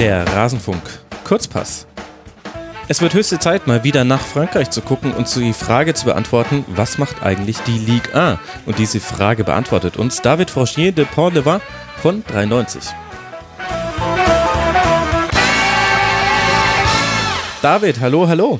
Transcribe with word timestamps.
Der 0.00 0.26
Rasenfunk 0.26 0.80
Kurzpass. 1.24 1.86
Es 2.88 3.02
wird 3.02 3.12
höchste 3.12 3.38
Zeit, 3.38 3.66
mal 3.66 3.84
wieder 3.84 4.02
nach 4.02 4.22
Frankreich 4.22 4.70
zu 4.70 4.80
gucken 4.80 5.12
und 5.12 5.28
die 5.36 5.52
Frage 5.52 5.92
zu 5.92 6.06
beantworten, 6.06 6.64
was 6.68 6.96
macht 6.96 7.22
eigentlich 7.22 7.58
die 7.66 7.76
Ligue 7.76 8.14
1? 8.14 8.38
Und 8.64 8.78
diese 8.78 8.98
Frage 8.98 9.44
beantwortet 9.44 9.98
uns 9.98 10.22
David 10.22 10.48
Franchier 10.48 10.92
de 10.92 11.04
Pont-de-Vin 11.04 11.60
von 12.00 12.24
93. 12.24 12.82
David, 17.60 18.00
hallo, 18.00 18.26
hallo. 18.26 18.58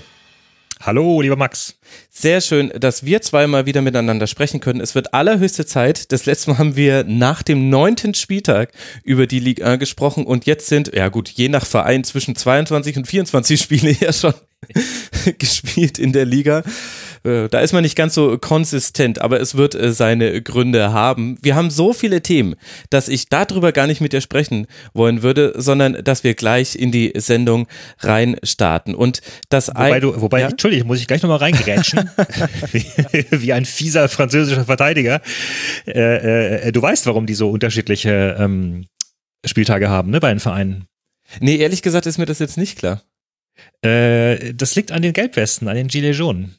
Hallo, 0.82 1.20
lieber 1.20 1.36
Max. 1.36 1.74
Sehr 2.08 2.40
schön, 2.40 2.72
dass 2.74 3.04
wir 3.04 3.20
zweimal 3.20 3.66
wieder 3.66 3.82
miteinander 3.82 4.26
sprechen 4.26 4.60
können. 4.60 4.80
Es 4.80 4.94
wird 4.94 5.12
allerhöchste 5.12 5.66
Zeit. 5.66 6.10
Das 6.10 6.24
letzte 6.24 6.50
Mal 6.50 6.58
haben 6.58 6.74
wir 6.74 7.04
nach 7.04 7.42
dem 7.42 7.68
neunten 7.68 8.14
Spieltag 8.14 8.72
über 9.04 9.26
die 9.26 9.40
Ligue 9.40 9.66
1 9.66 9.78
gesprochen 9.78 10.24
und 10.24 10.46
jetzt 10.46 10.68
sind, 10.68 10.94
ja 10.94 11.08
gut, 11.08 11.28
je 11.28 11.50
nach 11.50 11.66
Verein 11.66 12.02
zwischen 12.02 12.34
22 12.34 12.96
und 12.96 13.06
24 13.06 13.60
Spiele 13.60 13.90
ja 14.00 14.10
schon 14.10 14.32
gespielt 15.38 15.98
in 15.98 16.14
der 16.14 16.24
Liga. 16.24 16.62
Äh, 17.24 17.48
da 17.48 17.60
ist 17.60 17.72
man 17.72 17.82
nicht 17.82 17.96
ganz 17.96 18.14
so 18.14 18.38
konsistent, 18.38 19.20
aber 19.20 19.40
es 19.40 19.56
wird 19.56 19.74
äh, 19.74 19.92
seine 19.92 20.40
Gründe 20.42 20.92
haben. 20.92 21.38
Wir 21.42 21.54
haben 21.54 21.70
so 21.70 21.92
viele 21.92 22.22
Themen, 22.22 22.54
dass 22.88 23.08
ich 23.08 23.28
darüber 23.28 23.72
gar 23.72 23.86
nicht 23.86 24.00
mit 24.00 24.12
dir 24.12 24.20
sprechen 24.20 24.66
wollen 24.94 25.22
würde, 25.22 25.54
sondern 25.56 26.02
dass 26.04 26.24
wir 26.24 26.34
gleich 26.34 26.76
in 26.76 26.92
die 26.92 27.12
Sendung 27.16 27.66
rein 27.98 28.36
starten. 28.42 28.94
Und 28.94 29.20
das 29.48 29.68
wobei, 29.68 30.00
du, 30.00 30.20
wobei 30.20 30.40
ja? 30.40 30.48
Entschuldigung, 30.48 30.88
muss 30.88 31.00
ich 31.00 31.06
gleich 31.06 31.22
nochmal 31.22 31.38
reingerätschen, 31.38 32.10
wie, 32.72 32.84
wie, 33.30 33.52
ein 33.52 33.64
fieser 33.64 34.08
französischer 34.08 34.64
Verteidiger. 34.64 35.20
Äh, 35.86 36.68
äh, 36.68 36.72
du 36.72 36.80
weißt, 36.80 37.06
warum 37.06 37.26
die 37.26 37.34
so 37.34 37.50
unterschiedliche 37.50 38.36
ähm, 38.38 38.86
Spieltage 39.44 39.88
haben, 39.88 40.10
ne, 40.10 40.20
bei 40.20 40.30
den 40.30 40.40
Vereinen. 40.40 40.86
Nee, 41.40 41.56
ehrlich 41.56 41.82
gesagt 41.82 42.06
ist 42.06 42.18
mir 42.18 42.26
das 42.26 42.38
jetzt 42.38 42.56
nicht 42.56 42.78
klar. 42.78 43.02
Äh, 43.82 44.54
das 44.54 44.74
liegt 44.74 44.92
an 44.92 45.02
den 45.02 45.12
Gelbwesten, 45.12 45.68
an 45.68 45.76
den 45.76 45.88
Gilets 45.88 46.18
jaunes. 46.18 46.50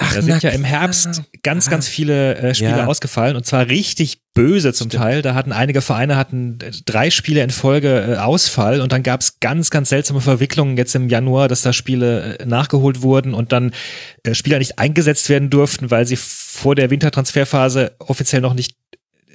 Ach, 0.00 0.14
da 0.14 0.22
sind 0.22 0.42
ja 0.44 0.50
im 0.50 0.62
Herbst 0.62 1.22
ganz, 1.42 1.68
ganz 1.68 1.88
viele 1.88 2.36
äh, 2.36 2.54
Spiele 2.54 2.78
ja. 2.78 2.86
ausgefallen 2.86 3.34
und 3.36 3.44
zwar 3.44 3.66
richtig 3.68 4.22
böse 4.32 4.72
zum 4.72 4.88
Stimmt. 4.88 5.02
Teil. 5.02 5.22
Da 5.22 5.34
hatten 5.34 5.50
einige 5.50 5.80
Vereine 5.80 6.16
hatten 6.16 6.58
äh, 6.62 6.70
drei 6.86 7.10
Spiele 7.10 7.42
in 7.42 7.50
Folge 7.50 8.12
äh, 8.12 8.16
Ausfall 8.18 8.80
und 8.80 8.92
dann 8.92 9.02
gab 9.02 9.20
es 9.20 9.40
ganz, 9.40 9.70
ganz 9.70 9.88
seltsame 9.88 10.20
Verwicklungen 10.20 10.76
jetzt 10.76 10.94
im 10.94 11.08
Januar, 11.08 11.48
dass 11.48 11.62
da 11.62 11.72
Spiele 11.72 12.38
äh, 12.38 12.46
nachgeholt 12.46 13.02
wurden 13.02 13.34
und 13.34 13.50
dann 13.50 13.72
äh, 14.22 14.34
Spieler 14.34 14.58
nicht 14.58 14.78
eingesetzt 14.78 15.28
werden 15.28 15.50
durften, 15.50 15.90
weil 15.90 16.06
sie 16.06 16.16
vor 16.16 16.76
der 16.76 16.90
Wintertransferphase 16.90 17.92
offiziell 17.98 18.40
noch 18.40 18.54
nicht 18.54 18.76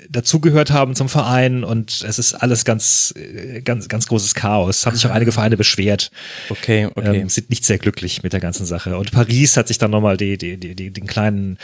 dazugehört 0.09 0.71
haben 0.71 0.95
zum 0.95 1.09
Verein 1.09 1.63
und 1.63 2.03
es 2.07 2.19
ist 2.19 2.33
alles 2.33 2.65
ganz, 2.65 3.13
äh, 3.17 3.61
ganz, 3.61 3.87
ganz 3.87 4.07
großes 4.07 4.33
Chaos. 4.33 4.85
Haben 4.85 4.95
sich 4.95 5.05
auch 5.05 5.11
einige 5.11 5.31
Vereine 5.31 5.57
beschwert. 5.57 6.11
Okay, 6.49 6.87
okay. 6.93 7.21
Ähm, 7.21 7.29
sind 7.29 7.49
nicht 7.49 7.65
sehr 7.65 7.77
glücklich 7.77 8.23
mit 8.23 8.33
der 8.33 8.39
ganzen 8.39 8.65
Sache. 8.65 8.97
Und 8.97 9.11
Paris 9.11 9.57
hat 9.57 9.67
sich 9.67 9.77
dann 9.77 9.91
nochmal 9.91 10.17
die, 10.17 10.37
die, 10.37 10.57
die, 10.57 10.75
die, 10.75 10.91
den 10.91 11.07
kleinen 11.07 11.57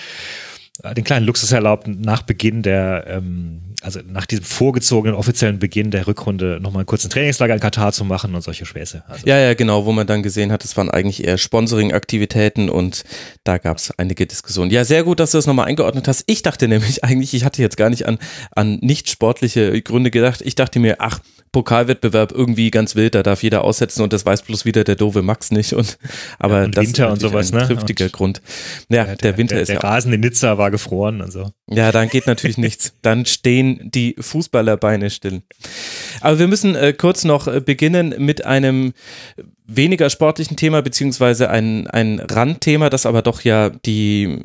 den 0.95 1.03
kleinen 1.03 1.25
Luxus 1.25 1.51
erlaubt, 1.51 1.87
nach 1.87 2.21
Beginn 2.21 2.61
der, 2.61 3.05
ähm, 3.07 3.61
also 3.81 3.99
nach 4.07 4.25
diesem 4.25 4.45
vorgezogenen 4.45 5.15
offiziellen 5.15 5.59
Beginn 5.59 5.91
der 5.91 6.07
Rückrunde 6.07 6.59
nochmal 6.61 6.81
einen 6.81 6.85
kurzen 6.85 7.09
Trainingslager 7.09 7.53
in 7.53 7.59
Katar 7.59 7.91
zu 7.91 8.05
machen 8.05 8.33
und 8.33 8.41
solche 8.41 8.65
Späße. 8.65 9.03
Also 9.07 9.27
ja, 9.27 9.37
ja, 9.37 9.53
genau, 9.53 9.85
wo 9.85 9.91
man 9.91 10.07
dann 10.07 10.23
gesehen 10.23 10.51
hat, 10.51 10.63
es 10.63 10.77
waren 10.77 10.89
eigentlich 10.89 11.23
eher 11.23 11.37
Sponsoring-Aktivitäten 11.37 12.69
und 12.69 13.03
da 13.43 13.57
gab 13.57 13.77
es 13.77 13.91
einige 13.97 14.25
Diskussionen. 14.25 14.71
Ja, 14.71 14.85
sehr 14.85 15.03
gut, 15.03 15.19
dass 15.19 15.31
du 15.31 15.37
das 15.37 15.47
nochmal 15.47 15.67
eingeordnet 15.67 16.07
hast. 16.07 16.23
Ich 16.27 16.43
dachte 16.43 16.67
nämlich 16.67 17.03
eigentlich, 17.03 17.33
ich 17.33 17.43
hatte 17.43 17.61
jetzt 17.61 17.77
gar 17.77 17.89
nicht 17.89 18.07
an, 18.07 18.17
an 18.51 18.79
nicht 18.81 19.09
sportliche 19.09 19.81
Gründe 19.81 20.11
gedacht. 20.11 20.41
Ich 20.41 20.55
dachte 20.55 20.79
mir, 20.79 20.97
ach, 20.99 21.19
Pokalwettbewerb 21.51 22.31
irgendwie 22.31 22.71
ganz 22.71 22.95
wild, 22.95 23.15
da 23.15 23.23
darf 23.23 23.43
jeder 23.43 23.63
aussetzen 23.63 24.03
und 24.03 24.13
das 24.13 24.25
weiß 24.25 24.43
bloß 24.43 24.65
wieder 24.65 24.83
der 24.83 24.95
doofe 24.95 25.21
Max 25.21 25.51
nicht. 25.51 25.73
Und, 25.73 25.97
aber 26.37 26.59
ja, 26.59 26.63
und 26.65 26.77
das 26.77 26.85
Winter 26.85 27.07
ist 27.07 27.13
und 27.13 27.19
sowas, 27.19 27.51
ein 27.51 27.59
ne? 27.59 27.67
triftiger 27.67 28.05
und 28.05 28.13
Grund. 28.13 28.41
Ja, 28.89 29.05
der, 29.05 29.15
der 29.15 29.37
Winter 29.37 29.55
der, 29.55 29.63
ist 29.63 29.67
der 29.69 29.75
ja. 29.75 29.81
Der 29.81 29.89
Rasen 29.89 30.13
in 30.13 30.21
Nizza 30.21 30.57
war 30.57 30.71
gefroren 30.71 31.21
und 31.21 31.31
so. 31.31 31.51
Ja, 31.69 31.91
dann 31.91 32.09
geht 32.09 32.27
natürlich 32.27 32.57
nichts. 32.59 32.93
Dann 33.01 33.25
stehen 33.25 33.89
die 33.91 34.15
Fußballerbeine 34.19 35.09
still. 35.09 35.41
Aber 36.21 36.39
wir 36.39 36.47
müssen 36.47 36.75
äh, 36.75 36.93
kurz 36.93 37.23
noch 37.23 37.47
äh, 37.47 37.61
beginnen 37.61 38.15
mit 38.17 38.45
einem 38.45 38.93
weniger 39.65 40.09
sportlichen 40.09 40.57
Thema, 40.57 40.81
beziehungsweise 40.81 41.49
ein, 41.49 41.87
ein 41.87 42.19
Randthema, 42.19 42.89
das 42.89 43.05
aber 43.05 43.21
doch 43.21 43.41
ja 43.41 43.69
die 43.69 44.39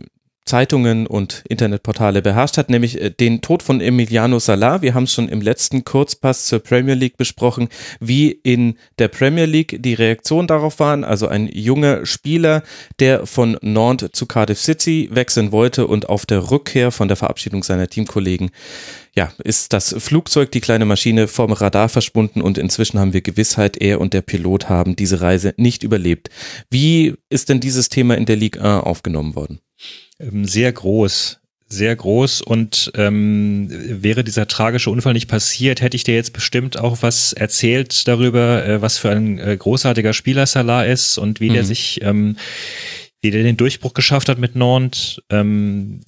Zeitungen 0.45 1.07
und 1.07 1.43
Internetportale 1.49 2.21
beherrscht 2.21 2.59
hat, 2.59 2.69
nämlich 2.69 3.01
äh, 3.01 3.11
den 3.11 3.41
Tod 3.41 3.63
von 3.63 3.81
Emiliano 3.81 4.39
Salah. 4.39 4.83
Wir 4.83 4.95
haben 4.95 5.05
es 5.05 5.13
schon 5.13 5.29
im 5.29 5.41
letzten 5.41 5.85
Kurzpass 5.85 6.47
zur 6.47 6.61
Premier 6.61 6.95
League 6.95 7.17
besprochen, 7.17 7.69
wie 8.01 8.31
in 8.31 8.77
der 8.99 9.09
Premier 9.09 9.47
League 9.47 9.79
die 9.83 9.95
Reaktionen 9.95 10.47
darauf 10.47 10.81
waren. 10.81 11.05
Also 11.05 11.29
ein 11.29 11.49
junger 11.49 12.05
Spieler, 12.05 12.63
der 12.99 13.27
von 13.27 13.57
Nantes 13.63 14.11
zu 14.13 14.27
Cardiff 14.27 14.61
City 14.61 15.09
wechseln 15.13 15.53
wollte 15.53 15.87
und 15.87 16.09
auf 16.09 16.27
der 16.27 16.51
Rückkehr 16.51 16.91
von 16.91 17.09
der 17.09 17.17
Verabschiedung 17.17 17.63
seiner 17.63 17.89
Teamkollegen 17.89 18.51
ja, 19.17 19.33
ist 19.43 19.73
das 19.73 19.95
Flugzeug, 19.99 20.51
die 20.51 20.61
kleine 20.61 20.85
Maschine 20.85 21.29
vom 21.29 21.53
Radar 21.53 21.89
verschwunden 21.89 22.43
und 22.43 22.59
inzwischen 22.59 22.99
haben 22.99 23.13
wir 23.13 23.23
Gewissheit, 23.23 23.77
er 23.77 24.01
und 24.01 24.13
der 24.13 24.23
Pilot 24.23 24.69
haben 24.69 24.97
diese 24.97 25.21
Reise 25.21 25.55
nicht 25.57 25.85
überlebt. 25.85 26.31
Wie 26.69 27.15
ist 27.29 27.49
denn 27.49 27.61
dieses 27.61 27.89
Thema 27.89 28.17
in 28.17 28.27
der 28.27 28.37
Ligue 28.37 28.61
1 28.61 28.85
aufgenommen 28.85 29.37
worden? 29.37 29.61
Ähm, 30.21 30.45
sehr 30.45 30.73
groß 30.73 31.41
sehr 31.75 31.95
groß 31.95 32.41
und 32.43 32.93
ähm, 32.95 33.69
wäre 33.71 34.25
dieser 34.25 34.47
tragische 34.47 34.91
Unfall 34.91 35.13
nicht 35.13 35.29
passiert, 35.29 35.81
hätte 35.81 35.97
ich 35.97 36.05
dir 36.05 36.15
jetzt 36.15 36.33
bestimmt 36.33 36.79
auch 36.79 36.99
was 37.03 37.33
erzählt 37.33 38.07
darüber, 38.07 38.65
äh, 38.67 38.83
was 38.83 38.99
für 38.99 39.11
ein 39.11 39.39
äh, 39.39 39.57
großartiger 39.57 40.13
Spieler 40.13 40.47
Salah 40.47 40.85
ist 40.85 41.19
und 41.19 41.41
wie 41.41 41.51
mhm. 41.51 41.55
der 41.55 41.65
sich, 41.65 42.01
ähm, 42.03 42.37
wie 43.23 43.31
der 43.31 43.43
den 43.43 43.57
Durchbruch 43.57 43.95
geschafft 43.95 44.29
hat 44.29 44.39
mit 44.39 44.57
Nantes. 44.57 45.21
Ähm, 45.31 46.01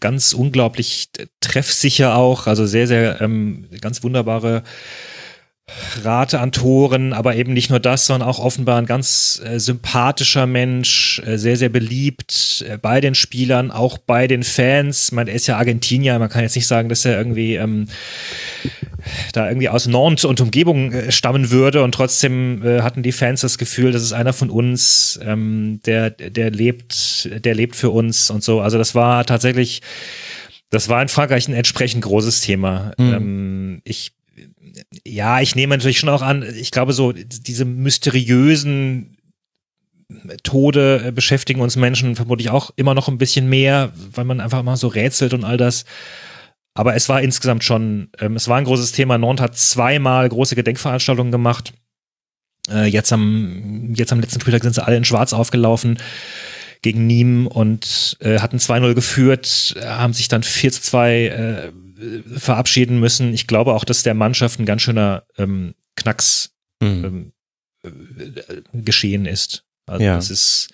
ganz 0.00 0.32
unglaublich 0.32 1.08
treffsicher 1.40 2.16
auch, 2.16 2.48
also 2.48 2.66
sehr, 2.66 2.88
sehr 2.88 3.20
ähm, 3.20 3.68
ganz 3.80 4.02
wunderbare 4.02 4.64
Rate 6.02 6.40
an 6.40 6.52
Toren, 6.52 7.14
aber 7.14 7.36
eben 7.36 7.54
nicht 7.54 7.70
nur 7.70 7.80
das, 7.80 8.06
sondern 8.06 8.28
auch 8.28 8.38
offenbar 8.38 8.76
ein 8.76 8.84
ganz 8.84 9.40
äh, 9.42 9.58
sympathischer 9.58 10.46
Mensch, 10.46 11.22
äh, 11.24 11.38
sehr, 11.38 11.56
sehr 11.56 11.70
beliebt 11.70 12.64
äh, 12.68 12.76
bei 12.76 13.00
den 13.00 13.14
Spielern, 13.14 13.70
auch 13.70 13.96
bei 13.96 14.26
den 14.26 14.42
Fans. 14.42 15.10
Man 15.12 15.26
ist 15.26 15.46
ja 15.46 15.56
Argentinier, 15.56 16.18
man 16.18 16.28
kann 16.28 16.42
jetzt 16.42 16.56
nicht 16.56 16.66
sagen, 16.66 16.90
dass 16.90 17.06
er 17.06 17.16
irgendwie 17.16 17.54
ähm, 17.54 17.88
da 19.32 19.48
irgendwie 19.48 19.70
aus 19.70 19.86
Nantes 19.86 20.26
und 20.26 20.38
Umgebung 20.42 20.92
äh, 20.92 21.10
stammen 21.10 21.50
würde 21.50 21.82
und 21.82 21.92
trotzdem 21.92 22.62
äh, 22.62 22.82
hatten 22.82 23.02
die 23.02 23.12
Fans 23.12 23.40
das 23.40 23.56
Gefühl, 23.56 23.92
das 23.92 24.02
ist 24.02 24.12
einer 24.12 24.34
von 24.34 24.50
uns, 24.50 25.18
ähm, 25.22 25.80
der, 25.86 26.10
der 26.10 26.50
lebt, 26.50 27.30
der 27.42 27.54
lebt 27.54 27.74
für 27.74 27.88
uns 27.88 28.28
und 28.28 28.44
so. 28.44 28.60
Also 28.60 28.76
das 28.76 28.94
war 28.94 29.24
tatsächlich, 29.24 29.80
das 30.68 30.90
war 30.90 31.00
in 31.00 31.08
Frankreich 31.08 31.48
ein 31.48 31.54
entsprechend 31.54 32.04
großes 32.04 32.42
Thema. 32.42 32.92
Mhm. 32.98 33.14
Ähm, 33.14 33.82
ich 33.84 34.12
ja, 35.04 35.40
ich 35.40 35.54
nehme 35.54 35.76
natürlich 35.76 35.98
schon 35.98 36.08
auch 36.08 36.22
an, 36.22 36.42
ich 36.42 36.70
glaube 36.70 36.92
so, 36.92 37.12
diese 37.12 37.64
mysteriösen 37.64 39.16
Tode 40.42 41.12
beschäftigen 41.12 41.60
uns 41.60 41.76
Menschen 41.76 42.16
vermutlich 42.16 42.50
auch 42.50 42.70
immer 42.76 42.94
noch 42.94 43.08
ein 43.08 43.18
bisschen 43.18 43.48
mehr, 43.48 43.92
weil 44.12 44.24
man 44.24 44.40
einfach 44.40 44.60
immer 44.60 44.76
so 44.76 44.88
rätselt 44.88 45.34
und 45.34 45.44
all 45.44 45.56
das. 45.56 45.84
Aber 46.74 46.94
es 46.94 47.08
war 47.08 47.22
insgesamt 47.22 47.64
schon, 47.64 48.10
ähm, 48.20 48.36
es 48.36 48.48
war 48.48 48.58
ein 48.58 48.64
großes 48.64 48.92
Thema. 48.92 49.16
Nantes 49.16 49.42
hat 49.42 49.56
zweimal 49.56 50.28
große 50.28 50.56
Gedenkveranstaltungen 50.56 51.30
gemacht. 51.30 51.72
Äh, 52.68 52.86
jetzt 52.86 53.12
am, 53.12 53.94
jetzt 53.94 54.12
am 54.12 54.20
letzten 54.20 54.40
Spieltag 54.40 54.62
sind 54.62 54.74
sie 54.74 54.84
alle 54.84 54.96
in 54.96 55.04
Schwarz 55.04 55.32
aufgelaufen 55.32 55.98
gegen 56.82 57.06
Nîmes 57.06 57.46
und 57.46 58.16
äh, 58.20 58.40
hatten 58.40 58.58
2-0 58.58 58.94
geführt, 58.94 59.74
haben 59.82 60.12
sich 60.12 60.28
dann 60.28 60.42
4 60.42 60.72
zu 60.72 60.82
2 60.82 61.26
äh, 61.26 61.72
verabschieden 62.36 63.00
müssen. 63.00 63.32
Ich 63.32 63.46
glaube 63.46 63.74
auch, 63.74 63.84
dass 63.84 64.02
der 64.02 64.14
Mannschaft 64.14 64.58
ein 64.58 64.66
ganz 64.66 64.82
schöner 64.82 65.24
ähm, 65.38 65.74
Knacks 65.96 66.54
mhm. 66.80 67.32
ähm, 67.84 67.92
äh, 68.34 68.80
geschehen 68.80 69.26
ist. 69.26 69.64
Also 69.86 70.04
ja. 70.04 70.16
das 70.16 70.30
ist 70.30 70.68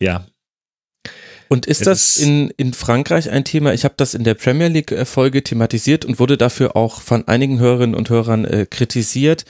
ja. 0.00 0.26
Und 1.48 1.66
ist 1.66 1.86
das 1.86 2.16
in, 2.16 2.50
in 2.56 2.72
Frankreich 2.72 3.30
ein 3.30 3.44
Thema? 3.44 3.72
Ich 3.72 3.84
habe 3.84 3.94
das 3.96 4.14
in 4.14 4.24
der 4.24 4.34
Premier 4.34 4.66
League-Folge 4.66 5.44
thematisiert 5.44 6.04
und 6.04 6.18
wurde 6.18 6.36
dafür 6.36 6.74
auch 6.74 7.00
von 7.00 7.28
einigen 7.28 7.60
Hörerinnen 7.60 7.94
und 7.94 8.10
Hörern 8.10 8.44
äh, 8.44 8.66
kritisiert 8.68 9.44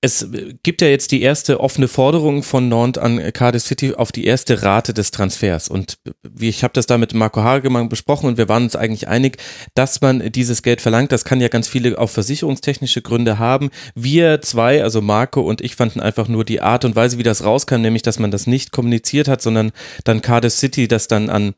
es 0.00 0.28
gibt 0.62 0.80
ja 0.80 0.86
jetzt 0.86 1.10
die 1.10 1.22
erste 1.22 1.58
offene 1.58 1.88
Forderung 1.88 2.44
von 2.44 2.68
Nantes 2.68 3.02
an 3.02 3.32
Cardiff 3.32 3.64
City 3.64 3.94
auf 3.94 4.12
die 4.12 4.26
erste 4.26 4.62
Rate 4.62 4.94
des 4.94 5.10
Transfers. 5.10 5.68
Und 5.68 5.98
wie 6.22 6.48
ich 6.48 6.62
habe 6.62 6.72
das 6.72 6.86
da 6.86 6.98
mit 6.98 7.14
Marco 7.14 7.42
Hagemann 7.42 7.88
besprochen 7.88 8.26
und 8.26 8.38
wir 8.38 8.48
waren 8.48 8.62
uns 8.62 8.76
eigentlich 8.76 9.08
einig, 9.08 9.38
dass 9.74 10.00
man 10.00 10.30
dieses 10.30 10.62
Geld 10.62 10.80
verlangt. 10.80 11.10
Das 11.10 11.24
kann 11.24 11.40
ja 11.40 11.48
ganz 11.48 11.66
viele 11.66 11.98
auch 11.98 12.10
versicherungstechnische 12.10 13.02
Gründe 13.02 13.40
haben. 13.40 13.70
Wir 13.96 14.40
zwei, 14.40 14.84
also 14.84 15.00
Marco 15.00 15.40
und 15.40 15.60
ich, 15.60 15.74
fanden 15.74 16.00
einfach 16.00 16.28
nur 16.28 16.44
die 16.44 16.60
Art 16.60 16.84
und 16.84 16.94
Weise, 16.94 17.18
wie 17.18 17.24
das 17.24 17.42
rauskam, 17.42 17.80
nämlich 17.80 18.02
dass 18.02 18.20
man 18.20 18.30
das 18.30 18.46
nicht 18.46 18.70
kommuniziert 18.70 19.26
hat, 19.26 19.42
sondern 19.42 19.72
dann 20.04 20.22
Cardiff 20.22 20.52
City 20.52 20.86
das 20.86 21.08
dann 21.08 21.28
an 21.28 21.54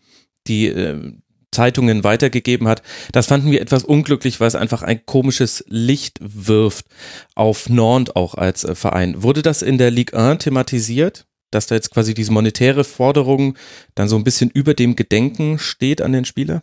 die 0.47 0.69
äh, 0.69 1.13
Zeitungen 1.53 2.05
weitergegeben 2.05 2.69
hat. 2.69 2.83
Das 3.13 3.27
fanden 3.27 3.51
wir 3.51 3.61
etwas 3.61 3.85
unglücklich, 3.85 4.41
weil 4.41 4.49
es 4.49 4.55
einfach 4.55 4.83
ein 4.83 5.05
komisches 5.05 5.65
Licht 5.69 6.19
wirft 6.21 6.87
auf 7.35 7.69
Nantes 7.69 8.15
auch 8.15 8.35
als 8.35 8.65
äh, 8.65 8.75
Verein. 8.75 9.23
Wurde 9.23 9.43
das 9.43 9.63
in 9.63 9.79
der 9.79 9.91
Ligue 9.91 10.19
1 10.19 10.45
thematisiert? 10.45 11.27
Dass 11.51 11.67
da 11.67 11.75
jetzt 11.75 11.91
quasi 11.91 12.15
diese 12.15 12.31
monetäre 12.33 12.85
Forderung 12.85 13.57
dann 13.97 14.09
so 14.09 14.15
ein 14.15 14.23
bisschen 14.23 14.51
über 14.51 14.75
dem 14.75 14.95
Gedenken 14.95 15.59
steht 15.59 16.01
an 16.01 16.13
den 16.13 16.25
Spieler? 16.25 16.63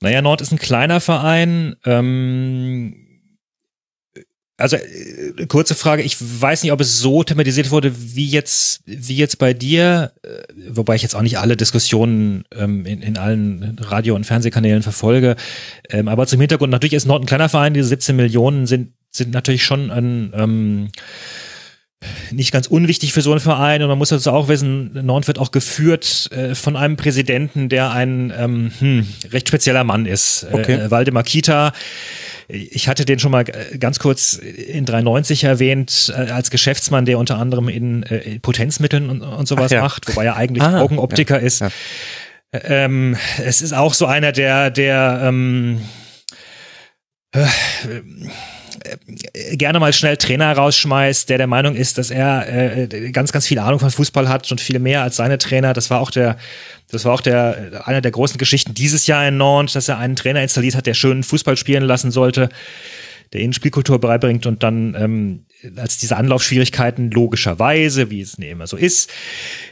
Naja, 0.00 0.22
Nord 0.22 0.40
ist 0.40 0.52
ein 0.52 0.58
kleiner 0.58 1.00
Verein. 1.00 1.76
Ähm 1.84 3.03
also 4.56 4.76
äh, 4.76 5.46
kurze 5.46 5.74
Frage, 5.74 6.02
ich 6.02 6.16
weiß 6.20 6.62
nicht, 6.62 6.72
ob 6.72 6.80
es 6.80 6.98
so 6.98 7.24
thematisiert 7.24 7.70
wurde, 7.70 7.92
wie 7.96 8.26
jetzt, 8.26 8.82
wie 8.86 9.16
jetzt 9.16 9.38
bei 9.38 9.52
dir, 9.52 10.12
äh, 10.22 10.28
wobei 10.70 10.94
ich 10.94 11.02
jetzt 11.02 11.16
auch 11.16 11.22
nicht 11.22 11.38
alle 11.38 11.56
Diskussionen 11.56 12.44
ähm, 12.54 12.86
in, 12.86 13.02
in 13.02 13.18
allen 13.18 13.76
Radio- 13.80 14.14
und 14.14 14.24
Fernsehkanälen 14.24 14.82
verfolge. 14.82 15.36
Ähm, 15.90 16.08
aber 16.08 16.26
zum 16.26 16.40
Hintergrund, 16.40 16.70
natürlich 16.70 16.94
ist 16.94 17.06
Nord 17.06 17.22
ein 17.22 17.26
kleiner 17.26 17.48
Verein, 17.48 17.74
diese 17.74 17.88
17 17.88 18.14
Millionen 18.14 18.66
sind, 18.66 18.92
sind 19.10 19.32
natürlich 19.32 19.64
schon 19.64 19.90
ein 19.90 20.32
ähm, 20.34 20.88
nicht 22.30 22.52
ganz 22.52 22.66
unwichtig 22.66 23.12
für 23.12 23.22
so 23.22 23.30
einen 23.30 23.40
Verein 23.40 23.82
und 23.82 23.88
man 23.88 23.98
muss 23.98 24.08
dazu 24.08 24.30
auch 24.30 24.48
wissen, 24.48 24.90
Nord 25.04 25.26
wird 25.26 25.38
auch 25.38 25.50
geführt 25.50 26.30
äh, 26.32 26.54
von 26.54 26.76
einem 26.76 26.96
Präsidenten, 26.96 27.68
der 27.68 27.90
ein 27.90 28.32
ähm, 28.36 28.70
hm, 28.78 29.06
recht 29.32 29.48
spezieller 29.48 29.84
Mann 29.84 30.06
ist. 30.06 30.44
Äh, 30.44 30.54
okay. 30.54 30.74
Äh, 30.74 30.90
Waldemar 30.90 31.22
Kita. 31.22 31.72
Ich 32.48 32.88
hatte 32.88 33.04
den 33.04 33.18
schon 33.18 33.30
mal 33.30 33.44
ganz 33.44 33.98
kurz 33.98 34.34
in 34.34 34.84
93 34.84 35.44
erwähnt, 35.44 36.12
äh, 36.14 36.30
als 36.30 36.50
Geschäftsmann, 36.50 37.06
der 37.06 37.18
unter 37.18 37.38
anderem 37.38 37.68
in, 37.68 38.02
äh, 38.04 38.38
Potenzmitteln 38.40 39.08
und, 39.08 39.22
und 39.22 39.48
sowas 39.48 39.70
ja. 39.70 39.80
macht, 39.80 40.08
wobei 40.08 40.26
er 40.26 40.36
eigentlich 40.36 40.62
ah, 40.62 40.80
Augenoptiker 40.80 41.40
ja, 41.40 41.46
ist. 41.46 41.60
Ja. 41.60 41.70
Ähm, 42.52 43.16
es 43.42 43.62
ist 43.62 43.72
auch 43.72 43.94
so 43.94 44.06
einer, 44.06 44.30
der, 44.30 44.70
der 44.70 45.22
ähm, 45.24 45.80
äh, 47.34 47.40
äh, 47.40 47.48
gerne 49.52 49.80
mal 49.80 49.92
schnell 49.92 50.16
Trainer 50.16 50.52
rausschmeißt, 50.52 51.28
der 51.28 51.38
der 51.38 51.46
Meinung 51.46 51.74
ist, 51.74 51.98
dass 51.98 52.10
er 52.10 52.48
äh, 52.48 53.10
ganz, 53.10 53.32
ganz 53.32 53.46
viel 53.46 53.58
Ahnung 53.58 53.80
von 53.80 53.90
Fußball 53.90 54.28
hat 54.28 54.50
und 54.50 54.60
viel 54.60 54.78
mehr 54.78 55.02
als 55.02 55.16
seine 55.16 55.38
Trainer. 55.38 55.72
Das 55.72 55.90
war 55.90 56.00
auch 56.00 56.10
der, 56.10 56.36
das 56.90 57.04
war 57.04 57.12
auch 57.12 57.20
der, 57.20 57.82
einer 57.86 58.00
der 58.00 58.10
großen 58.10 58.38
Geschichten 58.38 58.74
dieses 58.74 59.06
Jahr 59.06 59.26
in 59.26 59.36
Nantes, 59.36 59.74
dass 59.74 59.88
er 59.88 59.98
einen 59.98 60.16
Trainer 60.16 60.42
installiert 60.42 60.74
hat, 60.74 60.86
der 60.86 60.94
schön 60.94 61.22
Fußball 61.22 61.56
spielen 61.56 61.84
lassen 61.84 62.10
sollte, 62.10 62.48
der 63.32 63.40
ihnen 63.40 63.52
Spielkultur 63.52 64.00
beibringt 64.00 64.46
und 64.46 64.62
dann, 64.62 64.94
ähm, 64.94 65.46
als 65.76 65.98
diese 65.98 66.16
Anlaufschwierigkeiten 66.16 67.10
logischerweise, 67.10 68.10
wie 68.10 68.20
es 68.20 68.34
immer 68.34 68.66
so 68.66 68.76
ist, 68.76 69.10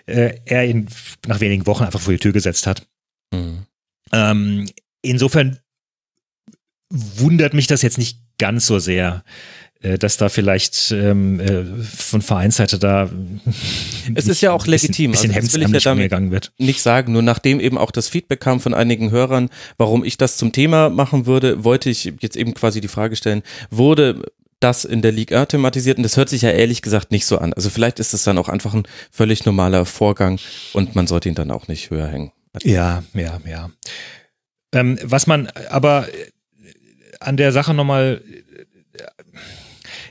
äh, 0.06 0.34
er 0.44 0.64
ihn 0.66 0.88
nach 1.26 1.40
wenigen 1.40 1.66
Wochen 1.66 1.84
einfach 1.84 2.00
vor 2.00 2.12
die 2.12 2.18
Tür 2.18 2.32
gesetzt 2.32 2.66
hat. 2.66 2.86
Mhm. 3.32 3.66
Ähm, 4.12 4.68
insofern 5.02 5.58
wundert 6.90 7.54
mich 7.54 7.66
das 7.66 7.82
jetzt 7.82 7.98
nicht 7.98 8.21
ganz 8.38 8.66
so 8.66 8.78
sehr, 8.78 9.24
äh, 9.82 9.98
dass 9.98 10.16
da 10.16 10.28
vielleicht 10.28 10.92
ähm, 10.92 11.40
äh, 11.40 11.64
von 11.82 12.22
Vereinsseite 12.22 12.78
da 12.78 13.10
es 14.14 14.28
ist 14.28 14.40
ja 14.40 14.52
auch 14.52 14.66
legitim, 14.66 15.10
bisschen, 15.10 15.32
bisschen 15.32 15.42
also 15.42 15.70
will 15.70 15.76
ich 15.76 15.84
ja 15.84 16.08
damit 16.08 16.30
wird. 16.30 16.52
nicht 16.58 16.82
sagen. 16.82 17.12
Nur 17.12 17.22
nachdem 17.22 17.60
eben 17.60 17.78
auch 17.78 17.90
das 17.90 18.08
Feedback 18.08 18.40
kam 18.40 18.60
von 18.60 18.74
einigen 18.74 19.10
Hörern, 19.10 19.50
warum 19.78 20.04
ich 20.04 20.16
das 20.16 20.36
zum 20.36 20.52
Thema 20.52 20.88
machen 20.88 21.26
würde, 21.26 21.64
wollte 21.64 21.90
ich 21.90 22.12
jetzt 22.20 22.36
eben 22.36 22.54
quasi 22.54 22.80
die 22.80 22.88
Frage 22.88 23.16
stellen: 23.16 23.42
Wurde 23.70 24.22
das 24.60 24.84
in 24.84 25.02
der 25.02 25.12
Liga 25.12 25.44
thematisiert 25.46 25.96
und 25.96 26.04
das 26.04 26.16
hört 26.16 26.28
sich 26.28 26.42
ja 26.42 26.50
ehrlich 26.50 26.82
gesagt 26.82 27.10
nicht 27.10 27.26
so 27.26 27.38
an. 27.38 27.52
Also 27.52 27.68
vielleicht 27.68 27.98
ist 27.98 28.14
es 28.14 28.22
dann 28.22 28.38
auch 28.38 28.48
einfach 28.48 28.74
ein 28.74 28.84
völlig 29.10 29.44
normaler 29.44 29.84
Vorgang 29.84 30.38
und 30.72 30.94
man 30.94 31.06
sollte 31.06 31.28
ihn 31.28 31.34
dann 31.34 31.50
auch 31.50 31.68
nicht 31.68 31.90
höher 31.90 32.06
hängen. 32.06 32.32
Ja, 32.62 33.02
ja, 33.14 33.40
ja. 33.46 33.70
Ähm, 34.72 34.98
was 35.02 35.26
man 35.26 35.48
aber 35.70 36.06
an 37.26 37.36
der 37.36 37.52
Sache 37.52 37.74
nochmal 37.74 38.22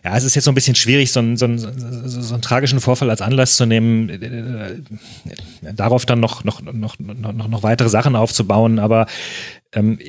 ja, 0.03 0.17
es 0.17 0.23
ist 0.23 0.33
jetzt 0.33 0.45
so 0.45 0.51
ein 0.51 0.55
bisschen 0.55 0.73
schwierig, 0.73 1.11
so 1.11 1.19
einen, 1.19 1.37
so, 1.37 1.45
einen, 1.45 1.59
so 1.59 2.33
einen 2.33 2.41
tragischen 2.41 2.79
Vorfall 2.79 3.09
als 3.11 3.21
Anlass 3.21 3.55
zu 3.55 3.67
nehmen, 3.67 4.09
äh, 4.09 5.73
darauf 5.73 6.07
dann 6.07 6.19
noch, 6.19 6.43
noch, 6.43 6.61
noch, 6.61 6.97
noch, 6.97 7.47
noch 7.47 7.63
weitere 7.63 7.89
Sachen 7.89 8.15
aufzubauen. 8.15 8.79
Aber 8.79 9.05
ähm, 9.73 9.99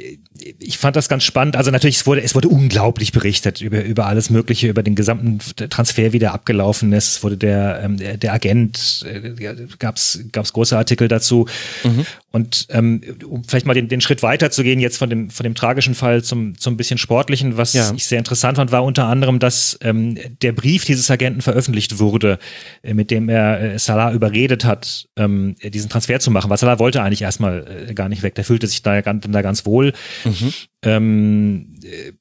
ich 0.58 0.78
fand 0.78 0.96
das 0.96 1.08
ganz 1.08 1.24
spannend. 1.24 1.56
Also 1.56 1.70
natürlich, 1.70 1.96
es 1.96 2.06
wurde, 2.06 2.22
es 2.22 2.34
wurde 2.34 2.48
unglaublich 2.48 3.12
berichtet 3.12 3.60
über, 3.60 3.84
über 3.84 4.06
alles 4.06 4.30
Mögliche, 4.30 4.68
über 4.68 4.82
den 4.82 4.94
gesamten 4.94 5.38
Transfer, 5.70 6.12
wie 6.12 6.18
der 6.18 6.34
abgelaufen 6.34 6.92
ist. 6.92 7.08
Es 7.08 7.22
wurde 7.22 7.36
der, 7.36 7.80
ähm, 7.84 7.96
der, 7.96 8.16
der 8.16 8.32
Agent, 8.32 9.04
äh, 9.08 9.56
gab's 9.78 10.20
gab's 10.32 10.52
große 10.52 10.76
Artikel 10.76 11.08
dazu. 11.08 11.46
Mhm. 11.84 12.06
Und 12.32 12.66
ähm, 12.70 13.02
um 13.28 13.44
vielleicht 13.44 13.66
mal 13.66 13.74
den, 13.74 13.88
den 13.88 14.00
Schritt 14.00 14.22
weiter 14.22 14.50
zu 14.50 14.62
gehen, 14.62 14.80
jetzt 14.80 14.96
von 14.96 15.10
dem, 15.10 15.30
von 15.30 15.44
dem 15.44 15.54
tragischen 15.54 15.94
Fall 15.94 16.24
zum, 16.24 16.58
zum 16.58 16.76
bisschen 16.76 16.98
sportlichen, 16.98 17.58
was 17.58 17.74
ja. 17.74 17.92
ich 17.94 18.06
sehr 18.06 18.18
interessant 18.18 18.56
fand, 18.56 18.72
war 18.72 18.82
unter 18.84 19.04
anderem, 19.04 19.38
dass 19.38 19.78
ähm, 19.82 20.18
der 20.40 20.52
Brief 20.52 20.86
dieses 20.86 21.10
Agenten 21.10 21.42
veröffentlicht 21.42 21.98
wurde, 21.98 22.38
äh, 22.82 22.94
mit 22.94 23.10
dem 23.10 23.28
er 23.28 23.74
äh, 23.74 23.78
Salah 23.78 24.12
überredet 24.12 24.64
hat, 24.64 25.08
ähm, 25.16 25.56
diesen 25.62 25.90
Transfer 25.90 26.18
zu 26.20 26.30
machen. 26.30 26.50
Weil 26.50 26.56
Salah 26.56 26.78
wollte 26.78 27.02
eigentlich 27.02 27.22
erstmal 27.22 27.86
äh, 27.90 27.94
gar 27.94 28.08
nicht 28.08 28.22
weg. 28.22 28.34
Der 28.34 28.44
fühlte 28.44 28.66
sich 28.66 28.82
da, 28.82 29.02
da 29.02 29.42
ganz 29.42 29.51
wohl. 29.64 29.92
Mhm. 30.24 30.52
Ähm, 30.82 31.74
äh, 31.82 32.12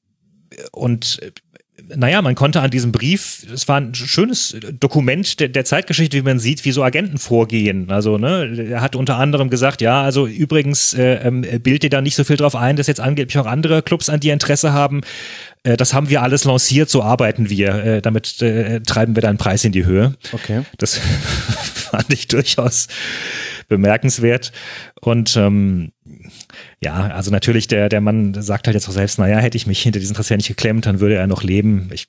und 0.72 1.20
naja, 1.96 2.22
man 2.22 2.34
konnte 2.34 2.60
an 2.60 2.70
diesem 2.70 2.92
Brief, 2.92 3.46
es 3.52 3.68
war 3.68 3.80
ein 3.80 3.94
schönes 3.94 4.56
Dokument 4.78 5.40
der, 5.40 5.48
der, 5.48 5.64
Zeitgeschichte, 5.64 6.16
wie 6.16 6.22
man 6.22 6.38
sieht, 6.38 6.64
wie 6.64 6.72
so 6.72 6.82
Agenten 6.82 7.18
vorgehen. 7.18 7.90
Also, 7.90 8.18
ne, 8.18 8.68
er 8.70 8.80
hat 8.80 8.96
unter 8.96 9.16
anderem 9.16 9.50
gesagt, 9.50 9.80
ja, 9.80 10.02
also 10.02 10.26
übrigens 10.26 10.94
äh, 10.94 11.14
ähm, 11.26 11.44
bild 11.62 11.82
dir 11.82 11.90
da 11.90 12.00
nicht 12.00 12.14
so 12.14 12.24
viel 12.24 12.36
drauf 12.36 12.54
ein, 12.54 12.76
dass 12.76 12.86
jetzt 12.86 13.00
angeblich 13.00 13.38
auch 13.38 13.46
andere 13.46 13.82
Clubs 13.82 14.08
an 14.08 14.20
dir 14.20 14.32
Interesse 14.32 14.72
haben. 14.72 15.00
Äh, 15.64 15.76
das 15.76 15.94
haben 15.94 16.08
wir 16.08 16.22
alles 16.22 16.44
lanciert, 16.44 16.88
so 16.88 17.02
arbeiten 17.02 17.50
wir. 17.50 17.74
Äh, 17.74 18.02
damit 18.02 18.40
äh, 18.42 18.80
treiben 18.80 19.16
wir 19.16 19.22
deinen 19.22 19.38
Preis 19.38 19.64
in 19.64 19.72
die 19.72 19.84
Höhe. 19.84 20.14
Okay. 20.32 20.62
Das 20.78 20.98
fand 21.74 22.12
ich 22.12 22.28
durchaus 22.28 22.88
bemerkenswert. 23.68 24.52
Und 25.00 25.36
ähm, 25.36 25.92
ja, 26.82 27.08
also 27.08 27.30
natürlich, 27.30 27.68
der, 27.68 27.88
der 27.88 28.00
Mann 28.00 28.34
sagt 28.42 28.66
halt 28.66 28.74
jetzt 28.74 28.88
auch 28.88 28.92
selbst, 28.92 29.18
naja, 29.18 29.38
hätte 29.38 29.56
ich 29.56 29.66
mich 29.68 29.80
hinter 29.80 30.00
diesen 30.00 30.14
Transfer 30.14 30.36
nicht 30.36 30.48
geklemmt, 30.48 30.84
dann 30.84 30.98
würde 30.98 31.14
er 31.14 31.28
noch 31.28 31.44
leben. 31.44 31.88
Ich, 31.92 32.08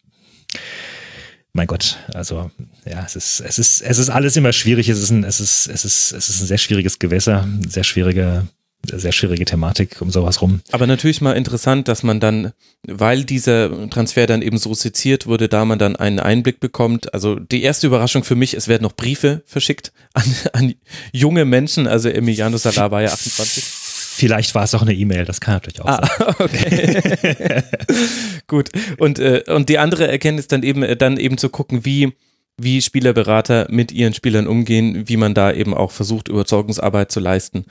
mein 1.53 1.67
Gott, 1.67 1.99
also 2.13 2.49
ja, 2.83 3.03
es 3.05 3.15
ist, 3.15 3.39
es 3.41 3.59
ist, 3.59 3.81
es 3.81 3.99
ist 3.99 4.09
alles 4.09 4.35
immer 4.35 4.51
schwierig. 4.51 4.89
Es 4.89 4.97
ist 4.99 5.11
ein, 5.11 5.23
es 5.23 5.39
ist, 5.39 5.67
es 5.67 5.85
ist, 5.85 6.11
es 6.11 6.29
ist 6.29 6.41
ein 6.41 6.47
sehr 6.47 6.57
schwieriges 6.57 6.97
Gewässer, 6.97 7.47
sehr 7.67 7.83
schwierige, 7.83 8.47
sehr 8.91 9.11
schwierige 9.11 9.45
Thematik 9.45 10.01
um 10.01 10.09
sowas 10.09 10.41
rum. 10.41 10.61
Aber 10.71 10.87
natürlich 10.87 11.21
mal 11.21 11.33
interessant, 11.33 11.87
dass 11.87 12.01
man 12.01 12.19
dann, 12.19 12.53
weil 12.81 13.25
dieser 13.25 13.89
Transfer 13.91 14.25
dann 14.25 14.41
eben 14.41 14.57
so 14.57 14.73
seziert 14.73 15.27
wurde, 15.27 15.49
da 15.49 15.65
man 15.65 15.77
dann 15.77 15.95
einen 15.95 16.19
Einblick 16.19 16.59
bekommt. 16.59 17.13
Also 17.13 17.35
die 17.35 17.61
erste 17.61 17.85
Überraschung 17.85 18.23
für 18.23 18.35
mich, 18.35 18.55
es 18.55 18.67
werden 18.67 18.81
noch 18.81 18.95
Briefe 18.95 19.43
verschickt 19.45 19.93
an, 20.13 20.23
an 20.53 20.73
junge 21.11 21.45
Menschen. 21.45 21.85
Also 21.85 22.09
Emiliano 22.09 22.57
Salah 22.57 22.89
war 22.89 23.03
ja 23.03 23.09
28. 23.09 23.82
Vielleicht 24.15 24.53
war 24.53 24.63
es 24.63 24.75
auch 24.75 24.83
eine 24.83 24.93
E-Mail, 24.93 25.25
das 25.25 25.41
kann 25.41 25.55
natürlich 25.55 25.81
auch 25.81 25.87
ah, 25.87 26.05
sein. 26.05 26.35
Okay. 26.39 27.63
Gut. 28.47 28.69
Und, 28.99 29.17
äh, 29.17 29.41
und 29.47 29.69
die 29.69 29.79
andere 29.79 30.07
Erkenntnis 30.07 30.47
dann 30.47 30.61
eben, 30.61 30.83
äh, 30.83 30.95
dann 30.95 31.17
eben 31.17 31.39
zu 31.39 31.49
gucken, 31.49 31.83
wie, 31.83 32.13
wie 32.55 32.83
Spielerberater 32.83 33.65
mit 33.71 33.91
ihren 33.91 34.13
Spielern 34.13 34.45
umgehen, 34.45 35.09
wie 35.09 35.17
man 35.17 35.33
da 35.33 35.51
eben 35.51 35.73
auch 35.73 35.89
versucht, 35.89 36.27
Überzeugungsarbeit 36.27 37.11
zu 37.11 37.21
leisten 37.21 37.65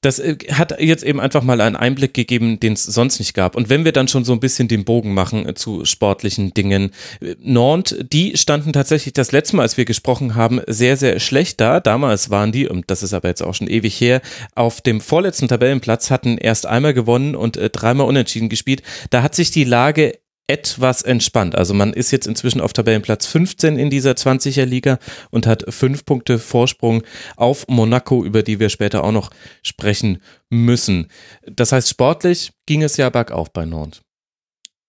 das 0.00 0.18
äh, 0.18 0.36
hat 0.52 0.80
jetzt 0.80 1.02
eben 1.02 1.20
einfach 1.20 1.42
mal 1.42 1.60
einen 1.60 1.76
Einblick 1.76 2.14
gegeben, 2.14 2.60
den 2.60 2.74
es 2.74 2.84
sonst 2.84 3.18
nicht 3.18 3.34
gab. 3.34 3.56
Und 3.56 3.68
wenn 3.68 3.84
wir 3.84 3.92
dann 3.92 4.08
schon 4.08 4.24
so 4.24 4.32
ein 4.32 4.40
bisschen 4.40 4.68
den 4.68 4.84
Bogen 4.84 5.12
machen 5.12 5.48
äh, 5.48 5.54
zu 5.54 5.84
sportlichen 5.84 6.54
Dingen, 6.54 6.92
äh, 7.20 7.34
Nantes, 7.40 7.98
die 8.12 8.36
standen 8.36 8.72
tatsächlich 8.72 9.14
das 9.14 9.32
letzte 9.32 9.56
Mal, 9.56 9.62
als 9.62 9.76
wir 9.76 9.84
gesprochen 9.84 10.34
haben, 10.34 10.60
sehr, 10.66 10.96
sehr 10.96 11.18
schlecht 11.18 11.60
da. 11.60 11.80
Damals 11.80 12.30
waren 12.30 12.52
die, 12.52 12.68
und 12.68 12.90
das 12.90 13.02
ist 13.02 13.12
aber 13.12 13.28
jetzt 13.28 13.42
auch 13.42 13.54
schon 13.54 13.68
ewig 13.68 14.00
her, 14.00 14.20
auf 14.54 14.80
dem 14.80 15.00
vorletzten 15.00 15.48
Tabellenplatz, 15.48 16.10
hatten 16.10 16.38
erst 16.38 16.66
einmal 16.66 16.94
gewonnen 16.94 17.34
und 17.34 17.58
dreimal 17.72 18.06
unentschieden 18.06 18.48
gespielt. 18.48 18.82
Da 19.10 19.22
hat 19.22 19.34
sich 19.34 19.50
die 19.50 19.64
Lage 19.64 20.18
etwas 20.48 21.02
entspannt. 21.02 21.54
Also 21.54 21.74
man 21.74 21.92
ist 21.92 22.10
jetzt 22.10 22.26
inzwischen 22.26 22.60
auf 22.60 22.72
Tabellenplatz 22.72 23.26
15 23.26 23.78
in 23.78 23.90
dieser 23.90 24.12
20er 24.12 24.64
Liga 24.64 24.98
und 25.30 25.46
hat 25.46 25.64
fünf 25.68 26.04
Punkte 26.04 26.38
Vorsprung 26.38 27.02
auf 27.36 27.68
Monaco, 27.68 28.24
über 28.24 28.42
die 28.42 28.58
wir 28.58 28.70
später 28.70 29.04
auch 29.04 29.12
noch 29.12 29.30
sprechen 29.62 30.22
müssen. 30.48 31.08
Das 31.46 31.70
heißt, 31.70 31.88
sportlich 31.88 32.52
ging 32.66 32.82
es 32.82 32.96
ja 32.96 33.10
bergauf 33.10 33.52
bei 33.52 33.66
Nord. 33.66 34.00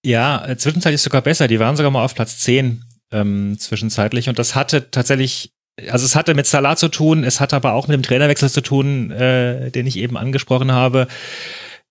Ja, 0.03 0.47
zwischenzeitlich 0.57 1.01
sogar 1.01 1.21
besser. 1.21 1.49
Die 1.49 1.59
waren 1.59 1.75
sogar 1.75 1.91
mal 1.91 2.05
auf 2.05 2.15
Platz 2.15 2.39
10 2.39 2.85
ähm, 3.11 3.57
zwischenzeitlich 3.59 4.29
und 4.29 4.39
das 4.39 4.55
hatte 4.55 4.89
tatsächlich 4.91 5.51
also 5.91 6.05
es 6.05 6.15
hatte 6.15 6.33
mit 6.33 6.45
Salah 6.45 6.75
zu 6.75 6.89
tun, 6.89 7.23
es 7.23 7.39
hatte 7.39 7.55
aber 7.55 7.71
auch 7.71 7.87
mit 7.87 7.95
dem 7.95 8.03
Trainerwechsel 8.03 8.49
zu 8.49 8.59
tun, 8.59 9.11
äh, 9.11 9.71
den 9.71 9.87
ich 9.87 9.95
eben 9.95 10.17
angesprochen 10.17 10.73
habe. 10.73 11.07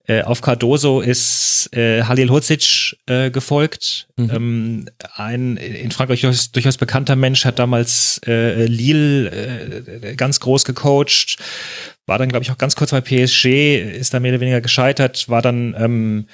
Äh, 0.08 0.22
auf 0.22 0.40
Cardoso 0.40 1.02
ist 1.02 1.68
äh, 1.76 2.02
Halil 2.02 2.30
Hudzic 2.30 2.96
äh, 3.06 3.30
gefolgt. 3.30 4.08
Mhm. 4.16 4.30
Ähm, 4.32 4.88
ein 5.14 5.56
in 5.58 5.90
Frankreich 5.90 6.22
durchaus, 6.22 6.50
durchaus 6.50 6.78
bekannter 6.78 7.14
Mensch, 7.14 7.44
hat 7.44 7.58
damals 7.58 8.18
äh, 8.26 8.64
Lille 8.64 9.28
äh, 9.30 10.14
ganz 10.14 10.40
groß 10.40 10.64
gecoacht. 10.64 11.36
war 12.06 12.18
dann, 12.18 12.30
glaube 12.30 12.42
ich, 12.42 12.50
auch 12.50 12.56
ganz 12.56 12.74
kurz 12.74 12.90
bei 12.90 13.02
PSG, 13.02 13.76
ist 13.98 14.14
da 14.14 14.20
mehr 14.20 14.32
oder 14.32 14.40
weniger 14.40 14.62
gescheitert, 14.62 15.28
war 15.28 15.42
dann 15.42 15.76
ähm, 15.78 16.26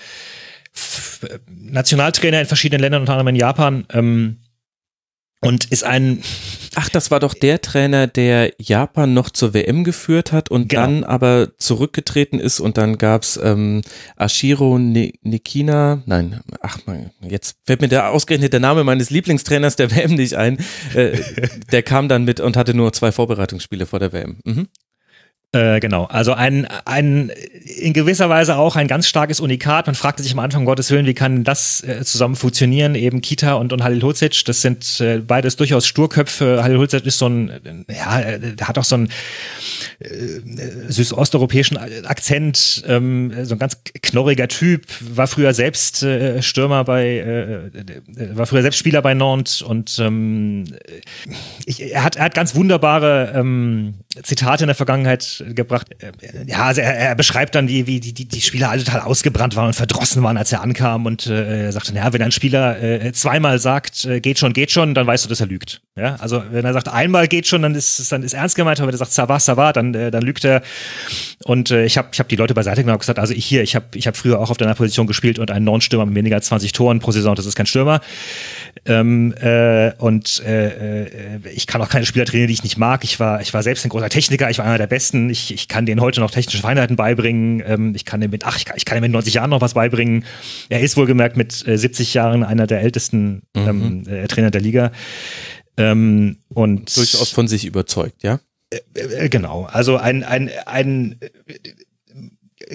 Nationaltrainer 1.49 2.41
in 2.41 2.47
verschiedenen 2.47 2.81
Ländern, 2.81 3.03
unter 3.03 3.15
anderem 3.15 3.29
in 3.29 3.37
Japan. 3.37 3.87
Ähm, 3.93 4.37
und 5.45 5.67
ist 5.67 5.85
ein. 5.85 6.23
Ach, 6.75 6.89
das 6.89 7.11
war 7.11 7.21
doch 7.21 7.35
der 7.35 7.61
Trainer, 7.61 8.07
der 8.07 8.53
Japan 8.59 9.15
noch 9.15 9.31
zur 9.31 9.55
WM 9.55 9.85
geführt 9.85 10.33
hat 10.33 10.51
und 10.51 10.69
genau. 10.69 10.83
dann 10.83 11.05
aber 11.05 11.57
zurückgetreten 11.59 12.41
ist 12.41 12.59
und 12.59 12.79
dann 12.79 12.99
gab's 12.99 13.39
ähm, 13.43 13.83
Ashiro 14.17 14.79
Nikina. 14.79 16.03
Nein, 16.07 16.41
ach 16.61 16.79
man, 16.87 17.11
jetzt 17.21 17.59
fällt 17.65 17.81
mir 17.81 17.89
der 17.89 18.11
ausgerechnet 18.11 18.53
der 18.53 18.61
Name 18.61 18.83
meines 18.83 19.11
Lieblingstrainers 19.11 19.77
der 19.77 19.95
WM 19.95 20.15
nicht 20.15 20.35
ein. 20.35 20.59
Äh, 20.95 21.19
der 21.71 21.83
kam 21.83 22.09
dann 22.09 22.25
mit 22.25 22.41
und 22.41 22.57
hatte 22.57 22.75
nur 22.75 22.93
zwei 22.93 23.13
Vorbereitungsspiele 23.13 23.87
vor 23.87 24.01
der 24.01 24.13
WM. 24.13 24.39
Mhm. 24.45 24.69
Äh, 25.55 25.79
genau, 25.79 26.07
also 26.07 26.33
ein, 26.33 26.67
ein 26.85 27.31
in 27.65 27.93
gewisser 27.93 28.29
Weise 28.29 28.57
auch 28.57 28.75
ein 28.75 28.89
ganz 28.89 29.07
starkes 29.07 29.39
Unikat. 29.39 29.87
Man 29.87 29.95
fragte 29.95 30.21
sich 30.25 30.33
am 30.33 30.41
Anfang, 30.41 30.63
um 30.63 30.67
Gottes 30.67 30.91
Willen, 30.91 31.07
wie 31.07 31.15
kann 31.15 31.45
das 31.45 31.81
äh, 31.85 32.05
zusammen 32.05 32.35
funktionieren? 32.35 32.97
Eben 32.97 33.21
Kita 33.21 33.55
und, 33.55 33.73
und 33.73 33.85
Halil 33.85 34.03
Hudzic, 34.03 34.45
das 34.47 34.63
sind 34.63 35.01
äh, 35.01 35.19
beides 35.19 35.55
durchaus 35.55 35.87
Sturköpfe. 35.87 36.65
Halil 36.65 36.79
Hudzic 36.79 37.07
ist 37.07 37.19
so 37.19 37.29
ein, 37.29 37.85
ja, 37.89 38.37
der 38.37 38.67
hat 38.67 38.79
auch 38.79 38.85
so 38.85 38.97
einen 38.97 39.11
äh, 40.01 40.09
südosteuropäischen 40.89 41.77
Akzent, 42.05 42.83
ähm, 42.89 43.33
so 43.45 43.55
ein 43.55 43.61
ganz 43.61 43.79
knorriger 44.03 44.49
Typ, 44.49 44.87
war 45.01 45.29
früher 45.29 45.55
selbst 45.55 46.03
äh, 46.03 46.43
Stürmer 46.43 46.83
bei, 46.83 47.19
äh, 47.19 48.37
war 48.37 48.47
früher 48.47 48.63
selbst 48.63 48.79
Spieler 48.79 49.03
bei 49.03 49.15
Nantes 49.15 49.63
und 49.63 50.01
ähm, 50.01 50.65
ich, 51.65 51.81
er, 51.81 52.03
hat, 52.03 52.17
er 52.17 52.25
hat 52.25 52.35
ganz 52.35 52.57
wunderbare 52.57 53.33
ähm, 53.37 53.95
Zitate 54.23 54.65
in 54.65 54.69
der 54.69 54.75
Vergangenheit 54.75 55.44
gebracht. 55.53 55.89
Äh, 55.99 56.13
ja, 56.47 56.65
also 56.65 56.81
er, 56.81 56.95
er 56.95 57.15
beschreibt 57.15 57.55
dann, 57.55 57.69
wie, 57.69 57.87
wie 57.87 58.01
die, 58.01 58.13
die, 58.13 58.41
Spieler 58.41 58.71
alle 58.71 58.83
total 58.83 59.01
ausgebrannt 59.01 59.57
waren 59.57 59.67
und 59.67 59.75
verdrossen 59.75 60.23
waren, 60.23 60.37
als 60.37 60.53
er 60.53 60.63
ankam 60.63 61.07
und 61.07 61.27
äh, 61.27 61.67
er 61.67 61.73
sagte, 61.73 61.95
ja, 61.95 62.13
wenn 62.13 62.23
ein 62.23 62.33
Spieler 62.33 62.83
äh, 62.83 63.13
zweimal 63.13 63.59
sagt, 63.59 64.05
äh, 64.05 64.21
geht 64.21 64.39
schon, 64.39 64.53
geht 64.53 64.71
schon, 64.71 64.95
dann 64.95 65.07
weißt 65.07 65.25
du, 65.25 65.29
dass 65.29 65.41
er 65.41 65.47
lügt. 65.47 65.83
Ja, 65.97 66.17
also 66.17 66.43
wenn 66.51 66.65
er 66.65 66.73
sagt, 66.73 66.89
einmal 66.89 67.29
geht 67.29 67.47
schon, 67.47 67.63
dann 67.63 67.77
ist 67.77 68.01
es 68.01 68.09
dann 68.09 68.25
ist 68.25 68.33
ernst 68.33 68.57
gemeint, 68.57 68.81
aber 68.81 68.89
wenn 68.89 68.95
er 68.95 68.99
sagt, 68.99 69.13
ça 69.13 69.29
va, 69.29 69.37
ça 69.37 69.57
va, 69.57 69.73
dann, 69.73 69.95
äh, 69.95 70.11
dann 70.11 70.25
lügt 70.25 70.45
er. 70.45 70.61
Und 71.45 71.71
äh, 71.71 71.85
ich 71.85 71.97
habe 71.97 72.09
ich 72.11 72.19
hab 72.19 72.29
die 72.29 72.35
Leute 72.35 72.53
beiseite 72.53 72.81
genommen 72.81 72.97
und 72.97 73.01
gesagt, 73.01 73.21
also 73.21 73.33
ich 73.33 73.47
hier, 73.47 73.63
ich 73.63 73.77
habe 73.77 73.87
ich 73.95 74.09
hab 74.09 74.17
früher 74.17 74.41
auch 74.41 74.51
auf 74.51 74.57
deiner 74.57 74.75
Position 74.75 75.07
gespielt 75.07 75.39
und 75.39 75.53
einen 75.53 75.65
Non-Stürmer 75.65 76.05
mit 76.05 76.17
weniger 76.17 76.35
als 76.35 76.47
20 76.47 76.73
Toren 76.73 76.99
pro 76.99 77.13
Saison, 77.13 77.37
das 77.37 77.47
ist 77.47 77.55
kein 77.55 77.67
Stürmer. 77.67 78.01
Ähm, 78.87 79.35
äh, 79.35 79.93
und 79.99 80.43
äh, 80.45 81.05
äh, 81.05 81.41
ich 81.55 81.69
kann 81.69 81.81
auch 81.81 81.89
keine 81.89 82.07
Spieler 82.07 82.25
trainieren, 82.25 82.49
die 82.49 82.55
ich 82.55 82.65
nicht 82.65 82.77
mag. 82.77 83.05
Ich 83.05 83.21
war, 83.21 83.41
ich 83.41 83.55
war 83.55 83.63
selbst 83.63 83.87
ein 83.87 83.89
großer 83.89 84.09
Techniker, 84.09 84.51
ich 84.51 84.59
war 84.59 84.65
einer 84.65 84.79
der 84.79 84.89
Besten. 84.89 85.31
Ich, 85.31 85.55
ich 85.55 85.69
kann 85.69 85.87
denen 85.87 86.01
heute 86.01 86.19
noch 86.19 86.33
technische 86.33 86.59
Feinheiten 86.61 86.97
beibringen. 86.97 87.63
Ähm, 87.65 87.95
ich 87.95 88.05
kann 88.05 88.21
dem 88.21 88.33
mit, 88.33 88.45
ach, 88.45 88.57
ich 88.57 88.65
kann, 88.65 88.77
ich 88.77 88.85
kann 88.85 88.99
ihm 88.99 89.03
mit 89.03 89.13
90 89.13 89.35
Jahren 89.35 89.51
noch 89.51 89.61
was 89.61 89.75
beibringen. 89.75 90.25
Er 90.71 90.81
ist 90.81 90.97
wohlgemerkt 90.97 91.37
mit 91.37 91.65
äh, 91.69 91.79
70 91.79 92.15
Jahren 92.15 92.43
einer 92.43 92.67
der 92.67 92.81
ältesten 92.81 93.43
ähm, 93.55 94.03
mhm. 94.03 94.13
äh, 94.13 94.27
Trainer 94.27 94.51
der 94.51 94.61
Liga. 94.61 94.91
Ähm, 95.77 96.39
und 96.49 96.97
durchaus 96.97 97.31
von 97.31 97.49
sich 97.49 97.65
überzeugt, 97.65 98.23
ja? 98.23 98.41
Äh, 98.71 99.01
äh, 99.01 99.29
genau. 99.29 99.65
Also 99.65 99.97
ein, 99.97 100.23
ein, 100.23 100.51
ein 100.67 101.19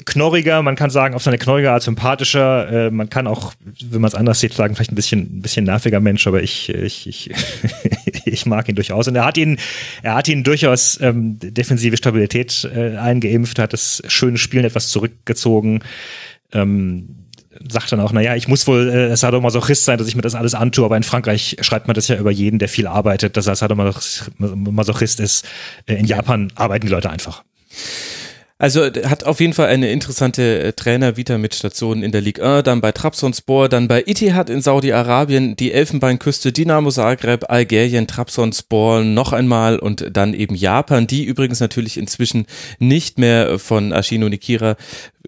knorriger, 0.05 0.61
man 0.61 0.75
kann 0.75 0.89
sagen, 0.89 1.15
auf 1.15 1.23
seine 1.23 1.37
knorriger 1.37 1.73
Art 1.73 1.83
sympathischer, 1.83 2.87
äh, 2.87 2.91
man 2.91 3.09
kann 3.09 3.27
auch, 3.27 3.53
wenn 3.83 4.01
man 4.01 4.09
es 4.09 4.15
anders 4.15 4.39
sieht, 4.39 4.53
sagen, 4.53 4.75
vielleicht 4.75 4.91
ein 4.91 4.95
bisschen, 4.95 5.37
ein 5.37 5.41
bisschen 5.41 5.65
nerviger 5.65 5.99
Mensch, 5.99 6.27
aber 6.27 6.43
ich, 6.43 6.69
ich, 6.69 7.07
ich, 7.07 7.31
ich 8.25 8.45
mag 8.45 8.67
ihn 8.69 8.75
durchaus. 8.75 9.07
Und 9.07 9.15
er 9.15 9.25
hat 9.25 9.37
ihn, 9.37 9.57
er 10.03 10.15
hat 10.15 10.27
ihn 10.27 10.43
durchaus 10.43 10.99
ähm, 11.01 11.37
defensive 11.39 11.97
Stabilität 11.97 12.69
äh, 12.73 12.97
eingeimpft, 12.97 13.59
hat 13.59 13.73
das 13.73 14.01
schöne 14.07 14.37
Spielen 14.37 14.65
etwas 14.65 14.89
zurückgezogen. 14.89 15.83
Ähm, 16.51 17.15
sagt 17.67 17.91
dann 17.91 17.99
auch, 17.99 18.11
naja, 18.11 18.35
ich 18.35 18.47
muss 18.47 18.67
wohl 18.67 18.89
äh, 18.89 19.15
Sadomasochist 19.15 19.85
sein, 19.85 19.97
dass 19.97 20.07
ich 20.07 20.15
mir 20.15 20.21
das 20.21 20.35
alles 20.35 20.53
antue, 20.53 20.85
aber 20.85 20.97
in 20.97 21.03
Frankreich 21.03 21.57
schreibt 21.61 21.87
man 21.87 21.95
das 21.95 22.07
ja 22.07 22.17
über 22.17 22.31
jeden, 22.31 22.59
der 22.59 22.69
viel 22.69 22.87
arbeitet, 22.87 23.37
dass 23.37 23.47
er 23.47 23.55
Sadomasochist 23.55 25.19
ist. 25.19 25.45
Äh, 25.85 25.95
in 25.95 26.05
Japan 26.05 26.51
arbeiten 26.55 26.85
die 26.85 26.91
Leute 26.91 27.09
einfach. 27.09 27.43
Also 28.61 28.83
hat 28.83 29.23
auf 29.23 29.39
jeden 29.39 29.53
Fall 29.53 29.67
eine 29.67 29.89
interessante 29.89 30.59
äh, 30.59 30.73
Trainer-Vita 30.73 31.37
mit 31.37 31.55
Stationen 31.55 32.03
in 32.03 32.11
der 32.11 32.19
Ligue 32.19 32.43
1, 32.43 32.63
dann 32.63 32.81
bei 32.81 32.91
Trabzonspor, 32.91 33.69
dann 33.69 33.87
bei 33.87 34.03
Itihad 34.05 34.49
in 34.49 34.61
Saudi-Arabien, 34.61 35.55
die 35.55 35.71
Elfenbeinküste, 35.71 36.51
Dynamo 36.51 36.91
Zagreb, 36.91 37.49
Algerien, 37.49 38.05
Trabzonspor 38.05 39.05
noch 39.05 39.31
einmal 39.31 39.79
und 39.79 40.09
dann 40.11 40.33
eben 40.33 40.55
Japan, 40.55 41.07
die 41.07 41.23
übrigens 41.23 41.61
natürlich 41.61 41.95
inzwischen 41.95 42.47
nicht 42.79 43.17
mehr 43.17 43.59
von 43.59 43.93
Ashino 43.93 44.27
Nikira 44.27 44.75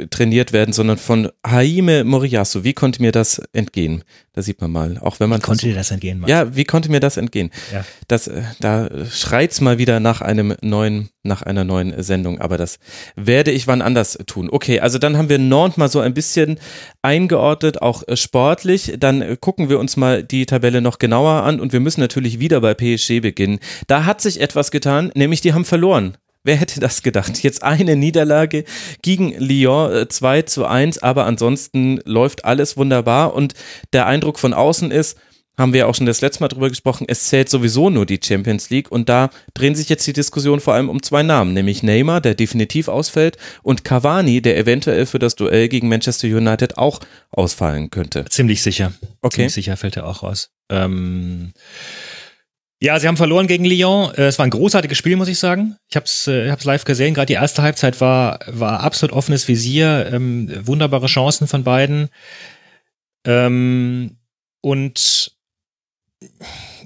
trainiert 0.10 0.54
werden, 0.54 0.74
sondern 0.74 0.98
von 0.98 1.30
Haime 1.46 2.04
Moriyasu. 2.04 2.64
Wie 2.64 2.74
konnte 2.74 3.02
mir 3.02 3.12
das 3.12 3.42
entgehen? 3.54 4.04
Da 4.34 4.42
sieht 4.42 4.62
man 4.62 4.72
mal, 4.72 4.98
auch 5.00 5.20
wenn 5.20 5.30
man. 5.30 5.40
Wie 5.40 5.46
konnte 5.46 5.68
dir 5.68 5.76
das 5.76 5.92
entgehen? 5.92 6.20
Max? 6.20 6.32
Ja, 6.32 6.56
wie 6.56 6.64
konnte 6.64 6.90
mir 6.90 7.02
das 7.02 7.18
entgehen? 7.18 7.52
Ja. 7.74 7.84
Das, 8.08 8.28
äh, 8.28 8.44
da 8.62 8.90
schreit's 9.10 9.60
mal 9.60 9.78
wieder 9.78 10.00
nach 10.00 10.22
einem 10.22 10.56
neuen, 10.62 11.10
nach 11.24 11.42
einer 11.42 11.66
neuen 11.66 12.02
Sendung, 12.02 12.40
aber 12.40 12.58
das 12.58 12.80
werde 13.18 13.52
ich 13.52 13.68
wann 13.68 13.82
anders 13.82 14.18
tun. 14.28 14.50
Okay, 14.50 14.80
also 14.80 14.98
dann 15.00 15.18
haben 15.18 15.28
wir 15.28 15.38
Nantes 15.38 15.78
mal 15.78 15.90
so 15.90 16.00
ein 16.00 16.14
bisschen 16.14 16.60
eingeordnet, 17.02 17.82
auch 17.82 18.08
äh, 18.08 18.16
sportlich. 18.16 18.94
Dann 18.98 19.22
äh, 19.22 19.38
gucken 19.40 19.68
wir 19.68 19.80
uns 19.80 19.98
mal 19.98 20.24
die 20.24 20.46
Tabelle 20.46 20.80
noch 20.80 21.00
genauer 21.00 21.44
an 21.44 21.60
und 21.60 21.74
wir 21.74 21.82
müssen 21.82 22.00
natürlich 22.00 22.40
wieder 22.40 22.62
bei 22.62 22.74
PSG 22.74 23.20
beginnen. 23.20 23.60
Da 23.88 24.06
hat 24.06 24.22
sich 24.22 24.40
etwas 24.40 24.72
getan, 24.72 25.12
nämlich 25.14 25.42
die 25.42 25.54
haben 25.54 25.66
verloren. 25.66 26.16
Wer 26.44 26.56
hätte 26.56 26.80
das 26.80 27.04
gedacht? 27.04 27.44
Jetzt 27.44 27.64
eine 27.64 27.96
Niederlage 27.96 28.64
gegen 29.02 29.34
Lyon 29.38 30.10
2 30.10 30.38
äh, 30.38 30.46
zu 30.46 30.66
1, 30.66 31.00
aber 31.00 31.26
ansonsten 31.26 32.00
läuft 32.06 32.46
alles 32.46 32.78
wunderbar 32.78 33.34
und 33.34 33.54
der 33.94 34.08
Eindruck 34.08 34.40
von 34.40 34.54
außen 34.54 34.92
ist, 34.92 35.18
haben 35.58 35.74
wir 35.74 35.88
auch 35.88 35.96
schon 35.96 36.08
das 36.08 36.22
letzte 36.22 36.42
Mal 36.42 36.48
drüber 36.48 36.70
gesprochen, 36.70 37.06
es 37.08 37.26
zählt 37.26 37.50
sowieso 37.50 37.90
nur 37.90 38.06
die 38.06 38.20
Champions 38.24 38.70
League 38.70 38.92
und 38.92 39.10
da 39.10 39.30
drehen 39.54 39.76
sich 39.76 39.90
jetzt 39.90 40.08
die 40.08 40.14
Diskussionen 40.14 40.62
vor 40.62 40.74
allem 40.74 40.90
um 40.90 41.04
zwei 41.04 41.24
Namen, 41.24 41.54
nämlich 41.54 41.84
Neymar, 41.84 42.22
der 42.22 42.36
definitiv 42.36 42.88
ausfällt 42.88 43.38
und 43.62 43.84
Cavani, 43.84 44.42
der 44.42 44.58
eventuell 44.58 45.06
für 45.06 45.20
das 45.20 45.36
Duell 45.36 45.68
gegen 45.68 45.90
Manchester 45.90 46.28
United 46.28 46.78
auch 46.78 47.00
ausfallen 47.30 47.92
könnte. 47.92 48.26
Ziemlich 48.26 48.64
sicher. 48.64 48.94
Okay. 49.22 49.36
Ziemlich 49.36 49.54
sicher 49.54 49.78
fällt 49.78 49.98
er 49.98 50.08
auch 50.08 50.24
aus. 50.24 50.50
Ähm 50.70 51.52
ja, 52.84 53.00
sie 53.00 53.08
haben 53.08 53.18
verloren 53.18 53.46
gegen 53.46 53.64
Lyon. 53.64 54.12
Äh, 54.16 54.24
es 54.24 54.40
war 54.40 54.46
ein 54.46 54.50
großartiges 54.50 54.98
Spiel, 54.98 55.16
muss 55.16 55.28
ich 55.28 55.38
sagen. 55.38 55.78
Ich 55.88 55.96
habe 55.96 56.06
es 56.06 56.28
äh, 56.28 56.50
hab's 56.50 56.66
live 56.66 56.84
gesehen. 56.84 57.14
Gerade 57.14 57.28
die 57.28 57.34
erste 57.34 57.62
Halbzeit 57.62 58.02
war, 58.02 58.40
war 58.48 58.80
absolut 58.80 59.16
offenes 59.16 59.48
Visier. 59.48 60.10
Ähm, 60.12 60.50
wunderbare 60.66 61.06
Chancen 61.06 61.48
von 61.48 61.64
beiden. 61.64 62.10
Ähm, 63.24 64.18
und 64.62 65.32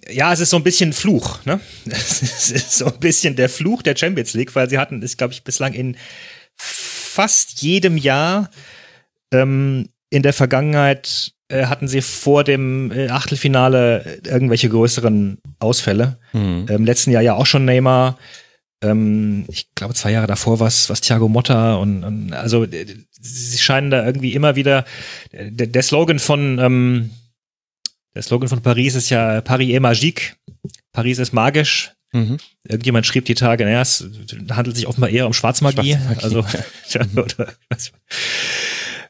ja, 0.10 0.34
es 0.34 0.42
ist 0.42 0.50
so 0.50 0.58
ein 0.58 0.64
bisschen 0.64 0.92
Fluch. 0.92 1.46
Ne? 1.46 1.62
Es 1.86 2.52
ist 2.52 2.74
so 2.74 2.88
ein 2.88 3.00
bisschen 3.00 3.38
der 3.38 3.48
Fluch 3.48 3.82
der 3.82 3.96
Champions 3.96 4.34
League, 4.34 4.54
weil 4.54 4.70
sie 4.70 4.78
hatten, 4.78 5.02
ist 5.02 5.18
glaube 5.18 5.34
ich 5.34 5.46
bislang 5.46 5.74
in 5.74 5.96
fast 6.58 7.62
jedem 7.62 7.96
Jahr 7.96 8.50
ähm, 9.32 9.88
in 10.10 10.24
der 10.24 10.34
Vergangenheit 10.34 11.35
hatten 11.52 11.88
sie 11.88 12.02
vor 12.02 12.44
dem 12.44 12.92
äh, 12.92 13.10
Achtelfinale 13.10 14.20
irgendwelche 14.26 14.70
größeren 14.70 15.38
Ausfälle. 15.60 16.18
Mhm. 16.34 16.66
Im 16.70 16.86
letzten 16.86 17.12
Jahr 17.12 17.22
ja 17.22 17.36
auch 17.36 17.46
schon 17.46 17.66
Neymar. 17.66 18.18
Ähm, 18.84 19.46
ich 19.48 19.74
glaube, 19.76 19.94
zwei 19.94 20.12
Jahre 20.12 20.28
davor 20.28 20.60
war 20.60 20.68
es 20.68 20.88
Thiago 21.02 21.28
Motta 21.28 21.76
und, 21.76 22.04
und 22.04 22.34
also 22.34 22.66
sie 22.70 23.58
scheinen 23.58 23.90
da 23.90 24.06
irgendwie 24.06 24.34
immer 24.34 24.56
wieder 24.56 24.86
der, 25.32 25.68
der 25.68 25.84
Slogan 25.84 26.20
von 26.20 26.60
ähm, 26.60 27.10
der 28.16 28.24
Slogan 28.24 28.48
von 28.48 28.62
Paris 28.62 28.96
ist 28.96 29.10
ja 29.10 29.42
Paris 29.42 29.70
est 29.70 29.82
magique. 29.82 30.36
Paris 30.94 31.20
ist 31.20 31.34
magisch. 31.34 31.92
Mhm. 32.14 32.38
Irgendjemand 32.64 33.06
schrieb 33.06 33.26
die 33.26 33.36
Tage, 33.36 33.66
naja, 33.66 33.82
es 33.82 34.08
handelt 34.50 34.78
sich 34.78 34.88
offenbar 34.88 35.10
eher 35.10 35.28
um 35.28 35.34
Schwarzmagie. 35.34 35.98
Schwarzmagie. 35.98 36.24
Also, 36.24 36.46
oder, 37.22 37.54
was, 37.70 37.92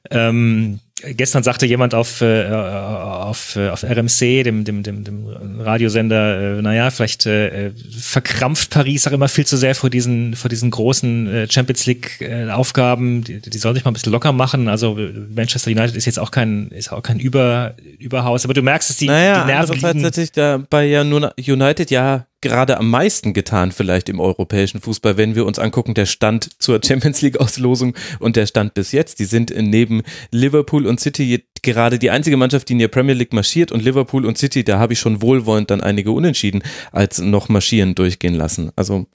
ähm, 0.10 0.80
gestern 1.14 1.44
sagte 1.44 1.66
jemand 1.66 1.94
auf, 1.94 2.22
äh, 2.22 2.50
auf, 2.50 3.56
äh, 3.56 3.70
auf 3.70 3.84
RMC, 3.84 4.44
dem, 4.44 4.64
dem, 4.64 4.84
dem, 4.84 5.04
dem 5.04 5.28
Radiosender, 5.60 6.58
äh, 6.58 6.62
naja, 6.62 6.90
vielleicht 6.92 7.26
äh, 7.26 7.72
verkrampft 8.00 8.72
Paris 8.72 9.08
auch 9.08 9.12
immer 9.12 9.28
viel 9.28 9.46
zu 9.46 9.58
sehr 9.58 9.76
vor 9.76 9.90
diesen, 9.90 10.36
vor 10.36 10.50
diesen 10.50 10.72
großen 10.72 11.28
äh, 11.28 11.48
Champions 11.50 11.86
League 11.86 12.22
äh, 12.22 12.50
Aufgaben. 12.50 13.24
Die, 13.24 13.42
die 13.42 13.58
sollen 13.58 13.76
sich 13.76 13.86
mal 13.86 13.92
ein 13.92 13.96
bisschen 13.96 14.12
locker 14.12 14.32
machen. 14.32 14.68
Also 14.68 14.98
Manchester 15.34 15.72
United 15.72 15.96
ist 15.96 16.06
jetzt 16.06 16.20
auch 16.20 16.32
kein, 16.32 16.70
ist 16.70 16.92
auch 16.92 17.04
kein 17.04 17.20
Über, 17.20 17.76
Überhaus. 18.00 18.46
Aber 18.46 18.54
du 18.54 18.62
merkst, 18.62 18.90
dass 18.90 18.98
die, 18.98 19.08
naja, 19.08 19.42
die 19.42 19.52
Nerven 19.52 19.76
liegen. 19.76 20.02
Natürlich 20.02 20.32
da 20.32 20.64
bei 20.70 20.86
ja 20.86 21.04
nur 21.04 21.34
United 21.38 21.92
ja 21.92 22.26
gerade 22.46 22.78
am 22.78 22.92
meisten 22.92 23.34
getan 23.34 23.72
vielleicht 23.72 24.08
im 24.08 24.20
europäischen 24.20 24.80
Fußball, 24.80 25.18
wenn 25.18 25.34
wir 25.34 25.48
uns 25.48 25.58
angucken, 25.58 25.96
der 25.96 26.06
Stand 26.06 26.62
zur 26.62 26.80
Champions 26.86 27.24
League 27.24 27.40
Auslosung 27.40 27.96
und 28.20 28.36
der 28.36 28.46
Stand 28.46 28.76
bis 28.76 28.92
jetzt. 28.92 29.18
Die 29.18 29.26
sind 29.26 29.52
neben 29.58 30.04
Liverpool 30.30 30.86
und 30.86 30.95
City 30.98 31.46
gerade 31.62 32.00
die 32.00 32.12
einzige 32.12 32.38
Mannschaft, 32.38 32.70
die 32.70 32.74
in 32.74 32.80
der 32.80 32.88
Premier 32.88 33.16
League 33.16 33.34
marschiert 33.34 33.72
und 33.72 33.84
Liverpool 33.84 34.26
und 34.26 34.38
City, 34.38 34.64
da 34.64 34.80
habe 34.80 34.94
ich 34.94 35.00
schon 35.00 35.22
wohlwollend 35.22 35.72
dann 35.72 35.82
einige 35.82 36.12
Unentschieden 36.12 36.64
als 36.92 37.20
noch 37.20 37.50
marschieren 37.50 37.96
durchgehen 37.96 38.36
lassen. 38.36 38.72
Also 38.76 39.08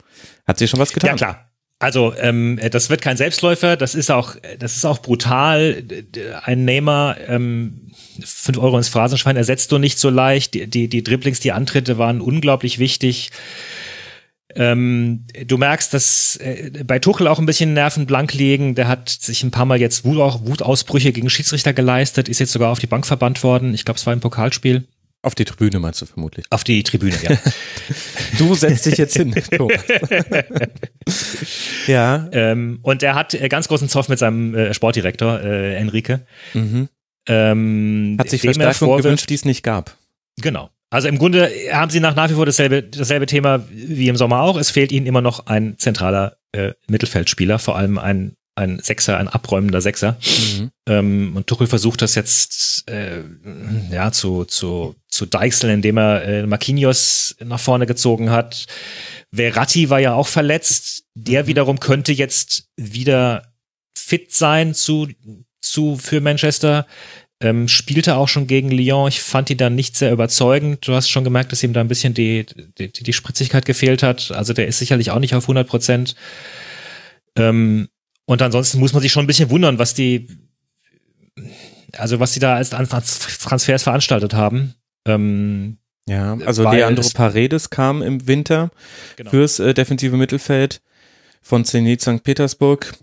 hat 0.45 0.59
sich 0.59 0.69
schon 0.69 0.79
was 0.79 0.93
getan. 0.93 1.11
Ja 1.11 1.15
klar, 1.15 1.51
Also 1.79 2.13
ähm, 2.17 2.59
das 2.71 2.89
wird 2.89 3.01
kein 3.01 3.17
Selbstläufer, 3.17 3.77
das 3.77 3.95
ist 3.95 4.11
auch, 4.11 4.35
das 4.59 4.75
ist 4.75 4.85
auch 4.85 4.99
brutal. 4.99 5.83
Ein 6.43 6.65
Neymar, 6.65 7.17
ähm, 7.27 7.91
5 8.23 8.57
Euro 8.59 8.77
ins 8.77 8.89
Phrasenschwein 8.89 9.37
ersetzt 9.37 9.71
du 9.71 9.77
nicht 9.77 9.97
so 9.97 10.09
leicht. 10.09 10.53
Die, 10.53 10.67
die, 10.67 10.89
die 10.89 11.03
Dribblings, 11.03 11.39
die 11.39 11.53
Antritte 11.53 11.97
waren 11.97 12.21
unglaublich 12.21 12.77
wichtig. 12.77 13.31
Ähm, 14.55 15.25
du 15.45 15.57
merkst, 15.57 15.93
dass 15.93 16.37
äh, 16.37 16.83
bei 16.85 16.99
Tuchel 16.99 17.27
auch 17.27 17.39
ein 17.39 17.45
bisschen 17.45 17.73
Nerven 17.73 18.05
blank 18.05 18.33
liegen. 18.33 18.75
Der 18.75 18.87
hat 18.87 19.09
sich 19.09 19.43
ein 19.43 19.51
paar 19.51 19.65
Mal 19.65 19.79
jetzt 19.79 20.05
Wut, 20.05 20.19
auch 20.19 20.45
Wutausbrüche 20.45 21.11
gegen 21.11 21.29
Schiedsrichter 21.29 21.73
geleistet, 21.73 22.29
ist 22.29 22.39
jetzt 22.39 22.51
sogar 22.51 22.71
auf 22.71 22.79
die 22.79 22.87
Bank 22.87 23.05
verbannt 23.05 23.43
worden. 23.43 23.73
Ich 23.73 23.85
glaube, 23.85 23.97
es 23.97 24.05
war 24.05 24.13
im 24.13 24.19
Pokalspiel. 24.19 24.87
Auf 25.23 25.35
die 25.35 25.45
Tribüne 25.45 25.79
meinst 25.79 26.01
du 26.01 26.07
vermutlich. 26.07 26.45
Auf 26.49 26.63
die 26.63 26.81
Tribüne, 26.81 27.15
ja. 27.21 27.37
du 28.39 28.55
setzt 28.55 28.87
dich 28.87 28.97
jetzt 28.97 29.15
hin, 29.15 29.35
Thomas. 29.55 29.79
ja. 31.87 32.27
Ähm, 32.31 32.79
und 32.81 33.03
er 33.03 33.13
hat 33.13 33.35
äh, 33.35 33.47
ganz 33.47 33.67
großen 33.67 33.87
Zoff 33.87 34.09
mit 34.09 34.17
seinem 34.17 34.55
äh, 34.55 34.73
Sportdirektor, 34.73 35.41
äh, 35.41 35.75
Enrique. 35.75 36.21
Mhm. 36.55 36.89
Ähm, 37.27 38.17
hat 38.19 38.31
sich 38.31 38.41
Verstärkung 38.41 38.97
gewünscht, 38.97 39.29
die 39.29 39.35
es 39.35 39.45
nicht 39.45 39.61
gab. 39.61 39.95
Genau. 40.41 40.71
Also 40.91 41.07
im 41.07 41.17
Grunde 41.17 41.49
haben 41.71 41.89
sie 41.89 42.01
nach, 42.01 42.15
nach 42.15 42.29
wie 42.29 42.33
vor 42.33 42.45
dasselbe, 42.45 42.83
dasselbe 42.83 43.25
Thema 43.25 43.63
wie 43.71 44.09
im 44.09 44.17
Sommer 44.17 44.41
auch. 44.41 44.57
Es 44.57 44.69
fehlt 44.69 44.91
ihnen 44.91 45.05
immer 45.05 45.21
noch 45.21 45.47
ein 45.47 45.77
zentraler 45.77 46.37
äh, 46.51 46.73
Mittelfeldspieler, 46.87 47.59
vor 47.59 47.77
allem 47.77 47.97
ein, 47.97 48.35
ein 48.55 48.79
Sechser, 48.79 49.17
ein 49.17 49.29
abräumender 49.29 49.79
Sechser. 49.79 50.17
Mhm. 50.21 50.71
Ähm, 50.89 51.31
und 51.37 51.47
Tuchel 51.47 51.67
versucht 51.67 52.01
das 52.01 52.15
jetzt 52.15 52.89
äh, 52.89 53.21
ja 53.89 54.11
zu, 54.11 54.43
zu, 54.43 54.95
zu 55.07 55.25
deichseln, 55.25 55.75
indem 55.75 55.97
er 55.97 56.25
äh, 56.25 56.45
Marquinhos 56.45 57.37
nach 57.39 57.61
vorne 57.61 57.85
gezogen 57.85 58.29
hat. 58.29 58.65
Verratti 59.33 59.89
war 59.89 60.01
ja 60.01 60.13
auch 60.13 60.27
verletzt. 60.27 61.05
Der 61.15 61.43
mhm. 61.43 61.47
wiederum 61.47 61.79
könnte 61.79 62.11
jetzt 62.11 62.65
wieder 62.75 63.53
fit 63.97 64.33
sein 64.33 64.73
zu, 64.73 65.07
zu 65.61 65.95
für 65.95 66.19
Manchester. 66.19 66.85
Ähm, 67.41 67.67
spielte 67.67 68.15
auch 68.15 68.27
schon 68.27 68.45
gegen 68.45 68.69
Lyon. 68.69 69.07
Ich 69.07 69.21
fand 69.21 69.49
ihn 69.49 69.57
dann 69.57 69.73
nicht 69.73 69.95
sehr 69.97 70.11
überzeugend. 70.11 70.87
Du 70.87 70.93
hast 70.93 71.09
schon 71.09 71.23
gemerkt, 71.23 71.51
dass 71.51 71.63
ihm 71.63 71.73
da 71.73 71.81
ein 71.81 71.87
bisschen 71.87 72.13
die, 72.13 72.45
die, 72.77 72.91
die 72.91 73.13
Spritzigkeit 73.13 73.65
gefehlt 73.65 74.03
hat. 74.03 74.31
Also 74.31 74.53
der 74.53 74.67
ist 74.67 74.77
sicherlich 74.77 75.09
auch 75.09 75.19
nicht 75.19 75.33
auf 75.33 75.45
100 75.45 75.67
Prozent. 75.67 76.15
Ähm, 77.35 77.87
und 78.25 78.41
ansonsten 78.41 78.79
muss 78.79 78.93
man 78.93 79.01
sich 79.01 79.11
schon 79.11 79.23
ein 79.23 79.27
bisschen 79.27 79.49
wundern, 79.49 79.79
was 79.79 79.95
die, 79.95 80.27
also 81.97 82.19
was 82.19 82.33
die 82.33 82.39
da 82.39 82.55
als 82.55 82.69
Transfers 82.69 83.83
veranstaltet 83.83 84.35
haben. 84.35 84.75
Ähm, 85.07 85.77
ja, 86.07 86.37
also 86.45 86.69
Leandro 86.69 87.07
Paredes 87.13 87.69
kam 87.69 88.01
im 88.01 88.27
Winter 88.27 88.69
genau. 89.15 89.31
fürs 89.31 89.59
äh, 89.59 89.73
defensive 89.73 90.15
Mittelfeld 90.15 90.81
von 91.41 91.65
Zenit 91.65 92.01
St. 92.01 92.23
Petersburg. 92.23 92.93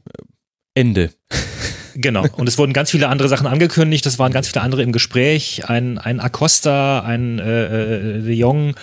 Ende. 0.74 1.10
Genau. 2.00 2.24
Und 2.36 2.48
es 2.48 2.56
wurden 2.58 2.72
ganz 2.72 2.92
viele 2.92 3.08
andere 3.08 3.28
Sachen 3.28 3.48
angekündigt. 3.48 4.06
Es 4.06 4.20
waren 4.20 4.32
ganz 4.32 4.46
viele 4.46 4.62
andere 4.62 4.84
im 4.84 4.92
Gespräch. 4.92 5.68
Ein, 5.68 5.98
ein 5.98 6.20
Acosta, 6.20 7.00
ein 7.00 7.40
äh, 7.40 7.64
äh, 7.64 8.22
De 8.22 8.34
Jong. 8.34 8.76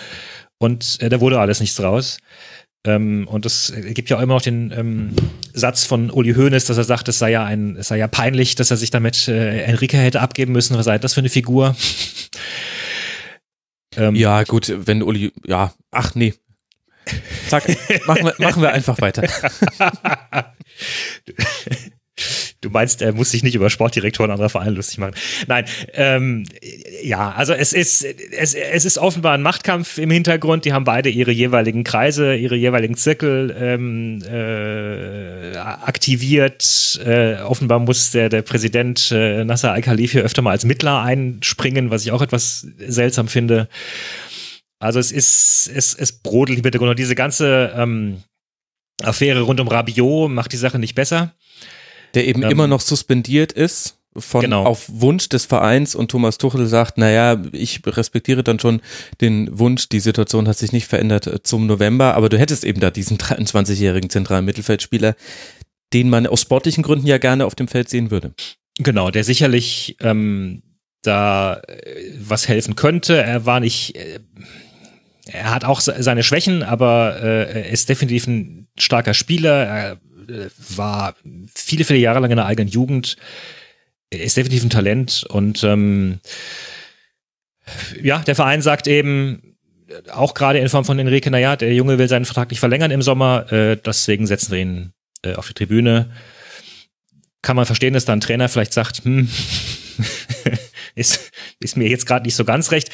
Und 0.58 0.98
äh, 1.00 1.08
da 1.08 1.18
wurde 1.18 1.40
alles 1.40 1.60
nichts 1.60 1.76
draus. 1.76 2.18
Ähm, 2.86 3.26
und 3.26 3.46
es 3.46 3.72
gibt 3.74 4.10
ja 4.10 4.18
auch 4.18 4.20
immer 4.20 4.34
noch 4.34 4.42
den 4.42 4.70
ähm, 4.70 5.16
Satz 5.54 5.84
von 5.84 6.10
Uli 6.10 6.34
Hoeneß, 6.34 6.66
dass 6.66 6.76
er 6.76 6.84
sagt, 6.84 7.08
es 7.08 7.18
sei 7.18 7.30
ja 7.30 7.42
ein, 7.42 7.76
es 7.76 7.88
sei 7.88 7.96
ja 7.96 8.06
peinlich, 8.06 8.54
dass 8.54 8.70
er 8.70 8.76
sich 8.76 8.90
damit 8.90 9.28
äh, 9.28 9.62
Enrique 9.62 9.96
hätte 9.96 10.20
abgeben 10.20 10.52
müssen. 10.52 10.76
Was 10.76 10.84
sei 10.84 10.98
das 10.98 11.14
für 11.14 11.20
eine 11.20 11.30
Figur? 11.30 11.74
ähm, 13.96 14.14
ja, 14.14 14.42
gut, 14.42 14.70
wenn 14.76 15.02
Uli, 15.02 15.32
ja, 15.46 15.72
ach 15.90 16.14
nee. 16.14 16.34
Zack, 17.48 17.66
machen 18.06 18.26
wir, 18.26 18.34
machen 18.38 18.60
wir 18.60 18.74
einfach 18.74 19.00
weiter. 19.00 19.22
Du 22.62 22.70
meinst, 22.70 23.02
er 23.02 23.12
muss 23.12 23.30
sich 23.30 23.42
nicht 23.42 23.54
über 23.54 23.68
Sportdirektoren 23.68 24.30
anderer 24.30 24.48
Vereine 24.48 24.70
lustig 24.70 24.98
machen. 24.98 25.14
Nein, 25.46 25.66
ähm, 25.92 26.46
ja, 27.02 27.30
also 27.32 27.52
es 27.52 27.74
ist, 27.74 28.04
es, 28.04 28.54
es 28.54 28.84
ist 28.86 28.96
offenbar 28.96 29.34
ein 29.34 29.42
Machtkampf 29.42 29.98
im 29.98 30.10
Hintergrund. 30.10 30.64
Die 30.64 30.72
haben 30.72 30.84
beide 30.84 31.10
ihre 31.10 31.30
jeweiligen 31.30 31.84
Kreise, 31.84 32.34
ihre 32.34 32.56
jeweiligen 32.56 32.96
Zirkel 32.96 33.54
ähm, 33.58 34.22
äh, 34.22 35.56
aktiviert. 35.58 36.98
Äh, 37.04 37.36
offenbar 37.42 37.80
muss 37.80 38.10
der, 38.12 38.30
der 38.30 38.40
Präsident 38.40 39.12
äh, 39.12 39.44
Nasser 39.44 39.72
Al-Khalifi 39.72 40.20
öfter 40.20 40.40
mal 40.40 40.52
als 40.52 40.64
Mittler 40.64 41.02
einspringen, 41.02 41.90
was 41.90 42.06
ich 42.06 42.12
auch 42.12 42.22
etwas 42.22 42.66
seltsam 42.78 43.28
finde. 43.28 43.68
Also 44.78 44.98
es 44.98 45.12
ist, 45.12 45.70
es, 45.74 45.94
es 45.94 46.12
brodelt 46.12 46.58
im 46.58 46.64
Hintergrund. 46.64 46.90
Und 46.90 46.98
diese 46.98 47.14
ganze 47.14 47.74
ähm, 47.76 48.22
Affäre 49.02 49.42
rund 49.42 49.60
um 49.60 49.68
Rabiot 49.68 50.30
macht 50.30 50.52
die 50.52 50.56
Sache 50.56 50.78
nicht 50.78 50.94
besser 50.94 51.34
der 52.14 52.26
eben 52.26 52.42
ähm, 52.42 52.50
immer 52.50 52.66
noch 52.66 52.80
suspendiert 52.80 53.52
ist 53.52 53.98
von 54.18 54.42
genau. 54.42 54.64
auf 54.64 54.86
Wunsch 54.88 55.28
des 55.28 55.44
Vereins 55.44 55.94
und 55.94 56.10
Thomas 56.10 56.38
Tuchel 56.38 56.66
sagt, 56.66 56.98
naja, 56.98 57.42
ich 57.52 57.80
respektiere 57.84 58.42
dann 58.42 58.58
schon 58.58 58.80
den 59.20 59.58
Wunsch, 59.58 59.88
die 59.88 60.00
Situation 60.00 60.48
hat 60.48 60.56
sich 60.56 60.72
nicht 60.72 60.86
verändert 60.86 61.26
äh, 61.26 61.42
zum 61.42 61.66
November, 61.66 62.14
aber 62.14 62.28
du 62.28 62.38
hättest 62.38 62.64
eben 62.64 62.80
da 62.80 62.90
diesen 62.90 63.18
23-jährigen 63.18 64.10
zentralen 64.10 64.44
Mittelfeldspieler, 64.44 65.14
den 65.92 66.10
man 66.10 66.26
aus 66.26 66.42
sportlichen 66.42 66.82
Gründen 66.82 67.06
ja 67.06 67.18
gerne 67.18 67.46
auf 67.46 67.54
dem 67.54 67.68
Feld 67.68 67.88
sehen 67.88 68.10
würde. 68.10 68.32
Genau, 68.78 69.10
der 69.10 69.24
sicherlich 69.24 69.96
ähm, 70.00 70.62
da 71.02 71.60
äh, 71.66 72.12
was 72.18 72.48
helfen 72.48 72.76
könnte. 72.76 73.22
Er 73.22 73.46
war 73.46 73.60
nicht, 73.60 73.96
äh, 73.96 74.20
er 75.26 75.54
hat 75.54 75.64
auch 75.64 75.80
seine 75.80 76.22
Schwächen, 76.22 76.62
aber 76.62 77.16
äh, 77.20 77.62
er 77.62 77.70
ist 77.70 77.88
definitiv 77.88 78.26
ein 78.26 78.68
starker 78.78 79.14
Spieler. 79.14 79.66
Er 79.66 80.00
war 80.76 81.14
viele, 81.54 81.84
viele 81.84 81.98
Jahre 81.98 82.20
lang 82.20 82.30
in 82.30 82.36
der 82.36 82.46
eigenen 82.46 82.68
Jugend, 82.68 83.16
ist 84.10 84.36
definitiv 84.36 84.64
ein 84.64 84.70
Talent 84.70 85.24
und 85.28 85.64
ähm, 85.64 86.20
ja, 88.00 88.20
der 88.20 88.36
Verein 88.36 88.62
sagt 88.62 88.86
eben, 88.86 89.56
auch 90.12 90.34
gerade 90.34 90.58
in 90.58 90.68
Form 90.68 90.84
von 90.84 90.98
Enrique, 90.98 91.30
naja, 91.30 91.56
der 91.56 91.72
Junge 91.74 91.98
will 91.98 92.08
seinen 92.08 92.24
Vertrag 92.24 92.50
nicht 92.50 92.60
verlängern 92.60 92.90
im 92.90 93.02
Sommer, 93.02 93.50
äh, 93.52 93.76
deswegen 93.76 94.26
setzen 94.26 94.52
wir 94.52 94.58
ihn 94.58 94.92
äh, 95.22 95.34
auf 95.34 95.48
die 95.48 95.54
Tribüne. 95.54 96.10
Kann 97.42 97.56
man 97.56 97.66
verstehen, 97.66 97.94
dass 97.94 98.04
da 98.04 98.12
ein 98.12 98.20
Trainer 98.20 98.48
vielleicht 98.48 98.72
sagt, 98.72 99.04
hm, 99.04 99.28
ist, 100.94 101.30
ist 101.60 101.76
mir 101.76 101.88
jetzt 101.88 102.06
gerade 102.06 102.24
nicht 102.24 102.34
so 102.34 102.44
ganz 102.44 102.72
recht. 102.72 102.90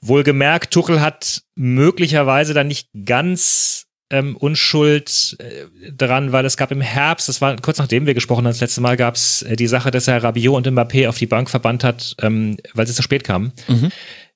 Wohlgemerkt, 0.00 0.72
Tuchel 0.72 1.00
hat 1.00 1.42
möglicherweise 1.54 2.54
dann 2.54 2.66
nicht 2.66 2.88
ganz 3.04 3.86
ähm, 4.12 4.36
Unschuld 4.36 5.36
äh, 5.40 5.90
dran, 5.90 6.30
weil 6.32 6.44
es 6.44 6.56
gab 6.56 6.70
im 6.70 6.80
Herbst, 6.80 7.28
das 7.28 7.40
war 7.40 7.56
kurz 7.56 7.78
nachdem 7.78 8.06
wir 8.06 8.14
gesprochen 8.14 8.44
haben, 8.44 8.52
das 8.52 8.60
letzte 8.60 8.80
Mal 8.80 8.96
gab 8.96 9.16
es 9.16 9.42
äh, 9.42 9.56
die 9.56 9.66
Sache, 9.66 9.90
dass 9.90 10.06
er 10.06 10.22
Rabiot 10.22 10.54
und 10.54 10.68
Mbappé 10.68 11.08
auf 11.08 11.18
die 11.18 11.26
Bank 11.26 11.50
verbannt 11.50 11.82
hat, 11.82 12.14
ähm, 12.20 12.58
weil 12.74 12.86
sie 12.86 12.94
zu 12.94 13.02
spät 13.02 13.24
kamen. 13.24 13.52
Mhm. 13.66 13.90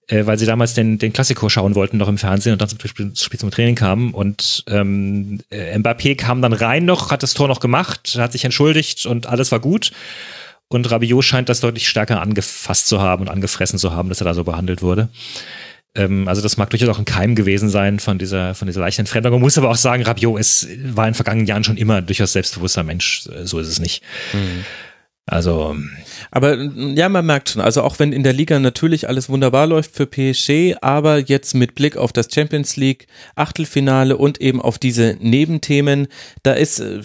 Äh, 0.09 0.25
weil 0.25 0.39
sie 0.39 0.47
damals 0.47 0.75
den, 0.75 0.99
den 0.99 1.13
Klassiko 1.13 1.49
schauen 1.49 1.75
wollten, 1.75 1.97
noch 1.97 2.09
im 2.09 2.17
Fernsehen 2.17 2.53
und 2.53 2.63
dann 2.63 2.69
zum 2.69 2.79
Spiel, 2.79 3.13
zum 3.13 3.51
Training 3.51 3.75
kamen. 3.75 4.15
Und 4.15 4.65
ähm, 4.69 5.41
äh, 5.51 5.77
Mbappé 5.77 6.17
kam 6.17 6.43
dann 6.43 6.53
rein 6.53 6.85
noch, 6.85 7.11
hat 7.11 7.23
das 7.23 7.35
Tor 7.35 7.49
noch 7.49 7.61
gemacht, 7.61 8.17
hat 8.17 8.33
sich 8.33 8.45
entschuldigt 8.45 9.05
und 9.05 9.27
alles 9.27 9.51
war 9.53 9.61
gut. 9.61 9.91
Und 10.69 10.91
Rabiot 10.91 11.25
scheint 11.25 11.49
das 11.49 11.61
deutlich 11.61 11.89
stärker 11.89 12.21
angefasst 12.23 12.89
zu 12.89 13.01
haben 13.01 13.23
und 13.23 13.29
angefressen 13.29 13.79
zu 13.79 13.93
haben, 13.93 14.09
dass 14.09 14.21
er 14.21 14.25
da 14.25 14.35
so 14.35 14.45
behandelt 14.45 14.81
wurde. 14.81 15.09
Ähm, 15.97 16.29
also 16.29 16.43
das 16.43 16.57
mag 16.57 16.71
durchaus 16.71 16.91
auch 16.91 16.99
ein 16.99 17.05
Keim 17.05 17.35
gewesen 17.35 17.69
sein 17.69 17.99
von 17.99 18.19
dieser, 18.19 18.55
von 18.55 18.67
dieser 18.67 18.81
leichten 18.81 19.03
Entfremdung. 19.03 19.33
Man 19.33 19.41
muss 19.41 19.59
aber 19.59 19.71
auch 19.71 19.77
sagen, 19.77 20.03
Rabiot 20.03 20.39
ist, 20.39 20.69
war 20.95 21.09
in 21.09 21.15
vergangenen 21.15 21.47
Jahren 21.47 21.65
schon 21.65 21.77
immer 21.77 22.03
durchaus 22.03 22.33
selbstbewusster 22.33 22.83
Mensch. 22.83 23.29
So 23.45 23.59
ist 23.59 23.69
es 23.69 23.81
nicht. 23.81 24.03
Mhm. 24.33 24.65
Also. 25.29 25.77
Aber 26.31 26.57
ja, 26.57 27.09
man 27.09 27.27
merkt 27.27 27.51
schon, 27.51 27.63
also 27.63 27.83
auch 27.83 27.99
wenn 27.99 28.13
in 28.13 28.23
der 28.23 28.33
Liga 28.33 28.61
natürlich 28.61 29.09
alles 29.09 29.29
wunderbar 29.29 29.67
läuft 29.67 29.97
für 29.97 30.07
PSG, 30.07 30.77
aber 30.81 31.19
jetzt 31.19 31.55
mit 31.55 31.75
Blick 31.75 31.97
auf 31.97 32.13
das 32.13 32.29
Champions 32.33 32.77
League 32.77 33.09
Achtelfinale 33.35 34.17
und 34.17 34.41
eben 34.41 34.63
auf 34.63 34.79
diese 34.79 35.17
Nebenthemen, 35.21 36.07
da 36.45 36.53
ist, 36.53 36.79
äh, 36.79 37.01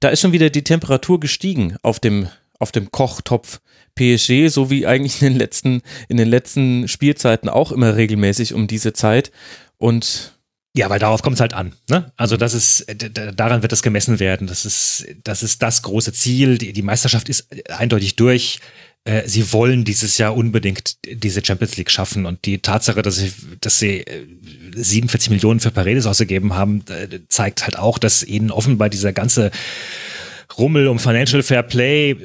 da 0.00 0.10
ist 0.10 0.20
schon 0.20 0.32
wieder 0.32 0.50
die 0.50 0.64
Temperatur 0.64 1.20
gestiegen 1.20 1.76
auf 1.82 2.00
dem, 2.00 2.28
auf 2.58 2.70
dem 2.70 2.90
Kochtopf 2.90 3.60
PSG, 3.94 4.48
so 4.48 4.70
wie 4.70 4.86
eigentlich 4.86 5.20
in 5.22 5.28
den 5.28 5.38
letzten, 5.38 5.82
in 6.08 6.16
den 6.16 6.28
letzten 6.28 6.88
Spielzeiten 6.88 7.48
auch 7.48 7.72
immer 7.72 7.96
regelmäßig 7.96 8.54
um 8.54 8.66
diese 8.66 8.92
Zeit. 8.92 9.32
Und 9.78 10.32
ja, 10.74 10.88
weil 10.88 10.98
darauf 10.98 11.22
kommt 11.22 11.34
es 11.34 11.40
halt 11.40 11.52
an. 11.52 11.74
Ne? 11.90 12.10
Also 12.16 12.36
das 12.36 12.54
ist, 12.54 12.86
daran 13.34 13.62
wird 13.62 13.72
das 13.72 13.82
gemessen 13.82 14.20
werden. 14.20 14.46
Das 14.46 14.64
ist, 14.64 15.06
das 15.22 15.42
ist 15.42 15.62
das 15.62 15.82
große 15.82 16.12
Ziel. 16.14 16.56
Die, 16.56 16.72
die 16.72 16.82
Meisterschaft 16.82 17.28
ist 17.28 17.46
eindeutig 17.70 18.16
durch. 18.16 18.58
Äh, 19.04 19.28
sie 19.28 19.52
wollen 19.52 19.84
dieses 19.84 20.16
Jahr 20.16 20.34
unbedingt 20.34 20.96
diese 21.06 21.44
Champions 21.44 21.76
League 21.76 21.90
schaffen 21.90 22.24
und 22.24 22.46
die 22.46 22.60
Tatsache, 22.60 23.02
dass 23.02 23.16
sie, 23.16 23.32
dass 23.60 23.78
sie 23.78 24.04
47 24.74 25.28
äh, 25.28 25.34
Millionen 25.34 25.60
für 25.60 25.70
Paredes 25.70 26.06
ausgegeben 26.06 26.54
haben, 26.54 26.84
zeigt 27.28 27.64
halt 27.64 27.78
auch, 27.78 27.98
dass 27.98 28.22
ihnen 28.22 28.50
offenbar 28.50 28.88
dieser 28.88 29.12
ganze 29.12 29.50
Rummel 30.56 30.88
um 30.88 30.98
Financial 30.98 31.42
Fair 31.42 31.62
Play 31.62 32.16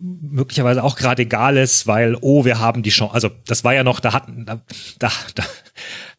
möglicherweise 0.00 0.82
auch 0.82 0.96
gerade 0.96 1.22
egal 1.22 1.56
ist, 1.56 1.86
weil, 1.86 2.16
oh, 2.20 2.44
wir 2.44 2.58
haben 2.58 2.82
die 2.82 2.90
Chance. 2.90 3.14
Also 3.14 3.30
das 3.46 3.64
war 3.64 3.74
ja 3.74 3.84
noch, 3.84 4.00
da 4.00 4.12
hatten, 4.12 4.46
da, 4.46 4.60
da, 4.98 5.10
da, 5.34 5.44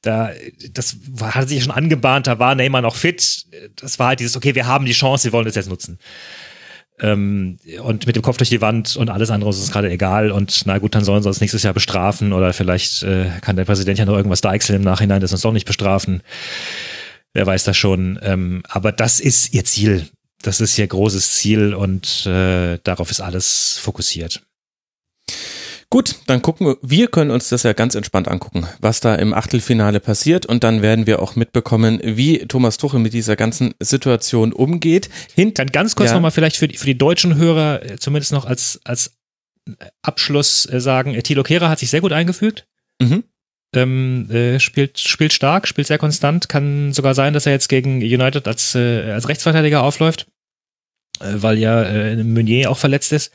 da, 0.01 0.29
das 0.71 0.97
hat 1.21 1.49
sich 1.49 1.63
schon 1.63 1.71
angebahnt, 1.71 2.27
da 2.27 2.39
war 2.39 2.55
Neymar 2.55 2.81
noch 2.81 2.95
fit. 2.95 3.45
Das 3.75 3.99
war 3.99 4.09
halt 4.09 4.19
dieses, 4.19 4.37
okay, 4.37 4.55
wir 4.55 4.67
haben 4.67 4.85
die 4.85 4.91
Chance, 4.91 5.25
wir 5.25 5.33
wollen 5.33 5.45
das 5.45 5.55
jetzt 5.55 5.69
nutzen. 5.69 5.99
Ähm, 6.99 7.57
und 7.81 8.05
mit 8.05 8.15
dem 8.15 8.21
Kopf 8.21 8.37
durch 8.37 8.49
die 8.49 8.61
Wand 8.61 8.95
und 8.95 9.09
alles 9.09 9.31
andere 9.31 9.49
ist 9.49 9.59
es 9.59 9.71
gerade 9.71 9.89
egal. 9.89 10.31
Und 10.31 10.63
na 10.65 10.77
gut, 10.77 10.93
dann 10.93 11.03
sollen 11.03 11.23
sie 11.23 11.29
uns 11.29 11.41
nächstes 11.41 11.63
Jahr 11.63 11.73
bestrafen 11.73 12.31
oder 12.33 12.53
vielleicht 12.53 13.01
äh, 13.03 13.25
kann 13.41 13.55
der 13.55 13.65
Präsident 13.65 13.97
ja 13.97 14.05
noch 14.05 14.15
irgendwas 14.15 14.41
deichseln 14.41 14.77
im 14.77 14.83
Nachhinein, 14.83 15.21
das 15.21 15.31
uns 15.31 15.41
doch 15.41 15.51
nicht 15.51 15.65
bestrafen. 15.65 16.21
Wer 17.33 17.47
weiß 17.47 17.63
das 17.63 17.77
schon. 17.77 18.19
Ähm, 18.21 18.61
aber 18.67 18.91
das 18.91 19.19
ist 19.19 19.53
ihr 19.53 19.63
Ziel. 19.65 20.07
Das 20.41 20.61
ist 20.61 20.77
ihr 20.77 20.87
großes 20.87 21.33
Ziel 21.33 21.73
und 21.73 22.25
äh, 22.25 22.79
darauf 22.83 23.11
ist 23.11 23.21
alles 23.21 23.77
fokussiert. 23.81 24.41
Gut, 25.89 26.15
dann 26.27 26.41
gucken 26.41 26.67
wir, 26.67 26.77
wir 26.81 27.07
können 27.09 27.31
uns 27.31 27.49
das 27.49 27.63
ja 27.63 27.73
ganz 27.73 27.95
entspannt 27.95 28.29
angucken, 28.29 28.65
was 28.79 29.01
da 29.01 29.13
im 29.15 29.33
Achtelfinale 29.33 29.99
passiert 29.99 30.45
und 30.45 30.63
dann 30.63 30.81
werden 30.81 31.05
wir 31.05 31.21
auch 31.21 31.35
mitbekommen, 31.35 31.99
wie 32.01 32.47
Thomas 32.47 32.77
Tuchel 32.77 33.01
mit 33.01 33.13
dieser 33.13 33.35
ganzen 33.35 33.73
Situation 33.81 34.53
umgeht. 34.53 35.09
Hint 35.35 35.57
Kann 35.57 35.67
ganz 35.67 35.97
kurz 35.97 36.11
ja. 36.11 36.15
nochmal 36.15 36.31
vielleicht 36.31 36.55
für 36.55 36.69
die, 36.69 36.77
für 36.77 36.85
die 36.85 36.97
deutschen 36.97 37.35
Hörer 37.35 37.83
äh, 37.83 37.97
zumindest 37.99 38.31
noch 38.31 38.45
als, 38.45 38.79
als 38.85 39.17
Abschluss 40.01 40.65
äh, 40.65 40.79
sagen, 40.79 41.21
Thilo 41.23 41.43
Kehrer 41.43 41.67
hat 41.67 41.79
sich 41.79 41.89
sehr 41.89 42.01
gut 42.01 42.13
eingefügt. 42.13 42.67
Mhm. 43.01 43.25
Ähm, 43.73 44.29
äh, 44.29 44.59
spielt, 44.59 44.99
spielt 44.99 45.31
stark, 45.31 45.67
spielt 45.67 45.87
sehr 45.87 45.97
konstant. 45.97 46.49
Kann 46.49 46.91
sogar 46.91 47.15
sein, 47.15 47.33
dass 47.33 47.45
er 47.45 47.53
jetzt 47.53 47.69
gegen 47.69 47.97
United 47.97 48.47
als, 48.47 48.75
äh, 48.75 49.11
als 49.11 49.29
Rechtsverteidiger 49.29 49.83
aufläuft, 49.83 50.27
äh, 51.21 51.35
weil 51.35 51.57
ja 51.57 51.83
äh, 51.83 52.21
Meunier 52.23 52.69
auch 52.69 52.77
verletzt 52.77 53.13
ist. 53.13 53.31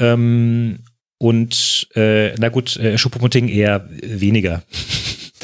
Ähm, 0.00 0.80
und 1.18 1.88
äh, 1.94 2.34
na 2.34 2.48
gut, 2.48 2.76
äh, 2.78 2.98
Schuppomoting 2.98 3.46
eher 3.46 3.88
weniger. 3.90 4.64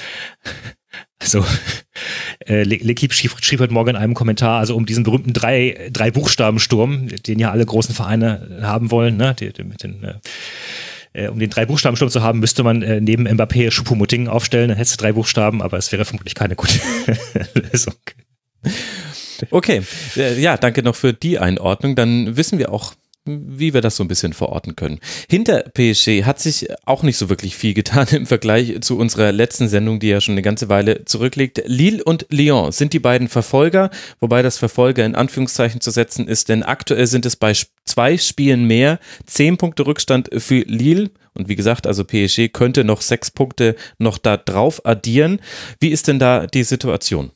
also 1.20 1.44
äh, 2.40 2.62
L'Equipe 2.62 3.12
schrieb, 3.12 3.32
schrieb 3.42 3.60
heute 3.60 3.72
Morgen 3.72 3.90
in 3.90 3.96
einem 3.96 4.14
Kommentar, 4.14 4.58
also 4.58 4.74
um 4.74 4.86
diesen 4.86 5.04
berühmten 5.04 5.32
drei, 5.32 5.90
drei 5.92 6.10
Buchstaben-Sturm, 6.10 7.08
den 7.08 7.38
ja 7.38 7.52
alle 7.52 7.64
großen 7.64 7.94
Vereine 7.94 8.58
haben 8.62 8.90
wollen, 8.90 9.16
ne, 9.16 9.36
die, 9.38 9.52
die 9.52 9.62
mit 9.62 9.84
den 9.84 10.02
äh, 10.02 10.14
äh 11.12 11.28
um 11.28 11.38
den 11.38 11.50
drei 11.50 11.66
Buchstaben 11.66 11.96
Sturm 11.96 12.10
zu 12.10 12.22
haben, 12.22 12.40
müsste 12.40 12.62
man 12.62 12.82
äh, 12.82 13.00
neben 13.00 13.26
Mbappé 13.26 13.70
Schuppomoting 13.70 14.28
aufstellen, 14.28 14.68
dann 14.68 14.76
hättest 14.76 15.00
du 15.00 15.02
drei 15.02 15.12
Buchstaben, 15.12 15.62
aber 15.62 15.78
es 15.78 15.92
wäre 15.92 16.04
vermutlich 16.04 16.34
keine 16.34 16.56
gute 16.56 16.78
Lösung. 17.54 17.94
Okay, 19.50 19.82
äh, 20.16 20.40
ja, 20.40 20.56
danke 20.56 20.82
noch 20.82 20.96
für 20.96 21.12
die 21.12 21.38
Einordnung. 21.38 21.94
Dann 21.94 22.36
wissen 22.36 22.58
wir 22.58 22.72
auch, 22.72 22.94
wie 23.28 23.74
wir 23.74 23.80
das 23.80 23.96
so 23.96 24.04
ein 24.04 24.08
bisschen 24.08 24.32
verorten 24.32 24.76
können. 24.76 25.00
Hinter 25.28 25.62
PSG 25.62 26.24
hat 26.24 26.40
sich 26.40 26.68
auch 26.86 27.02
nicht 27.02 27.16
so 27.16 27.28
wirklich 27.28 27.56
viel 27.56 27.74
getan 27.74 28.06
im 28.12 28.26
Vergleich 28.26 28.80
zu 28.80 28.98
unserer 28.98 29.32
letzten 29.32 29.68
Sendung, 29.68 30.00
die 30.00 30.08
ja 30.08 30.20
schon 30.20 30.32
eine 30.32 30.42
ganze 30.42 30.68
Weile 30.68 31.04
zurückliegt. 31.04 31.62
Lille 31.66 32.02
und 32.02 32.26
Lyon 32.30 32.72
sind 32.72 32.92
die 32.92 32.98
beiden 32.98 33.28
Verfolger, 33.28 33.90
wobei 34.20 34.42
das 34.42 34.58
Verfolger 34.58 35.04
in 35.04 35.14
Anführungszeichen 35.14 35.80
zu 35.80 35.90
setzen 35.90 36.26
ist, 36.26 36.48
denn 36.48 36.62
aktuell 36.62 37.06
sind 37.06 37.26
es 37.26 37.36
bei 37.36 37.52
zwei 37.84 38.18
Spielen 38.18 38.64
mehr, 38.64 38.98
zehn 39.26 39.56
Punkte 39.56 39.86
Rückstand 39.86 40.30
für 40.36 40.60
Lille 40.60 41.10
und 41.34 41.48
wie 41.48 41.56
gesagt, 41.56 41.86
also 41.86 42.04
PSG 42.04 42.48
könnte 42.52 42.84
noch 42.84 43.00
sechs 43.00 43.30
Punkte 43.30 43.76
noch 43.98 44.18
da 44.18 44.36
drauf 44.36 44.84
addieren. 44.84 45.40
Wie 45.80 45.88
ist 45.88 46.08
denn 46.08 46.18
da 46.18 46.46
die 46.46 46.64
Situation? 46.64 47.30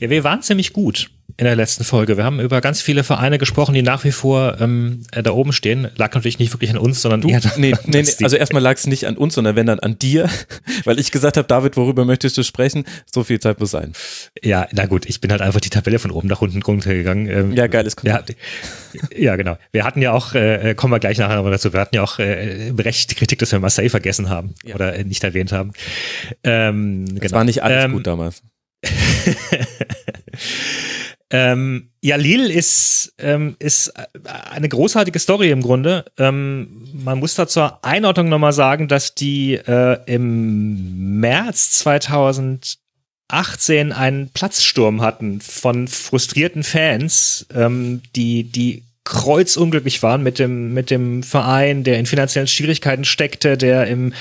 Ja, 0.00 0.08
wir 0.08 0.24
waren 0.24 0.40
ziemlich 0.40 0.72
gut 0.72 1.10
in 1.36 1.44
der 1.44 1.56
letzten 1.56 1.84
Folge. 1.84 2.16
Wir 2.16 2.24
haben 2.24 2.40
über 2.40 2.62
ganz 2.62 2.80
viele 2.80 3.04
Vereine 3.04 3.36
gesprochen, 3.36 3.74
die 3.74 3.82
nach 3.82 4.02
wie 4.04 4.12
vor 4.12 4.56
ähm, 4.60 5.02
äh, 5.12 5.22
da 5.22 5.32
oben 5.32 5.52
stehen. 5.52 5.88
Lag 5.96 6.14
natürlich 6.14 6.38
nicht 6.38 6.52
wirklich 6.54 6.70
an 6.70 6.78
uns, 6.78 7.02
sondern 7.02 7.20
du, 7.20 7.28
eher 7.28 7.40
nee, 7.56 7.74
nee, 7.86 8.02
nee, 8.02 8.24
also 8.24 8.36
erstmal 8.36 8.62
lag 8.62 8.76
es 8.76 8.86
nicht 8.86 9.06
an 9.06 9.18
uns, 9.18 9.34
sondern 9.34 9.56
wenn 9.56 9.66
dann 9.66 9.78
an 9.78 9.98
dir, 9.98 10.28
weil 10.84 10.98
ich 10.98 11.12
gesagt 11.12 11.36
habe, 11.36 11.46
David, 11.46 11.76
worüber 11.76 12.06
möchtest 12.06 12.38
du 12.38 12.42
sprechen? 12.42 12.84
So 13.12 13.24
viel 13.24 13.40
Zeit 13.40 13.60
muss 13.60 13.72
sein. 13.72 13.92
Ja, 14.42 14.66
na 14.72 14.86
gut, 14.86 15.04
ich 15.06 15.20
bin 15.20 15.30
halt 15.30 15.42
einfach 15.42 15.60
die 15.60 15.70
Tabelle 15.70 15.98
von 15.98 16.10
oben 16.10 16.28
nach 16.28 16.40
unten 16.40 16.62
runtergegangen. 16.62 17.28
Ähm, 17.28 17.52
ja, 17.52 17.66
geiles 17.66 17.94
Konzept. 17.94 18.30
Ja, 18.92 19.00
ja, 19.16 19.36
genau. 19.36 19.58
Wir 19.72 19.84
hatten 19.84 20.00
ja 20.00 20.12
auch, 20.12 20.34
äh, 20.34 20.74
kommen 20.74 20.94
wir 20.94 20.98
gleich 20.98 21.18
nachher 21.18 21.42
noch 21.42 21.50
dazu, 21.50 21.74
wir 21.74 21.80
hatten 21.80 21.96
ja 21.96 22.02
auch 22.02 22.18
äh, 22.18 22.72
Recht 22.78 23.16
Kritik, 23.16 23.38
dass 23.38 23.52
wir 23.52 23.60
Marseille 23.60 23.90
vergessen 23.90 24.30
haben 24.30 24.54
ja. 24.64 24.76
oder 24.76 24.94
äh, 24.94 25.04
nicht 25.04 25.22
erwähnt 25.24 25.52
haben. 25.52 25.72
Ähm, 26.42 27.04
es 27.14 27.20
genau. 27.20 27.32
war 27.34 27.44
nicht 27.44 27.62
alles 27.62 27.84
ähm, 27.84 27.92
gut 27.92 28.06
damals. 28.06 28.42
Ähm, 31.32 31.90
ja, 32.02 32.16
Lille 32.16 32.52
ist, 32.52 33.14
ähm, 33.18 33.54
ist 33.60 33.92
eine 34.24 34.68
großartige 34.68 35.20
Story 35.20 35.50
im 35.50 35.62
Grunde. 35.62 36.04
Ähm, 36.18 36.88
man 36.92 37.20
muss 37.20 37.36
da 37.36 37.46
zur 37.46 37.84
Einordnung 37.84 38.28
nochmal 38.28 38.52
sagen, 38.52 38.88
dass 38.88 39.14
die 39.14 39.54
äh, 39.54 39.98
im 40.06 41.20
März 41.20 41.70
2018 41.78 43.92
einen 43.92 44.30
Platzsturm 44.30 45.02
hatten 45.02 45.40
von 45.40 45.86
frustrierten 45.86 46.64
Fans, 46.64 47.46
ähm, 47.54 48.02
die, 48.16 48.42
die 48.44 48.82
kreuzunglücklich 49.04 50.02
waren 50.02 50.24
mit 50.24 50.40
dem, 50.40 50.74
mit 50.74 50.90
dem 50.90 51.22
Verein, 51.22 51.84
der 51.84 52.00
in 52.00 52.06
finanziellen 52.06 52.48
Schwierigkeiten 52.48 53.04
steckte, 53.04 53.56
der 53.56 53.86
im, 53.86 54.14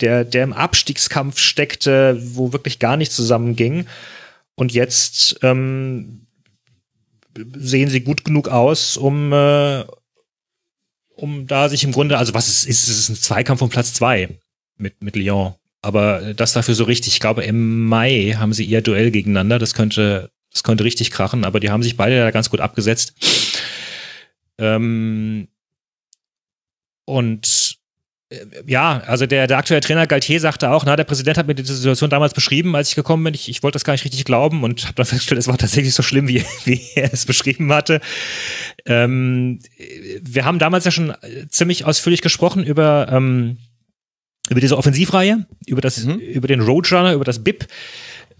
der, 0.00 0.24
der 0.24 0.44
im 0.44 0.52
Abstiegskampf 0.52 1.38
steckte, 1.38 2.20
wo 2.20 2.52
wirklich 2.52 2.78
gar 2.78 2.96
nichts 2.96 3.16
zusammenging. 3.16 3.86
Und 4.54 4.72
jetzt 4.72 5.38
ähm, 5.42 6.26
sehen 7.56 7.88
sie 7.88 8.00
gut 8.00 8.24
genug 8.24 8.48
aus, 8.48 8.96
um, 8.96 9.32
äh, 9.32 9.84
um 11.16 11.46
da 11.46 11.68
sich 11.68 11.84
im 11.84 11.92
Grunde, 11.92 12.18
also 12.18 12.34
was 12.34 12.48
es 12.48 12.64
ist, 12.64 12.88
es 12.88 12.98
ist 12.98 13.08
ein 13.08 13.16
Zweikampf 13.16 13.62
um 13.62 13.70
Platz 13.70 13.94
zwei 13.94 14.38
mit, 14.76 15.02
mit 15.02 15.16
Lyon. 15.16 15.54
Aber 15.82 16.32
das 16.34 16.54
dafür 16.54 16.74
so 16.74 16.84
richtig, 16.84 17.14
ich 17.14 17.20
glaube, 17.20 17.44
im 17.44 17.86
Mai 17.86 18.34
haben 18.38 18.54
sie 18.54 18.64
ihr 18.64 18.80
Duell 18.80 19.10
gegeneinander. 19.10 19.58
Das 19.58 19.74
könnte, 19.74 20.30
das 20.50 20.62
könnte 20.62 20.84
richtig 20.84 21.10
krachen, 21.10 21.44
aber 21.44 21.60
die 21.60 21.70
haben 21.70 21.82
sich 21.82 21.96
beide 21.96 22.18
da 22.18 22.30
ganz 22.30 22.48
gut 22.48 22.60
abgesetzt. 22.60 23.14
Ähm, 24.58 25.48
und 27.04 27.78
ja, 28.66 29.02
also 29.06 29.26
der, 29.26 29.46
der 29.46 29.58
aktuelle 29.58 29.80
Trainer 29.80 30.06
Galtier 30.06 30.40
sagte 30.40 30.70
auch, 30.70 30.84
na, 30.84 30.96
der 30.96 31.04
Präsident 31.04 31.38
hat 31.38 31.46
mir 31.46 31.54
diese 31.54 31.74
Situation 31.74 32.10
damals 32.10 32.34
beschrieben, 32.34 32.74
als 32.76 32.90
ich 32.90 32.94
gekommen 32.94 33.24
bin. 33.24 33.34
Ich, 33.34 33.48
ich 33.48 33.62
wollte 33.62 33.76
das 33.76 33.84
gar 33.84 33.92
nicht 33.94 34.04
richtig 34.04 34.24
glauben 34.24 34.62
und 34.62 34.84
habe 34.84 34.94
dann 34.94 35.06
festgestellt, 35.06 35.38
es 35.38 35.48
war 35.48 35.58
tatsächlich 35.58 35.94
so 35.94 36.02
schlimm, 36.02 36.28
wie, 36.28 36.44
wie 36.64 36.80
er 36.94 37.12
es 37.12 37.26
beschrieben 37.26 37.72
hatte. 37.72 38.00
Ähm, 38.86 39.60
wir 40.22 40.44
haben 40.44 40.58
damals 40.58 40.84
ja 40.84 40.90
schon 40.90 41.14
ziemlich 41.48 41.84
ausführlich 41.84 42.22
gesprochen 42.22 42.64
über, 42.64 43.08
ähm, 43.10 43.58
über 44.50 44.60
diese 44.60 44.76
Offensivreihe, 44.76 45.46
über 45.66 45.80
das, 45.80 46.04
mhm. 46.04 46.18
über 46.18 46.48
den 46.48 46.60
Roadrunner, 46.60 47.14
über 47.14 47.24
das 47.24 47.42
BIP. 47.42 47.66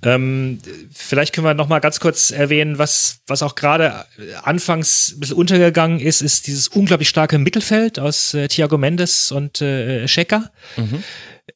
Ähm, 0.05 0.59
vielleicht 0.93 1.35
können 1.35 1.47
wir 1.47 1.55
noch 1.55 1.69
mal 1.69 1.81
ganz 1.81 1.99
kurz 1.99 2.31
erwähnen, 2.31 2.79
was, 2.79 3.21
was 3.27 3.43
auch 3.43 3.55
gerade 3.55 4.05
anfangs 4.43 5.13
ein 5.13 5.21
bisschen 5.21 5.37
untergegangen 5.37 5.99
ist, 5.99 6.21
ist 6.21 6.47
dieses 6.47 6.69
unglaublich 6.69 7.09
starke 7.09 7.39
Mittelfeld 7.39 7.99
aus 7.99 8.35
äh, 8.35 8.49
Thiago 8.49 8.77
Mendes 8.77 9.33
und 9.33 9.61
äh, 9.63 10.07
Schecker. 10.07 10.51
Mhm. 10.77 11.03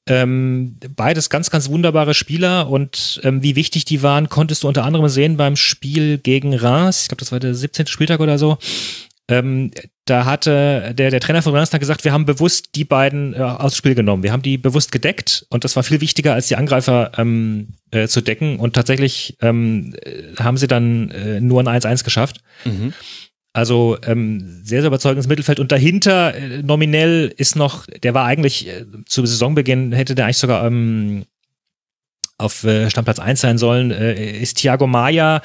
Ähm, 0.06 0.76
beides 0.96 1.30
ganz, 1.30 1.50
ganz 1.50 1.68
wunderbare 1.68 2.14
Spieler 2.14 2.68
und 2.68 3.20
ähm, 3.24 3.42
wie 3.42 3.56
wichtig 3.56 3.84
die 3.84 4.02
waren, 4.02 4.28
konntest 4.28 4.62
du 4.62 4.68
unter 4.68 4.84
anderem 4.84 5.08
sehen 5.08 5.36
beim 5.36 5.56
Spiel 5.56 6.18
gegen 6.18 6.54
Reims. 6.54 7.02
Ich 7.02 7.08
glaube, 7.08 7.20
das 7.20 7.32
war 7.32 7.40
der 7.40 7.54
17. 7.54 7.86
Spieltag 7.86 8.20
oder 8.20 8.38
so. 8.38 8.58
Ähm, 9.30 9.70
da 10.06 10.24
hatte 10.24 10.94
der, 10.94 11.10
der 11.10 11.20
Trainer 11.20 11.42
von 11.42 11.52
Rennes 11.52 11.70
gesagt, 11.70 12.04
wir 12.04 12.12
haben 12.12 12.24
bewusst 12.24 12.74
die 12.74 12.84
beiden 12.84 13.34
äh, 13.34 13.38
aus 13.38 13.76
Spiel 13.76 13.94
genommen. 13.94 14.22
Wir 14.22 14.32
haben 14.32 14.42
die 14.42 14.56
bewusst 14.56 14.90
gedeckt 14.90 15.46
und 15.50 15.64
das 15.64 15.76
war 15.76 15.82
viel 15.82 16.00
wichtiger, 16.00 16.32
als 16.32 16.48
die 16.48 16.56
Angreifer 16.56 17.12
ähm, 17.18 17.74
äh, 17.90 18.08
zu 18.08 18.22
decken. 18.22 18.58
Und 18.58 18.74
tatsächlich 18.74 19.36
ähm, 19.42 19.94
äh, 20.02 20.34
haben 20.38 20.56
sie 20.56 20.66
dann 20.66 21.10
äh, 21.10 21.40
nur 21.40 21.60
ein 21.60 21.68
1-1 21.68 22.04
geschafft. 22.04 22.40
Mhm. 22.64 22.94
Also 23.52 23.98
ähm, 24.06 24.62
sehr, 24.64 24.80
sehr 24.80 24.88
überzeugendes 24.88 25.28
Mittelfeld. 25.28 25.60
Und 25.60 25.72
dahinter 25.72 26.34
äh, 26.34 26.62
nominell 26.62 27.32
ist 27.36 27.56
noch, 27.56 27.86
der 27.86 28.14
war 28.14 28.24
eigentlich 28.24 28.68
äh, 28.68 28.86
zu 29.04 29.26
Saisonbeginn, 29.26 29.92
hätte 29.92 30.14
der 30.14 30.24
eigentlich 30.24 30.38
sogar 30.38 30.66
ähm, 30.66 31.24
auf 32.38 32.64
äh, 32.64 32.88
Stammplatz 32.88 33.18
1 33.18 33.40
sein 33.40 33.58
sollen, 33.58 33.90
äh, 33.90 34.38
ist 34.38 34.58
Thiago 34.58 34.86
Maya 34.86 35.42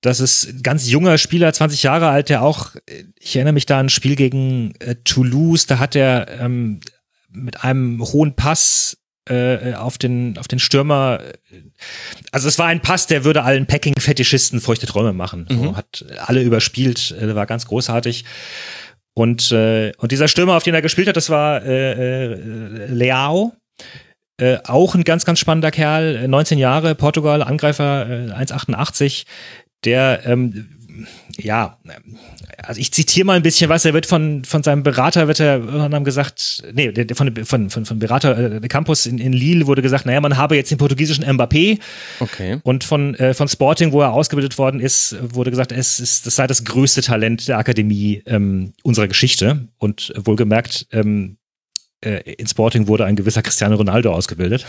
das 0.00 0.20
ist 0.20 0.48
ein 0.48 0.62
ganz 0.62 0.88
junger 0.88 1.18
Spieler, 1.18 1.52
20 1.52 1.82
Jahre 1.82 2.08
alt, 2.08 2.28
der 2.28 2.42
auch, 2.42 2.76
ich 3.18 3.36
erinnere 3.36 3.54
mich 3.54 3.66
da 3.66 3.78
an 3.78 3.86
ein 3.86 3.90
Spiel 3.90 4.16
gegen 4.16 4.74
äh, 4.78 4.96
Toulouse, 5.04 5.66
da 5.66 5.78
hat 5.78 5.96
er 5.96 6.40
ähm, 6.40 6.80
mit 7.30 7.64
einem 7.64 8.00
hohen 8.00 8.34
Pass 8.34 8.98
äh, 9.28 9.74
auf 9.74 9.98
den 9.98 10.38
auf 10.38 10.48
den 10.48 10.58
Stürmer, 10.58 11.20
also 12.32 12.48
es 12.48 12.58
war 12.58 12.66
ein 12.66 12.80
Pass, 12.80 13.06
der 13.06 13.24
würde 13.24 13.42
allen 13.42 13.66
Packing-Fetischisten 13.66 14.60
feuchte 14.60 14.86
Träume 14.86 15.12
machen. 15.12 15.46
Mhm. 15.50 15.62
So, 15.62 15.76
hat 15.76 16.04
alle 16.26 16.42
überspielt, 16.42 17.14
äh, 17.20 17.34
war 17.34 17.46
ganz 17.46 17.66
großartig. 17.66 18.24
Und, 19.14 19.50
äh, 19.50 19.92
und 19.98 20.12
dieser 20.12 20.28
Stürmer, 20.28 20.56
auf 20.56 20.62
den 20.62 20.74
er 20.74 20.82
gespielt 20.82 21.08
hat, 21.08 21.16
das 21.16 21.28
war 21.28 21.62
äh, 21.64 22.32
äh, 22.32 22.86
Leao. 22.86 23.52
Äh, 24.40 24.58
auch 24.64 24.94
ein 24.94 25.02
ganz, 25.02 25.24
ganz 25.24 25.40
spannender 25.40 25.72
Kerl, 25.72 26.28
19 26.28 26.56
Jahre, 26.58 26.94
Portugal, 26.94 27.42
Angreifer, 27.42 28.08
äh, 28.08 28.32
1,88 28.32 29.24
der 29.84 30.22
ähm, 30.26 30.68
ja, 31.38 31.78
also 32.62 32.80
ich 32.80 32.92
zitiere 32.92 33.26
mal 33.26 33.36
ein 33.36 33.42
bisschen 33.42 33.70
was, 33.70 33.84
er 33.84 33.94
wird 33.94 34.06
von, 34.06 34.44
von 34.44 34.62
seinem 34.62 34.82
Berater, 34.82 35.28
wird 35.28 35.40
er 35.40 35.58
irgendwann 35.58 36.04
gesagt, 36.04 36.64
nee, 36.72 36.92
von, 37.14 37.34
von, 37.44 37.70
von, 37.70 37.84
von 37.84 37.98
Berater 37.98 38.56
äh, 38.62 38.68
Campus 38.68 39.06
in, 39.06 39.18
in 39.18 39.32
Lille 39.32 39.66
wurde 39.66 39.82
gesagt, 39.82 40.06
naja, 40.06 40.20
man 40.20 40.36
habe 40.36 40.56
jetzt 40.56 40.70
den 40.70 40.78
portugiesischen 40.78 41.24
Mbappé. 41.24 41.78
Okay. 42.20 42.58
Und 42.64 42.84
von, 42.84 43.14
äh, 43.14 43.34
von 43.34 43.48
Sporting, 43.48 43.92
wo 43.92 44.02
er 44.02 44.12
ausgebildet 44.12 44.58
worden 44.58 44.80
ist, 44.80 45.16
wurde 45.20 45.50
gesagt, 45.50 45.72
es 45.72 46.00
ist, 46.00 46.26
das 46.26 46.36
sei 46.36 46.46
das 46.46 46.64
größte 46.64 47.02
Talent 47.02 47.48
der 47.48 47.58
Akademie 47.58 48.22
ähm, 48.26 48.72
unserer 48.82 49.08
Geschichte. 49.08 49.68
Und 49.78 50.12
wohlgemerkt, 50.16 50.88
ähm, 50.92 51.36
äh, 52.00 52.20
in 52.32 52.46
Sporting 52.46 52.88
wurde 52.88 53.04
ein 53.04 53.16
gewisser 53.16 53.42
Cristiano 53.42 53.76
Ronaldo 53.76 54.12
ausgebildet. 54.12 54.66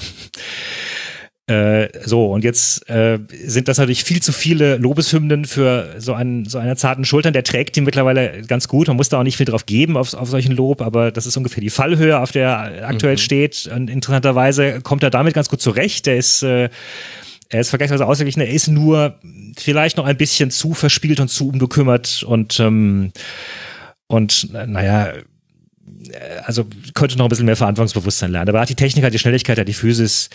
Äh, 1.50 1.90
so, 2.06 2.28
und 2.28 2.44
jetzt 2.44 2.88
äh, 2.90 3.18
sind 3.44 3.68
das 3.68 3.80
natürlich 3.80 4.04
viel 4.04 4.22
zu 4.22 4.32
viele 4.32 4.78
Lobeshymnen 4.78 5.46
für 5.46 5.96
so 5.98 6.14
einen, 6.14 6.46
so 6.46 6.60
einer 6.60 6.76
zarten 6.76 7.06
Schultern. 7.06 7.34
Der 7.34 7.44
trägt 7.44 7.76
die 7.76 7.82
mittlerweile 7.82 8.44
ganz 8.44 8.68
gut. 8.68 8.88
Man 8.88 8.98
muss 8.98 9.10
da 9.10 9.20
auch 9.20 9.24
nicht 9.24 9.38
viel 9.38 9.48
drauf 9.48 9.66
geben 9.66 9.98
auf, 9.98 10.14
auf 10.14 10.30
solchen 10.30 10.56
Lob, 10.56 10.82
aber 10.84 11.12
das 11.12 11.26
ist 11.26 11.36
ungefähr 11.38 11.62
die 11.62 11.72
Fallhöhe, 11.72 12.20
auf 12.20 12.32
der 12.32 12.50
er 12.50 12.88
aktuell 12.88 13.16
mhm. 13.16 13.20
steht. 13.20 13.68
Und 13.74 13.90
interessanterweise 13.90 14.82
kommt 14.82 15.02
er 15.02 15.10
damit 15.10 15.34
ganz 15.34 15.50
gut 15.50 15.60
zurecht. 15.60 16.06
Der 16.06 16.18
ist, 16.18 16.44
äh, 16.44 16.70
er 17.50 17.60
ist 17.60 17.70
vergleichsweise 17.70 18.06
ausgeglichen. 18.06 18.42
Er 18.42 18.50
ist 18.50 18.68
nur 18.68 19.16
vielleicht 19.58 19.98
noch 19.98 20.06
ein 20.06 20.18
bisschen 20.18 20.52
zu 20.52 20.76
verspielt 20.76 21.20
und 21.20 21.30
zu 21.30 21.50
unbekümmert 21.50 22.22
und, 22.22 22.60
ähm, 22.60 23.12
und 24.06 24.54
naja, 24.54 25.14
also 26.46 26.68
könnte 26.94 27.18
noch 27.18 27.26
ein 27.26 27.30
bisschen 27.30 27.48
mehr 27.48 27.56
Verantwortungsbewusstsein 27.56 28.32
lernen. 28.32 28.50
Aber 28.50 28.60
er 28.60 28.62
hat 28.62 28.70
die 28.70 28.76
Technik, 28.76 29.04
hat 29.04 29.16
die 29.16 29.20
Schnelligkeit, 29.20 29.58
hat 29.58 29.68
die 29.68 29.74
Physis. 29.74 30.30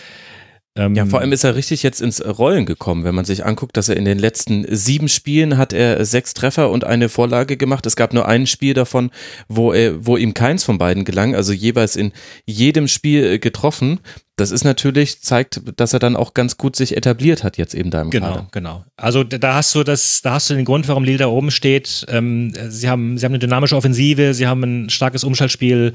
Ähm, 0.77 0.93
ja, 0.93 1.05
vor 1.05 1.21
allem 1.21 1.31
ist 1.31 1.45
er 1.45 1.55
richtig 1.55 1.83
jetzt 1.83 2.01
ins 2.01 2.21
Rollen 2.25 2.65
gekommen, 2.65 3.05
wenn 3.05 3.15
man 3.15 3.23
sich 3.23 3.45
anguckt, 3.45 3.77
dass 3.77 3.87
er 3.87 3.95
in 3.95 4.03
den 4.03 4.19
letzten 4.19 4.65
sieben 4.75 5.07
Spielen 5.07 5.57
hat 5.57 5.71
er 5.71 6.03
sechs 6.03 6.33
Treffer 6.33 6.69
und 6.69 6.83
eine 6.83 7.07
Vorlage 7.07 7.55
gemacht. 7.55 7.85
Es 7.85 7.95
gab 7.95 8.13
nur 8.13 8.27
ein 8.27 8.45
Spiel 8.45 8.73
davon, 8.73 9.09
wo 9.47 9.71
er, 9.71 10.05
wo 10.05 10.17
ihm 10.17 10.33
keins 10.33 10.65
von 10.65 10.77
beiden 10.77 11.05
gelang, 11.05 11.33
also 11.33 11.53
jeweils 11.53 11.95
in 11.95 12.11
jedem 12.45 12.89
Spiel 12.89 13.39
getroffen. 13.39 14.01
Das 14.35 14.51
ist 14.51 14.65
natürlich, 14.65 15.21
zeigt, 15.21 15.61
dass 15.77 15.93
er 15.93 15.99
dann 15.99 16.17
auch 16.17 16.33
ganz 16.33 16.57
gut 16.57 16.75
sich 16.75 16.97
etabliert 16.97 17.45
hat 17.45 17.57
jetzt 17.57 17.73
eben 17.73 17.89
da 17.89 18.01
im 18.01 18.09
Genau, 18.09 18.27
Kader. 18.27 18.47
genau. 18.51 18.83
Also 18.97 19.23
da 19.23 19.55
hast 19.55 19.73
du 19.75 19.83
das, 19.83 20.21
da 20.23 20.33
hast 20.33 20.49
du 20.49 20.55
den 20.55 20.65
Grund, 20.65 20.89
warum 20.89 21.05
Lille 21.05 21.19
da 21.19 21.27
oben 21.27 21.51
steht. 21.51 22.05
Ähm, 22.09 22.51
sie 22.67 22.89
haben, 22.89 23.17
sie 23.17 23.23
haben 23.23 23.31
eine 23.31 23.39
dynamische 23.39 23.77
Offensive, 23.77 24.33
sie 24.33 24.45
haben 24.45 24.61
ein 24.63 24.89
starkes 24.89 25.23
Umschaltspiel. 25.23 25.93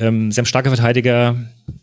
Ähm, 0.00 0.32
sie 0.32 0.40
haben 0.40 0.46
starke 0.46 0.70
Verteidiger. 0.70 1.36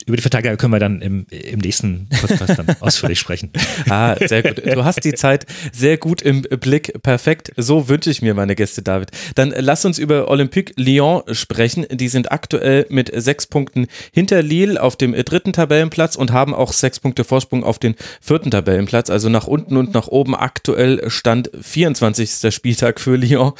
Über 0.06 0.16
die 0.16 0.22
Verteidiger 0.22 0.58
können 0.58 0.74
wir 0.74 0.80
dann 0.80 1.02
im, 1.02 1.28
im 1.30 1.60
nächsten 1.60 2.08
Podcast 2.10 2.58
dann 2.58 2.76
ausführlich 2.80 3.20
sprechen. 3.20 3.52
Ah, 3.90 4.16
sehr 4.16 4.42
gut. 4.42 4.66
Du 4.66 4.84
hast 4.84 5.04
die 5.04 5.14
Zeit 5.14 5.46
sehr 5.72 5.98
gut 5.98 6.22
im 6.22 6.42
Blick. 6.42 7.04
Perfekt. 7.04 7.52
So 7.58 7.90
wünsche 7.90 8.10
ich 8.10 8.22
mir 8.22 8.34
meine 8.34 8.56
Gäste, 8.56 8.82
David. 8.82 9.12
Dann 9.36 9.54
lass 9.56 9.86
uns 9.86 10.00
über 10.00 10.28
Olympique 10.30 10.74
Lyon 10.78 11.22
sprechen. 11.32 11.86
Die 11.92 12.08
sind 12.08 12.32
aktuell 12.32 12.88
mit 12.90 13.12
sechs 13.14 13.46
Punkten 13.46 13.86
hinter 14.12 14.42
Lille 14.42 14.82
auf 14.82 14.96
dem 14.96 15.14
dritten 15.14 15.54
Tabellenplatz 15.54 16.16
und 16.16 16.32
haben 16.32 16.56
auch 16.56 16.74
sechs 16.74 17.00
Punkte 17.00 17.24
Vorsprung 17.24 17.64
auf 17.64 17.78
den 17.78 17.96
vierten 18.20 18.50
Tabellenplatz. 18.50 19.10
Also 19.12 19.30
nach 19.30 19.46
unten 19.46 19.78
und 19.78 19.94
nach 19.94 20.08
oben. 20.08 20.36
Aktuell 20.36 21.10
stand 21.10 21.52
24. 21.62 22.52
Spieltag 22.54 23.00
für 23.00 23.16
Lyon. 23.16 23.54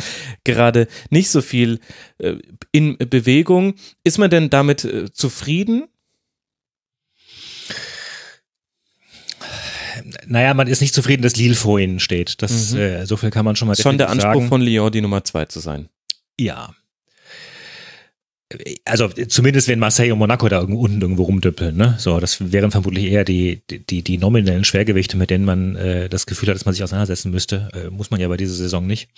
Gerade 0.44 0.88
nicht 1.12 1.30
so 1.30 1.42
viel 1.42 1.80
äh, 2.18 2.38
in 2.72 2.98
Bewegung. 2.98 3.76
Ist 4.04 4.18
man 4.18 4.32
denn 4.32 4.50
damit 4.50 4.84
äh, 4.84 5.12
zufrieden? 5.12 5.84
Naja, 10.30 10.54
man 10.54 10.68
ist 10.68 10.80
nicht 10.80 10.94
zufrieden, 10.94 11.24
dass 11.24 11.36
Lille 11.36 11.56
vor 11.56 11.80
ihnen 11.80 12.00
steht. 12.00 12.42
Das, 12.44 12.74
mhm. 12.74 12.80
äh, 12.80 13.06
so 13.08 13.18
viel 13.18 13.32
kann 13.32 13.46
man 13.46 13.56
schon 13.56 13.68
mal 13.68 13.76
Schon 13.76 13.98
der 13.98 14.10
Anspruch 14.10 14.34
sagen. 14.34 14.48
von 14.48 14.62
Lyon, 14.62 14.92
die 14.92 15.02
Nummer 15.02 15.24
zwei 15.24 15.46
zu 15.46 15.60
sein. 15.60 15.90
Ja. 16.40 16.76
Also 18.86 19.08
zumindest 19.08 19.68
wenn 19.68 19.80
Marseille 19.80 20.12
und 20.12 20.20
Monaco 20.20 20.48
da 20.48 20.60
irgendwo 20.60 20.82
unten 20.82 21.02
irgendwo 21.02 21.24
rumdüppeln, 21.24 21.76
ne? 21.76 21.96
So, 21.98 22.20
das 22.20 22.52
wären 22.52 22.72
vermutlich 22.72 23.06
eher 23.06 23.24
die, 23.24 23.62
die, 23.70 24.04
die 24.04 24.18
nominellen 24.20 24.64
Schwergewichte, 24.64 25.18
mit 25.18 25.32
denen 25.32 25.46
man 25.46 25.76
äh, 25.76 26.10
das 26.10 26.28
Gefühl 26.28 26.50
hat, 26.50 26.56
dass 26.56 26.66
man 26.66 26.74
sich 26.74 26.84
auseinandersetzen 26.84 27.32
müsste. 27.32 27.70
Äh, 27.74 27.90
muss 27.90 28.12
man 28.12 28.20
ja 28.20 28.28
bei 28.28 28.38
dieser 28.38 28.56
Saison 28.56 28.86
nicht. 28.86 29.10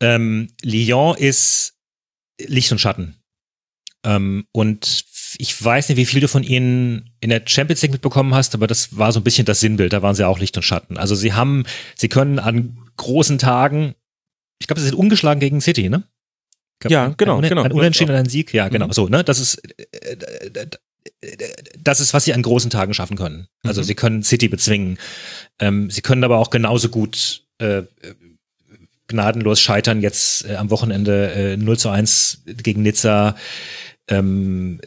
Ähm, 0.00 0.48
Lyon 0.62 1.16
ist 1.16 1.74
Licht 2.40 2.70
und 2.70 2.78
Schatten. 2.78 3.16
Ähm, 4.04 4.46
und 4.52 5.04
ich 5.38 5.62
weiß 5.62 5.88
nicht, 5.88 5.98
wie 5.98 6.06
viel 6.06 6.20
du 6.20 6.28
von 6.28 6.42
ihnen 6.42 7.10
in 7.20 7.30
der 7.30 7.42
Champions 7.46 7.82
League 7.82 7.92
mitbekommen 7.92 8.34
hast, 8.34 8.54
aber 8.54 8.66
das 8.66 8.96
war 8.96 9.12
so 9.12 9.20
ein 9.20 9.24
bisschen 9.24 9.44
das 9.44 9.60
Sinnbild. 9.60 9.92
Da 9.92 10.02
waren 10.02 10.14
sie 10.14 10.26
auch 10.26 10.38
Licht 10.38 10.56
und 10.56 10.62
Schatten. 10.62 10.96
Also 10.96 11.14
sie 11.14 11.32
haben, 11.32 11.64
sie 11.96 12.08
können 12.08 12.38
an 12.38 12.78
großen 12.96 13.38
Tagen, 13.38 13.94
ich 14.58 14.66
glaube, 14.66 14.80
sie 14.80 14.86
sind 14.86 14.96
ungeschlagen 14.96 15.40
gegen 15.40 15.60
City, 15.60 15.88
ne? 15.88 16.04
Glaub, 16.80 16.90
ja, 16.90 17.14
genau, 17.16 17.40
ein, 17.40 17.48
genau. 17.48 17.62
Ein 17.62 17.72
Unentschieden 17.72 18.10
und 18.10 18.16
ein 18.16 18.28
Sieg, 18.28 18.52
ja, 18.52 18.68
genau. 18.68 18.88
Mhm. 18.88 18.92
So, 18.92 19.08
ne? 19.08 19.24
Das 19.24 19.38
ist, 19.38 19.62
das 21.78 22.00
ist, 22.00 22.14
was 22.14 22.24
sie 22.24 22.34
an 22.34 22.42
großen 22.42 22.70
Tagen 22.70 22.94
schaffen 22.94 23.16
können. 23.16 23.48
Also 23.62 23.80
mhm. 23.80 23.84
sie 23.84 23.94
können 23.94 24.22
City 24.22 24.48
bezwingen. 24.48 24.98
Ähm, 25.58 25.90
sie 25.90 26.02
können 26.02 26.24
aber 26.24 26.38
auch 26.38 26.50
genauso 26.50 26.88
gut 26.88 27.44
äh, 27.58 27.82
gnadenlos 29.06 29.60
scheitern 29.60 30.00
jetzt 30.00 30.48
äh, 30.48 30.56
am 30.56 30.70
Wochenende 30.70 31.32
äh, 31.32 31.56
0 31.56 31.78
zu 31.78 31.90
1 31.90 32.42
gegen 32.62 32.82
Nizza, 32.82 33.36
ähm, 34.08 34.80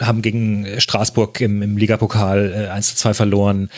haben 0.00 0.22
gegen 0.22 0.80
Straßburg 0.80 1.40
im, 1.40 1.62
im 1.62 1.76
Ligapokal 1.76 2.66
äh, 2.66 2.68
1 2.70 2.90
zu 2.90 2.96
2 2.96 3.14
verloren. 3.14 3.70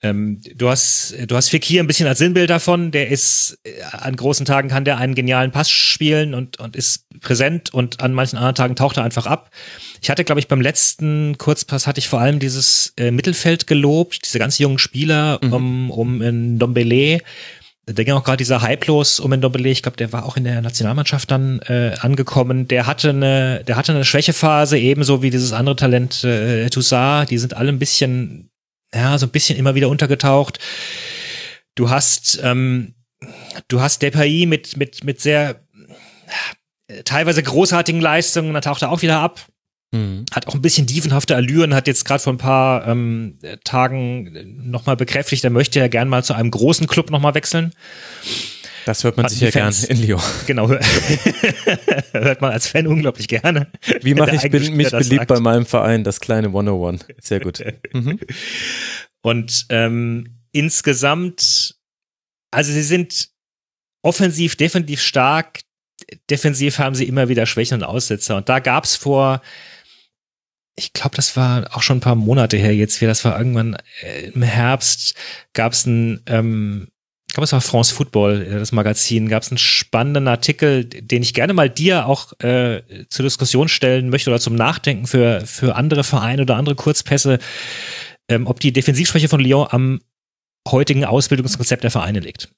Ähm, 0.00 0.40
du 0.54 0.68
hast, 0.68 1.16
du 1.26 1.34
hast 1.34 1.48
Fekir 1.48 1.82
ein 1.82 1.88
bisschen 1.88 2.06
als 2.06 2.18
Sinnbild 2.18 2.50
davon. 2.50 2.92
Der 2.92 3.08
ist 3.08 3.58
äh, 3.64 3.82
an 3.82 4.14
großen 4.14 4.46
Tagen 4.46 4.68
kann 4.68 4.84
der 4.84 4.98
einen 4.98 5.16
genialen 5.16 5.50
Pass 5.50 5.70
spielen 5.70 6.34
und, 6.34 6.60
und 6.60 6.76
ist 6.76 7.06
präsent 7.20 7.74
und 7.74 8.00
an 8.00 8.12
manchen 8.12 8.36
anderen 8.36 8.54
Tagen 8.54 8.76
taucht 8.76 8.96
er 8.96 9.02
einfach 9.02 9.26
ab. 9.26 9.50
Ich 10.00 10.08
hatte, 10.08 10.22
glaube 10.22 10.38
ich, 10.38 10.46
beim 10.46 10.60
letzten 10.60 11.36
Kurzpass 11.36 11.88
hatte 11.88 11.98
ich 11.98 12.08
vor 12.08 12.20
allem 12.20 12.38
dieses 12.38 12.92
äh, 12.96 13.10
Mittelfeld 13.10 13.66
gelobt, 13.66 14.20
diese 14.24 14.38
ganz 14.38 14.58
jungen 14.58 14.78
Spieler 14.78 15.40
mhm. 15.42 15.52
um, 15.52 15.90
um 15.90 16.22
in 16.22 16.58
Dombele, 16.60 17.20
da 17.94 18.04
ging 18.04 18.14
auch 18.14 18.24
gerade 18.24 18.36
dieser 18.36 18.62
Hype 18.62 18.86
los 18.86 19.20
um 19.20 19.32
Ndombele, 19.32 19.68
ich 19.68 19.82
glaube, 19.82 19.96
der 19.96 20.12
war 20.12 20.26
auch 20.26 20.36
in 20.36 20.44
der 20.44 20.60
Nationalmannschaft 20.60 21.30
dann 21.30 21.60
äh, 21.60 21.94
angekommen. 22.00 22.68
Der 22.68 22.86
hatte 22.86 23.10
eine, 23.10 23.64
der 23.64 23.76
hatte 23.76 23.92
eine 23.92 24.04
Schwächephase, 24.04 24.78
ebenso 24.78 25.22
wie 25.22 25.30
dieses 25.30 25.52
andere 25.52 25.76
Talent 25.76 26.24
äh, 26.24 26.68
Toussaint. 26.68 27.30
Die 27.30 27.38
sind 27.38 27.54
alle 27.54 27.70
ein 27.70 27.78
bisschen, 27.78 28.50
ja, 28.94 29.16
so 29.18 29.26
ein 29.26 29.30
bisschen 29.30 29.58
immer 29.58 29.74
wieder 29.74 29.88
untergetaucht. 29.88 30.58
Du 31.74 31.90
hast, 31.90 32.40
ähm, 32.42 32.94
du 33.68 33.80
hast 33.80 34.02
Depay 34.02 34.46
mit 34.46 34.76
mit 34.76 35.04
mit 35.04 35.20
sehr 35.20 35.62
äh, 36.88 37.02
teilweise 37.04 37.42
großartigen 37.42 38.00
Leistungen, 38.00 38.52
dann 38.52 38.62
taucht 38.62 38.82
er 38.82 38.90
auch 38.90 39.02
wieder 39.02 39.20
ab. 39.20 39.46
Mhm. 39.92 40.26
Hat 40.32 40.46
auch 40.46 40.54
ein 40.54 40.62
bisschen 40.62 40.86
dievenhafte 40.86 41.34
Allüren, 41.34 41.74
hat 41.74 41.86
jetzt 41.86 42.04
gerade 42.04 42.22
vor 42.22 42.32
ein 42.32 42.38
paar 42.38 42.86
ähm, 42.86 43.38
Tagen 43.64 44.70
nochmal 44.70 44.96
bekräftigt, 44.96 45.44
er 45.44 45.50
möchte 45.50 45.78
ja 45.78 45.88
gern 45.88 46.08
mal 46.08 46.22
zu 46.22 46.34
einem 46.34 46.50
großen 46.50 46.86
Club 46.86 47.10
nochmal 47.10 47.34
wechseln. 47.34 47.72
Das 48.88 49.04
hört 49.04 49.18
man 49.18 49.24
hat 49.24 49.32
sicher 49.32 49.50
gern 49.50 49.74
in 49.88 50.00
Lyon. 50.00 50.20
Genau. 50.46 50.68
hört 52.12 52.40
man 52.40 52.52
als 52.52 52.66
Fan 52.68 52.86
unglaublich 52.86 53.28
gerne. 53.28 53.70
Wie 54.00 54.14
mache 54.14 54.36
ich 54.36 54.50
bin, 54.50 54.76
mich 54.76 54.90
beliebt 54.90 55.16
sagt. 55.16 55.28
bei 55.28 55.40
meinem 55.40 55.66
Verein, 55.66 56.04
das 56.04 56.20
kleine 56.20 56.48
101. 56.48 57.04
Sehr 57.20 57.40
gut. 57.40 57.62
Mhm. 57.92 58.18
Und 59.20 59.66
ähm, 59.68 60.38
insgesamt, 60.52 61.76
also 62.50 62.72
sie 62.72 62.82
sind 62.82 63.28
offensiv 64.02 64.56
definitiv 64.56 65.02
stark. 65.02 65.60
Defensiv 66.30 66.78
haben 66.78 66.94
sie 66.94 67.06
immer 67.06 67.28
wieder 67.28 67.44
Schwächen 67.44 67.74
und 67.74 67.84
Aussetzer. 67.84 68.36
Und 68.36 68.48
da 68.48 68.58
gab 68.58 68.84
es 68.84 68.96
vor 68.96 69.42
ich 70.78 70.92
glaube, 70.92 71.16
das 71.16 71.36
war 71.36 71.76
auch 71.76 71.82
schon 71.82 71.98
ein 71.98 72.02
paar 72.02 72.14
Monate 72.14 72.56
her 72.56 72.74
jetzt, 72.74 73.00
wie 73.00 73.06
das 73.06 73.24
war 73.24 73.36
irgendwann 73.36 73.76
äh, 74.02 74.28
im 74.28 74.42
Herbst, 74.42 75.14
gab 75.52 75.72
es 75.72 75.84
ein, 75.86 76.22
ähm, 76.26 76.88
ich 77.26 77.34
glaube, 77.34 77.44
es 77.44 77.52
war 77.52 77.60
France 77.60 77.92
Football, 77.92 78.42
äh, 78.42 78.58
das 78.58 78.72
Magazin, 78.72 79.28
gab 79.28 79.42
es 79.42 79.50
einen 79.50 79.58
spannenden 79.58 80.28
Artikel, 80.28 80.84
den 80.84 81.22
ich 81.22 81.34
gerne 81.34 81.52
mal 81.52 81.68
dir 81.68 82.06
auch 82.06 82.32
äh, 82.40 82.82
zur 83.08 83.24
Diskussion 83.24 83.68
stellen 83.68 84.08
möchte 84.08 84.30
oder 84.30 84.40
zum 84.40 84.54
Nachdenken 84.54 85.06
für, 85.06 85.42
für 85.46 85.74
andere 85.74 86.04
Vereine 86.04 86.42
oder 86.42 86.56
andere 86.56 86.76
Kurzpässe, 86.76 87.40
ähm, 88.28 88.46
ob 88.46 88.60
die 88.60 88.72
Defensivschwäche 88.72 89.28
von 89.28 89.40
Lyon 89.40 89.66
am 89.70 90.00
heutigen 90.68 91.04
Ausbildungskonzept 91.04 91.82
der 91.82 91.90
Vereine 91.90 92.20
liegt. 92.20 92.50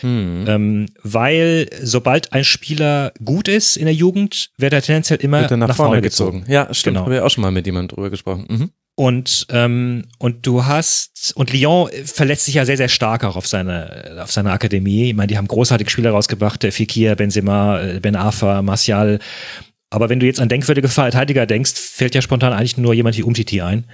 Hm. 0.00 0.44
Ähm, 0.46 0.86
weil 1.02 1.68
sobald 1.82 2.32
ein 2.32 2.44
Spieler 2.44 3.12
gut 3.24 3.48
ist 3.48 3.76
in 3.76 3.86
der 3.86 3.94
Jugend, 3.94 4.50
wird 4.56 4.72
er 4.72 4.82
tendenziell 4.82 5.18
immer 5.20 5.40
er 5.40 5.56
nach, 5.56 5.68
nach, 5.68 5.76
vorne, 5.76 5.90
vorne 5.90 6.02
gezogen. 6.02 6.40
gezogen. 6.40 6.52
Ja, 6.52 6.72
stimmt. 6.72 6.96
Genau. 6.96 7.06
Habe 7.06 7.16
ich 7.16 7.20
auch 7.20 7.30
schon 7.30 7.42
mal 7.42 7.50
mit 7.50 7.66
jemandem 7.66 7.94
drüber 7.94 8.10
gesprochen. 8.10 8.46
Mhm. 8.48 8.70
Und, 8.98 9.46
ähm, 9.50 10.06
und 10.18 10.44
du 10.44 10.64
hast, 10.64 11.32
und 11.36 11.52
Lyon 11.52 11.88
verletzt 12.04 12.46
sich 12.46 12.54
ja 12.54 12.64
sehr, 12.64 12.76
sehr 12.76 12.88
stark 12.88 13.22
auch 13.22 13.36
auf 13.36 13.46
seine, 13.46 14.18
auf 14.20 14.32
seine 14.32 14.50
Akademie. 14.50 15.10
Ich 15.10 15.14
meine, 15.14 15.28
die 15.28 15.38
haben 15.38 15.46
großartige 15.46 15.88
Spieler 15.88 16.10
rausgebracht, 16.10 16.66
Fikir, 16.72 17.14
Benzema, 17.14 17.80
äh, 17.80 18.00
Ben 18.00 18.16
Afa, 18.16 18.60
Martial. 18.60 19.20
Aber 19.90 20.08
wenn 20.08 20.18
du 20.18 20.26
jetzt 20.26 20.40
an 20.40 20.48
denkwürdige 20.48 20.88
Verteidiger 20.88 21.46
denkst, 21.46 21.74
fällt 21.74 22.16
ja 22.16 22.22
spontan 22.22 22.52
eigentlich 22.52 22.76
nur 22.76 22.92
jemand 22.92 23.16
wie 23.16 23.22
Umtiti 23.22 23.62
ein. 23.62 23.84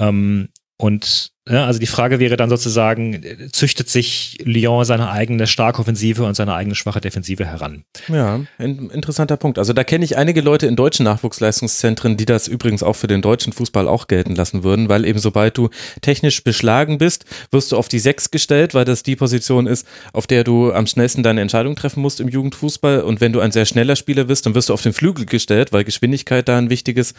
Ähm, 0.00 0.48
und 0.78 1.33
also 1.46 1.78
die 1.78 1.86
Frage 1.86 2.20
wäre 2.20 2.38
dann 2.38 2.48
sozusagen, 2.48 3.22
züchtet 3.52 3.90
sich 3.90 4.38
Lyon 4.44 4.84
seine 4.86 5.10
eigene 5.10 5.46
starke 5.46 5.78
Offensive 5.80 6.24
und 6.24 6.34
seine 6.34 6.54
eigene 6.54 6.74
schwache 6.74 7.02
Defensive 7.02 7.44
heran? 7.44 7.84
Ja, 8.08 8.40
ein 8.56 8.88
interessanter 8.88 9.36
Punkt. 9.36 9.58
Also 9.58 9.74
da 9.74 9.84
kenne 9.84 10.06
ich 10.06 10.16
einige 10.16 10.40
Leute 10.40 10.66
in 10.66 10.74
deutschen 10.74 11.04
Nachwuchsleistungszentren, 11.04 12.16
die 12.16 12.24
das 12.24 12.48
übrigens 12.48 12.82
auch 12.82 12.94
für 12.94 13.08
den 13.08 13.20
deutschen 13.20 13.52
Fußball 13.52 13.88
auch 13.88 14.06
gelten 14.06 14.34
lassen 14.34 14.64
würden, 14.64 14.88
weil 14.88 15.04
eben 15.04 15.18
sobald 15.18 15.58
du 15.58 15.68
technisch 16.00 16.42
beschlagen 16.44 16.96
bist, 16.96 17.26
wirst 17.50 17.72
du 17.72 17.76
auf 17.76 17.88
die 17.88 17.98
Sechs 17.98 18.30
gestellt, 18.30 18.72
weil 18.72 18.86
das 18.86 19.02
die 19.02 19.14
Position 19.14 19.66
ist, 19.66 19.86
auf 20.14 20.26
der 20.26 20.44
du 20.44 20.72
am 20.72 20.86
schnellsten 20.86 21.22
deine 21.22 21.42
Entscheidung 21.42 21.76
treffen 21.76 22.00
musst 22.00 22.20
im 22.20 22.28
Jugendfußball. 22.28 23.02
Und 23.02 23.20
wenn 23.20 23.34
du 23.34 23.40
ein 23.40 23.52
sehr 23.52 23.66
schneller 23.66 23.96
Spieler 23.96 24.24
bist, 24.24 24.46
dann 24.46 24.54
wirst 24.54 24.70
du 24.70 24.72
auf 24.72 24.80
den 24.80 24.94
Flügel 24.94 25.26
gestellt, 25.26 25.74
weil 25.74 25.84
Geschwindigkeit 25.84 26.48
da 26.48 26.56
ein 26.56 26.70
wichtiges, 26.70 27.12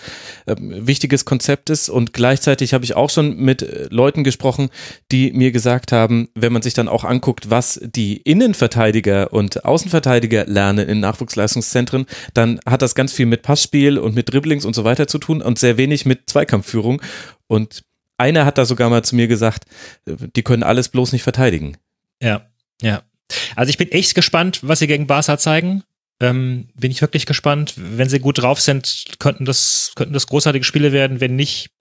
äh, 0.47 0.55
wichtiges 0.57 1.25
Konzept 1.25 1.69
ist. 1.69 1.89
Und 1.89 2.11
gleichzeitig 2.13 2.73
habe 2.73 2.85
ich 2.85 2.95
auch 2.95 3.11
schon 3.11 3.38
mit 3.38 3.91
Leuten 3.91 4.14
Leuten 4.15 4.23
gesprochen, 4.23 4.69
die 5.12 5.34
mir 5.34 5.51
gesagt 5.51 5.91
haben, 5.91 6.30
wenn 6.36 6.54
man 6.54 6.62
sich 6.62 6.73
dann 6.73 6.88
auch 6.88 7.04
anguckt, 7.04 7.49
was 7.49 7.80
die 7.84 8.17
Innenverteidiger 8.17 9.34
und 9.34 9.65
Außenverteidiger 9.65 10.45
lernen 10.45 10.88
in 10.88 11.01
Nachwuchsleistungszentren, 11.01 12.06
dann 12.34 12.60
hat 12.65 12.82
das 12.82 12.95
ganz 12.95 13.12
viel 13.12 13.25
mit 13.25 13.41
Passspiel 13.41 13.97
und 13.97 14.15
mit 14.15 14.32
Dribblings 14.32 14.63
und 14.63 14.73
so 14.73 14.86
weiter 14.86 15.08
zu 15.08 15.17
tun 15.17 15.41
und 15.41 15.60
sehr 15.60 15.78
wenig 15.78 16.06
mit 16.06 16.30
Zweikampfführung. 16.30 17.01
Und 17.47 17.84
einer 18.17 18.45
hat 18.45 18.58
da 18.58 18.63
sogar 18.63 18.89
mal 18.89 19.04
zu 19.04 19.17
mir 19.17 19.28
gesagt, 19.28 19.65
die 20.06 20.43
können 20.43 20.63
alles 20.63 20.88
bloß 20.88 21.12
nicht 21.12 21.23
verteidigen. 21.23 21.75
Ja, 22.21 22.47
ja. 22.82 23.04
Also 23.58 23.69
ich 23.69 23.78
bin 23.78 23.91
echt 23.91 24.15
gespannt, 24.15 24.60
was 24.62 24.80
sie 24.80 24.88
gegen 24.88 25.08
Barca 25.08 25.38
zeigen. 25.38 25.84
Ähm, 26.21 26.69
bin 26.75 26.91
ich 26.91 27.01
wirklich 27.01 27.25
gespannt. 27.25 27.73
Wenn 27.75 28.08
sie 28.08 28.19
gut 28.19 28.38
drauf 28.38 28.62
sind, 28.62 29.06
könnten 29.19 29.43
das, 29.43 29.91
könnten 29.95 30.13
das 30.13 30.28
großartige 30.28 30.63
Spiele 30.63 30.93
werden. 30.93 31.19
Wenn 31.19 31.36
nicht, 31.36 31.71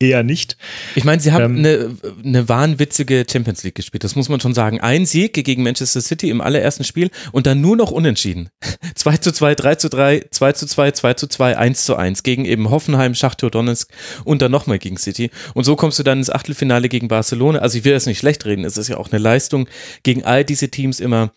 eher 0.00 0.22
nicht. 0.22 0.56
Ich 0.94 1.04
meine, 1.04 1.20
sie 1.20 1.30
haben 1.30 1.58
ähm, 1.58 1.58
eine, 1.58 1.96
eine 2.24 2.48
wahnwitzige 2.48 3.26
Champions 3.30 3.62
League 3.62 3.74
gespielt, 3.74 4.02
das 4.02 4.16
muss 4.16 4.30
man 4.30 4.40
schon 4.40 4.54
sagen. 4.54 4.80
Ein 4.80 5.04
Sieg 5.04 5.34
gegen 5.34 5.62
Manchester 5.62 6.00
City 6.00 6.30
im 6.30 6.40
allerersten 6.40 6.84
Spiel 6.84 7.10
und 7.32 7.46
dann 7.46 7.60
nur 7.60 7.76
noch 7.76 7.90
unentschieden. 7.90 8.48
2 8.94 9.18
zu 9.18 9.32
2, 9.32 9.54
3 9.54 9.74
zu 9.76 9.90
3, 9.90 10.26
2 10.30 10.52
zu 10.52 10.66
2, 10.66 10.90
2 10.92 11.14
zu 11.14 11.26
2, 11.26 11.56
1 11.58 11.84
zu 11.84 11.96
1 11.96 12.22
gegen 12.22 12.46
eben 12.46 12.70
Hoffenheim, 12.70 13.14
Schachtor 13.14 13.50
Donetsk 13.50 13.90
und 14.24 14.40
dann 14.40 14.50
nochmal 14.50 14.78
gegen 14.78 14.96
City. 14.96 15.30
Und 15.54 15.64
so 15.64 15.76
kommst 15.76 15.98
du 15.98 16.02
dann 16.02 16.18
ins 16.18 16.30
Achtelfinale 16.30 16.88
gegen 16.88 17.08
Barcelona. 17.08 17.58
Also 17.58 17.78
ich 17.78 17.84
will 17.84 17.92
das 17.92 18.06
nicht 18.06 18.18
schlecht 18.18 18.46
reden, 18.46 18.64
es 18.64 18.78
ist 18.78 18.88
ja 18.88 18.96
auch 18.96 19.12
eine 19.12 19.20
Leistung, 19.20 19.68
gegen 20.02 20.24
all 20.24 20.44
diese 20.44 20.70
Teams 20.70 20.98
immer 20.98 21.32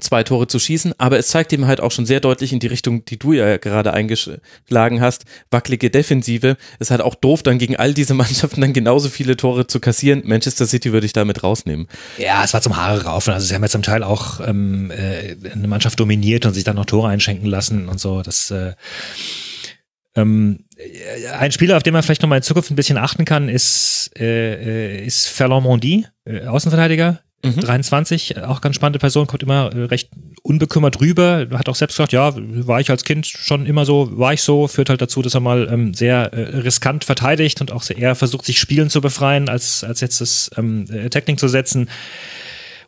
zwei 0.00 0.22
Tore 0.22 0.46
zu 0.46 0.58
schießen, 0.58 0.94
aber 0.98 1.18
es 1.18 1.28
zeigt 1.28 1.52
eben 1.52 1.66
halt 1.66 1.80
auch 1.80 1.90
schon 1.90 2.06
sehr 2.06 2.20
deutlich 2.20 2.52
in 2.52 2.60
die 2.60 2.66
Richtung, 2.66 3.04
die 3.04 3.18
du 3.18 3.32
ja 3.32 3.58
gerade 3.58 3.92
eingeschlagen 3.92 5.00
hast, 5.00 5.24
wackelige 5.50 5.90
Defensive. 5.90 6.56
Es 6.78 6.88
ist 6.88 6.90
halt 6.90 7.02
auch 7.02 7.14
doof, 7.14 7.42
dann 7.42 7.58
gegen 7.58 7.76
all 7.76 7.92
diese 7.92 8.14
Mannschaften 8.22 8.60
dann 8.60 8.72
genauso 8.72 9.08
viele 9.10 9.36
Tore 9.36 9.66
zu 9.66 9.80
kassieren. 9.80 10.22
Manchester 10.24 10.66
City 10.66 10.92
würde 10.92 11.06
ich 11.06 11.12
damit 11.12 11.42
rausnehmen. 11.42 11.88
Ja, 12.18 12.42
es 12.42 12.54
war 12.54 12.62
zum 12.62 12.76
Haare 12.76 13.04
raufen. 13.04 13.34
Also 13.34 13.46
sie 13.46 13.54
haben 13.54 13.62
ja 13.62 13.68
zum 13.68 13.82
Teil 13.82 14.02
auch 14.02 14.40
ähm, 14.40 14.90
äh, 14.90 15.36
eine 15.52 15.68
Mannschaft 15.68 16.00
dominiert 16.00 16.46
und 16.46 16.54
sich 16.54 16.64
dann 16.64 16.76
noch 16.76 16.86
Tore 16.86 17.08
einschenken 17.08 17.46
lassen 17.46 17.88
und 17.88 18.00
so. 18.00 18.22
Das 18.22 18.50
äh, 18.50 18.72
ähm, 20.14 20.64
ein 21.38 21.52
Spieler, 21.52 21.76
auf 21.76 21.82
den 21.82 21.92
man 21.92 22.02
vielleicht 22.02 22.22
noch 22.22 22.28
mal 22.28 22.36
in 22.36 22.42
Zukunft 22.42 22.70
ein 22.70 22.76
bisschen 22.76 22.98
achten 22.98 23.24
kann, 23.24 23.48
ist, 23.48 24.10
äh, 24.18 24.98
äh 25.00 25.06
ist 25.06 25.28
Ferland 25.28 25.64
Mondi, 25.64 26.06
äh, 26.24 26.44
Außenverteidiger, 26.46 27.20
Mhm. 27.44 27.60
23, 27.60 28.42
auch 28.44 28.60
ganz 28.60 28.76
spannende 28.76 28.98
Person, 28.98 29.26
kommt 29.26 29.42
immer 29.42 29.72
äh, 29.74 29.84
recht 29.84 30.10
unbekümmert 30.42 31.00
rüber, 31.00 31.46
hat 31.52 31.68
auch 31.68 31.74
selbst 31.74 31.96
gesagt, 31.96 32.12
ja, 32.12 32.32
war 32.36 32.80
ich 32.80 32.90
als 32.90 33.04
Kind 33.04 33.26
schon 33.26 33.66
immer 33.66 33.84
so, 33.84 34.16
war 34.16 34.32
ich 34.32 34.42
so, 34.42 34.68
führt 34.68 34.90
halt 34.90 35.02
dazu, 35.02 35.22
dass 35.22 35.34
er 35.34 35.40
mal 35.40 35.68
ähm, 35.70 35.92
sehr 35.94 36.32
äh, 36.32 36.58
riskant 36.58 37.04
verteidigt 37.04 37.60
und 37.60 37.72
auch 37.72 37.82
sehr 37.82 37.98
eher 37.98 38.14
versucht, 38.14 38.44
sich 38.44 38.58
Spielen 38.58 38.90
zu 38.90 39.00
befreien, 39.00 39.48
als, 39.48 39.82
als 39.82 40.00
jetzt 40.00 40.20
das 40.20 40.50
ähm, 40.56 40.86
äh, 40.90 41.10
Tackling 41.10 41.38
zu 41.38 41.48
setzen 41.48 41.88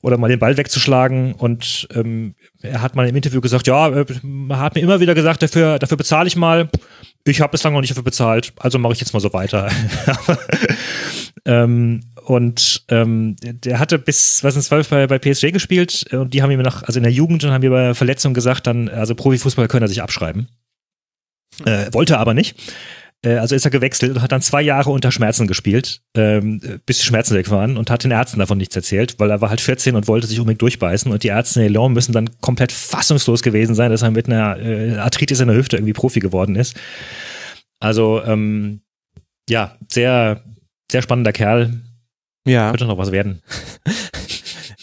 oder 0.03 0.19
mal 0.19 0.29
den 0.29 0.38
Ball 0.38 0.57
wegzuschlagen. 0.57 1.33
Und 1.33 1.88
ähm, 1.95 2.35
er 2.61 2.83
hat 2.83 2.95
mal 2.95 3.09
im 3.09 3.17
Interview 3.17 3.40
gesagt, 3.40 3.67
ja, 3.67 3.88
er 3.88 4.07
hat 4.59 4.75
mir 4.75 4.83
immer 4.83 5.01
wieder 5.01 5.14
gesagt, 5.14 5.43
dafür, 5.43 5.79
dafür 5.79 5.97
bezahle 5.97 6.29
ich 6.29 6.37
mal. 6.37 6.69
Ich 7.26 7.40
habe 7.40 7.52
bislang 7.52 7.72
noch 7.72 7.80
nicht 7.80 7.90
dafür 7.90 8.02
bezahlt, 8.02 8.52
also 8.58 8.78
mache 8.78 8.92
ich 8.92 9.00
jetzt 9.00 9.14
mal 9.14 9.20
so 9.20 9.32
weiter. 9.32 9.70
ähm, 11.46 12.00
und 12.26 12.84
ähm, 12.88 13.37
der 13.42 13.78
hatte 13.78 13.98
bis 13.98 14.38
2012 14.38 14.88
bei, 14.90 15.06
bei 15.06 15.18
PSG 15.18 15.50
gespielt 15.50 16.06
und 16.12 16.34
die 16.34 16.42
haben 16.42 16.50
ihm 16.50 16.60
nach, 16.60 16.82
also 16.82 16.98
in 16.98 17.02
der 17.02 17.12
Jugend, 17.12 17.42
dann 17.42 17.52
haben 17.52 17.62
wir 17.62 17.70
bei 17.70 17.94
Verletzung 17.94 18.34
gesagt, 18.34 18.66
dann, 18.66 18.88
also 18.90 19.14
Profifußball 19.14 19.68
können 19.68 19.84
er 19.84 19.88
sich 19.88 20.02
abschreiben. 20.02 20.48
Äh, 21.64 21.92
wollte 21.92 22.18
aber 22.18 22.34
nicht. 22.34 22.56
Äh, 23.24 23.37
also 23.37 23.55
ist 23.55 23.64
er 23.64 23.70
gewechselt 23.70 24.16
und 24.16 24.22
hat 24.22 24.33
dann 24.33 24.42
zwei 24.42 24.62
Jahre 24.62 24.90
unter 24.90 25.11
Schmerzen 25.11 25.46
gespielt, 25.46 26.03
ähm, 26.16 26.61
bis 26.87 26.98
die 26.98 27.05
Schmerzen 27.05 27.35
weg 27.35 27.50
waren 27.50 27.77
und 27.77 27.90
hat 27.90 28.05
den 28.05 28.11
Ärzten 28.11 28.38
davon 28.38 28.59
nichts 28.59 28.77
erzählt, 28.77 29.16
weil 29.18 29.31
er 29.31 29.40
war 29.40 29.50
halt 29.50 29.61
14 29.61 29.96
und 29.96 30.09
wollte 30.09 30.27
sich 30.27 30.38
unbedingt 30.40 30.62
durchbeißen 30.62 31.11
und 31.11 31.22
die 31.22 31.29
Ärzte 31.29 31.62
in 31.62 31.72
Lyon 31.72 31.92
müssen 31.92 32.12
dann 32.12 32.31
komplett 32.40 32.72
fassungslos 32.72 33.42
gewesen 33.42 33.74
sein, 33.74 33.90
dass 33.90 34.03
er 34.03 34.11
mit 34.11 34.27
einer 34.27 34.59
äh, 34.59 34.96
Arthritis 34.96 35.40
in 35.40 35.48
der 35.48 35.57
Hüfte 35.57 35.77
irgendwie 35.77 35.92
Profi 35.92 36.20
geworden 36.20 36.57
ist. 36.57 36.77
Also 37.81 38.22
ähm, 38.24 38.81
ja, 39.48 39.77
sehr, 39.88 40.42
sehr 40.90 41.03
spannender 41.03 41.33
Kerl. 41.33 41.81
Ja. 42.46 42.70
Könnte 42.70 42.87
noch 42.87 42.98
was 42.98 43.12
werden. 43.12 43.42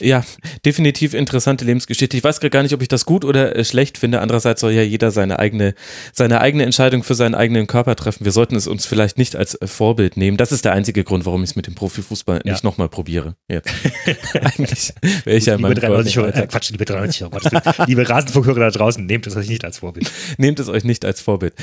Ja, 0.01 0.23
definitiv 0.65 1.13
interessante 1.13 1.63
Lebensgeschichte. 1.63 2.17
Ich 2.17 2.23
weiß 2.23 2.39
gar 2.39 2.63
nicht, 2.63 2.73
ob 2.73 2.81
ich 2.81 2.87
das 2.87 3.05
gut 3.05 3.23
oder 3.23 3.55
äh, 3.55 3.63
schlecht 3.63 3.99
finde. 3.99 4.19
Andererseits 4.21 4.61
soll 4.61 4.71
ja 4.71 4.81
jeder 4.81 5.11
seine 5.11 5.37
eigene, 5.37 5.75
seine 6.11 6.41
eigene 6.41 6.63
Entscheidung 6.63 7.03
für 7.03 7.13
seinen 7.13 7.35
eigenen 7.35 7.67
Körper 7.67 7.95
treffen. 7.95 8.25
Wir 8.25 8.31
sollten 8.31 8.55
es 8.55 8.67
uns 8.67 8.85
vielleicht 8.85 9.17
nicht 9.17 9.35
als 9.35 9.55
äh, 9.55 9.67
Vorbild 9.67 10.17
nehmen. 10.17 10.37
Das 10.37 10.51
ist 10.51 10.65
der 10.65 10.73
einzige 10.73 11.03
Grund, 11.03 11.25
warum 11.25 11.43
ich 11.43 11.51
es 11.51 11.55
mit 11.55 11.67
dem 11.67 11.75
Profifußball 11.75 12.41
ja. 12.43 12.51
nicht 12.51 12.63
nochmal 12.63 12.89
probiere. 12.89 13.35
Jetzt. 13.47 13.69
Eigentlich 14.33 14.93
wäre 15.23 15.37
ich 15.37 15.45
ja 15.45 15.55
liebe 15.55 15.75
93 15.75 16.17
äh, 16.17 16.47
Quatsch, 16.47 16.71
liebe 16.71 16.85
93 16.85 17.27
liebe 17.87 18.09
Rasenfunkhörer 18.09 18.59
da 18.59 18.69
draußen, 18.71 19.05
nehmt 19.05 19.27
es 19.27 19.35
euch 19.35 19.49
nicht 19.49 19.63
als 19.63 19.79
Vorbild. 19.79 20.11
Nehmt 20.37 20.59
es 20.59 20.67
euch 20.67 20.83
nicht 20.83 21.05
als 21.05 21.21
Vorbild. 21.21 21.53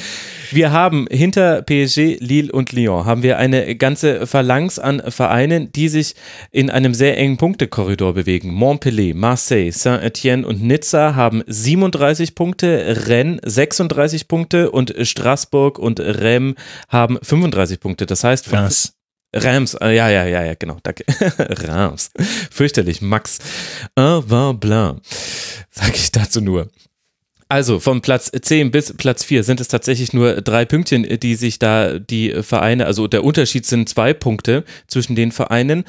Wir 0.52 0.70
haben 0.70 1.06
hinter 1.10 1.62
PSG, 1.62 2.18
Lille 2.20 2.52
und 2.52 2.72
Lyon 2.72 3.04
haben 3.04 3.22
wir 3.22 3.38
eine 3.38 3.74
ganze 3.76 4.26
Phalanx 4.26 4.78
an 4.78 5.02
Vereinen, 5.08 5.72
die 5.72 5.88
sich 5.88 6.14
in 6.52 6.70
einem 6.70 6.94
sehr 6.94 7.18
engen 7.18 7.36
Punktekorridor 7.36 8.14
bewegen 8.14 8.27
bewegen. 8.28 8.52
Montpellier, 8.52 9.14
Marseille, 9.14 9.70
Saint-Etienne 9.70 10.46
und 10.46 10.62
Nizza 10.62 11.14
haben 11.14 11.42
37 11.46 12.34
Punkte, 12.34 13.06
Rennes 13.06 13.40
36 13.42 14.28
Punkte 14.28 14.70
und 14.70 14.94
Straßburg 15.00 15.78
und 15.78 15.98
Rennes 15.98 16.54
haben 16.88 17.18
35 17.22 17.80
Punkte. 17.80 18.04
Das 18.04 18.24
heißt, 18.24 18.44
von 18.44 18.58
Reims. 18.58 18.92
Reims, 19.34 19.74
äh, 19.74 19.96
ja, 19.96 20.10
ja, 20.10 20.26
ja, 20.26 20.44
ja, 20.44 20.54
genau, 20.54 20.76
danke. 20.82 21.04
Reims. 21.38 22.10
Fürchterlich, 22.50 23.00
Max. 23.00 23.38
Un 23.98 24.28
vin 24.28 24.60
blanc. 24.60 25.00
Sag 25.70 25.94
ich 25.94 26.12
dazu 26.12 26.42
nur. 26.42 26.68
Also 27.50 27.80
von 27.80 28.02
Platz 28.02 28.30
10 28.30 28.70
bis 28.70 28.92
Platz 28.92 29.24
4 29.24 29.42
sind 29.42 29.58
es 29.58 29.68
tatsächlich 29.68 30.12
nur 30.12 30.42
drei 30.42 30.66
Pünktchen, 30.66 31.06
die 31.18 31.34
sich 31.34 31.58
da 31.58 31.98
die 31.98 32.42
Vereine, 32.42 32.84
also 32.84 33.06
der 33.06 33.24
Unterschied 33.24 33.64
sind 33.64 33.88
zwei 33.88 34.12
Punkte 34.12 34.64
zwischen 34.86 35.16
den 35.16 35.32
Vereinen. 35.32 35.84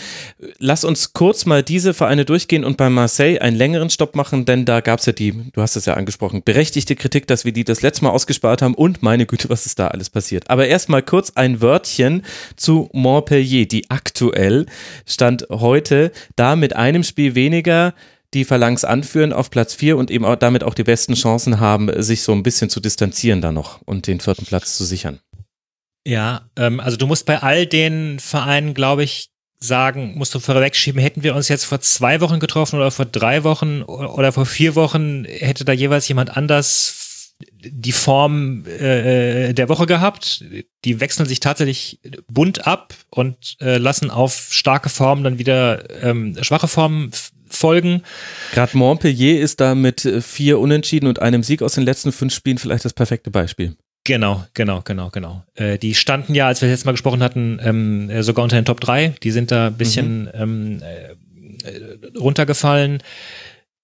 Lass 0.60 0.86
uns 0.86 1.12
kurz 1.12 1.46
mal 1.46 1.62
diese 1.62 1.94
Vereine 1.94 2.24
durchgehen 2.24 2.64
und 2.64 2.78
bei 2.78 2.90
Marseille 2.90 3.40
einen 3.40 3.58
längeren 3.58 3.90
Stopp 3.90 4.16
machen, 4.16 4.46
denn 4.46 4.64
da 4.64 4.80
gab 4.80 5.00
es 5.00 5.06
ja 5.06 5.12
die, 5.12 5.34
du 5.52 5.62
hast 5.62 5.76
es 5.76 5.86
ja 5.86 5.96
angesprochen, 5.96 6.44
berechtigte 6.46 6.96
Kritik, 6.96 7.28
dass 7.28 7.44
wir 7.44 7.52
die 7.52 7.66
das 7.66 7.82
letzte 7.82 8.06
Mal 8.06 8.12
ausgespart 8.12 8.62
haben 8.62 8.74
und 8.74 9.04
meine 9.04 9.26
Güte, 9.26 9.50
was 9.50 9.66
ist 9.66 9.80
da 9.80 9.90
alles 9.90 10.10
passiert. 10.10 10.50
Aber 10.50 10.66
erstmal 10.66 11.04
kurz 11.04 11.34
ein 11.36 11.60
Wörtchen 11.60 12.24
zu 12.56 12.90
Montpellier, 12.94 13.68
die 13.68 13.90
aktuell 13.90 14.66
stand 15.06 15.46
heute 15.50 16.14
da 16.38 16.56
mit 16.56 16.78
einem 16.78 17.04
Spiel 17.04 17.36
weniger 17.36 17.94
die 18.34 18.46
Phalanx 18.46 18.84
anführen 18.84 19.34
auf 19.34 19.50
Platz 19.50 19.74
4 19.74 19.98
und 19.98 20.12
eben 20.12 20.26
auch 20.26 20.36
damit 20.36 20.64
auch 20.64 20.74
die 20.74 20.84
besten 20.84 21.16
Chancen 21.16 21.60
haben, 21.60 21.90
sich 22.02 22.22
so 22.22 22.32
ein 22.32 22.44
bisschen 22.44 22.70
zu 22.70 22.80
distanzieren 22.80 23.42
da 23.42 23.52
noch 23.52 23.82
und 23.86 24.08
den 24.08 24.20
vierten 24.20 24.46
Platz 24.46 24.78
zu 24.78 24.86
sichern. 24.86 25.20
Ja, 26.06 26.50
ähm, 26.56 26.80
also 26.80 26.98
du 26.98 27.08
musst 27.08 27.26
bei 27.26 27.42
all 27.42 27.66
den 27.66 28.20
Vereinen, 28.20 28.74
glaube 28.74 29.04
ich, 29.04 29.30
sagen, 29.60 30.14
musst 30.16 30.34
du 30.34 30.40
vorwegschieben, 30.40 31.02
hätten 31.02 31.24
wir 31.24 31.36
uns 31.36 31.50
jetzt 31.50 31.66
vor 31.66 31.82
zwei 31.82 32.22
Wochen 32.22 32.40
getroffen 32.40 32.78
oder 32.78 32.92
vor 32.92 33.06
drei 33.06 33.44
Wochen 33.44 33.82
oder 33.82 34.32
vor 34.32 34.46
vier 34.46 34.76
Wochen, 34.76 35.26
hätte 35.26 35.66
da 35.66 35.74
jeweils 35.74 36.08
jemand 36.08 36.36
anders 36.38 37.36
die 37.62 37.92
Form 37.92 38.66
äh, 38.66 39.54
der 39.54 39.70
Woche 39.70 39.86
gehabt. 39.86 40.44
Die 40.86 41.00
wechseln 41.00 41.26
sich 41.26 41.40
tatsächlich 41.40 42.00
bunt 42.28 42.68
ab 42.68 42.94
und 43.10 43.58
äh, 43.62 43.78
lassen 43.78 44.12
auf 44.12 44.48
starke 44.52 44.90
Formen 44.90 45.24
dann 45.24 45.40
wieder 45.40 46.04
ähm, 46.04 46.38
schwache 46.42 46.68
Formen 46.68 47.12
folgen. 47.56 48.04
Gerade 48.54 48.78
Montpellier 48.78 49.40
ist 49.40 49.60
da 49.60 49.76
mit 49.76 50.06
äh, 50.06 50.22
vier 50.22 50.60
Unentschieden 50.60 51.08
und 51.08 51.22
einem 51.22 51.44
Sieg 51.44 51.62
aus 51.62 51.74
den 51.74 51.84
letzten 51.84 52.12
fünf 52.12 52.34
Spielen 52.34 52.58
vielleicht 52.58 52.86
das 52.86 52.94
perfekte 52.94 53.32
Beispiel. 53.32 53.76
Genau, 54.06 54.46
genau, 54.54 54.82
genau, 54.84 55.10
genau. 55.10 55.44
Äh, 55.56 55.78
die 55.78 55.94
standen 55.94 56.34
ja, 56.34 56.48
als 56.48 56.62
wir 56.62 56.70
jetzt 56.70 56.86
mal 56.86 56.94
gesprochen 56.94 57.22
hatten, 57.22 57.60
ähm, 57.62 58.10
äh, 58.10 58.24
sogar 58.24 58.44
unter 58.44 58.56
den 58.56 58.66
Top 58.66 58.80
3. 58.80 59.16
Die 59.22 59.32
sind 59.32 59.52
da 59.52 59.68
ein 59.68 59.78
bisschen 59.78 60.24
mhm. 60.24 60.30
ähm, 60.34 60.82
äh, 60.82 62.18
runtergefallen. 62.18 63.04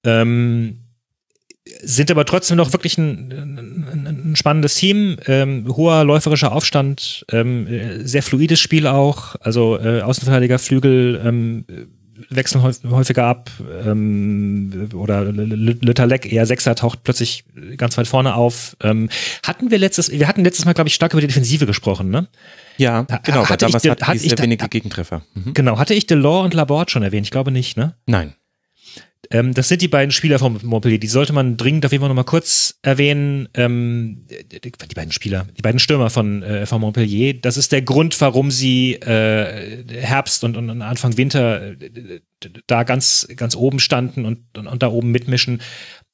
Ähm, 0.03 0.79
sind 1.81 2.11
aber 2.11 2.25
trotzdem 2.25 2.57
noch 2.57 2.73
wirklich 2.73 2.97
ein, 2.97 3.31
ein, 3.31 4.07
ein 4.31 4.35
spannendes 4.35 4.75
Team, 4.75 5.17
ähm, 5.25 5.65
hoher 5.67 6.03
läuferischer 6.03 6.51
Aufstand, 6.51 7.25
ähm, 7.31 7.67
sehr 8.05 8.21
fluides 8.21 8.59
Spiel 8.59 8.85
auch, 8.85 9.35
also 9.41 9.79
äh, 9.79 10.01
Außenverteidiger, 10.01 10.59
Flügel 10.59 11.21
ähm, 11.25 11.65
wechseln 12.29 12.63
häufiger 12.63 13.25
ab 13.25 13.49
ähm, 13.85 14.89
oder 14.93 15.23
Lütterleck 15.25 16.31
eher 16.31 16.45
Sechser 16.45 16.75
taucht 16.75 17.03
plötzlich 17.03 17.45
ganz 17.77 17.97
weit 17.97 18.07
vorne 18.07 18.35
auf. 18.35 18.75
Ähm, 18.81 19.09
hatten 19.43 19.71
wir 19.71 19.77
letztes, 19.77 20.11
wir 20.11 20.27
hatten 20.27 20.43
letztes 20.43 20.65
Mal 20.65 20.73
glaube 20.73 20.87
ich 20.87 20.95
stark 20.95 21.13
über 21.13 21.21
die 21.21 21.27
Defensive 21.27 21.65
gesprochen, 21.65 22.09
ne? 22.09 22.27
Ja, 22.77 23.03
genau, 23.23 23.47
hatte 23.47 23.65
damals 23.65 23.83
ich, 23.85 23.91
hatte 23.91 24.15
ich 24.15 24.23
sehr 24.23 24.37
wenige 24.39 24.67
Gegentreffer. 24.67 25.21
Mhm. 25.33 25.53
Genau, 25.53 25.79
hatte 25.79 25.93
ich 25.93 26.07
Delors 26.07 26.45
und 26.45 26.53
Laborde 26.53 26.91
schon 26.91 27.03
erwähnt? 27.03 27.25
Ich 27.25 27.31
glaube 27.31 27.51
nicht, 27.51 27.77
ne? 27.77 27.95
Nein. 28.05 28.35
Ähm, 29.31 29.53
das 29.53 29.67
sind 29.67 29.81
die 29.81 29.87
beiden 29.87 30.11
Spieler 30.11 30.39
von 30.39 30.59
Montpellier. 30.63 30.99
Die 30.99 31.07
sollte 31.07 31.33
man 31.33 31.57
dringend 31.57 31.85
auf 31.85 31.91
jeden 31.91 32.01
Fall 32.01 32.09
nochmal 32.09 32.25
kurz 32.25 32.79
erwähnen. 32.81 33.49
Ähm, 33.53 34.25
die, 34.29 34.71
beiden 34.95 35.11
Spieler, 35.11 35.47
die 35.57 35.61
beiden 35.61 35.79
Stürmer 35.79 36.09
von, 36.09 36.43
äh, 36.43 36.65
von 36.65 36.81
Montpellier. 36.81 37.33
Das 37.33 37.57
ist 37.57 37.71
der 37.71 37.81
Grund, 37.81 38.19
warum 38.21 38.51
sie 38.51 38.93
äh, 38.93 39.83
Herbst 39.87 40.43
und, 40.43 40.57
und 40.57 40.81
Anfang 40.81 41.17
Winter 41.17 41.71
äh, 41.71 42.21
da 42.67 42.83
ganz, 42.83 43.27
ganz 43.35 43.55
oben 43.55 43.79
standen 43.79 44.25
und, 44.25 44.57
und, 44.57 44.67
und 44.67 44.83
da 44.83 44.89
oben 44.89 45.11
mitmischen. 45.11 45.61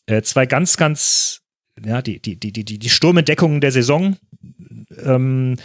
Äh, 0.05 0.21
zwei 0.21 0.45
ganz, 0.45 0.77
ganz, 0.77 1.41
ja, 1.83 2.01
die, 2.01 2.21
die, 2.21 2.39
die, 2.39 2.51
die, 2.51 2.79
die 2.79 2.89
Sturmentdeckungen 2.89 3.61
der 3.61 3.71
Saison. 3.71 4.17
Ähm, 5.03 5.55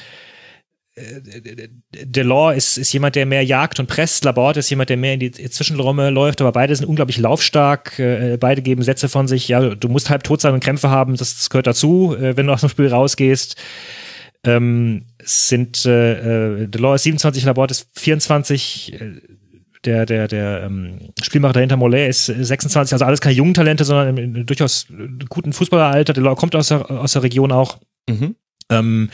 Delors 0.97 2.57
ist, 2.57 2.79
ist 2.79 2.93
jemand, 2.93 3.17
der 3.17 3.27
mehr 3.27 3.45
jagt 3.45 3.79
und 3.79 3.87
presst. 3.87 4.25
Laborde 4.25 4.61
ist 4.61 4.71
jemand, 4.71 4.89
der 4.89 4.97
mehr 4.97 5.15
in 5.15 5.21
die 5.21 5.31
Zwischenräume 5.31 6.09
läuft. 6.09 6.41
Aber 6.41 6.53
beide 6.53 6.75
sind 6.75 6.87
unglaublich 6.87 7.19
laufstark. 7.19 7.99
Äh, 7.99 8.39
beide 8.39 8.63
geben 8.63 8.83
Sätze 8.83 9.09
von 9.09 9.29
sich. 9.29 9.49
Ja, 9.49 9.75
du 9.75 9.89
musst 9.89 10.09
halb 10.09 10.25
tot 10.25 10.41
sein 10.41 10.55
und 10.55 10.65
Krämpfe 10.65 10.89
haben. 10.89 11.17
Das, 11.17 11.37
das 11.37 11.51
gehört 11.51 11.67
dazu, 11.67 12.17
äh, 12.17 12.37
wenn 12.37 12.47
du 12.47 12.53
aus 12.53 12.61
dem 12.61 12.71
Spiel 12.71 12.89
rausgehst. 12.89 13.57
Ähm, 14.45 15.03
sind 15.23 15.85
äh, 15.85 16.63
äh, 16.63 16.69
Delors 16.69 17.01
ist 17.01 17.05
27, 17.05 17.45
Laborde 17.45 17.73
ist 17.73 17.89
24. 17.95 18.95
Äh, 18.95 19.21
der, 19.85 20.07
der, 20.07 20.29
der 20.29 20.63
ähm, 20.65 21.13
Spielmacher 21.23 21.55
dahinter, 21.55 21.77
Mollet, 21.77 22.09
ist 22.09 22.31
äh, 22.31 22.43
26. 22.43 22.95
Also 22.95 23.05
alles 23.05 23.21
keine 23.21 23.35
jungen 23.35 23.55
Talente, 23.55 23.85
sondern 23.85 24.17
im, 24.17 24.37
im 24.37 24.47
durchaus 24.47 24.87
guten 25.29 25.53
Fußballeralter. 25.53 26.15
Delors 26.15 26.39
kommt 26.39 26.57
aus 26.57 26.69
der, 26.69 26.91
aus 26.91 27.13
der 27.13 27.23
Region 27.23 27.53
auch. 27.53 27.79
Mhm. 28.09 28.37
Ähm, 28.71 29.11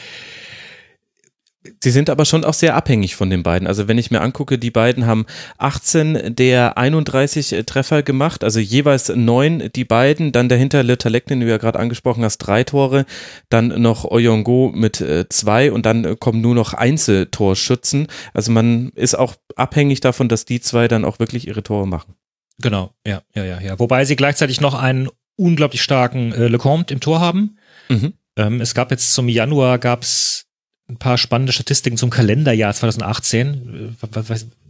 Sie 1.80 1.90
sind 1.90 2.10
aber 2.10 2.24
schon 2.24 2.44
auch 2.44 2.54
sehr 2.54 2.74
abhängig 2.74 3.14
von 3.14 3.30
den 3.30 3.42
beiden. 3.42 3.68
Also 3.68 3.86
wenn 3.86 3.98
ich 3.98 4.10
mir 4.10 4.20
angucke, 4.20 4.58
die 4.58 4.70
beiden 4.70 5.06
haben 5.06 5.26
18 5.58 6.34
der 6.34 6.76
31 6.76 7.64
Treffer 7.66 8.02
gemacht, 8.02 8.42
also 8.42 8.58
jeweils 8.58 9.08
neun 9.10 9.70
die 9.74 9.84
beiden, 9.84 10.32
dann 10.32 10.48
dahinter 10.48 10.82
Le 10.82 10.98
Talek, 10.98 11.26
den 11.26 11.40
du 11.40 11.48
ja 11.48 11.58
gerade 11.58 11.78
angesprochen 11.78 12.24
hast, 12.24 12.38
drei 12.38 12.64
Tore, 12.64 13.06
dann 13.48 13.68
noch 13.80 14.04
Oyongo 14.04 14.72
mit 14.74 15.00
äh, 15.00 15.28
zwei 15.28 15.70
und 15.70 15.86
dann 15.86 16.04
äh, 16.04 16.16
kommen 16.18 16.40
nur 16.40 16.56
noch 16.56 16.74
Einzeltorschützen. 16.74 18.08
Also 18.34 18.50
man 18.50 18.90
ist 18.96 19.14
auch 19.14 19.36
abhängig 19.54 20.00
davon, 20.00 20.28
dass 20.28 20.44
die 20.44 20.60
zwei 20.60 20.88
dann 20.88 21.04
auch 21.04 21.20
wirklich 21.20 21.46
ihre 21.46 21.62
Tore 21.62 21.86
machen. 21.86 22.14
Genau, 22.60 22.92
ja, 23.06 23.22
ja, 23.34 23.44
ja, 23.44 23.60
ja. 23.60 23.78
Wobei 23.78 24.04
sie 24.04 24.16
gleichzeitig 24.16 24.60
noch 24.60 24.74
einen 24.74 25.08
unglaublich 25.36 25.82
starken 25.82 26.32
äh, 26.32 26.48
Lecomte 26.48 26.92
im 26.92 27.00
Tor 27.00 27.20
haben. 27.20 27.56
Mhm. 27.88 28.14
Ähm, 28.36 28.60
es 28.60 28.74
gab 28.74 28.90
jetzt 28.90 29.14
zum 29.14 29.28
Januar 29.28 29.78
gab's 29.78 30.46
ein 30.92 30.96
paar 30.98 31.18
spannende 31.18 31.52
Statistiken 31.52 31.96
zum 31.96 32.10
Kalenderjahr 32.10 32.72
2018, 32.72 33.94
äh, 34.00 34.06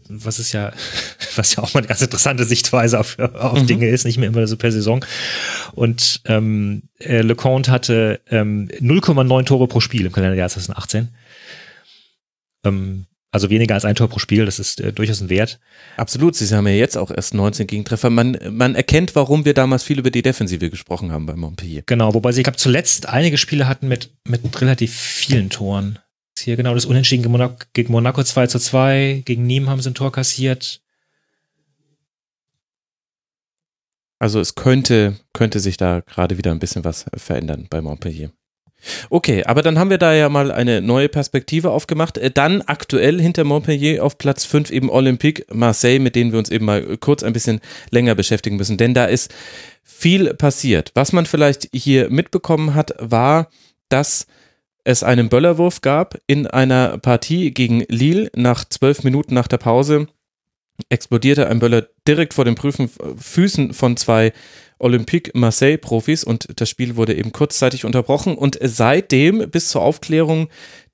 was, 0.08 0.38
ist 0.38 0.52
ja, 0.52 0.72
was 1.36 1.56
ja 1.56 1.62
auch 1.62 1.74
mal 1.74 1.80
eine 1.80 1.88
ganz 1.88 2.02
interessante 2.02 2.44
Sichtweise 2.44 2.98
auf, 2.98 3.18
auf 3.18 3.62
Mhm. 3.62 3.66
Dinge 3.66 3.88
ist, 3.88 4.04
nicht 4.04 4.18
mehr 4.18 4.28
immer 4.28 4.46
so 4.46 4.56
per 4.56 4.72
Saison. 4.72 5.04
Und 5.72 6.20
ähm, 6.26 6.84
äh, 6.98 7.22
Lecomte 7.22 7.70
hatte 7.70 8.20
ähm, 8.30 8.68
0,9 8.80 9.44
Tore 9.44 9.68
pro 9.68 9.80
Spiel 9.80 10.06
im 10.06 10.12
Kalenderjahr 10.12 10.48
2018. 10.48 11.08
Ähm, 12.64 13.06
also 13.32 13.48
weniger 13.48 13.74
als 13.74 13.86
ein 13.86 13.94
Tor 13.94 14.08
pro 14.08 14.18
Spiel, 14.18 14.44
das 14.44 14.58
ist 14.58 14.78
äh, 14.80 14.92
durchaus 14.92 15.22
ein 15.22 15.30
Wert. 15.30 15.58
Absolut, 15.96 16.36
sie 16.36 16.54
haben 16.54 16.66
ja 16.66 16.74
jetzt 16.74 16.98
auch 16.98 17.10
erst 17.10 17.32
19 17.32 17.66
Gegentreffer. 17.66 18.10
Man, 18.10 18.38
man 18.50 18.74
erkennt, 18.74 19.14
warum 19.14 19.46
wir 19.46 19.54
damals 19.54 19.82
viel 19.82 19.98
über 19.98 20.10
die 20.10 20.20
Defensive 20.20 20.68
gesprochen 20.68 21.12
haben 21.12 21.24
bei 21.24 21.34
Montpellier. 21.34 21.82
Genau, 21.86 22.12
wobei 22.12 22.32
sie, 22.32 22.42
ich 22.42 22.44
glaube, 22.44 22.58
zuletzt 22.58 23.08
einige 23.08 23.38
Spiele 23.38 23.66
hatten 23.66 23.88
mit, 23.88 24.10
mit 24.28 24.60
relativ 24.60 24.94
vielen 24.94 25.48
Toren. 25.48 25.98
Hier 26.42 26.56
genau 26.56 26.74
das 26.74 26.84
Unentschieden 26.86 27.22
gegen 27.22 27.32
Monaco, 27.32 27.56
gegen 27.72 27.92
Monaco 27.92 28.22
2 28.22 28.46
zu 28.46 28.58
2, 28.58 29.22
gegen 29.24 29.46
Nîmes 29.46 29.68
haben 29.68 29.80
sie 29.80 29.90
ein 29.90 29.94
Tor 29.94 30.12
kassiert. 30.12 30.80
Also 34.18 34.38
es 34.38 34.54
könnte, 34.54 35.16
könnte 35.32 35.58
sich 35.58 35.76
da 35.76 36.00
gerade 36.00 36.38
wieder 36.38 36.52
ein 36.52 36.60
bisschen 36.60 36.84
was 36.84 37.06
verändern 37.16 37.66
bei 37.68 37.80
Montpellier. 37.80 38.30
Okay, 39.10 39.44
aber 39.44 39.62
dann 39.62 39.78
haben 39.78 39.90
wir 39.90 39.98
da 39.98 40.12
ja 40.12 40.28
mal 40.28 40.50
eine 40.50 40.80
neue 40.80 41.08
Perspektive 41.08 41.70
aufgemacht. 41.70 42.18
Äh, 42.18 42.30
Dann 42.30 42.62
aktuell 42.62 43.20
hinter 43.20 43.44
Montpellier 43.44 44.04
auf 44.04 44.18
Platz 44.18 44.44
5 44.44 44.70
eben 44.70 44.90
Olympique 44.90 45.44
Marseille, 45.52 46.00
mit 46.00 46.16
denen 46.16 46.32
wir 46.32 46.38
uns 46.38 46.50
eben 46.50 46.64
mal 46.64 46.96
kurz 46.98 47.22
ein 47.22 47.32
bisschen 47.32 47.60
länger 47.90 48.14
beschäftigen 48.14 48.56
müssen. 48.56 48.76
Denn 48.76 48.94
da 48.94 49.04
ist 49.04 49.32
viel 49.82 50.34
passiert. 50.34 50.90
Was 50.94 51.12
man 51.12 51.26
vielleicht 51.26 51.68
hier 51.72 52.10
mitbekommen 52.10 52.74
hat, 52.74 52.94
war, 52.98 53.48
dass 53.88 54.26
es 54.84 55.02
einen 55.02 55.28
Böllerwurf 55.28 55.80
gab 55.80 56.18
in 56.26 56.46
einer 56.46 56.98
Partie 56.98 57.52
gegen 57.52 57.84
Lille 57.88 58.30
nach 58.34 58.64
zwölf 58.64 59.04
Minuten 59.04 59.34
nach 59.34 59.48
der 59.48 59.58
Pause 59.58 60.08
explodierte 60.88 61.48
ein 61.48 61.58
Böller 61.58 61.88
direkt 62.06 62.34
vor 62.34 62.44
den 62.44 62.54
Prüfen, 62.54 62.90
Füßen 63.16 63.72
von 63.72 63.96
zwei 63.96 64.32
Olympique 64.78 65.30
Marseille 65.34 65.78
Profis 65.78 66.24
und 66.24 66.48
das 66.56 66.68
Spiel 66.68 66.96
wurde 66.96 67.14
eben 67.14 67.32
kurzzeitig 67.32 67.84
unterbrochen 67.84 68.36
und 68.36 68.58
seitdem 68.60 69.50
bis 69.50 69.68
zur 69.68 69.82
Aufklärung 69.82 70.48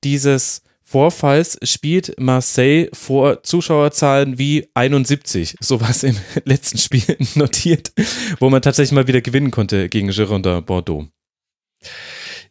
dieses 0.04 0.62
Vorfalls 0.82 1.58
spielt 1.62 2.18
Marseille 2.18 2.88
vor 2.94 3.42
Zuschauerzahlen 3.42 4.38
wie 4.38 4.68
71, 4.72 5.56
sowas 5.60 6.02
im 6.02 6.16
letzten 6.44 6.78
Spiel 6.78 7.16
notiert, 7.34 7.92
wo 8.40 8.48
man 8.48 8.62
tatsächlich 8.62 8.92
mal 8.92 9.06
wieder 9.06 9.20
gewinnen 9.20 9.50
konnte 9.50 9.90
gegen 9.90 10.08
Girondin 10.08 10.64
Bordeaux. 10.64 11.06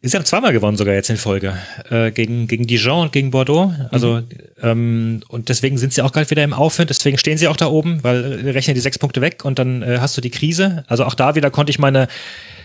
Sie 0.00 0.16
haben 0.16 0.24
zweimal 0.24 0.52
gewonnen 0.52 0.76
sogar 0.76 0.94
jetzt 0.94 1.10
in 1.10 1.16
Folge. 1.16 1.58
Äh, 1.90 2.12
gegen, 2.12 2.46
gegen 2.46 2.66
Dijon 2.66 3.02
und 3.02 3.12
gegen 3.12 3.30
Bordeaux. 3.30 3.72
Also, 3.90 4.22
ähm, 4.62 5.22
und 5.28 5.48
deswegen 5.48 5.76
sind 5.76 5.92
sie 5.92 6.02
auch 6.02 6.12
gerade 6.12 6.30
wieder 6.30 6.44
im 6.44 6.52
Aufwind, 6.52 6.90
deswegen 6.90 7.18
stehen 7.18 7.36
sie 7.36 7.48
auch 7.48 7.56
da 7.56 7.66
oben, 7.66 8.04
weil 8.04 8.46
äh, 8.46 8.50
rechnen 8.50 8.74
die 8.74 8.80
sechs 8.80 8.98
Punkte 8.98 9.20
weg 9.20 9.44
und 9.44 9.58
dann 9.58 9.82
äh, 9.82 9.98
hast 10.00 10.16
du 10.16 10.20
die 10.20 10.30
Krise. 10.30 10.84
Also 10.86 11.04
auch 11.04 11.14
da 11.14 11.34
wieder 11.34 11.50
konnte 11.50 11.70
ich 11.70 11.80
meine, 11.80 12.06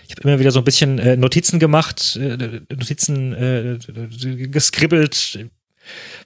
ich 0.08 0.16
habe 0.16 0.30
immer 0.30 0.40
wieder 0.40 0.52
so 0.52 0.60
ein 0.60 0.66
bisschen 0.66 1.00
äh, 1.00 1.18
Notizen 1.18 1.60
gemacht, 1.60 2.20
äh, 2.22 2.62
Notizen 2.70 3.34
äh, 3.34 4.48
geskribbelt, 4.48 5.40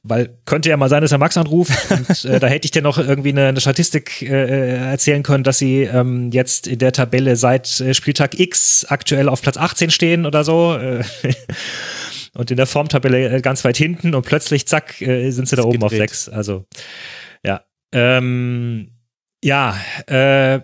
weil 0.03 0.37
könnte 0.45 0.69
ja 0.69 0.77
mal 0.77 0.89
sein, 0.89 1.01
dass 1.01 1.11
er 1.11 1.17
Max 1.17 1.37
anruft 1.37 1.91
und 1.91 2.25
äh, 2.25 2.39
da 2.39 2.47
hätte 2.47 2.65
ich 2.65 2.71
dir 2.71 2.81
noch 2.81 2.97
irgendwie 2.97 3.29
eine, 3.29 3.47
eine 3.47 3.61
Statistik 3.61 4.21
äh, 4.21 4.75
erzählen 4.91 5.23
können, 5.23 5.43
dass 5.43 5.57
sie 5.57 5.83
ähm, 5.83 6.31
jetzt 6.31 6.67
in 6.67 6.79
der 6.79 6.91
Tabelle 6.91 7.35
seit 7.35 7.79
äh, 7.79 7.93
Spieltag 7.93 8.39
X 8.39 8.85
aktuell 8.89 9.29
auf 9.29 9.41
Platz 9.41 9.57
18 9.57 9.89
stehen 9.89 10.25
oder 10.25 10.43
so 10.43 10.75
äh, 10.75 11.03
und 12.33 12.51
in 12.51 12.57
der 12.57 12.67
Formtabelle 12.67 13.29
äh, 13.29 13.41
ganz 13.41 13.63
weit 13.63 13.77
hinten 13.77 14.15
und 14.15 14.25
plötzlich 14.25 14.67
zack 14.67 15.01
äh, 15.01 15.31
sind 15.31 15.47
sie 15.47 15.55
da 15.55 15.63
oben 15.63 15.73
geht 15.73 15.83
auf 15.83 15.91
wild. 15.91 16.09
6. 16.09 16.29
Also 16.29 16.65
ja, 17.43 17.61
ähm, 17.93 18.91
ja, 19.43 19.77
äh, 20.07 20.61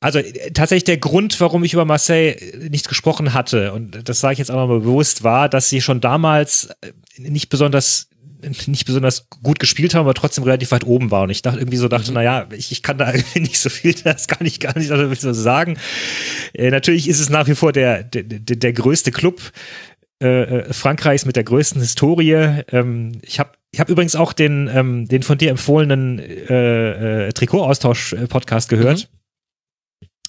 also 0.00 0.18
äh, 0.18 0.50
tatsächlich 0.52 0.84
der 0.84 0.98
Grund, 0.98 1.38
warum 1.40 1.62
ich 1.62 1.72
über 1.72 1.84
Marseille 1.84 2.32
äh, 2.32 2.68
nichts 2.68 2.88
gesprochen 2.88 3.34
hatte, 3.34 3.72
und 3.72 4.08
das 4.08 4.20
sage 4.20 4.34
ich 4.34 4.38
jetzt 4.38 4.50
auch 4.50 4.56
mal 4.56 4.80
bewusst, 4.80 5.22
war, 5.22 5.48
dass 5.48 5.68
sie 5.68 5.80
schon 5.80 6.00
damals 6.00 6.70
äh, 6.80 6.92
nicht 7.18 7.48
besonders 7.48 8.08
nicht 8.66 8.86
besonders 8.86 9.28
gut 9.42 9.58
gespielt 9.60 9.94
haben, 9.94 10.00
aber 10.00 10.14
trotzdem 10.14 10.44
relativ 10.44 10.70
weit 10.70 10.84
oben 10.84 11.10
war. 11.10 11.24
Und 11.24 11.30
ich 11.30 11.42
dachte 11.42 11.58
irgendwie 11.58 11.76
so 11.76 11.88
dachte, 11.88 12.12
na 12.12 12.22
ja, 12.22 12.46
ich, 12.52 12.72
ich 12.72 12.82
kann 12.82 12.98
da 12.98 13.12
irgendwie 13.12 13.40
nicht 13.40 13.58
so 13.58 13.68
viel, 13.68 13.94
das 13.94 14.28
kann 14.28 14.46
ich 14.46 14.60
gar 14.60 14.76
nicht 14.76 14.90
so 15.20 15.32
sagen. 15.32 15.78
Äh, 16.52 16.70
natürlich 16.70 17.08
ist 17.08 17.20
es 17.20 17.28
nach 17.28 17.46
wie 17.46 17.54
vor 17.54 17.72
der, 17.72 18.02
der, 18.02 18.22
der, 18.22 18.72
größte 18.72 19.10
Club 19.10 19.40
äh, 20.20 20.72
Frankreichs 20.72 21.26
mit 21.26 21.36
der 21.36 21.44
größten 21.44 21.80
Historie. 21.80 22.62
Ähm, 22.72 23.12
ich 23.22 23.38
habe 23.38 23.50
ich 23.72 23.78
hab 23.78 23.88
übrigens 23.88 24.16
auch 24.16 24.32
den, 24.32 24.68
ähm, 24.72 25.06
den 25.06 25.22
von 25.22 25.38
dir 25.38 25.50
empfohlenen 25.50 26.18
äh, 26.18 27.28
äh, 27.28 27.32
Trikot-Austausch-Podcast 27.32 28.68
gehört. 28.68 29.08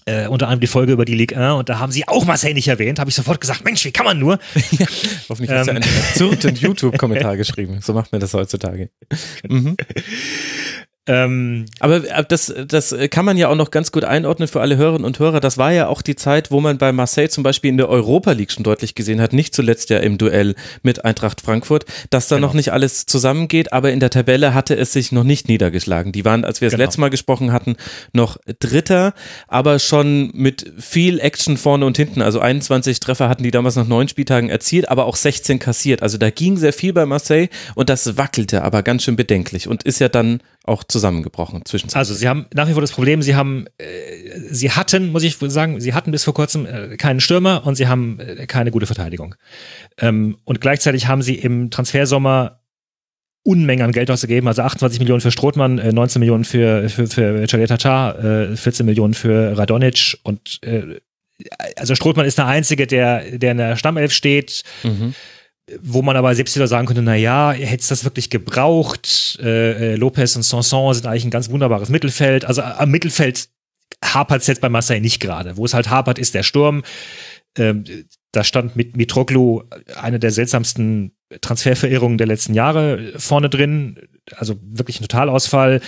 Äh, 0.06 0.28
unter 0.28 0.48
anderem 0.48 0.62
die 0.62 0.68
Folge 0.68 0.94
über 0.94 1.06
die 1.06 1.14
Ligue 1.14 1.38
1 1.38 1.60
und 1.60 1.70
da 1.70 1.78
haben 1.78 1.92
sie 1.92 2.08
auch 2.08 2.26
Marseille 2.26 2.54
nicht 2.56 2.68
erwähnt. 2.68 2.98
Habe 3.00 3.10
ich 3.12 3.16
sofort 3.16 3.40
gesagt, 3.40 3.64
Mensch, 3.64 3.86
wie 3.86 3.92
kann 3.92 4.06
man 4.06 4.18
nur? 4.18 4.40
Hoffentlich 5.30 5.52
hast 5.52 5.68
du 5.68 5.72
Ähm. 5.72 5.78
einen 5.78 5.84
absurden 5.84 6.56
YouTube-Kommentar 6.56 7.38
geschrieben. 7.38 7.80
So 7.82 7.94
macht 7.94 8.12
man 8.12 8.20
das 8.20 8.34
heutzutage. 8.34 8.90
Mhm. 9.48 9.76
Ähm, 11.08 11.66
aber 11.80 12.08
äh, 12.08 12.24
das, 12.28 12.54
das 12.68 12.96
kann 13.10 13.26
man 13.26 13.36
ja 13.36 13.48
auch 13.48 13.56
noch 13.56 13.72
ganz 13.72 13.92
gut 13.92 14.04
einordnen 14.04 14.48
für 14.48 14.62
alle 14.62 14.78
Hörerinnen 14.78 15.06
und 15.06 15.18
Hörer. 15.18 15.40
Das 15.40 15.58
war 15.58 15.72
ja 15.72 15.88
auch 15.88 16.04
die 16.04 16.16
Zeit, 16.16 16.52
wo 16.52 16.62
man 16.62 16.78
bei 16.78 16.92
Marseille 16.92 17.30
zum 17.30 17.44
Beispiel 17.44 17.72
in 17.72 17.78
der 17.78 17.90
Europa 17.90 18.34
League 18.34 18.52
schon 18.52 18.64
deutlich 18.64 18.94
gesehen 18.94 19.20
hat, 19.20 19.34
nicht 19.34 19.56
zuletzt 19.56 19.90
ja 19.90 19.98
im 19.98 20.20
Duell 20.20 20.54
mit 20.84 21.04
Eintracht 21.04 21.42
Frankfurt, 21.42 21.86
dass 22.12 22.28
da 22.28 22.36
genau. 22.36 22.48
noch 22.48 22.54
nicht 22.54 22.72
alles 22.72 23.08
zusammengeht, 23.08 23.74
aber 23.74 23.92
in 23.92 24.00
der 24.00 24.12
Tabelle 24.12 24.54
hatte 24.54 24.78
es 24.78 24.94
sich 24.94 25.12
noch 25.12 25.24
nicht 25.24 25.48
niedergeschlagen. 25.48 26.12
Die 26.12 26.24
waren, 26.24 26.46
als 26.46 26.62
wir 26.62 26.68
das 26.68 26.74
genau. 26.74 26.86
letzte 26.86 27.02
Mal 27.02 27.10
gesprochen 27.10 27.52
hatten, 27.52 27.78
noch 28.14 28.38
Dritter, 28.60 29.16
aber 29.48 29.80
schon 29.80 30.30
mit 30.36 30.72
viel 30.78 31.20
Action 31.20 31.58
vorne 31.58 31.88
und 31.88 31.98
hinten. 31.98 32.22
Also 32.22 32.40
21 32.40 33.00
Treffer 33.00 33.28
hatten 33.28 33.42
die 33.42 33.52
damals 33.52 33.76
nach 33.76 33.88
neun 33.88 34.08
Spieltagen 34.08 34.50
erzielt, 34.50 34.88
aber 34.90 35.06
auch 35.06 35.16
16 35.16 35.58
kassiert. 35.58 36.04
Also 36.04 36.20
da 36.20 36.30
ging 36.30 36.58
sehr 36.58 36.74
viel 36.74 36.94
bei 36.94 37.08
Marseille 37.08 37.48
und 37.74 37.90
das 37.90 38.18
wackelte 38.18 38.62
aber 38.62 38.84
ganz 38.84 39.02
schön 39.02 39.16
bedenklich 39.16 39.68
und 39.68 39.82
ist 39.82 40.00
ja 40.00 40.08
dann 40.08 40.42
auch 40.64 40.84
zusammengebrochen 40.84 41.66
zwischenzeitlich. 41.66 41.98
Also 41.98 42.14
sie 42.14 42.28
haben 42.28 42.46
nach 42.54 42.68
wie 42.68 42.74
vor 42.74 42.82
das 42.82 42.92
Problem, 42.92 43.22
sie 43.22 43.36
haben, 43.36 43.66
äh, 43.78 43.86
sie 44.52 44.72
hatten, 44.72 45.12
muss 45.12 45.24
ich 45.24 45.38
sagen, 45.38 45.82
sie 45.82 45.94
hatten 45.94 46.12
bis 46.12 46.24
vor 46.24 46.34
kurzem 46.34 46.66
äh, 46.66 46.98
keinen 46.98 47.20
Stürmer 47.20 47.66
und 47.66 47.76
sie 47.76 47.88
haben 47.88 48.20
äh, 48.20 48.46
keine 48.46 48.72
gute 48.72 48.86
Verteidigung. 48.86 49.36
Ähm, 49.98 50.38
und 50.44 50.62
gleichzeitig 50.62 51.08
haben 51.08 51.22
sie 51.22 51.36
im 51.36 51.72
Transfersommer 51.72 52.60
Unmengen 53.44 53.84
an 53.84 53.92
Geld 53.92 54.12
ausgegeben, 54.12 54.48
also 54.48 54.62
28 54.62 55.00
Millionen 55.00 55.22
für 55.22 55.32
Strothmann, 55.32 55.80
äh, 55.80 55.92
19 55.92 56.20
Millionen 56.20 56.44
für, 56.44 56.90
für, 56.90 57.08
für 57.08 57.48
Chaleta 57.48 58.52
äh, 58.52 58.56
14 58.56 58.86
Millionen 58.86 59.16
für 59.16 59.58
Radonic 59.58 60.20
und 60.24 60.60
äh, 60.62 61.00
also 61.76 61.96
Strothmann 61.96 62.28
ist 62.28 62.38
der 62.38 62.46
Einzige, 62.46 62.86
der, 62.86 63.40
der 63.40 63.52
in 63.54 63.58
der 63.58 63.76
Stammelf 63.76 64.14
steht. 64.14 64.62
Mhm 64.84 65.16
wo 65.82 66.02
man 66.02 66.16
aber 66.16 66.34
selbst 66.36 66.56
wieder 66.56 66.68
sagen 66.68 66.88
könnte, 66.88 67.02
na 67.02 67.16
ja, 67.16 67.52
hätte 67.52 67.88
das 67.88 68.04
wirklich 68.04 68.30
gebraucht? 68.30 69.40
Äh, 69.42 69.94
äh, 69.94 69.96
Lopez 69.96 70.36
und 70.36 70.44
Sanson 70.44 70.94
sind 70.94 71.06
eigentlich 71.06 71.26
ein 71.26 71.32
ganz 71.32 71.50
wunderbares 71.50 71.90
Mittelfeld. 71.90 72.46
Also 72.46 72.62
am 72.62 72.90
Mittelfeld 72.90 73.50
hapert 74.04 74.42
es 74.42 74.48
jetzt 74.48 74.62
bei 74.62 74.70
Marseille 74.70 75.02
nicht 75.02 75.20
gerade. 75.20 75.58
Wo 75.58 75.66
es 75.66 75.74
halt 75.74 75.90
hapert, 75.90 76.20
ist 76.20 76.34
der 76.34 76.44
Sturm. 76.44 76.84
Ähm, 77.58 77.84
da 78.32 78.44
stand 78.44 78.76
mit 78.76 78.96
Mitroglou 78.96 79.64
eine 79.96 80.20
der 80.20 80.32
seltsamsten 80.32 81.12
Transferverirrungen 81.42 82.18
der 82.18 82.28
letzten 82.28 82.54
Jahre 82.54 83.14
vorne 83.18 83.50
drin. 83.50 84.00
Also 84.36 84.56
wirklich 84.62 85.00
ein 85.00 85.04
Totalausfall. 85.04 85.82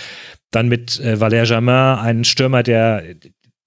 Dann 0.50 0.68
mit 0.68 1.00
äh, 1.00 1.14
Valère 1.14 1.48
Germain, 1.48 1.98
einen 1.98 2.24
Stürmer, 2.24 2.62
der 2.62 3.02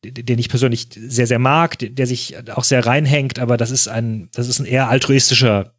den 0.05 0.39
ich 0.39 0.49
persönlich 0.49 0.89
sehr, 0.95 1.27
sehr 1.27 1.39
mag, 1.39 1.77
der 1.79 2.07
sich 2.07 2.35
auch 2.53 2.63
sehr 2.63 2.85
reinhängt, 2.85 3.39
aber 3.39 3.57
das 3.57 3.71
ist 3.71 3.87
ein, 3.87 4.29
das 4.31 4.47
ist 4.47 4.59
ein 4.59 4.65
eher 4.65 4.89
altruistischer 4.89 5.73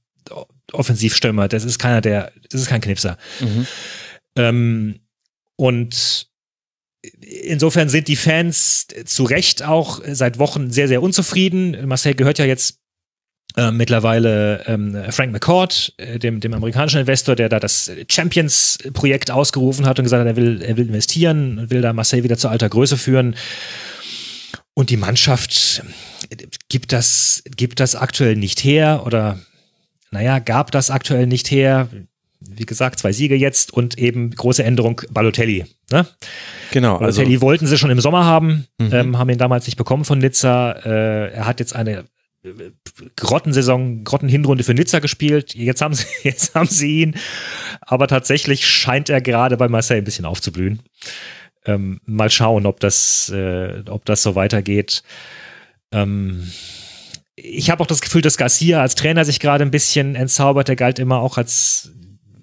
Offensivstürmer. 0.73 1.49
Das 1.49 1.65
ist 1.65 1.79
keiner, 1.79 2.01
der, 2.01 2.33
das 2.51 2.63
ist 2.63 2.69
kein 2.69 2.81
Knipser. 2.81 3.17
Mhm. 3.41 3.67
Ähm, 4.37 5.01
und 5.57 6.29
insofern 7.21 7.89
sind 7.89 8.09
die 8.09 8.17
Fans 8.17 8.87
zu 9.05 9.25
Recht 9.25 9.63
auch 9.63 10.01
seit 10.07 10.39
Wochen 10.39 10.71
sehr, 10.71 10.89
sehr 10.89 11.03
unzufrieden. 11.03 11.87
Marcel 11.87 12.15
gehört 12.15 12.39
ja 12.39 12.45
jetzt 12.45 12.79
äh, 13.57 13.71
mittlerweile 13.71 14.65
ähm, 14.67 14.97
Frank 15.11 15.33
McCord, 15.33 15.95
äh, 15.97 16.19
dem, 16.19 16.41
dem 16.41 16.55
amerikanischen 16.55 17.01
Investor, 17.01 17.35
der 17.35 17.49
da 17.49 17.59
das 17.59 17.91
Champions-Projekt 18.09 19.31
ausgerufen 19.31 19.87
hat 19.87 19.99
und 19.99 20.05
gesagt 20.05 20.21
hat, 20.21 20.27
er 20.27 20.37
will, 20.37 20.63
er 20.63 20.77
will 20.77 20.89
investieren 20.89 21.59
und 21.59 21.71
will 21.71 21.81
da 21.81 21.93
Marseille 21.93 22.23
wieder 22.23 22.37
zu 22.37 22.49
alter 22.49 22.69
Größe 22.69 22.97
führen. 22.97 23.37
Und 24.75 24.91
die 24.91 24.97
Mannschaft 24.97 25.83
gibt 26.69 26.93
das, 26.93 27.43
gibt 27.57 27.81
das 27.81 27.97
aktuell 27.97 28.37
nicht 28.37 28.63
her 28.63 29.03
oder 29.07 29.41
naja, 30.11 30.39
gab 30.39 30.71
das 30.71 30.91
aktuell 30.91 31.27
nicht 31.27 31.51
her. 31.51 31.89
Wie 32.41 32.67
gesagt, 32.67 33.01
zwei 33.01 33.13
Siege 33.13 33.35
jetzt 33.35 33.73
und 33.73 33.99
eben 33.99 34.31
große 34.31 34.63
Änderung 34.63 35.03
Balotelli. 35.11 35.67
Ne? 35.91 36.07
Genau. 36.71 36.99
Balotelli 36.99 37.35
also, 37.35 37.41
wollten 37.43 37.67
sie 37.67 37.79
schon 37.79 37.91
im 37.91 38.01
Sommer 38.01 38.25
haben, 38.25 38.67
mhm. 38.79 38.93
ähm, 38.93 39.19
haben 39.19 39.31
ihn 39.31 39.39
damals 39.39 39.67
nicht 39.67 39.77
bekommen 39.77 40.05
von 40.05 40.19
Nizza. 40.19 40.73
Äh, 40.73 41.33
er 41.33 41.47
hat 41.47 41.59
jetzt 41.59 41.75
eine 41.75 42.05
äh, 42.45 42.71
Grottensaison, 43.17 44.05
Grottenhinrunde 44.05 44.63
für 44.63 44.75
Nizza 44.75 45.01
gespielt. 45.01 45.55
Jetzt 45.55 45.83
haben 45.83 45.95
sie, 45.95 46.07
jetzt 46.23 46.55
haben 46.55 46.69
sie 46.69 47.03
ihn. 47.03 47.17
Aber 47.81 48.07
tatsächlich 48.07 48.67
scheint 48.67 49.09
er 49.09 49.21
gerade 49.21 49.57
bei 49.57 49.69
Marseille 49.69 49.99
ein 49.99 50.05
bisschen 50.05 50.25
aufzublühen. 50.25 50.81
Ähm, 51.65 52.01
mal 52.07 52.31
schauen, 52.31 52.67
ob 52.67 52.81
das, 52.81 53.31
äh, 53.35 53.83
ob 53.89 54.05
das 54.05 54.23
so 54.23 54.35
weitergeht. 54.35 55.03
Ähm, 55.93 56.47
ich 57.43 57.71
habe 57.71 57.83
auch 57.83 57.87
das 57.87 58.01
Gefühl, 58.01 58.23
dass 58.23 58.37
Garcia 58.37 58.81
als 58.81 58.95
Trainer 58.95 59.25
sich 59.25 59.41
gerade 59.41 59.65
ein 59.65 59.71
bisschen 59.71 60.15
entzaubert. 60.15 60.69
Der 60.69 60.77
galt 60.77 60.99
immer 60.99 61.21
auch 61.21 61.39
als 61.39 61.93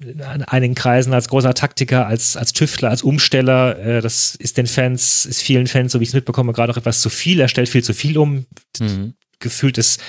in 0.01 0.21
einigen 0.21 0.75
Kreisen 0.75 1.13
als 1.13 1.29
großer 1.29 1.53
Taktiker, 1.53 2.05
als, 2.05 2.37
als 2.37 2.53
Tüftler, 2.53 2.89
als 2.89 3.01
Umsteller. 3.01 3.79
Äh, 3.79 4.01
das 4.01 4.35
ist 4.35 4.57
den 4.57 4.67
Fans, 4.67 5.25
ist 5.25 5.41
vielen 5.41 5.67
Fans, 5.67 5.91
so 5.91 5.99
wie 5.99 6.03
ich 6.03 6.09
es 6.09 6.15
mitbekomme, 6.15 6.53
gerade 6.53 6.71
auch 6.71 6.77
etwas 6.77 7.01
zu 7.01 7.09
viel. 7.09 7.39
Er 7.39 7.47
stellt 7.47 7.69
viel 7.69 7.83
zu 7.83 7.93
viel 7.93 8.17
um. 8.17 8.45
Mhm. 8.79 9.15
Gefühlt 9.39 9.77
ist 9.77 10.01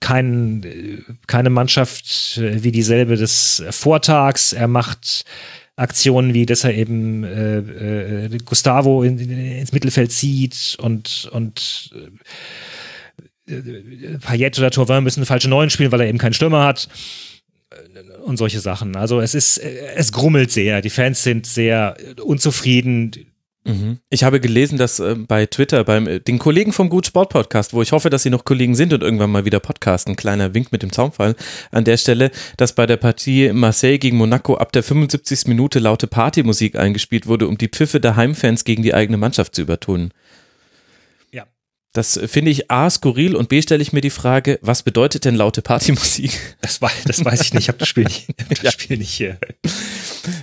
kein, 0.00 1.04
keine 1.26 1.50
Mannschaft 1.50 2.40
wie 2.40 2.72
dieselbe 2.72 3.16
des 3.16 3.62
Vortags. 3.70 4.52
Er 4.52 4.68
macht 4.68 5.24
Aktionen 5.76 6.32
wie, 6.32 6.46
dass 6.46 6.64
er 6.64 6.74
eben 6.74 7.24
äh, 7.24 7.58
äh, 7.58 8.38
Gustavo 8.44 9.02
in, 9.02 9.18
in, 9.18 9.30
ins 9.30 9.72
Mittelfeld 9.72 10.10
zieht 10.10 10.76
und, 10.80 11.28
und 11.32 11.90
äh, 11.94 12.10
Payet 13.46 14.58
oder 14.58 14.70
Tauvin 14.70 15.04
müssen 15.04 15.20
eine 15.20 15.26
falsche 15.26 15.48
Neun 15.48 15.70
spielen, 15.70 15.92
weil 15.92 16.00
er 16.00 16.08
eben 16.08 16.18
keinen 16.18 16.32
Stürmer 16.32 16.64
hat 16.64 16.88
und 18.24 18.36
solche 18.36 18.60
Sachen. 18.60 18.96
Also 18.96 19.20
es 19.20 19.34
ist, 19.34 19.58
es 19.58 20.12
grummelt 20.12 20.50
sehr. 20.50 20.82
Die 20.82 20.90
Fans 20.90 21.22
sind 21.22 21.46
sehr 21.46 21.96
unzufrieden. 22.22 23.12
Mhm. 23.64 23.98
Ich 24.10 24.22
habe 24.22 24.40
gelesen, 24.40 24.78
dass 24.78 25.00
äh, 25.00 25.16
bei 25.16 25.46
Twitter, 25.46 25.82
beim 25.82 26.06
äh, 26.06 26.20
den 26.20 26.38
Kollegen 26.38 26.72
vom 26.72 26.88
Gut 26.88 27.06
Sport 27.06 27.30
Podcast, 27.30 27.74
wo 27.74 27.82
ich 27.82 27.90
hoffe, 27.90 28.10
dass 28.10 28.22
sie 28.22 28.30
noch 28.30 28.44
Kollegen 28.44 28.76
sind 28.76 28.92
und 28.92 29.02
irgendwann 29.02 29.30
mal 29.30 29.44
wieder 29.44 29.58
podcasten, 29.58 30.14
kleiner 30.14 30.54
Wink 30.54 30.70
mit 30.70 30.82
dem 30.82 30.92
Zaunfall 30.92 31.34
an 31.72 31.84
der 31.84 31.96
Stelle, 31.96 32.30
dass 32.56 32.74
bei 32.74 32.86
der 32.86 32.96
Partie 32.96 33.52
Marseille 33.52 33.98
gegen 33.98 34.18
Monaco 34.18 34.54
ab 34.54 34.70
der 34.70 34.84
75. 34.84 35.48
Minute 35.48 35.80
laute 35.80 36.06
Partymusik 36.06 36.76
eingespielt 36.76 37.26
wurde, 37.26 37.48
um 37.48 37.58
die 37.58 37.68
Pfiffe 37.68 37.98
der 37.98 38.14
Heimfans 38.14 38.62
gegen 38.62 38.84
die 38.84 38.94
eigene 38.94 39.16
Mannschaft 39.16 39.56
zu 39.56 39.62
übertönen. 39.62 40.12
Das 41.96 42.20
finde 42.26 42.50
ich 42.50 42.70
A, 42.70 42.90
skurril 42.90 43.34
und 43.34 43.48
B, 43.48 43.62
stelle 43.62 43.80
ich 43.80 43.94
mir 43.94 44.02
die 44.02 44.10
Frage, 44.10 44.58
was 44.60 44.82
bedeutet 44.82 45.24
denn 45.24 45.34
laute 45.34 45.62
Partymusik? 45.62 46.38
Das, 46.60 46.82
war, 46.82 46.90
das 47.06 47.24
weiß 47.24 47.40
ich 47.40 47.54
nicht, 47.54 47.62
ich 47.62 47.68
habe 47.68 47.78
das 47.78 47.88
Spiel 47.88 48.04
nicht, 48.04 48.28
das 48.50 48.60
ja. 48.62 48.70
Spiel 48.70 48.98
nicht 48.98 49.10
hier. 49.10 49.38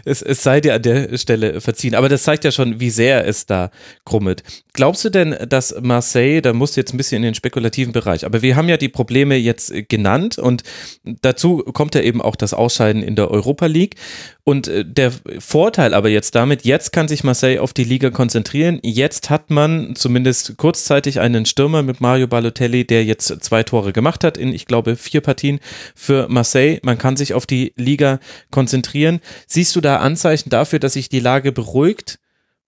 Es, 0.05 0.21
es 0.21 0.43
sei 0.43 0.61
dir 0.61 0.75
an 0.75 0.81
der 0.81 1.17
Stelle 1.17 1.61
verziehen, 1.61 1.95
aber 1.95 2.09
das 2.09 2.23
zeigt 2.23 2.43
ja 2.43 2.51
schon, 2.51 2.79
wie 2.79 2.89
sehr 2.89 3.27
es 3.27 3.45
da 3.45 3.71
krummelt. 4.05 4.43
Glaubst 4.73 5.05
du 5.05 5.09
denn, 5.09 5.35
dass 5.47 5.75
Marseille, 5.81 6.41
da 6.41 6.53
musst 6.53 6.75
du 6.75 6.81
jetzt 6.81 6.93
ein 6.93 6.97
bisschen 6.97 7.17
in 7.17 7.23
den 7.23 7.35
spekulativen 7.35 7.93
Bereich, 7.93 8.25
aber 8.25 8.41
wir 8.41 8.55
haben 8.55 8.69
ja 8.69 8.77
die 8.77 8.89
Probleme 8.89 9.35
jetzt 9.35 9.71
genannt 9.89 10.37
und 10.37 10.63
dazu 11.03 11.57
kommt 11.57 11.95
ja 11.95 12.01
eben 12.01 12.21
auch 12.21 12.35
das 12.35 12.53
Ausscheiden 12.53 13.03
in 13.03 13.15
der 13.15 13.31
Europa 13.31 13.67
League 13.67 13.95
und 14.43 14.67
äh, 14.67 14.83
der 14.83 15.11
Vorteil 15.39 15.93
aber 15.93 16.09
jetzt 16.09 16.35
damit, 16.35 16.65
jetzt 16.65 16.91
kann 16.91 17.07
sich 17.07 17.23
Marseille 17.23 17.59
auf 17.59 17.73
die 17.73 17.83
Liga 17.83 18.09
konzentrieren. 18.09 18.79
Jetzt 18.83 19.29
hat 19.29 19.49
man 19.49 19.95
zumindest 19.95 20.57
kurzzeitig 20.57 21.19
einen 21.19 21.45
Stürmer 21.45 21.81
mit 21.81 22.01
Mario 22.01 22.27
Balotelli, 22.27 22.85
der 22.85 23.05
jetzt 23.05 23.27
zwei 23.43 23.63
Tore 23.63 23.93
gemacht 23.93 24.23
hat 24.23 24.37
in, 24.37 24.53
ich 24.53 24.65
glaube, 24.65 24.95
vier 24.95 25.21
Partien 25.21 25.59
für 25.95 26.27
Marseille. 26.27 26.79
Man 26.83 26.97
kann 26.97 27.15
sich 27.15 27.33
auf 27.33 27.45
die 27.45 27.73
Liga 27.77 28.19
konzentrieren. 28.51 29.21
Siehst 29.47 29.75
du 29.75 29.81
da 29.81 29.92
Anzeichen 29.99 30.49
dafür, 30.49 30.79
dass 30.79 30.93
sich 30.93 31.09
die 31.09 31.19
Lage 31.19 31.51
beruhigt 31.51 32.19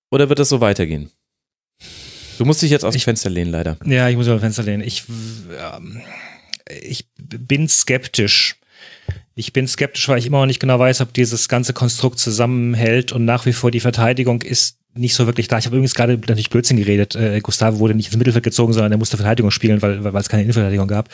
oder 0.10 0.30
wird 0.30 0.40
das 0.40 0.50
so 0.50 0.62
weitergehen? 0.62 1.12
Du 2.38 2.46
musst 2.46 2.62
dich 2.62 2.72
jetzt 2.72 2.84
aus 2.84 2.94
dem 2.94 3.02
Fenster 3.02 3.30
lehnen, 3.30 3.52
leider. 3.52 3.78
Ja, 3.86 4.10
ich 4.10 4.18
muss 4.18 4.28
aus 4.28 4.36
dem 4.36 4.42
Fenster 4.42 4.64
lehnen. 4.64 4.84
Ich, 4.84 5.04
ähm, 5.74 6.02
ich 6.82 7.08
bin 7.18 7.68
skeptisch 7.70 8.58
ich 9.36 9.52
bin 9.52 9.68
skeptisch, 9.68 10.08
weil 10.08 10.18
ich 10.18 10.26
immer 10.26 10.40
noch 10.40 10.46
nicht 10.46 10.62
genau 10.62 10.80
weiß, 10.80 11.02
ob 11.02 11.14
dieses 11.14 11.50
ganze 11.50 11.74
Konstrukt 11.74 12.20
zusammenhält 12.20 13.12
und 13.12 13.26
nach 13.26 13.46
wie 13.46 13.52
vor 13.52 13.70
die 13.70 13.82
Verteidigung 13.82 14.42
ist 14.42 14.78
nicht 14.94 15.14
so 15.14 15.26
wirklich 15.26 15.50
da. 15.50 15.58
Ich 15.58 15.66
habe 15.66 15.76
übrigens 15.76 15.94
gerade 15.94 16.14
natürlich 16.14 16.50
Blödsinn 16.50 16.78
geredet. 16.78 17.16
Äh, 17.16 17.42
Gustavo 17.42 17.80
wurde 17.80 17.96
nicht 17.96 18.08
ins 18.08 18.18
Mittelfeld 18.18 18.46
gezogen, 18.46 18.72
sondern 18.72 18.94
er 18.94 18.98
musste 18.98 19.18
Verteidigung 19.18 19.52
spielen, 19.52 19.82
weil, 19.82 20.06
weil, 20.06 20.14
weil 20.14 20.22
es 20.22 20.30
keine 20.30 20.44
Innenverteidigung 20.44 20.88
gab. 20.88 21.10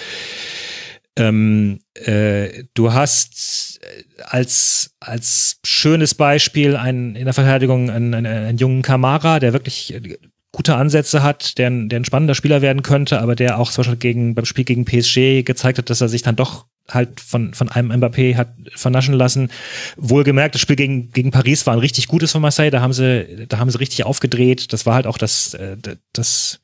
Ähm, 1.18 1.80
äh, 1.94 2.64
du 2.74 2.94
hast 2.94 3.80
äh, 3.82 4.24
als, 4.24 4.96
als 5.00 5.60
schönes 5.66 6.16
Beispiel 6.16 6.78
einen, 6.78 7.16
in 7.16 7.26
der 7.26 7.34
Verteidigung 7.34 7.90
einen, 7.90 8.14
einen, 8.14 8.26
einen 8.26 8.58
jungen 8.58 8.82
Kamara, 8.82 9.40
der 9.40 9.52
wirklich 9.52 9.94
äh, 9.94 10.18
gute 10.54 10.76
Ansätze 10.76 11.24
hat, 11.24 11.58
der, 11.58 11.70
der 11.70 12.00
ein 12.00 12.06
spannender 12.06 12.36
Spieler 12.36 12.62
werden 12.62 12.82
könnte, 12.82 13.20
aber 13.22 13.36
der 13.36 13.60
auch 13.60 13.72
zum 13.72 13.84
Beispiel 13.84 13.98
gegen, 13.98 14.36
beim 14.36 14.46
Spiel 14.46 14.64
gegen 14.64 14.86
PSG 14.86 15.44
gezeigt 15.44 15.78
hat, 15.78 15.90
dass 15.90 16.02
er 16.02 16.10
sich 16.10 16.22
dann 16.22 16.36
doch 16.36 16.66
halt 16.90 17.20
von, 17.20 17.54
von 17.54 17.70
einem 17.70 17.92
Mbappé 17.92 18.36
hat 18.36 18.54
vernaschen 18.76 19.14
lassen. 19.14 19.50
Wohlgemerkt, 19.98 20.56
das 20.56 20.62
Spiel 20.62 20.76
gegen, 20.76 21.12
gegen 21.12 21.32
Paris 21.32 21.66
war 21.66 21.74
ein 21.74 21.80
richtig 21.80 22.08
gutes 22.08 22.32
von 22.32 22.42
Marseille, 22.42 22.72
da 22.72 22.82
haben 22.82 22.94
sie, 22.94 23.46
da 23.48 23.60
haben 23.60 23.70
sie 23.70 23.80
richtig 23.80 24.06
aufgedreht. 24.06 24.74
Das 24.74 24.86
war 24.86 24.96
halt 24.96 25.08
auch 25.08 25.18
das, 25.18 25.54
äh, 25.54 25.78
das, 26.14 26.60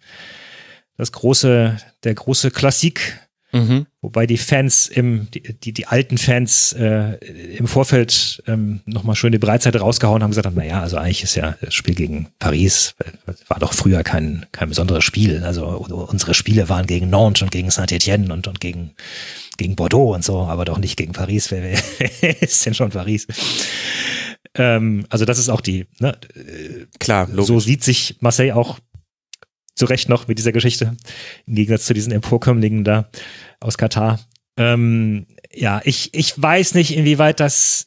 das 0.97 1.11
große, 1.11 1.77
der 2.03 2.13
große 2.13 2.51
Klassik 2.51 3.19
Mhm. 3.51 3.87
Wobei 4.01 4.27
die 4.27 4.37
Fans 4.37 4.87
im, 4.87 5.31
die, 5.31 5.41
die, 5.41 5.71
die 5.71 5.87
alten 5.87 6.17
Fans 6.17 6.73
äh, 6.73 7.13
im 7.57 7.67
Vorfeld 7.67 8.43
ähm, 8.45 8.81
nochmal 8.85 9.15
schön 9.15 9.31
die 9.31 9.37
Breitseite 9.37 9.79
rausgehauen 9.79 10.21
haben, 10.21 10.31
gesagt 10.31 10.45
haben, 10.45 10.55
naja, 10.55 10.81
also 10.81 10.97
eigentlich 10.97 11.23
ist 11.23 11.35
ja 11.35 11.55
das 11.61 11.73
Spiel 11.73 11.95
gegen 11.95 12.27
Paris, 12.39 12.95
war 13.47 13.59
doch 13.59 13.73
früher 13.73 14.03
kein, 14.03 14.45
kein 14.51 14.69
besonderes 14.69 15.03
Spiel. 15.03 15.43
Also 15.43 15.65
unsere 15.65 16.33
Spiele 16.33 16.67
waren 16.69 16.87
gegen 16.87 17.09
Nantes 17.09 17.41
und 17.41 17.51
gegen 17.51 17.71
Saint-Etienne 17.71 18.33
und, 18.33 18.47
und 18.47 18.59
gegen, 18.59 18.91
gegen 19.57 19.75
Bordeaux 19.75 20.13
und 20.13 20.23
so, 20.23 20.41
aber 20.41 20.65
doch 20.65 20.77
nicht 20.77 20.97
gegen 20.97 21.13
Paris. 21.13 21.49
Wer, 21.51 21.63
wer 21.63 22.41
ist 22.41 22.65
denn 22.65 22.73
schon 22.73 22.89
Paris? 22.89 23.27
Ähm, 24.55 25.05
also 25.09 25.25
das 25.25 25.39
ist 25.39 25.49
auch 25.49 25.61
die, 25.61 25.85
ne, 25.99 26.17
Klar, 26.99 27.27
logisch. 27.29 27.47
so 27.47 27.59
sieht 27.59 27.83
sich 27.83 28.17
Marseille 28.19 28.53
auch 28.53 28.79
zu 29.77 29.85
Recht 29.85 30.09
noch 30.09 30.27
mit 30.27 30.39
dieser 30.39 30.51
Geschichte, 30.51 30.97
im 31.45 31.55
Gegensatz 31.55 31.85
zu 31.85 31.93
diesen 31.93 32.11
Emporkömmlingen 32.11 32.83
da 32.83 33.09
aus 33.59 33.77
Katar. 33.77 34.19
Ähm, 34.57 35.27
ja, 35.53 35.81
ich, 35.83 36.13
ich 36.13 36.41
weiß 36.41 36.73
nicht, 36.73 36.95
inwieweit 36.95 37.39
das, 37.39 37.85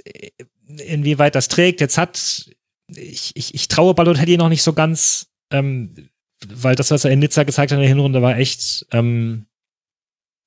inwieweit 0.67 1.35
das 1.35 1.49
trägt. 1.49 1.81
Jetzt 1.81 1.99
hat, 1.99 2.49
ich, 2.87 3.33
ich, 3.35 3.55
ich 3.55 3.69
traue 3.69 3.95
Balotelli 3.95 4.37
noch 4.37 4.49
nicht 4.49 4.63
so 4.63 4.73
ganz, 4.73 5.27
ähm, 5.51 6.09
weil 6.47 6.77
das, 6.77 6.93
was 6.93 7.05
er 7.05 7.11
in 7.11 7.19
Nizza 7.19 7.43
gezeigt 7.43 7.73
hat 7.73 7.77
in 7.77 7.83
der 7.83 7.89
Hinrunde, 7.89 8.23
war 8.23 8.39
echt 8.39 8.87
ähm, 8.93 9.47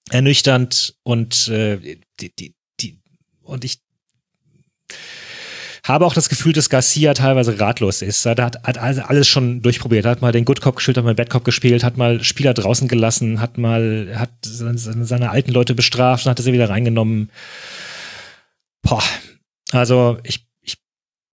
ernüchternd 0.10 0.96
und 1.04 1.50
äh, 1.50 1.98
die, 2.20 2.34
die, 2.36 2.56
die, 2.80 3.02
und 3.42 3.66
ich 3.66 3.83
habe 5.86 6.06
auch 6.06 6.14
das 6.14 6.30
Gefühl, 6.30 6.54
dass 6.54 6.70
Garcia 6.70 7.14
teilweise 7.14 7.60
ratlos 7.60 8.02
ist. 8.02 8.26
Er 8.26 8.38
hat, 8.38 8.64
hat 8.64 8.78
alles 8.78 9.28
schon 9.28 9.62
durchprobiert. 9.62 10.06
Er 10.06 10.12
hat 10.12 10.22
mal 10.22 10.32
den 10.32 10.46
Good 10.46 10.62
Cop 10.62 10.78
gespielt, 10.78 10.98
hat 10.98 11.04
mal 11.04 11.16
Bad 11.16 11.30
Cop 11.30 11.44
gespielt, 11.44 11.84
hat 11.84 11.98
mal 11.98 12.24
Spieler 12.24 12.54
draußen 12.54 12.88
gelassen, 12.88 13.42
hat 13.42 13.58
mal, 13.58 14.14
hat 14.16 14.32
seine 14.42 15.30
alten 15.30 15.52
Leute 15.52 15.76
bestraft 15.76 16.26
und 16.26 16.30
hat 16.30 16.40
sie 16.40 16.54
wieder 16.54 16.70
reingenommen. 16.70 17.30
Boah. 18.82 19.04
Also 19.72 20.20
ich 20.24 20.46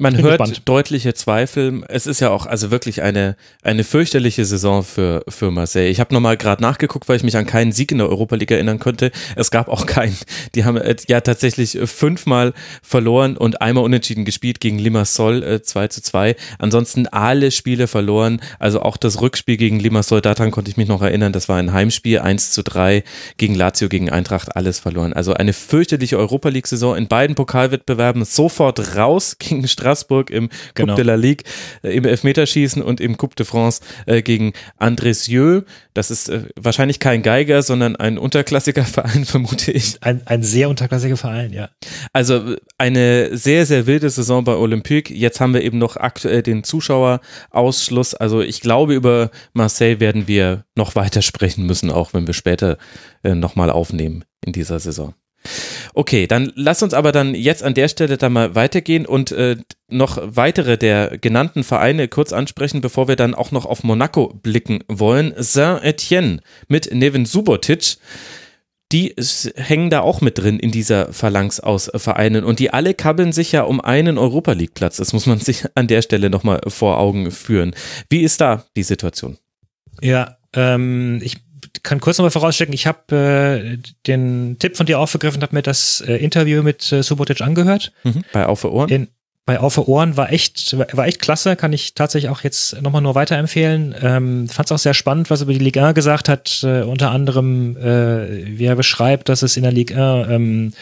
man 0.01 0.17
hört 0.17 0.39
gespannt. 0.39 0.63
deutliche 0.65 1.13
Zweifel. 1.13 1.83
Es 1.89 2.07
ist 2.07 2.21
ja 2.21 2.31
auch 2.31 2.47
also 2.47 2.71
wirklich 2.71 3.03
eine, 3.03 3.37
eine 3.63 3.85
fürchterliche 3.85 4.47
Saison 4.47 4.83
für, 4.83 5.23
für 5.29 5.51
Marseille. 5.51 5.91
Ich 5.91 6.01
habe 6.01 6.15
nochmal 6.15 6.39
gerade 6.39 6.63
nachgeguckt, 6.63 7.09
weil 7.09 7.17
ich 7.17 7.23
mich 7.23 7.37
an 7.37 7.45
keinen 7.45 7.71
Sieg 7.71 7.93
in 7.93 7.99
der 7.99 8.09
Europa 8.09 8.37
League 8.37 8.51
erinnern 8.51 8.79
konnte. 8.79 9.13
Es 9.37 9.51
gab 9.51 9.69
auch 9.69 9.85
keinen. 9.85 10.17
Die 10.55 10.65
haben 10.65 10.79
äh, 10.79 10.97
ja 11.07 11.21
tatsächlich 11.21 11.79
fünfmal 11.85 12.55
verloren 12.83 13.37
und 13.37 13.61
einmal 13.61 13.85
unentschieden 13.85 14.25
gespielt 14.25 14.61
gegen 14.61 14.79
Limassol 14.79 15.43
äh, 15.43 15.63
2 15.63 15.89
zu 15.89 16.03
2. 16.03 16.35
Ansonsten 16.59 17.07
alle 17.07 17.51
Spiele 17.51 17.87
verloren. 17.87 18.41
Also 18.59 18.81
auch 18.81 18.97
das 18.97 19.21
Rückspiel 19.21 19.59
gegen 19.59 19.79
Limassol, 19.81 20.23
daran 20.23 20.51
konnte 20.51 20.71
ich 20.71 20.79
mich 20.79 20.89
noch 20.89 21.03
erinnern. 21.03 21.35
Das 21.35 21.51
war 21.51 21.59
ein 21.59 21.75
Heimspiel 21.75 22.21
1 22.21 22.53
zu 22.53 22.63
3 22.63 23.05
gegen 23.37 23.55
Lazio, 23.55 23.91
gegen 23.91 24.09
Eintracht, 24.09 24.57
alles 24.57 24.79
verloren. 24.79 25.13
Also 25.13 25.35
eine 25.35 25.53
fürchterliche 25.53 26.17
Europa 26.17 26.49
League 26.49 26.67
Saison 26.67 26.97
in 26.97 27.07
beiden 27.07 27.37
Pokalwettbewerben 27.37 28.25
sofort 28.25 28.97
raus 28.97 29.37
gegen 29.39 29.69
Straßburg 29.69 29.89
Straßburg 29.91 30.30
im 30.30 30.49
genau. 30.74 30.93
Coupe 30.93 30.97
de 30.97 31.05
la 31.05 31.14
Ligue 31.16 31.45
äh, 31.82 31.97
im 31.97 32.05
Elfmeterschießen 32.05 32.82
und 32.82 33.01
im 33.01 33.16
Coupe 33.16 33.34
de 33.36 33.47
France 33.47 33.80
äh, 34.07 34.22
gegen 34.22 34.53
Andresieux. 34.76 35.64
Das 35.95 36.11
ist 36.11 36.28
äh, 36.28 36.45
wahrscheinlich 36.57 37.01
kein 37.01 37.22
Geiger, 37.22 37.62
sondern 37.62 37.97
ein 37.97 38.18
unterklassiger 38.18 38.84
Verein, 38.91 39.24
vermute 39.24 39.72
ich. 39.72 40.03
Ein, 40.03 40.22
ein 40.26 40.43
sehr 40.43 40.68
unterklassiger 40.68 41.16
Verein, 41.16 41.53
ja. 41.53 41.70
Also 42.12 42.57
eine 42.78 43.36
sehr, 43.36 43.66
sehr 43.66 43.86
wilde 43.86 44.11
Saison 44.11 44.45
bei 44.45 44.55
Olympique. 44.55 45.12
Jetzt 45.12 45.41
haben 45.41 45.55
wir 45.55 45.62
eben 45.62 45.78
noch 45.78 45.97
aktuell 45.97 46.43
den 46.43 46.64
Zuschauerausschluss. 46.64 48.14
Also 48.14 48.41
ich 48.41 48.61
glaube, 48.61 48.95
über 48.95 49.30
Marseille 49.53 50.01
werden 50.01 50.28
wir 50.28 50.64
noch 50.76 50.95
weiter 50.95 51.22
sprechen 51.22 51.66
müssen, 51.66 51.91
auch 51.91 52.14
wenn 52.14 52.26
wir 52.26 52.34
später 52.34 52.78
äh, 53.22 53.34
nochmal 53.34 53.70
aufnehmen 53.70 54.24
in 54.45 54.53
dieser 54.53 54.78
Saison. 54.78 55.14
Okay, 55.95 56.26
dann 56.26 56.53
lass 56.55 56.82
uns 56.82 56.95
aber 56.95 57.12
dann 57.12 57.34
jetzt 57.34 57.62
an 57.62 57.74
der 57.74 57.88
Stelle 57.88 58.16
da 58.16 58.28
mal 58.28 58.55
weitergehen 58.55 59.07
und 59.07 59.32
äh, 59.32 59.57
noch 59.88 60.18
weitere 60.22 60.76
der 60.76 61.18
genannten 61.18 61.64
Vereine 61.64 62.09
kurz 62.09 62.32
ansprechen, 62.32 62.80
bevor 62.80 63.09
wir 63.09 63.16
dann 63.16 63.34
auch 63.34 63.51
noch 63.51 63.66
auf 63.66 63.82
Monaco 63.82 64.28
blicken 64.43 64.84
wollen. 64.88 65.34
Saint-Etienne 65.36 66.41
mit 66.68 66.93
Nevin 66.93 67.26
Subotic. 67.26 67.97
Die 68.93 69.14
hängen 69.55 69.88
da 69.88 70.01
auch 70.01 70.20
mit 70.20 70.38
drin 70.38 70.59
in 70.59 70.72
dieser 70.72 71.12
Phalanx 71.12 71.61
aus 71.61 71.91
Vereinen 71.95 72.43
und 72.43 72.59
die 72.59 72.72
alle 72.72 72.93
kabbeln 72.93 73.32
sich 73.32 73.53
ja 73.53 73.62
um 73.62 73.80
einen 73.80 74.18
Europa 74.18 74.53
League 74.53 74.74
Platz. 74.74 74.97
Das 74.97 75.12
muss 75.12 75.26
man 75.26 75.38
sich 75.41 75.64
an 75.74 75.86
der 75.86 76.03
Stelle 76.03 76.28
nochmal 76.28 76.61
vor 76.66 76.99
Augen 76.99 77.30
führen. 77.30 77.74
Wie 78.09 78.22
ist 78.22 78.41
da 78.41 78.64
die 78.76 78.82
Situation? 78.82 79.38
Ja, 80.03 80.38
ähm, 80.55 81.20
ich 81.22 81.38
kann 81.83 82.01
kurz 82.01 82.18
nochmal 82.18 82.31
vorausschicken, 82.31 82.74
ich 82.74 82.87
habe 82.87 83.16
äh, 83.16 83.78
den 84.07 84.59
Tipp 84.59 84.76
von 84.76 84.87
dir 84.87 84.99
aufgegriffen, 84.99 85.43
habe 85.43 85.55
mir 85.55 85.62
das 85.62 86.03
äh, 86.07 86.16
Interview 86.16 86.62
mit 86.62 86.91
äh, 86.93 87.03
Subotic 87.03 87.41
angehört. 87.41 87.93
Mhm, 88.05 88.24
bei 88.33 88.47
Auf 88.47 88.64
Ohren. 88.64 88.89
In, 88.89 89.09
bei 89.47 89.59
Auf 89.59 89.78
Ohren 89.78 90.16
war 90.16 90.33
echt, 90.33 90.76
war 90.78 91.07
echt 91.07 91.20
klasse, 91.20 91.57
kann 91.57 91.72
ich 91.72 91.95
tatsächlich 91.95 92.31
auch 92.31 92.43
jetzt 92.43 92.81
nochmal 92.83 93.03
nur 93.03 93.14
weiterempfehlen. 93.14 93.95
Ähm, 94.01 94.49
Fand 94.49 94.66
es 94.66 94.72
auch 94.72 94.78
sehr 94.78 94.95
spannend, 94.95 95.31
was 95.31 95.41
er 95.41 95.45
über 95.45 95.55
die 95.55 95.59
Ligue 95.59 95.85
1 95.85 95.95
gesagt 95.95 96.28
hat, 96.28 96.61
äh, 96.62 96.83
unter 96.83 97.11
anderem, 97.11 97.76
äh, 97.76 98.59
wie 98.59 98.66
er 98.66 98.76
beschreibt, 98.76 99.28
dass 99.28 99.43
es 99.43 99.57
in 99.57 99.64
der 99.64 99.72
Ligue 99.72 99.97
1 99.97 100.28
ähm, 100.31 100.72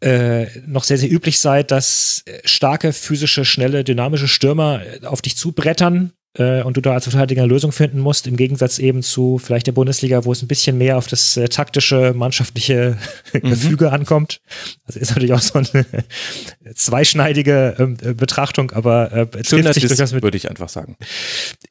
äh, 0.00 0.46
noch 0.66 0.84
sehr, 0.84 0.98
sehr 0.98 1.10
üblich 1.10 1.38
sei, 1.38 1.62
dass 1.62 2.24
starke, 2.44 2.92
physische, 2.92 3.44
schnelle, 3.44 3.84
dynamische 3.84 4.28
Stürmer 4.28 4.82
auf 5.04 5.22
dich 5.22 5.36
zubrettern 5.36 6.12
äh, 6.38 6.62
und 6.62 6.76
du 6.76 6.80
da 6.80 6.92
als 6.92 7.04
Verteidiger 7.04 7.42
eine 7.42 7.52
Lösung 7.52 7.72
finden 7.72 7.98
musst, 7.98 8.26
im 8.26 8.36
Gegensatz 8.36 8.78
eben 8.78 9.02
zu 9.02 9.38
vielleicht 9.38 9.66
der 9.66 9.72
Bundesliga, 9.72 10.24
wo 10.24 10.32
es 10.32 10.42
ein 10.42 10.48
bisschen 10.48 10.78
mehr 10.78 10.98
auf 10.98 11.06
das 11.06 11.36
äh, 11.36 11.48
taktische, 11.48 12.12
mannschaftliche 12.14 12.98
mhm. 13.32 13.50
Gefüge 13.50 13.92
ankommt. 13.92 14.40
Also 14.86 15.00
ist 15.00 15.10
natürlich 15.10 15.32
auch 15.32 15.40
so 15.40 15.58
eine 15.58 15.86
zweischneidige 16.74 17.76
ähm, 17.78 17.96
äh, 18.02 18.14
Betrachtung, 18.14 18.70
aber 18.72 19.12
äh, 19.12 19.26
trifft 19.26 19.74
sich 19.74 19.86
durchaus 19.86 20.12
mit. 20.12 20.22
Würde 20.22 20.36
ich 20.36 20.48
einfach 20.48 20.68
sagen. 20.68 20.96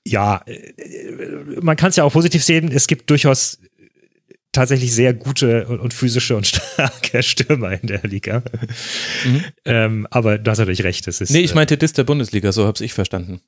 Ja, 0.05 0.41
äh, 0.45 0.73
man 1.61 1.77
kann 1.77 1.89
es 1.89 1.95
ja 1.95 2.03
auch 2.03 2.13
positiv 2.13 2.43
sehen. 2.43 2.71
Es 2.71 2.87
gibt 2.87 3.09
durchaus 3.09 3.59
tatsächlich 4.55 4.93
sehr 4.93 5.13
gute 5.13 5.67
und, 5.67 5.79
und, 5.79 5.93
physische 5.93 6.35
und 6.35 6.47
starke 6.47 7.21
Stürmer 7.21 7.79
in 7.79 7.87
der 7.87 8.01
Liga. 8.03 8.41
Mhm. 9.25 9.43
Ähm, 9.65 10.07
aber 10.09 10.37
du 10.37 10.49
hast 10.49 10.59
natürlich 10.59 10.83
recht. 10.83 11.07
Es 11.07 11.21
ist, 11.21 11.31
nee, 11.31 11.41
ich 11.41 11.51
äh, 11.51 11.55
meinte 11.55 11.77
das 11.77 11.93
der 11.93 12.05
Bundesliga, 12.05 12.51
so 12.51 12.65
habe 12.65 12.83
ich 12.83 12.93
verstanden. 12.93 13.41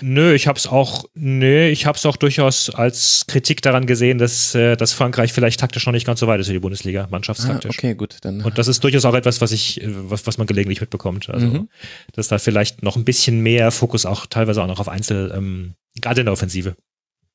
Nö, 0.00 0.34
ich 0.34 0.46
hab's 0.46 0.66
auch, 0.66 1.04
nö, 1.14 1.68
ich 1.68 1.86
hab's 1.86 2.06
auch 2.06 2.16
durchaus 2.16 2.70
als 2.70 3.24
Kritik 3.26 3.62
daran 3.62 3.86
gesehen, 3.86 4.18
dass, 4.18 4.54
äh, 4.54 4.76
dass 4.76 4.92
Frankreich 4.92 5.32
vielleicht 5.32 5.60
taktisch 5.60 5.86
noch 5.86 5.92
nicht 5.92 6.06
ganz 6.06 6.20
so 6.20 6.26
weit 6.26 6.40
ist 6.40 6.46
für 6.46 6.52
die 6.52 6.58
Bundesliga, 6.58 7.08
mannschaftstaktisch. 7.10 7.76
Ah, 7.76 7.78
okay, 7.78 7.94
gut, 7.94 8.16
dann. 8.22 8.40
Und 8.42 8.58
das 8.58 8.68
ist 8.68 8.82
durchaus 8.82 9.04
auch 9.04 9.14
etwas, 9.14 9.40
was 9.40 9.52
ich, 9.52 9.80
was, 9.84 10.26
was 10.26 10.38
man 10.38 10.46
gelegentlich 10.46 10.80
mitbekommt. 10.80 11.28
Also, 11.28 11.46
mhm. 11.46 11.68
dass 12.12 12.28
da 12.28 12.38
vielleicht 12.38 12.82
noch 12.82 12.96
ein 12.96 13.04
bisschen 13.04 13.40
mehr 13.40 13.70
Fokus 13.70 14.06
auch 14.06 14.26
teilweise 14.26 14.62
auch 14.62 14.68
noch 14.68 14.80
auf 14.80 14.88
Einzel, 14.88 15.32
ähm, 15.34 15.74
gerade 16.00 16.20
in 16.20 16.26
der 16.26 16.32
Offensive. 16.32 16.76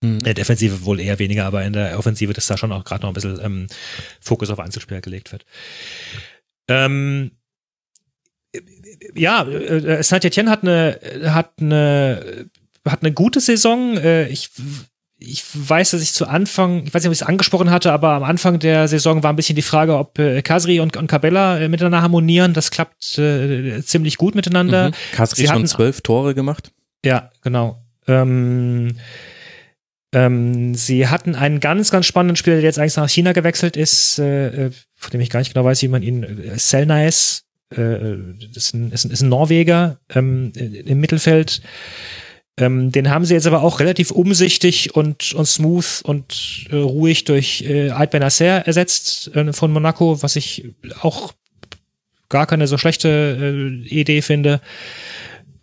Mhm. 0.02 0.18
In 0.18 0.24
der 0.24 0.34
Defensive 0.34 0.86
wohl 0.86 1.00
eher 1.00 1.20
weniger, 1.20 1.46
aber 1.46 1.64
in 1.64 1.74
der 1.74 1.98
Offensive, 1.98 2.34
dass 2.34 2.48
da 2.48 2.58
schon 2.58 2.72
auch 2.72 2.84
gerade 2.84 3.04
noch 3.04 3.10
ein 3.10 3.14
bisschen 3.14 3.40
ähm, 3.44 3.68
Fokus 4.20 4.50
auf 4.50 4.60
Einzelspieler 4.60 5.02
gelegt 5.02 5.32
wird. 5.32 5.46
Ähm, 6.68 7.32
ja, 9.14 9.44
äh, 9.48 10.04
Saint-Etienne 10.04 10.50
hat 10.50 10.64
eine, 10.64 11.00
hat 11.26 11.52
eine, 11.60 12.50
hat 12.88 13.02
eine 13.02 13.12
gute 13.12 13.40
Saison. 13.40 13.98
Äh, 13.98 14.28
ich, 14.28 14.50
ich 15.18 15.44
weiß, 15.54 15.92
dass 15.92 16.02
ich 16.02 16.14
zu 16.14 16.28
Anfang, 16.28 16.86
ich 16.86 16.94
weiß 16.94 17.04
nicht, 17.04 17.10
ob 17.10 17.14
ich 17.14 17.22
es 17.22 17.28
angesprochen 17.28 17.72
hatte, 17.72 17.92
aber 17.92 18.12
am 18.12 18.24
Anfang 18.24 18.60
der 18.60 18.88
Saison 18.88 19.24
war 19.24 19.32
ein 19.32 19.36
bisschen 19.36 19.56
die 19.56 19.62
Frage, 19.62 19.98
ob 19.98 20.20
äh, 20.20 20.42
Kasri 20.42 20.80
und, 20.80 20.98
und 20.98 21.08
Cabella 21.08 21.60
äh, 21.60 21.70
miteinander 21.70 22.02
harmonieren. 22.02 22.54
Das 22.54 22.72
klappt 22.72 23.18
äh, 23.18 23.82
ziemlich 23.84 24.18
gut 24.18 24.36
miteinander. 24.36 24.90
Mhm. 24.90 24.94
Kasri 25.14 25.42
Sie 25.42 25.48
schon 25.48 25.56
hatten, 25.56 25.68
zwölf 25.68 26.02
Tore 26.02 26.36
gemacht? 26.36 26.72
Ja, 27.04 27.32
genau. 27.42 27.82
Ähm, 28.08 28.98
ähm, 30.16 30.76
sie 30.76 31.08
hatten 31.08 31.36
einen 31.36 31.60
ganz, 31.60 31.92
ganz 31.92 32.06
spannenden 32.06 32.36
Spieler, 32.36 32.56
der 32.58 32.66
jetzt 32.66 32.80
eigentlich 32.80 32.96
nach 32.96 33.10
China 33.10 33.34
gewechselt 33.34 33.76
ist, 33.76 34.20
äh, 34.20 34.72
von 34.96 35.12
dem 35.12 35.22
ich 35.22 35.30
gar 35.30 35.40
nicht 35.40 35.54
genau 35.54 35.66
weiß, 35.66 35.82
wie 35.82 35.88
man 35.88 36.04
ihn, 36.04 36.24
äh, 36.24 36.58
Selnais, 36.58 37.45
äh, 37.74 38.16
ist 38.56 38.74
ein, 38.74 38.92
ist 38.92 39.06
ein, 39.06 39.12
ist 39.12 39.22
ein 39.22 39.30
Norweger 39.30 40.00
ähm, 40.14 40.52
im 40.56 41.00
Mittelfeld. 41.00 41.62
Ähm, 42.58 42.92
den 42.92 43.10
haben 43.10 43.26
sie 43.26 43.34
jetzt 43.34 43.48
aber 43.48 43.64
auch 43.64 43.80
relativ 43.80 44.12
umsichtig 44.12 44.96
und, 44.96 45.34
und 45.34 45.46
smooth 45.46 46.02
und 46.04 46.68
äh, 46.70 46.78
ruhig 46.78 47.26
durch 47.26 47.64
äh, 47.64 47.92
Ait 47.92 48.12
Benacer 48.12 48.66
ersetzt 48.66 49.36
äh, 49.36 49.52
von 49.52 49.72
Monaco, 49.74 50.22
was 50.24 50.38
ich 50.38 50.74
auch 51.02 51.34
gar 52.30 52.48
keine 52.48 52.68
so 52.68 52.78
schlechte 52.78 53.38
äh, 53.40 53.88
Idee 53.88 54.22
finde. 54.22 54.62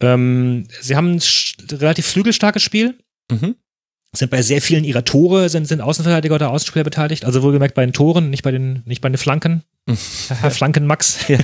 Ähm, 0.00 0.66
sie 0.80 0.96
haben 0.96 1.14
ein 1.14 1.22
relativ 1.70 2.06
flügelstarkes 2.06 2.62
Spiel. 2.62 2.98
Mhm 3.30 3.56
sind 4.14 4.30
bei 4.30 4.42
sehr 4.42 4.60
vielen 4.60 4.84
ihrer 4.84 5.04
Tore 5.04 5.48
sind, 5.48 5.66
sind 5.66 5.80
Außenverteidiger 5.80 6.34
oder 6.34 6.50
Außenspieler 6.50 6.84
beteiligt. 6.84 7.24
Also 7.24 7.42
wohlgemerkt 7.42 7.74
bei 7.74 7.84
den 7.84 7.94
Toren, 7.94 8.28
nicht 8.28 8.42
bei 8.42 8.50
den, 8.50 8.82
nicht 8.84 9.00
bei 9.00 9.08
den 9.08 9.16
Flanken. 9.16 9.62
Herr 10.28 10.50
Flanken 10.50 10.86
Max. 10.86 11.28
Ja, 11.28 11.38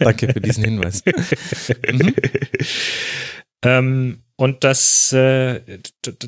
danke 0.00 0.32
für 0.32 0.40
diesen 0.40 0.62
Hinweis. 0.64 1.02
mhm. 1.90 2.14
ähm, 3.62 4.18
und 4.36 4.64
das, 4.64 5.12
äh, 5.12 5.60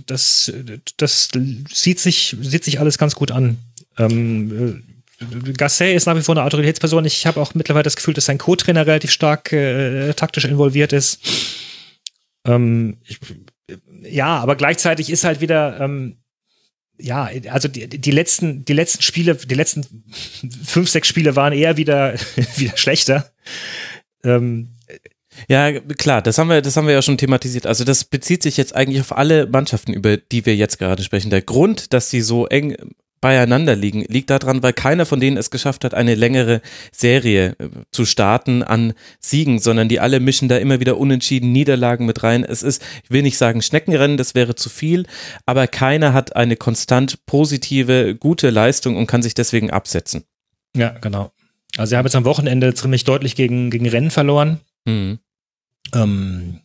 das, 0.07 0.53
das 0.97 1.29
sieht 1.71 2.01
sich, 2.01 2.37
sieht 2.41 2.65
sich 2.65 2.81
alles 2.81 2.99
ganz 2.99 3.15
gut 3.15 3.31
an. 3.31 3.59
Ähm, 3.99 4.83
äh, 5.21 5.53
Gasset 5.53 5.95
ist 5.95 6.07
nach 6.07 6.17
wie 6.17 6.23
vor 6.23 6.37
eine 6.37 6.45
Autoritätsperson. 6.45 7.05
Ich 7.05 7.27
habe 7.27 7.41
auch 7.41 7.55
mittlerweile 7.55 7.85
das 7.85 7.97
Gefühl, 7.97 8.15
dass 8.15 8.25
sein 8.25 8.39
Co-Trainer 8.39 8.87
relativ 8.87 9.11
stark 9.11 9.53
äh, 9.53 10.13
taktisch 10.15 10.47
involviert 10.47 10.93
ist. 10.93 11.21
Ähm, 12.45 12.97
ich, 13.07 13.19
ja, 14.05 14.39
aber 14.39 14.57
gleichzeitig 14.57 15.11
ist 15.11 15.25
halt 15.25 15.41
wieder, 15.41 15.81
ähm, 15.81 16.19
ja, 16.99 17.31
also 17.51 17.69
die, 17.69 17.89
die 17.89 18.11
letzten, 18.11 18.65
die 18.65 18.73
letzten 18.73 19.03
Spiele, 19.03 19.35
die 19.35 19.55
letzten 19.55 20.05
fünf, 20.65 20.89
sechs 20.89 21.09
Spiele 21.09 21.37
waren 21.37 21.53
eher 21.53 21.77
wieder, 21.77 22.15
wieder 22.57 22.77
schlechter. 22.77 23.33
Ähm, 24.25 24.69
ja, 25.49 25.81
klar, 25.81 26.23
das 26.23 26.39
haben 26.39 26.49
wir, 26.49 26.61
das 26.61 26.77
haben 26.77 26.87
wir 26.87 26.95
ja 26.95 27.03
schon 27.03 27.19
thematisiert. 27.19 27.67
Also 27.67 27.85
das 27.85 28.05
bezieht 28.05 28.43
sich 28.43 28.57
jetzt 28.57 28.75
eigentlich 28.77 29.01
auf 29.01 29.17
alle 29.17 29.47
Mannschaften, 29.47 29.93
über 29.93 30.17
die 30.17 30.45
wir 30.45 30.55
jetzt 30.55 30.79
gerade 30.79 31.03
sprechen. 31.03 31.31
Der 31.31 31.43
Grund, 31.43 31.93
dass 31.93 32.11
sie 32.11 32.21
so 32.21 32.47
eng 32.47 32.77
beieinander 33.23 33.75
liegen, 33.75 34.05
liegt 34.09 34.29
daran, 34.29 34.63
weil 34.63 34.75
keiner 34.75 35.07
von 35.07 35.21
denen 35.21 35.39
es 35.39 35.51
geschafft 35.51 35.85
hat, 35.85 35.95
eine 35.95 36.15
längere 36.15 36.61
Serie 36.91 37.57
äh, 37.59 37.69
zu 37.91 38.05
starten 38.05 38.63
an 38.63 38.93
Siegen, 39.21 39.59
sondern 39.59 39.89
die 39.89 40.01
alle 40.01 40.21
mischen 40.21 40.49
da 40.49 40.59
immer 40.59 40.81
wieder 40.81 40.99
unentschieden 40.99 41.53
Niederlagen 41.53 42.05
mit 42.05 42.23
rein. 42.23 42.45
Es 42.45 42.63
ist, 42.63 42.83
ich 43.05 43.11
will 43.11 43.23
nicht 43.23 43.39
sagen 43.39 43.63
Schneckenrennen, 43.63 44.19
das 44.19 44.35
wäre 44.35 44.57
zu 44.57 44.69
viel, 44.69 45.07
aber 45.47 45.69
keiner 45.69 46.13
hat 46.13 46.37
eine 46.37 46.57
konstant 46.57 47.25
positive, 47.25 48.15
gute 48.17 48.51
Leistung 48.51 48.97
und 48.97 49.07
kann 49.07 49.23
sich 49.23 49.35
deswegen 49.35 49.71
absetzen. 49.71 50.25
Ja, 50.77 50.91
genau. 50.91 51.31
Also 51.77 51.91
sie 51.91 51.97
haben 51.97 52.07
jetzt 52.07 52.17
am 52.17 52.25
Wochenende 52.25 52.75
ziemlich 52.75 53.05
deutlich 53.05 53.37
gegen, 53.37 53.71
gegen 53.71 53.89
Rennen 53.89 54.11
verloren. 54.11 54.61
Mhm. 54.85 55.21
Ähm, 55.95 56.61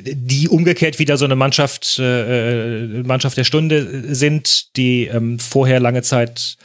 die 0.00 0.48
umgekehrt 0.48 0.98
wieder 0.98 1.16
so 1.16 1.24
eine 1.24 1.36
Mannschaft, 1.36 1.98
äh, 1.98 2.84
äh, 2.84 3.02
Mannschaft 3.02 3.36
der 3.36 3.44
Stunde 3.44 4.14
sind, 4.14 4.76
die 4.76 5.06
ähm, 5.06 5.38
vorher 5.38 5.80
lange 5.80 6.02
Zeit 6.02 6.56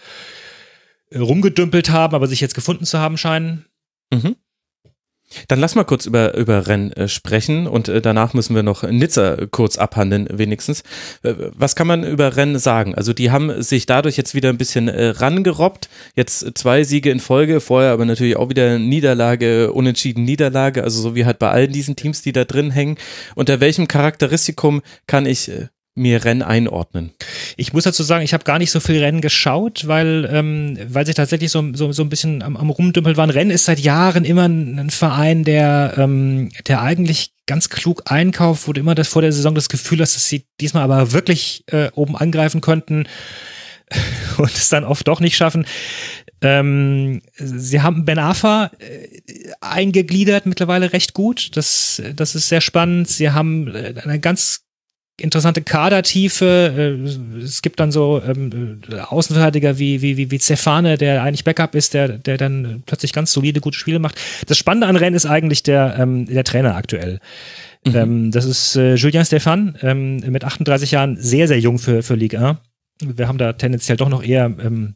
äh, 1.10 1.18
rumgedümpelt 1.18 1.90
haben, 1.90 2.16
aber 2.16 2.28
sich 2.28 2.42
jetzt 2.42 2.56
gefunden 2.56 2.86
zu 2.86 3.00
haben 3.00 3.18
scheinen. 3.18 3.66
Mhm. 4.14 4.36
Dann 5.48 5.60
lass 5.60 5.76
mal 5.76 5.84
kurz 5.84 6.06
über, 6.06 6.36
über 6.36 6.68
Rennen 6.68 6.92
äh, 6.94 7.08
sprechen 7.08 7.68
und 7.68 7.88
äh, 7.88 8.02
danach 8.02 8.34
müssen 8.34 8.56
wir 8.56 8.64
noch 8.64 8.84
Nizza 8.84 9.38
kurz 9.52 9.78
abhandeln, 9.78 10.28
wenigstens. 10.32 10.82
Äh, 11.24 11.34
was 11.56 11.76
kann 11.76 11.88
man 11.88 12.04
über 12.04 12.36
Rennen 12.36 12.60
sagen? 12.60 12.96
Also 12.96 13.14
die 13.14 13.32
haben 13.32 13.62
sich 13.62 13.86
dadurch 13.86 14.18
jetzt 14.18 14.36
wieder 14.36 14.50
ein 14.50 14.58
bisschen 14.58 14.90
rangerobbt. 14.90 15.90
Jetzt 16.16 16.58
zwei 16.58 16.84
Siege 16.84 17.10
in 17.10 17.20
Folge, 17.20 17.62
vorher 17.62 17.92
aber 17.92 18.06
natürlich 18.06 18.38
auch 18.38 18.50
wieder 18.50 18.80
Niederlage, 18.80 19.72
unentschieden 19.72 20.24
Niederlage, 20.24 20.84
also 20.84 21.02
so 21.02 21.16
wie 21.16 21.26
halt 21.26 21.40
bei 21.40 21.50
allen 21.50 21.72
diesen 21.72 21.96
Teams, 21.96 22.22
die 22.22 22.32
da 22.32 22.46
drin 22.46 22.72
hängen. 22.72 22.98
Unter 23.36 23.60
welchem 23.60 23.88
Charakteristikum 23.88 24.82
kann 25.08 25.26
ich 25.26 25.52
mir 25.96 26.26
Rennen 26.26 26.42
einordnen? 26.42 27.12
Ich 27.58 27.74
muss 27.74 27.84
dazu 27.84 28.04
sagen, 28.04 28.24
ich 28.24 28.34
habe 28.34 28.44
gar 28.44 28.58
nicht 28.58 28.72
so 28.72 28.80
viel 28.80 29.00
Rennen 29.00 29.22
geschaut, 29.22 29.88
weil, 29.88 30.30
ähm, 30.32 30.78
weil 30.88 31.06
sie 31.06 31.14
tatsächlich 31.14 31.52
so, 31.52 31.64
so, 31.74 31.92
so 31.92 32.04
ein 32.04 32.10
bisschen 32.10 32.42
am, 32.42 32.58
am 32.58 32.70
Rumdümpeln 32.70 33.18
waren. 33.18 33.30
Rennen 33.30 33.52
ist 33.52 33.66
seit 33.66 33.80
Jahren 33.80 34.26
immer 34.26 34.48
ein, 34.48 34.80
ein 34.80 34.90
Verein, 34.90 35.44
der, 35.44 35.94
ähm, 35.98 36.50
der 36.68 36.82
eigentlich 36.82 37.34
ganz 37.46 37.70
klug 37.70 38.04
einkauft, 38.06 38.68
du 38.68 38.80
immer 38.80 38.96
das 38.96 39.10
vor 39.10 39.22
der 39.22 39.32
Saison 39.32 39.54
das 39.54 39.70
Gefühl 39.70 39.98
dass 39.98 40.30
sie 40.30 40.46
diesmal 40.62 40.84
aber 40.84 41.12
wirklich 41.12 41.64
äh, 41.68 41.90
oben 41.94 42.16
angreifen 42.16 42.62
könnten 42.62 43.06
und 44.38 44.52
es 44.52 44.70
dann 44.70 44.84
oft 44.84 45.08
doch 45.08 45.20
nicht 45.20 45.36
schaffen. 45.36 45.66
Ähm, 46.42 47.22
sie 47.36 47.82
haben 47.82 48.06
Ben 48.06 48.20
Afa 48.20 48.72
äh, 48.80 49.08
eingegliedert, 49.62 50.46
mittlerweile 50.46 50.92
recht 50.92 51.14
gut. 51.14 51.56
Das, 51.56 52.02
das 52.16 52.36
ist 52.36 52.50
sehr 52.50 52.62
spannend. 52.62 53.08
Sie 53.08 53.32
haben 53.32 53.68
äh, 53.74 53.94
eine 54.04 54.20
ganz 54.20 54.66
interessante 55.20 55.62
Kadertiefe. 55.62 57.00
Äh, 57.00 57.40
es 57.40 57.62
gibt 57.62 57.80
dann 57.80 57.92
so 57.92 58.22
ähm, 58.26 58.82
Außenverteidiger 59.10 59.78
wie, 59.78 60.02
wie, 60.02 60.18
wie, 60.18 60.32
wie 60.32 60.40
Zefane, 60.40 60.98
der 60.98 61.24
eigentlich 61.24 61.44
Backup 61.44 61.76
ist, 61.76 61.94
der, 61.94 62.18
der 62.18 62.38
dann 62.38 62.84
plötzlich 62.86 63.14
ganz 63.14 63.32
solide, 63.32 63.62
gute 63.62 63.78
Spiele 63.78 64.00
macht. 64.00 64.20
Das 64.48 64.58
Spannende 64.58 64.88
an 64.88 64.96
Rennes 64.96 65.24
ist 65.26 65.30
eigentlich 65.30 65.64
der, 65.64 65.96
ähm, 66.00 66.26
der 66.26 66.44
Trainer 66.44 66.76
aktuell. 66.76 67.20
Mhm. 67.86 67.96
Ähm, 67.96 68.32
das 68.32 68.46
ist 68.46 68.76
äh, 68.76 68.96
Julien 68.96 69.26
Stefan, 69.26 69.78
ähm, 69.82 70.18
mit 70.18 70.44
38 70.44 70.92
Jahren 70.92 71.18
sehr, 71.18 71.48
sehr 71.48 71.60
jung 71.60 71.80
für, 71.80 72.02
für 72.02 72.16
Ligue 72.16 72.40
1. 72.40 72.58
Wir 73.02 73.28
haben 73.28 73.38
da 73.38 73.54
tendenziell 73.54 73.98
doch 73.98 74.10
noch 74.10 74.24
eher 74.24 74.46
ähm, 74.46 74.96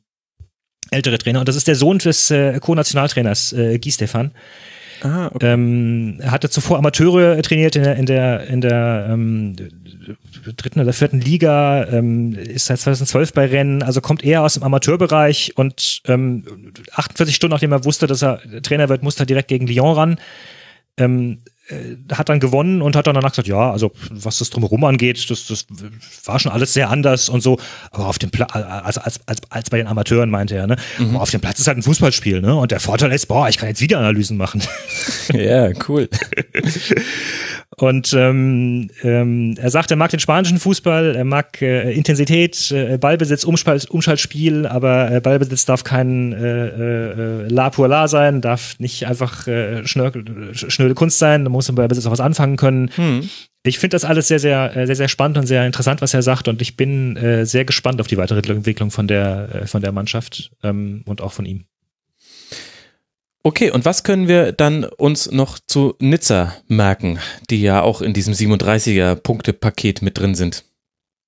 ältere 0.92 1.18
Trainer. 1.18 1.40
Und 1.40 1.50
das 1.50 1.56
ist 1.56 1.68
der 1.68 1.76
Sohn 1.76 1.98
des 1.98 2.32
äh, 2.32 2.60
Co-Nationaltrainers 2.60 3.54
äh, 3.54 3.80
Guy 3.80 3.92
Stefan. 3.92 4.32
Ah, 5.02 5.28
okay. 5.28 5.54
ähm, 5.54 6.18
er 6.20 6.32
hatte 6.32 6.50
zuvor 6.50 6.78
Amateure 6.78 7.40
trainiert 7.44 7.76
in 7.76 7.84
der, 7.84 7.96
in 7.98 8.06
der, 8.06 8.48
in 8.48 8.62
der 8.62 9.08
ähm, 9.12 9.56
dritten 10.56 10.80
oder 10.80 10.94
vierten 10.94 11.22
Liga, 11.22 11.86
ähm, 11.88 12.34
ist 12.34 12.68
seit 12.68 12.80
2012 12.80 13.34
bei 13.34 13.46
Rennen, 13.46 13.84
also 13.84 14.02
kommt 14.02 14.24
eher 14.24 14.44
aus 14.44 14.56
dem 14.56 14.64
Amateurbereich 14.64 15.54
und 15.56 16.02
ähm, 16.06 16.74
48 16.94 17.36
Stunden 17.36 17.54
nachdem 17.54 17.72
er 17.72 17.86
wusste, 17.86 18.08
dass 18.08 18.24
er 18.24 18.42
Trainer 18.62 18.90
wird, 18.90 19.04
musste 19.04 19.24
er 19.24 19.26
direkt 19.26 19.48
gegen 19.50 19.68
Lyon 19.68 19.96
ran. 19.96 20.20
Ähm, 21.00 21.40
äh, 21.70 21.98
hat 22.14 22.30
dann 22.30 22.40
gewonnen 22.40 22.82
und 22.82 22.96
hat 22.96 23.08
dann 23.08 23.16
danach 23.16 23.32
gesagt, 23.32 23.50
ja, 23.50 23.72
also 23.72 23.92
was 24.10 24.38
das 24.38 24.50
drumherum 24.50 24.86
angeht, 24.86 25.30
das, 25.30 25.48
das 25.48 25.66
war 26.24 26.40
schon 26.40 26.52
alles 26.52 26.74
sehr 26.74 26.90
anders 26.90 27.28
und 27.28 27.42
so, 27.42 27.60
aber 27.92 28.08
auf 28.08 28.20
dem 28.20 28.32
Platz, 28.32 28.54
als, 28.54 28.98
als, 28.98 29.20
als, 29.28 29.42
als 29.50 29.70
bei 29.70 29.78
den 29.78 29.88
Amateuren 29.88 30.30
meinte 30.30 30.56
er, 30.56 30.66
ne? 30.66 30.78
Mhm. 30.98 31.10
Aber 31.10 31.24
auf 31.24 31.30
dem 31.30 31.42
Platz 31.42 31.60
ist 31.60 31.68
halt 31.68 31.78
ein 31.78 31.84
Fußballspiel, 31.84 32.40
ne? 32.40 32.56
Und 32.56 32.72
der 32.72 32.80
Vorteil 32.80 33.12
ist, 33.12 33.26
boah, 33.26 33.50
ich 33.50 33.58
kann 33.58 33.68
jetzt 33.68 33.82
Videoanalysen 33.82 34.38
machen. 34.38 34.64
Ja, 35.34 35.72
cool. 35.88 36.10
und 37.80 38.12
ähm, 38.14 38.90
ähm, 39.04 39.56
er 39.60 39.70
sagt, 39.70 39.92
er 39.92 39.98
mag 39.98 40.10
den 40.10 40.20
spanischen 40.20 40.58
Fußball, 40.58 41.16
er 41.16 41.26
mag 41.26 41.62
äh, 41.62 41.94
Intensität, 41.94 42.72
äh, 42.72 42.98
Ballbesitz, 42.98 43.44
Umschalt, 43.44 43.88
Umschaltspiel, 43.92 44.66
aber 44.66 45.12
äh, 45.12 45.22
Ballbesitz 45.22 45.66
darf 45.66 45.84
kein 45.84 46.34
äh, 46.34 46.68
äh, 46.68 47.48
La 47.48 47.70
pour 47.70 47.88
La 47.88 48.08
sein, 48.08 48.42
darf 48.42 48.80
nicht 48.80 49.06
einfach 49.06 49.46
äh, 49.46 49.86
schnöde 49.86 50.96
Kunst 50.96 51.20
sein, 51.20 51.44
muss 51.44 51.68
man 51.68 51.76
bei 51.76 51.88
Besitz 51.88 52.08
auch 52.08 52.12
was 52.12 52.20
anfangen 52.20 52.58
können. 52.58 52.90
Hm. 52.96 53.30
Ich 53.64 53.78
finde 53.78 53.94
das 53.94 54.06
alles 54.06 54.28
sehr, 54.28 54.40
sehr, 54.40 54.76
äh, 54.76 54.88
sehr, 54.88 54.96
sehr 54.96 55.08
spannend 55.08 55.38
und 55.38 55.46
sehr 55.46 55.66
interessant, 55.66 56.02
was 56.02 56.16
er 56.16 56.24
sagt. 56.24 56.48
Und 56.48 56.64
ich 56.64 56.78
bin 56.78 57.16
äh, 57.18 57.46
sehr 57.46 57.66
gespannt 57.66 58.02
auf 58.02 58.08
die 58.08 58.18
weitere 58.18 58.40
Entwicklung 58.40 58.90
von 58.90 59.08
der, 59.08 59.50
äh, 59.54 59.68
von 59.68 59.84
der 59.84 59.92
Mannschaft 59.92 60.52
ähm, 60.64 61.04
und 61.06 61.22
auch 61.22 61.34
von 61.34 61.46
ihm. 61.46 61.66
Okay, 63.48 63.72
und 63.72 63.86
was 63.86 64.04
können 64.04 64.28
wir 64.28 64.52
dann 64.52 64.84
uns 64.84 65.32
noch 65.32 65.58
zu 65.58 65.96
Nizza 66.00 66.54
merken, 66.68 67.20
die 67.50 67.62
ja 67.62 67.82
auch 67.82 68.02
in 68.02 68.12
diesem 68.12 68.34
37er-Punkte-Paket 68.34 70.02
mit 70.02 70.18
drin 70.18 70.36
sind? 70.36 70.66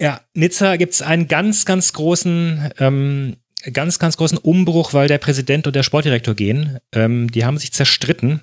Ja, 0.01 0.19
Nizza 0.33 0.75
gibt 0.75 0.91
es 0.91 1.01
einen 1.01 1.29
ganz, 1.29 1.63
ganz 1.63 1.93
großen, 1.93 2.73
ähm, 2.77 3.37
ganz, 3.71 3.99
ganz 3.99 4.17
großen 4.17 4.37
Umbruch, 4.37 4.93
weil 4.93 5.07
der 5.07 5.17
Präsident 5.17 5.65
und 5.65 5.77
der 5.77 5.83
Sportdirektor 5.83 6.35
gehen. 6.35 6.79
Ähm, 6.91 7.31
die 7.31 7.45
haben 7.45 7.57
sich 7.57 7.71
zerstritten. 7.71 8.41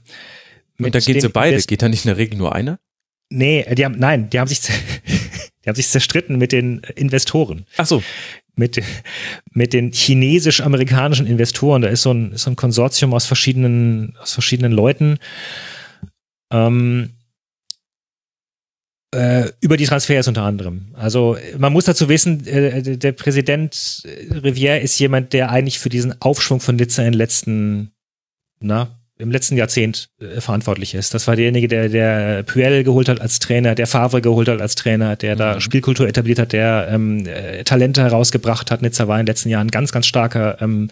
Und 0.79 0.95
da 0.95 0.99
gehen 0.99 1.21
sie 1.21 1.29
beide. 1.29 1.61
Geht 1.61 1.83
da 1.83 1.91
nicht 1.91 2.07
in 2.07 2.09
der 2.09 2.17
Regel 2.17 2.39
nur 2.39 2.55
einer? 2.55 2.79
Nee, 3.29 3.67
die 3.75 3.85
haben, 3.85 3.99
nein, 3.99 4.31
die 4.31 4.41
haben 4.41 4.49
sich, 4.49 4.63
die 5.65 5.69
haben 5.69 5.77
sich 5.77 5.89
zerstritten 5.89 6.39
mit 6.39 6.53
den 6.53 6.81
Investoren. 6.95 7.67
Ach 7.77 7.85
so. 7.85 8.03
Mit, 8.59 8.83
mit 9.51 9.75
den 9.75 9.93
chinesisch-amerikanischen 9.93 11.27
Investoren. 11.27 11.83
Da 11.83 11.89
ist 11.89 12.03
so 12.03 12.13
ein, 12.13 12.37
so 12.37 12.51
ein 12.51 12.57
Konsortium 12.57 13.13
aus 13.13 13.27
verschiedenen, 13.27 14.17
aus 14.19 14.33
verschiedenen 14.33 14.73
Leuten. 14.73 15.19
Ähm, 16.51 17.11
äh, 19.15 19.51
über 19.61 19.77
die 19.77 19.85
Transfers 19.85 20.27
unter 20.27 20.43
anderem. 20.43 20.87
Also 20.95 21.37
man 21.59 21.73
muss 21.73 21.85
dazu 21.85 22.09
wissen, 22.09 22.47
äh, 22.47 22.97
der 22.97 23.13
Präsident 23.13 23.75
Rivière 23.75 24.79
ist 24.79 24.99
jemand, 24.99 25.33
der 25.33 25.51
eigentlich 25.51 25.79
für 25.79 25.91
diesen 25.91 26.21
Aufschwung 26.21 26.61
von 26.61 26.77
Nizza 26.77 27.03
in 27.03 27.13
den 27.13 27.19
letzten 27.19 27.93
na, 28.61 28.96
im 29.19 29.31
letzten 29.31 29.57
Jahrzehnt 29.57 30.11
äh, 30.21 30.41
verantwortlich 30.41 30.95
ist. 30.95 31.15
Das 31.15 31.27
war 31.27 31.37
derjenige, 31.37 31.69
der, 31.69 31.89
der 31.89 32.43
Puel 32.43 32.85
geholt 32.85 33.09
hat 33.09 33.21
als 33.21 33.39
Trainer, 33.39 33.75
der 33.75 33.87
Favre 33.87 34.21
geholt 34.21 34.49
hat 34.49 34.61
als 34.61 34.75
Trainer, 34.75 35.17
der 35.17 35.35
mhm. 35.35 35.39
da 35.39 35.61
Spielkultur 35.61 36.07
etabliert 36.07 36.39
hat, 36.39 36.53
der 36.53 36.89
ähm, 36.91 37.27
äh, 37.27 37.65
Talente 37.65 38.03
herausgebracht 38.03 38.71
hat. 38.71 38.83
Nizza 38.83 39.09
war 39.09 39.19
in 39.19 39.25
den 39.25 39.33
letzten 39.33 39.49
Jahren 39.49 39.69
ganz, 39.69 39.93
ganz 39.93 40.07
starker 40.07 40.61
ähm, 40.61 40.91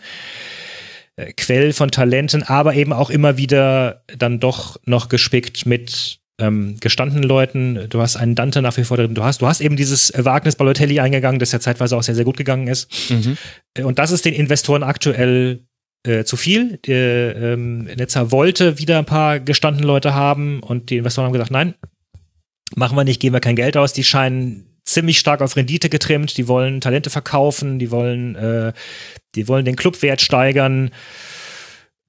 äh, 1.16 1.32
Quell 1.32 1.72
von 1.72 1.90
Talenten, 1.90 2.42
aber 2.42 2.74
eben 2.74 2.92
auch 2.92 3.10
immer 3.10 3.36
wieder 3.36 4.02
dann 4.16 4.40
doch 4.40 4.80
noch 4.84 5.08
gespickt 5.08 5.66
mit 5.66 6.20
ähm, 6.38 6.76
gestandenen 6.80 7.24
Leuten. 7.24 7.88
Du 7.90 8.00
hast 8.00 8.16
einen 8.16 8.34
Dante 8.34 8.62
nach 8.62 8.76
wie 8.76 8.84
vor 8.84 8.96
drin. 8.96 9.14
Du 9.14 9.22
hast, 9.22 9.42
du 9.42 9.46
hast 9.46 9.60
eben 9.60 9.76
dieses 9.76 10.12
Wagnis 10.16 10.56
Balotelli 10.56 10.98
eingegangen, 10.98 11.38
das 11.38 11.52
ja 11.52 11.60
zeitweise 11.60 11.96
auch 11.96 12.02
sehr, 12.02 12.14
sehr 12.14 12.24
gut 12.24 12.36
gegangen 12.36 12.66
ist. 12.66 12.90
Mhm. 13.10 13.36
Und 13.84 13.98
das 13.98 14.10
ist 14.10 14.24
den 14.24 14.34
Investoren 14.34 14.82
aktuell 14.82 15.60
äh, 16.04 16.24
zu 16.24 16.36
viel. 16.36 16.78
Der, 16.86 17.36
ähm, 17.36 17.84
Netzer 17.84 18.30
wollte 18.30 18.78
wieder 18.78 18.98
ein 18.98 19.06
paar 19.06 19.40
gestandene 19.40 19.86
Leute 19.86 20.14
haben 20.14 20.60
und 20.60 20.90
die 20.90 20.98
Investoren 20.98 21.26
haben 21.26 21.32
gesagt, 21.32 21.50
nein, 21.50 21.74
machen 22.76 22.96
wir 22.96 23.04
nicht, 23.04 23.20
geben 23.20 23.34
wir 23.34 23.40
kein 23.40 23.56
Geld 23.56 23.76
aus. 23.76 23.92
Die 23.92 24.04
scheinen 24.04 24.66
ziemlich 24.84 25.18
stark 25.18 25.40
auf 25.40 25.56
Rendite 25.56 25.88
getrimmt, 25.88 26.36
die 26.36 26.46
wollen 26.46 26.80
Talente 26.80 27.10
verkaufen, 27.10 27.78
die 27.78 27.90
wollen, 27.90 28.36
äh, 28.36 28.72
die 29.34 29.48
wollen 29.48 29.64
den 29.64 29.76
Clubwert 29.76 30.20
steigern. 30.20 30.90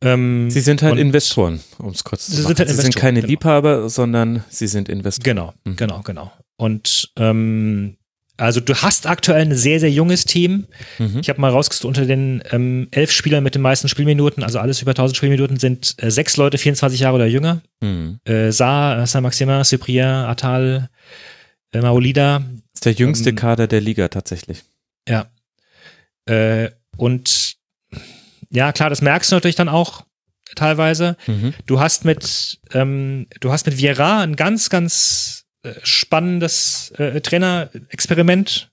Ähm, 0.04 0.52
sie 0.52 0.60
sind 0.60 0.82
halt 0.82 1.00
Investoren, 1.00 1.62
um 1.78 1.90
es 1.90 2.04
kurz 2.04 2.26
zu 2.26 2.34
sagen. 2.34 2.48
Sind 2.48 2.60
halt 2.60 2.70
sie 2.70 2.76
sind 2.76 2.96
keine 2.96 3.22
genau. 3.22 3.32
Liebhaber, 3.32 3.90
sondern 3.90 4.44
sie 4.50 4.68
sind 4.68 4.90
Investoren. 4.90 5.24
Genau, 5.24 5.54
mhm. 5.64 5.76
genau, 5.78 6.02
genau. 6.02 6.32
Und 6.58 7.12
ähm, 7.18 7.96
Also 8.38 8.60
du 8.60 8.76
hast 8.76 9.08
aktuell 9.08 9.42
ein 9.42 9.56
sehr, 9.56 9.80
sehr 9.80 9.92
junges 9.92 10.26
Team. 10.26 10.68
Mhm. 11.00 11.20
Ich 11.22 11.30
habe 11.30 11.40
mal 11.40 11.52
rausgesucht, 11.52 11.86
unter 11.86 12.06
den 12.06 12.44
ähm, 12.52 12.88
elf 12.92 13.12
Spielern 13.12 13.44
mit 13.44 13.56
den 13.56 13.62
meisten 13.62 13.88
Spielminuten, 13.88 14.44
also 14.44 14.60
alles 14.60 14.82
über 14.82 14.92
1000 14.92 15.16
Spielminuten, 15.16 15.58
sind 15.58 15.96
äh, 15.98 16.12
sechs 16.12 16.36
Leute 16.36 16.58
24 16.58 17.00
Jahre 17.00 17.16
oder 17.16 17.28
jünger. 17.28 17.62
Mhm. 17.82 18.20
Äh, 18.26 18.52
Saar, 18.52 19.08
Saint-Maximin, 19.08 19.64
Cyprien, 19.64 20.06
Atal, 20.06 20.90
äh, 21.72 21.80
Maolida. 21.80 22.40
Das 22.40 22.76
ist 22.76 22.86
der 22.86 22.94
jüngste 22.94 23.30
ähm, 23.30 23.36
Kader 23.38 23.68
der 23.68 23.82
Liga 23.82 24.10
tatsächlich. 24.10 24.64
Ja. 25.08 25.28
Äh, 26.26 26.72
und 26.98 27.56
ja, 28.50 28.72
klar, 28.74 28.90
das 28.90 29.02
merkst 29.02 29.32
du 29.32 29.36
natürlich 29.36 29.56
dann 29.56 29.70
auch 29.70 30.06
teilweise. 30.56 31.18
Mhm. 31.28 31.54
Du 31.66 31.80
hast 31.80 32.06
mit, 32.06 32.60
ähm, 32.74 33.28
du 33.40 33.52
hast 33.52 33.66
mit 33.66 33.78
Viera 33.78 34.22
ein 34.22 34.36
ganz, 34.36 34.70
ganz 34.70 35.35
spannendes 35.84 36.92
äh, 36.98 37.22
Trainerexperiment 37.22 38.70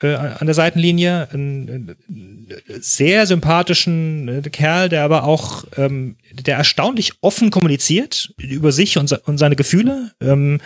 äh, 0.00 0.14
an 0.14 0.46
der 0.46 0.54
Seitenlinie. 0.54 1.28
Einen, 1.32 1.96
einen 2.08 2.48
sehr 2.80 3.26
sympathischen 3.26 4.28
äh, 4.28 4.42
Kerl, 4.50 4.88
der 4.88 5.02
aber 5.02 5.24
auch, 5.24 5.64
ähm, 5.76 6.16
der 6.32 6.56
erstaunlich 6.56 7.12
offen 7.20 7.50
kommuniziert 7.50 8.32
über 8.38 8.72
sich 8.72 8.98
und, 8.98 9.12
und 9.26 9.38
seine 9.38 9.56
Gefühle. 9.56 10.12
Ähm, 10.20 10.60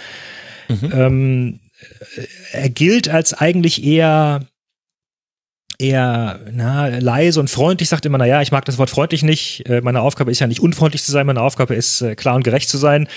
mhm. 0.68 0.92
ähm, 0.92 1.60
er 2.52 2.68
gilt 2.70 3.08
als 3.08 3.34
eigentlich 3.34 3.84
eher 3.84 4.46
eher 5.78 6.40
na, 6.52 6.88
leise 6.88 7.38
und 7.38 7.48
freundlich, 7.48 7.88
sagt 7.88 8.04
immer, 8.04 8.18
naja, 8.18 8.42
ich 8.42 8.50
mag 8.50 8.64
das 8.64 8.78
Wort 8.78 8.90
freundlich 8.90 9.22
nicht. 9.22 9.68
Äh, 9.68 9.80
meine 9.80 10.00
Aufgabe 10.00 10.30
ist 10.30 10.40
ja 10.40 10.48
nicht 10.48 10.60
unfreundlich 10.60 11.04
zu 11.04 11.12
sein, 11.12 11.26
meine 11.26 11.40
Aufgabe 11.40 11.74
ist 11.76 12.00
äh, 12.00 12.16
klar 12.16 12.34
und 12.34 12.42
gerecht 12.42 12.68
zu 12.68 12.78
sein. 12.78 13.08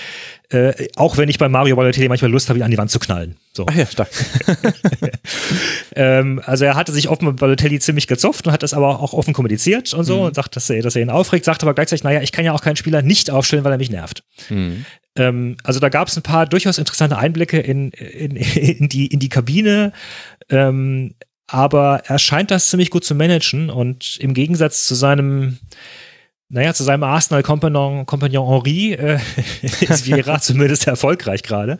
Äh, 0.50 0.88
auch 0.94 1.16
wenn 1.16 1.28
ich 1.28 1.38
bei 1.38 1.48
Mario 1.48 1.74
Balotelli 1.74 2.08
manchmal 2.08 2.30
Lust 2.30 2.48
habe, 2.48 2.60
ihn 2.60 2.62
an 2.62 2.70
die 2.70 2.78
Wand 2.78 2.90
zu 2.90 3.00
knallen. 3.00 3.36
So. 3.52 3.66
Ach 3.68 3.74
ja, 3.74 3.86
stark. 3.86 4.10
ähm, 5.96 6.40
also 6.44 6.64
er 6.64 6.76
hatte 6.76 6.92
sich 6.92 7.08
offen 7.08 7.26
mit 7.26 7.36
Balotelli 7.36 7.80
ziemlich 7.80 8.06
gezopft 8.06 8.46
und 8.46 8.52
hat 8.52 8.62
das 8.62 8.74
aber 8.74 9.00
auch 9.00 9.12
offen 9.12 9.34
kommuniziert 9.34 9.92
und 9.92 10.04
so 10.04 10.18
mhm. 10.18 10.26
und 10.26 10.34
sagt, 10.36 10.54
dass 10.54 10.70
er, 10.70 10.82
dass 10.82 10.94
er 10.94 11.02
ihn 11.02 11.10
aufregt, 11.10 11.44
sagt 11.44 11.62
aber 11.62 11.74
gleichzeitig, 11.74 12.04
naja, 12.04 12.22
ich 12.22 12.30
kann 12.30 12.44
ja 12.44 12.52
auch 12.52 12.62
keinen 12.62 12.76
Spieler 12.76 13.02
nicht 13.02 13.30
aufstellen, 13.30 13.64
weil 13.64 13.72
er 13.72 13.78
mich 13.78 13.90
nervt. 13.90 14.22
Mhm. 14.50 14.84
Ähm, 15.16 15.56
also 15.64 15.80
da 15.80 15.88
gab 15.88 16.08
es 16.08 16.16
ein 16.16 16.22
paar 16.22 16.46
durchaus 16.46 16.78
interessante 16.78 17.18
Einblicke 17.18 17.58
in, 17.58 17.90
in, 17.90 18.36
in, 18.36 18.88
die, 18.88 19.06
in 19.06 19.18
die 19.18 19.28
Kabine. 19.28 19.92
Ähm, 20.48 21.14
aber 21.46 22.02
er 22.06 22.18
scheint 22.18 22.50
das 22.50 22.70
ziemlich 22.70 22.90
gut 22.90 23.04
zu 23.04 23.14
managen 23.14 23.70
und 23.70 24.16
im 24.20 24.34
Gegensatz 24.34 24.86
zu 24.86 24.94
seinem 24.94 25.58
naja, 26.52 26.74
zu 26.74 26.84
seinem 26.84 27.02
Arsenal-Kompagnon 27.02 28.04
Kompagnon 28.04 28.46
Henri 28.46 28.92
äh, 28.92 29.18
ist 29.80 30.06
Vieira 30.06 30.38
zumindest 30.40 30.86
erfolgreich 30.86 31.42
gerade. 31.42 31.78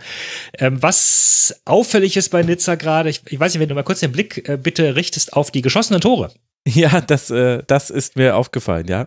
Ähm, 0.59 0.83
was 0.83 1.61
auffällig 1.67 2.17
ist 2.17 2.31
bei 2.31 2.43
Nizza 2.43 2.77
gerade, 2.77 3.11
ich, 3.11 3.21
ich, 3.29 3.39
weiß 3.39 3.53
nicht, 3.53 3.61
wenn 3.61 3.69
du 3.69 3.75
mal 3.75 3.83
kurz 3.83 4.01
den 4.01 4.13
Blick 4.13 4.49
äh, 4.49 4.57
bitte 4.57 4.97
richtest 4.97 5.35
auf 5.35 5.51
die 5.51 5.61
geschossenen 5.61 6.01
Tore. 6.01 6.33
Ja, 6.67 7.03
das, 7.03 7.31
äh, 7.31 7.63
das 7.67 7.91
ist 7.91 8.17
mir 8.17 8.35
aufgefallen, 8.35 8.87
ja. 8.89 9.07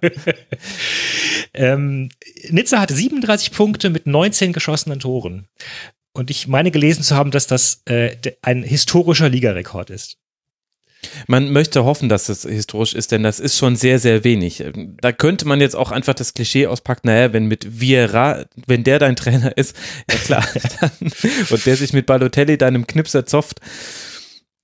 ähm, 1.55 2.09
Nizza 2.49 2.79
hatte 2.79 2.93
37 2.93 3.51
Punkte 3.51 3.89
mit 3.89 4.05
19 4.05 4.53
geschossenen 4.53 4.99
Toren. 4.99 5.47
Und 6.13 6.29
ich 6.29 6.47
meine 6.47 6.69
gelesen 6.69 7.01
zu 7.01 7.15
haben, 7.15 7.31
dass 7.31 7.47
das 7.47 7.81
äh, 7.85 8.15
ein 8.43 8.61
historischer 8.61 9.29
Ligarekord 9.29 9.89
ist. 9.89 10.17
Man 11.27 11.51
möchte 11.51 11.85
hoffen, 11.85 12.09
dass 12.09 12.29
es 12.29 12.43
historisch 12.43 12.93
ist, 12.93 13.11
denn 13.11 13.23
das 13.23 13.39
ist 13.39 13.57
schon 13.57 13.75
sehr, 13.75 13.99
sehr 13.99 14.23
wenig. 14.23 14.63
Da 15.01 15.11
könnte 15.11 15.47
man 15.47 15.61
jetzt 15.61 15.75
auch 15.75 15.91
einfach 15.91 16.13
das 16.13 16.33
Klischee 16.33 16.67
auspacken, 16.67 17.07
naja, 17.07 17.33
wenn 17.33 17.45
mit 17.45 17.79
Vieira, 17.79 18.45
wenn 18.67 18.83
der 18.83 18.99
dein 18.99 19.15
Trainer 19.15 19.57
ist, 19.57 19.75
ja 20.09 20.17
klar, 20.17 20.45
dann, 20.79 20.91
und 21.49 21.65
der 21.65 21.75
sich 21.75 21.93
mit 21.93 22.05
Balotelli 22.05 22.57
deinem 22.57 22.87
Knipser 22.87 23.25
zofft, 23.25 23.59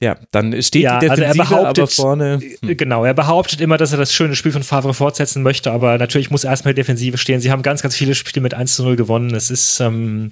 ja, 0.01 0.17
dann 0.31 0.59
steht 0.63 0.81
ja, 0.81 0.97
die 0.97 1.07
Defensive 1.07 1.43
also 1.43 1.67
aber 1.67 1.87
vorne. 1.87 2.39
Hm. 2.61 2.75
Genau, 2.75 3.05
er 3.05 3.13
behauptet 3.13 3.61
immer, 3.61 3.77
dass 3.77 3.91
er 3.91 3.99
das 3.99 4.11
schöne 4.11 4.35
Spiel 4.35 4.51
von 4.51 4.63
Favre 4.63 4.95
fortsetzen 4.95 5.43
möchte, 5.43 5.71
aber 5.71 5.99
natürlich 5.99 6.31
muss 6.31 6.43
erstmal 6.43 6.73
die 6.73 6.81
Defensive 6.81 7.19
stehen. 7.19 7.39
Sie 7.39 7.51
haben 7.51 7.61
ganz, 7.61 7.83
ganz 7.83 7.95
viele 7.95 8.15
Spiele 8.15 8.41
mit 8.41 8.55
1 8.55 8.77
zu 8.77 8.83
0 8.83 8.95
gewonnen. 8.95 9.35
Es 9.35 9.51
ist, 9.51 9.79
ähm, 9.79 10.31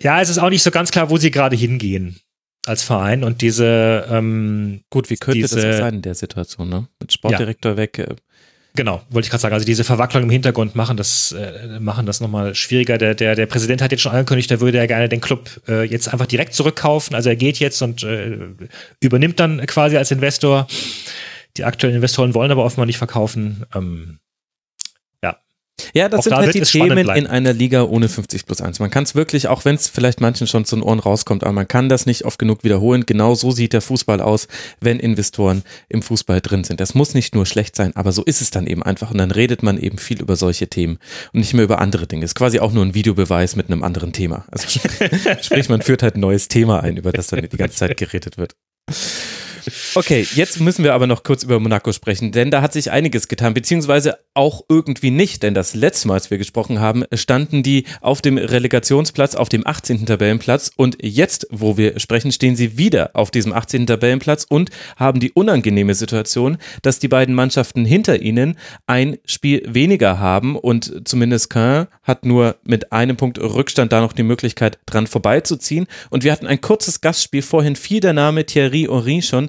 ja, 0.00 0.20
es 0.20 0.28
ist 0.28 0.38
auch 0.38 0.50
nicht 0.50 0.62
so 0.62 0.70
ganz 0.70 0.92
klar, 0.92 1.10
wo 1.10 1.16
sie 1.16 1.32
gerade 1.32 1.56
hingehen 1.56 2.20
als 2.66 2.82
Verein 2.82 3.24
und 3.24 3.42
diese 3.42 4.06
ähm, 4.10 4.82
gut, 4.90 5.10
wie 5.10 5.16
könnte 5.16 5.40
diese, 5.40 5.60
das 5.60 5.78
sein 5.78 5.94
in 5.94 6.02
der 6.02 6.14
Situation, 6.14 6.68
ne? 6.68 6.88
Mit 7.00 7.12
Sportdirektor 7.12 7.72
ja. 7.72 7.76
weg. 7.78 7.98
Äh. 7.98 8.16
Genau, 8.74 9.00
wollte 9.08 9.26
ich 9.26 9.30
gerade 9.30 9.40
sagen. 9.40 9.54
Also 9.54 9.64
diese 9.64 9.84
Verwacklung 9.84 10.24
im 10.24 10.30
Hintergrund 10.30 10.76
machen 10.76 10.96
das 10.96 11.32
äh, 11.32 11.80
machen 11.80 12.04
das 12.04 12.20
nochmal 12.20 12.54
schwieriger. 12.54 12.98
Der, 12.98 13.14
der, 13.14 13.34
der 13.34 13.46
Präsident 13.46 13.80
hat 13.80 13.90
jetzt 13.90 14.02
schon 14.02 14.12
angekündigt, 14.12 14.50
er 14.50 14.60
würde 14.60 14.78
ja 14.78 14.86
gerne 14.86 15.08
den 15.08 15.20
Club 15.20 15.48
äh, 15.66 15.84
jetzt 15.84 16.12
einfach 16.12 16.26
direkt 16.26 16.54
zurückkaufen. 16.54 17.14
Also 17.14 17.30
er 17.30 17.36
geht 17.36 17.58
jetzt 17.58 17.80
und 17.80 18.02
äh, 18.02 18.38
übernimmt 19.00 19.40
dann 19.40 19.64
quasi 19.66 19.96
als 19.96 20.10
Investor. 20.10 20.66
Die 21.56 21.64
aktuellen 21.64 21.96
Investoren 21.96 22.34
wollen 22.34 22.50
aber 22.50 22.64
offenbar 22.64 22.86
nicht 22.86 22.98
verkaufen. 22.98 23.64
Ähm, 23.74 24.18
ja, 25.92 26.08
das 26.08 26.20
auch 26.20 26.24
sind 26.24 26.32
da 26.32 26.36
halt 26.38 26.54
die 26.54 26.60
Themen 26.62 26.98
in 26.98 27.26
einer 27.26 27.52
Liga 27.52 27.82
ohne 27.82 28.08
50 28.08 28.46
plus 28.46 28.60
1. 28.60 28.78
Man 28.80 28.90
kann 28.90 29.04
es 29.04 29.14
wirklich, 29.14 29.48
auch 29.48 29.64
wenn 29.64 29.74
es 29.74 29.88
vielleicht 29.88 30.20
manchen 30.20 30.46
schon 30.46 30.64
zu 30.64 30.76
den 30.76 30.82
Ohren 30.82 30.98
rauskommt, 30.98 31.44
aber 31.44 31.52
man 31.52 31.68
kann 31.68 31.88
das 31.88 32.06
nicht 32.06 32.24
oft 32.24 32.38
genug 32.38 32.64
wiederholen. 32.64 33.04
Genau 33.04 33.34
so 33.34 33.50
sieht 33.50 33.72
der 33.72 33.82
Fußball 33.82 34.20
aus, 34.20 34.48
wenn 34.80 34.98
Investoren 34.98 35.62
im 35.88 36.02
Fußball 36.02 36.40
drin 36.40 36.64
sind. 36.64 36.80
Das 36.80 36.94
muss 36.94 37.14
nicht 37.14 37.34
nur 37.34 37.46
schlecht 37.46 37.76
sein, 37.76 37.94
aber 37.94 38.12
so 38.12 38.22
ist 38.24 38.40
es 38.40 38.50
dann 38.50 38.66
eben 38.66 38.82
einfach. 38.82 39.10
Und 39.10 39.18
dann 39.18 39.30
redet 39.30 39.62
man 39.62 39.78
eben 39.78 39.98
viel 39.98 40.20
über 40.20 40.36
solche 40.36 40.68
Themen 40.68 40.98
und 41.32 41.40
nicht 41.40 41.52
mehr 41.54 41.64
über 41.64 41.80
andere 41.80 42.06
Dinge. 42.06 42.24
Ist 42.24 42.34
quasi 42.34 42.58
auch 42.58 42.72
nur 42.72 42.84
ein 42.84 42.94
Videobeweis 42.94 43.56
mit 43.56 43.70
einem 43.70 43.82
anderen 43.82 44.12
Thema. 44.12 44.46
Also 44.50 44.66
sprich, 45.42 45.68
man 45.68 45.82
führt 45.82 46.02
halt 46.02 46.16
ein 46.16 46.20
neues 46.20 46.48
Thema 46.48 46.82
ein, 46.82 46.96
über 46.96 47.12
das 47.12 47.28
dann 47.28 47.46
die 47.46 47.56
ganze 47.56 47.76
Zeit 47.76 47.96
geredet 47.96 48.38
wird. 48.38 48.54
Okay, 49.94 50.26
jetzt 50.34 50.60
müssen 50.60 50.84
wir 50.84 50.94
aber 50.94 51.06
noch 51.06 51.22
kurz 51.22 51.42
über 51.42 51.58
Monaco 51.58 51.92
sprechen, 51.92 52.30
denn 52.30 52.50
da 52.50 52.62
hat 52.62 52.72
sich 52.72 52.90
einiges 52.90 53.28
getan, 53.28 53.54
beziehungsweise 53.54 54.18
auch 54.34 54.62
irgendwie 54.68 55.10
nicht, 55.10 55.42
denn 55.42 55.54
das 55.54 55.74
letzte 55.74 56.08
Mal, 56.08 56.14
als 56.14 56.30
wir 56.30 56.38
gesprochen 56.38 56.80
haben, 56.80 57.04
standen 57.14 57.62
die 57.62 57.84
auf 58.00 58.22
dem 58.22 58.38
Relegationsplatz, 58.38 59.34
auf 59.34 59.48
dem 59.48 59.66
18. 59.66 60.06
Tabellenplatz 60.06 60.70
und 60.76 60.98
jetzt, 61.02 61.46
wo 61.50 61.76
wir 61.76 61.98
sprechen, 61.98 62.30
stehen 62.30 62.54
sie 62.54 62.78
wieder 62.78 63.10
auf 63.14 63.30
diesem 63.30 63.52
18. 63.52 63.86
Tabellenplatz 63.86 64.46
und 64.48 64.70
haben 64.96 65.18
die 65.18 65.32
unangenehme 65.32 65.94
Situation, 65.94 66.58
dass 66.82 66.98
die 66.98 67.08
beiden 67.08 67.34
Mannschaften 67.34 67.84
hinter 67.84 68.20
ihnen 68.20 68.56
ein 68.86 69.18
Spiel 69.24 69.62
weniger 69.66 70.20
haben 70.20 70.56
und 70.56 71.08
zumindest 71.08 71.50
Caen 71.50 71.88
hat 72.02 72.24
nur 72.24 72.56
mit 72.62 72.92
einem 72.92 73.16
Punkt 73.16 73.38
Rückstand 73.38 73.92
da 73.92 74.00
noch 74.00 74.12
die 74.12 74.22
Möglichkeit 74.22 74.78
dran 74.86 75.06
vorbeizuziehen 75.06 75.86
und 76.10 76.22
wir 76.22 76.32
hatten 76.32 76.46
ein 76.46 76.60
kurzes 76.60 77.00
Gastspiel, 77.00 77.42
vorhin 77.42 77.74
fiel 77.74 78.00
der 78.00 78.12
Name 78.12 78.44
Thierry 78.44 78.86
Henry 78.86 79.22
schon 79.22 79.48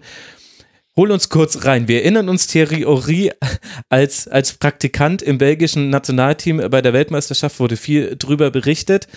Hol 0.95 1.11
uns 1.11 1.29
kurz 1.29 1.63
rein. 1.63 1.87
Wir 1.87 2.01
erinnern 2.01 2.27
uns 2.27 2.47
Thierry 2.47 2.81
Horry 2.81 3.31
als, 3.89 4.27
als 4.27 4.53
Praktikant 4.53 5.21
im 5.21 5.37
belgischen 5.37 5.91
Nationalteam 5.91 6.69
bei 6.71 6.81
der 6.81 6.93
Weltmeisterschaft 6.93 7.59
wurde 7.59 7.77
viel 7.77 8.15
drüber 8.17 8.49
berichtet. 8.49 9.07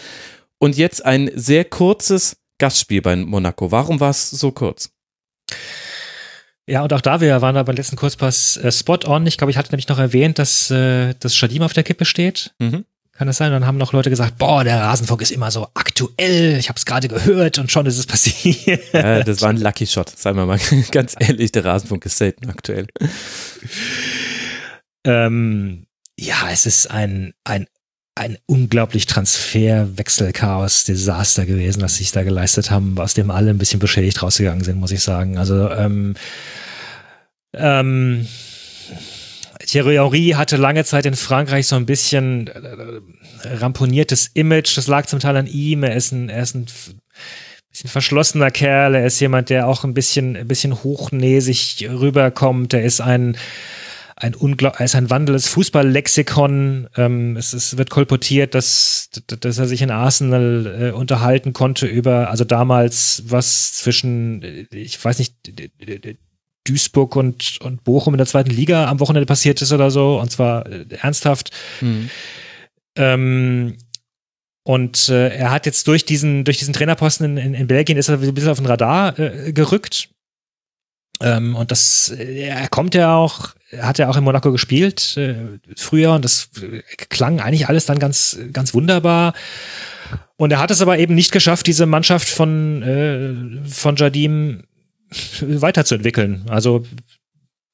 Und 0.59 0.77
jetzt 0.77 1.05
ein 1.05 1.31
sehr 1.35 1.65
kurzes 1.65 2.37
Gastspiel 2.59 3.01
bei 3.01 3.17
Monaco. 3.17 3.73
Warum 3.73 3.99
war 3.99 4.11
es 4.11 4.29
so 4.31 4.53
kurz? 4.53 4.91
Ja, 6.67 6.83
und 6.83 6.93
auch 6.93 7.01
da, 7.01 7.21
wir 7.21 7.41
waren 7.41 7.55
da 7.55 7.63
beim 7.63 7.75
letzten 7.75 7.97
Kurzpass 7.97 8.59
äh, 8.59 8.71
spot 8.71 8.99
on. 9.07 9.27
Ich 9.27 9.39
glaube, 9.39 9.51
ich 9.51 9.57
hatte 9.57 9.73
nämlich 9.73 9.89
noch 9.89 9.99
erwähnt, 9.99 10.39
dass 10.39 10.71
äh, 10.71 11.15
das 11.19 11.35
Shadim 11.35 11.63
auf 11.63 11.73
der 11.73 11.83
Kippe 11.83 12.05
steht. 12.05 12.55
Mhm. 12.59 12.85
Kann 13.21 13.27
das 13.27 13.37
sein? 13.37 13.53
Dann 13.53 13.67
haben 13.67 13.77
noch 13.77 13.93
Leute 13.93 14.09
gesagt, 14.09 14.39
boah, 14.39 14.65
der 14.65 14.81
Rasenfunk 14.81 15.21
ist 15.21 15.31
immer 15.31 15.51
so 15.51 15.69
aktuell. 15.75 16.57
Ich 16.59 16.71
habe 16.71 16.79
es 16.79 16.87
gerade 16.87 17.07
gehört 17.07 17.59
und 17.59 17.71
schon 17.71 17.85
ist 17.85 17.99
es 17.99 18.07
passiert. 18.07 18.81
Ja, 18.95 19.23
das 19.23 19.43
war 19.43 19.51
ein 19.51 19.59
Lucky 19.59 19.87
Shot, 19.87 20.09
sagen 20.09 20.39
wir 20.39 20.47
mal 20.47 20.59
ganz 20.91 21.17
ehrlich. 21.19 21.53
Der 21.53 21.67
Rasenfunk 21.67 22.07
ist 22.07 22.17
selten 22.17 22.49
aktuell. 22.49 22.87
Ähm, 25.05 25.85
ja, 26.19 26.49
es 26.51 26.65
ist 26.65 26.91
ein, 26.91 27.35
ein, 27.45 27.67
ein 28.15 28.39
unglaublich 28.47 29.05
Transferwechselchaos-Desaster 29.05 31.45
gewesen, 31.45 31.83
was 31.83 31.97
sich 31.97 32.13
da 32.13 32.23
geleistet 32.23 32.71
haben, 32.71 32.99
aus 32.99 33.13
dem 33.13 33.31
alle 33.31 33.51
ein 33.51 33.59
bisschen 33.59 33.81
beschädigt 33.81 34.23
rausgegangen 34.23 34.65
sind, 34.65 34.81
muss 34.81 34.93
ich 34.93 35.03
sagen. 35.03 35.37
Also, 35.37 35.71
ähm, 35.71 36.15
ähm, 37.53 38.27
Thierry 39.71 39.95
Henry 39.95 40.31
hatte 40.31 40.57
lange 40.57 40.85
Zeit 40.85 41.07
in 41.07 41.15
Frankreich 41.15 41.69
so 41.69 41.77
ein 41.77 41.87
bisschen 41.87 42.49
äh, 42.49 43.55
ramponiertes 43.55 44.33
Image. 44.35 44.77
Das 44.77 44.89
lag 44.89 45.07
zum 45.07 45.21
Teil 45.21 45.37
an 45.37 45.47
ihm. 45.47 45.85
Er 45.85 45.95
ist 45.95 46.11
ein, 46.11 46.29
er 46.29 46.43
ist 46.43 46.57
ein 46.57 46.67
bisschen 47.71 47.89
verschlossener 47.89 48.51
Kerl. 48.51 48.97
Er 48.97 49.07
ist 49.07 49.21
jemand, 49.21 49.49
der 49.49 49.69
auch 49.69 49.85
ein 49.85 49.95
bisschen, 49.95 50.37
ein 50.37 50.49
bisschen 50.49 50.83
hochnäsig 50.83 51.89
rüberkommt. 51.89 52.75
Er 52.75 52.83
ist 52.83 53.01
ein, 53.01 53.37
ein 54.17 54.35
unglaublich, 54.35 54.81
ist 54.81 54.97
ein 54.97 55.09
wandelndes 55.09 55.47
Fußballlexikon. 55.47 56.89
Ähm, 56.97 57.37
es, 57.37 57.53
es 57.53 57.79
wird 57.79 57.91
kolportiert, 57.91 58.57
dass, 58.57 59.09
dass 59.25 59.59
er 59.59 59.67
sich 59.69 59.83
in 59.83 59.93
Arsenal 59.93 60.79
äh, 60.81 60.91
unterhalten 60.91 61.53
konnte 61.53 61.87
über, 61.87 62.29
also 62.29 62.43
damals 62.43 63.23
was 63.27 63.75
zwischen, 63.75 64.43
äh, 64.43 64.67
ich 64.73 65.03
weiß 65.03 65.21
nicht, 65.21 65.35
Duisburg 66.65 67.17
und, 67.17 67.59
und 67.63 67.85
Bochum 67.85 68.15
in 68.15 68.19
der 68.19 68.27
zweiten 68.27 68.51
Liga 68.51 68.89
am 68.89 69.01
Wochenende 69.01 69.27
passiert 69.27 69.63
ist 69.63 69.73
oder 69.73 69.91
so, 69.91 70.21
und 70.21 70.31
zwar 70.31 70.67
äh, 70.67 70.87
ernsthaft. 70.91 71.51
Mhm. 71.81 72.11
Ähm, 72.97 73.77
Und 74.63 75.09
äh, 75.09 75.31
er 75.35 75.51
hat 75.51 75.65
jetzt 75.65 75.87
durch 75.89 76.05
diesen, 76.05 76.45
durch 76.45 76.59
diesen 76.59 76.75
Trainerposten 76.75 77.25
in, 77.25 77.37
in, 77.39 77.55
in 77.55 77.67
Belgien 77.67 77.97
ist 77.97 78.09
er 78.09 78.21
ein 78.21 78.35
bisschen 78.35 78.51
auf 78.51 78.59
den 78.59 78.67
Radar 78.67 79.19
äh, 79.19 79.53
gerückt. 79.53 80.11
Ähm, 81.23 81.57
und 81.57 81.71
das, 81.71 82.11
äh, 82.11 82.49
er 82.49 82.69
kommt 82.69 82.95
ja 82.95 83.17
auch, 83.17 83.55
hat 83.79 83.99
ja 83.99 84.09
auch 84.09 84.17
in 84.17 84.25
Monaco 84.25 84.53
gespielt 84.53 85.17
äh, 85.17 85.59
früher 85.77 86.13
und 86.13 86.25
das 86.25 86.51
äh, 86.63 86.83
klang 87.09 87.41
eigentlich 87.41 87.69
alles 87.69 87.87
dann 87.87 87.99
ganz, 87.99 88.39
ganz 88.53 88.75
wunderbar. 88.75 89.33
Und 90.37 90.53
er 90.53 90.61
hat 90.61 90.71
es 90.71 90.83
aber 90.83 90.99
eben 90.99 91.15
nicht 91.15 91.33
geschafft, 91.33 91.67
diese 91.67 91.87
Mannschaft 91.87 92.29
von, 92.29 92.83
äh, 92.83 93.69
von 93.69 93.97
Jardim 93.97 94.65
weiterzuentwickeln. 95.41 96.45
Also 96.49 96.85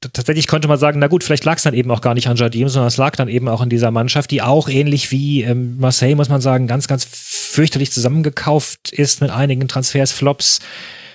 tatsächlich 0.00 0.46
konnte 0.46 0.68
man 0.68 0.78
sagen, 0.78 0.98
na 0.98 1.06
gut, 1.06 1.24
vielleicht 1.24 1.44
lag 1.44 1.56
es 1.56 1.62
dann 1.62 1.74
eben 1.74 1.90
auch 1.90 2.00
gar 2.00 2.14
nicht 2.14 2.28
an 2.28 2.36
Jardim, 2.36 2.68
sondern 2.68 2.88
es 2.88 2.96
lag 2.96 3.16
dann 3.16 3.28
eben 3.28 3.48
auch 3.48 3.60
an 3.60 3.70
dieser 3.70 3.90
Mannschaft, 3.90 4.30
die 4.30 4.42
auch 4.42 4.68
ähnlich 4.68 5.10
wie 5.10 5.42
ähm, 5.42 5.78
Marseille, 5.78 6.14
muss 6.14 6.28
man 6.28 6.40
sagen, 6.40 6.66
ganz, 6.66 6.86
ganz 6.86 7.06
fürchterlich 7.10 7.92
zusammengekauft 7.92 8.92
ist 8.92 9.20
mit 9.20 9.30
einigen 9.30 9.68
Transfers, 9.68 10.12
Flops. 10.12 10.60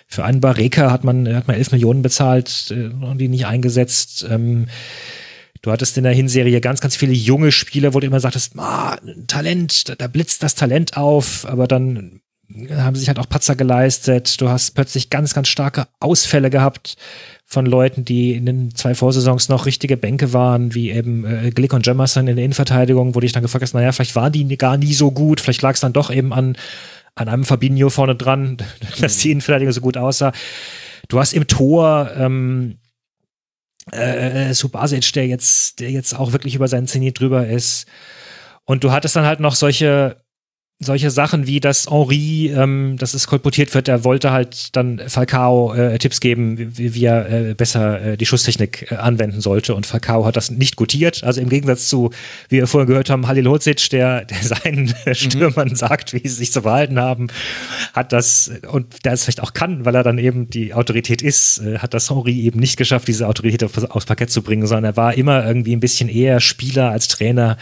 Für 0.07 0.26
einen 0.26 0.41
Bareka 0.41 0.91
hat 0.91 1.03
man, 1.03 1.34
hat 1.34 1.47
man 1.47 1.55
11 1.55 1.72
Millionen 1.72 2.01
bezahlt 2.01 2.74
äh, 2.76 2.88
und 2.88 3.17
die 3.19 3.28
nicht 3.28 3.45
eingesetzt. 3.45 4.26
Ähm, 4.30 4.67
du 5.61 5.72
hattest 5.72 5.97
in 5.97 6.03
der 6.03 6.13
Hinserie 6.13 6.59
ganz, 6.59 6.82
ganz 6.82 6.95
viele 6.95 7.13
junge 7.13 7.51
Spieler, 7.51 7.93
wo 7.93 7.99
du 7.99 8.07
immer 8.07 8.19
sagtest, 8.19 8.53
ah, 8.57 8.97
Talent, 9.28 9.89
da, 9.89 9.95
da 9.95 10.07
blitzt 10.07 10.43
das 10.43 10.55
Talent 10.55 10.97
auf, 10.97 11.45
aber 11.45 11.67
dann 11.67 12.22
haben 12.72 12.95
sich 12.95 13.08
halt 13.08 13.20
auch 13.20 13.30
Patzer 13.30 13.56
geleistet. 13.56 14.39
Du 14.41 14.49
hast 14.49 14.72
plötzlich 14.72 15.10
ganz, 15.10 15.34
ganz 15.34 15.47
starke 15.47 15.88
Ausfälle 15.99 16.49
gehabt 16.49 16.97
von 17.45 17.66
Leuten, 17.66 18.06
die 18.06 18.34
in 18.34 18.45
den 18.45 18.76
zwei 18.76 18.95
Vorsaisons 18.95 19.49
noch 19.49 19.66
richtige 19.66 19.97
Bänke 19.97 20.32
waren, 20.32 20.74
wie 20.74 20.91
eben 20.91 21.26
äh, 21.26 21.52
Glick 21.52 21.74
und 21.74 21.86
Jemerson 21.86 22.28
in 22.28 22.38
der 22.38 22.45
Innenverteidigung, 22.45 23.14
wo 23.14 23.20
dich 23.20 23.34
dann 23.34 23.43
gefragt 23.43 23.64
hast, 23.64 23.74
naja, 23.74 23.91
vielleicht 23.91 24.16
waren 24.16 24.32
die 24.32 24.58
gar 24.58 24.78
nie 24.78 24.93
so 24.93 25.12
gut, 25.12 25.41
vielleicht 25.41 25.62
lag 25.62 25.74
es 25.74 25.82
dann 25.82 25.91
doch 25.91 26.12
eben 26.12 26.32
an, 26.32 26.56
an 27.16 27.28
einem 27.28 27.43
Fabinho 27.43 27.89
vorne 27.89 28.16
dran, 28.16 28.58
dass 29.02 29.18
die 29.18 29.32
Innenverteidigung 29.32 29.74
so 29.74 29.82
gut 29.82 29.97
aussah. 29.97 30.32
Du 31.10 31.20
hast 31.20 31.34
im 31.34 31.47
Tor 31.47 32.12
ähm, 32.16 32.78
äh, 33.91 34.54
Subasic, 34.54 35.12
der 35.14 35.28
jetzt, 35.28 35.80
der 35.80 35.91
jetzt 35.91 36.18
auch 36.18 36.32
wirklich 36.32 36.56
über 36.56 36.70
seinen 36.70 36.88
Zenit 36.88 37.20
drüber 37.20 37.47
ist. 37.47 37.86
Und 38.64 38.84
du 38.84 38.91
hattest 38.91 39.16
dann 39.16 39.26
halt 39.26 39.41
noch 39.41 39.56
solche 39.56 40.22
solche 40.84 41.11
Sachen 41.11 41.45
wie, 41.45 41.59
dass 41.59 41.88
Henri, 41.89 42.47
ähm, 42.47 42.95
dass 42.97 43.13
es 43.13 43.27
kolportiert 43.27 43.73
wird, 43.75 43.88
er 43.88 44.03
wollte 44.03 44.32
halt 44.32 44.75
dann 44.75 44.99
Falcao 45.07 45.73
äh, 45.73 45.97
Tipps 45.99 46.19
geben, 46.19 46.57
wie, 46.57 46.95
wie 46.95 47.05
er 47.05 47.29
äh, 47.29 47.53
besser 47.53 48.01
äh, 48.01 48.17
die 48.17 48.25
Schusstechnik 48.25 48.91
äh, 48.91 48.95
anwenden 48.95 49.41
sollte. 49.41 49.75
Und 49.75 49.86
Falcao 49.86 50.25
hat 50.25 50.36
das 50.36 50.49
nicht 50.49 50.75
gutiert. 50.75 51.23
Also 51.23 51.39
im 51.39 51.49
Gegensatz 51.49 51.88
zu, 51.88 52.09
wie 52.49 52.57
wir 52.57 52.67
vorhin 52.67 52.88
gehört 52.88 53.11
haben, 53.11 53.27
Halil 53.27 53.47
Hodzic, 53.47 53.89
der, 53.91 54.25
der 54.25 54.38
seinen 54.41 54.93
mhm. 55.05 55.13
Stürmern 55.13 55.75
sagt, 55.75 56.13
wie 56.13 56.27
sie 56.27 56.36
sich 56.36 56.51
zu 56.51 56.63
verhalten 56.63 56.99
haben, 56.99 57.27
hat 57.93 58.11
das, 58.11 58.51
und 58.67 59.05
der 59.05 59.13
es 59.13 59.23
vielleicht 59.23 59.43
auch 59.43 59.53
kann, 59.53 59.86
weil 59.86 59.93
er 59.93 60.03
dann 60.03 60.17
eben 60.17 60.49
die 60.49 60.73
Autorität 60.73 61.21
ist, 61.21 61.59
äh, 61.59 61.77
hat 61.77 61.93
das 61.93 62.09
Henri 62.09 62.41
eben 62.41 62.59
nicht 62.59 62.77
geschafft, 62.77 63.07
diese 63.07 63.27
Autorität 63.27 63.63
auf, 63.63 63.77
aufs 63.91 64.05
Parkett 64.07 64.32
zu 64.32 64.41
bringen, 64.41 64.65
sondern 64.65 64.86
er 64.86 64.97
war 64.97 65.13
immer 65.13 65.45
irgendwie 65.45 65.75
ein 65.75 65.79
bisschen 65.79 66.09
eher 66.09 66.39
Spieler 66.39 66.89
als 66.89 67.07
Trainer 67.07 67.57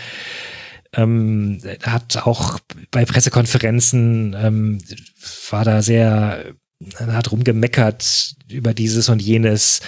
ähm, 0.93 1.59
hat 1.83 2.17
auch 2.17 2.59
bei 2.91 3.05
Pressekonferenzen 3.05 4.35
ähm, 4.39 4.79
war 5.51 5.65
da 5.65 5.81
sehr, 5.81 6.53
hat 6.97 7.31
rumgemeckert 7.31 8.35
über 8.49 8.73
dieses 8.73 9.09
und 9.09 9.21
jenes. 9.21 9.81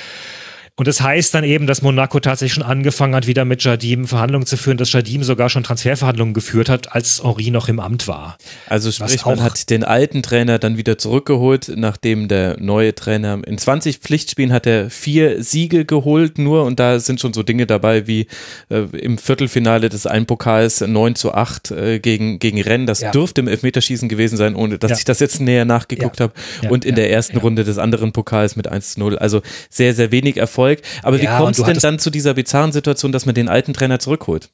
Und 0.78 0.88
das 0.88 1.02
heißt 1.02 1.34
dann 1.34 1.44
eben, 1.44 1.68
dass 1.68 1.82
Monaco 1.82 2.20
tatsächlich 2.20 2.54
schon 2.54 2.64
angefangen 2.64 3.14
hat, 3.14 3.28
wieder 3.28 3.46
mit 3.46 3.64
Jardim 3.64 4.08
Verhandlungen 4.08 4.46
zu 4.46 4.58
führen, 4.58 4.78
dass 4.78 4.92
Jardim 4.92 5.22
sogar 5.22 5.50
schon 5.50 5.64
Transferverhandlungen 5.64 6.34
geführt 6.34 6.70
hat, 6.70 6.94
als 6.96 7.22
Henri 7.24 7.52
noch 7.52 7.68
im 7.68 7.80
Amt 7.80 8.08
war. 8.08 8.38
Also 8.68 8.90
sprich, 8.92 9.26
man 9.26 9.44
hat 9.44 9.70
den 9.70 9.84
alten 9.84 10.24
Trainer 10.24 10.60
dann 10.60 10.78
wieder 10.78 10.98
zurückgeholt, 10.98 11.74
nachdem 11.76 12.30
der 12.30 12.60
neue 12.60 12.96
Trainer 12.96 13.40
in 13.46 13.58
20 13.58 13.98
Pflichtspielen 13.98 14.54
hat 14.54 14.66
er 14.66 14.90
vier 14.90 15.44
Siege 15.44 15.86
geholt 15.86 16.38
nur 16.38 16.64
und 16.64 16.80
da 16.80 17.00
sind 17.00 17.20
schon 17.20 17.34
so 17.34 17.44
Dinge 17.44 17.68
dabei 17.68 18.08
wie 18.08 18.28
äh, 18.70 18.84
im 18.98 19.18
Viertelfinale 19.18 19.90
des 19.90 20.08
Einpokals 20.08 20.82
9 20.82 21.16
zu 21.16 21.34
8 21.34 21.72
äh, 21.72 22.00
gegen, 22.00 22.40
gegen 22.40 22.62
Rennes. 22.62 22.88
Das 22.88 23.02
ja. 23.02 23.12
dürfte 23.12 23.42
im 23.42 23.48
Elfmeterschießen 23.48 24.10
gewesen 24.10 24.38
sein, 24.38 24.56
ohne 24.56 24.80
dass 24.80 24.92
ja. 24.92 24.98
ich 24.98 25.06
das 25.06 25.20
jetzt 25.20 25.42
näher 25.42 25.66
nachgeguckt 25.66 26.20
ja. 26.20 26.30
habe. 26.62 26.70
Und 26.70 26.86
in 26.86 26.96
der 26.96 27.12
ersten 27.12 27.38
Runde 27.38 27.64
des 27.64 27.78
anderen 27.78 28.14
Pokals 28.14 28.56
mit 28.56 28.68
1 28.68 28.94
zu 28.94 29.00
0. 29.02 29.18
Also 29.20 29.42
sehr, 29.70 29.94
sehr 29.94 30.12
wenig 30.12 30.38
Erfolg. 30.38 30.61
Erfolg. 30.62 30.82
Aber 31.04 31.18
ja, 31.18 31.24
wie 31.24 31.44
kommt 31.44 31.58
es 31.58 31.64
denn 31.64 31.78
dann 31.78 32.00
zu 32.00 32.10
dieser 32.10 32.34
bizarren 32.34 32.72
Situation, 32.72 33.12
dass 33.12 33.26
man 33.26 33.36
den 33.36 33.50
alten 33.50 33.74
Trainer 33.74 34.00
zurückholt? 34.00 34.50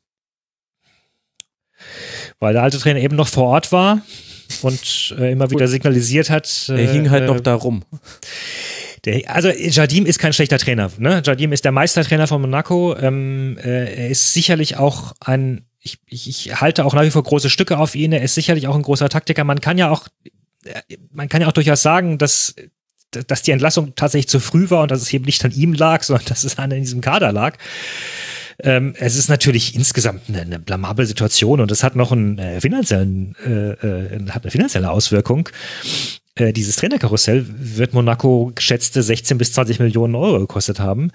Weil 2.40 2.54
der 2.54 2.64
alte 2.64 2.80
Trainer 2.80 3.00
eben 3.00 3.16
noch 3.16 3.28
vor 3.28 3.46
Ort 3.46 3.72
war 3.72 4.02
und 4.62 5.16
äh, 5.18 5.32
immer 5.32 5.50
wieder 5.50 5.68
signalisiert 5.68 6.30
hat. 6.30 6.70
Äh, 6.70 6.86
er 6.86 6.92
hing 6.92 7.10
halt 7.10 7.24
äh, 7.24 7.28
noch 7.28 7.40
da 7.40 7.56
rum. 7.56 7.84
Der, 9.06 9.30
also 9.34 9.50
Jardim 9.50 10.06
ist 10.06 10.20
kein 10.20 10.34
schlechter 10.34 10.58
Trainer. 10.58 10.92
Ne? 10.98 11.22
Jardim 11.26 11.52
ist 11.52 11.66
der 11.66 11.72
Meistertrainer 11.72 12.28
von 12.28 12.42
Monaco. 12.42 12.96
Ähm, 12.96 13.58
äh, 13.64 14.04
er 14.04 14.10
ist 14.10 14.34
sicherlich 14.34 14.78
auch 14.78 15.14
ein, 15.20 15.66
ich, 15.80 16.00
ich, 16.06 16.30
ich 16.30 16.62
halte 16.62 16.86
auch 16.86 16.94
nach 16.94 17.04
wie 17.04 17.12
vor 17.12 17.24
große 17.24 17.50
Stücke 17.50 17.78
auf 17.78 17.96
ihn. 17.96 18.12
Er 18.12 18.22
ist 18.22 18.36
sicherlich 18.36 18.68
auch 18.68 18.76
ein 18.76 18.82
großer 18.82 19.10
Taktiker. 19.10 19.44
Man 19.44 19.62
kann 19.62 19.78
ja 19.78 19.90
auch, 19.90 20.08
äh, 20.64 20.98
man 21.12 21.30
kann 21.30 21.42
ja 21.42 21.48
auch 21.48 21.54
durchaus 21.54 21.82
sagen, 21.82 22.18
dass 22.18 22.56
dass 23.12 23.42
die 23.42 23.52
Entlassung 23.52 23.94
tatsächlich 23.96 24.30
zu 24.30 24.40
früh 24.40 24.70
war 24.70 24.84
und 24.84 24.92
dass 24.92 25.02
es 25.02 25.14
eben 25.14 25.26
nicht 25.26 25.44
an 25.46 25.52
ihm 25.52 25.74
lag, 25.74 26.04
sondern 26.04 26.26
dass 26.28 26.44
es 26.44 26.58
an 26.58 26.70
diesem 26.70 27.02
Kader 27.02 27.32
lag. 27.32 27.58
Ähm, 28.60 28.96
es 28.98 29.16
ist 29.16 29.30
natürlich 29.30 29.76
insgesamt 29.76 30.22
eine, 30.28 30.42
eine 30.42 30.60
blamable 30.60 31.06
Situation 31.06 31.62
und 31.62 31.72
es 31.72 31.84
hat 31.84 31.96
noch 31.96 32.12
einen 32.12 32.40
äh, 32.40 32.60
finanziellen, 32.60 33.36
äh, 33.46 33.72
äh, 33.74 34.30
hat 34.30 34.44
eine 34.44 34.52
finanzielle 34.52 34.90
Auswirkung. 34.90 35.50
Äh, 36.38 36.54
dieses 36.54 36.76
Trainerkarussell 36.78 37.46
wird 37.48 37.94
Monaco 37.94 38.52
geschätzte 38.54 39.02
16 39.04 39.38
bis 39.38 39.54
20 39.54 39.80
Millionen 39.80 40.16
Euro 40.16 40.40
gekostet 40.40 40.80
haben 40.80 41.12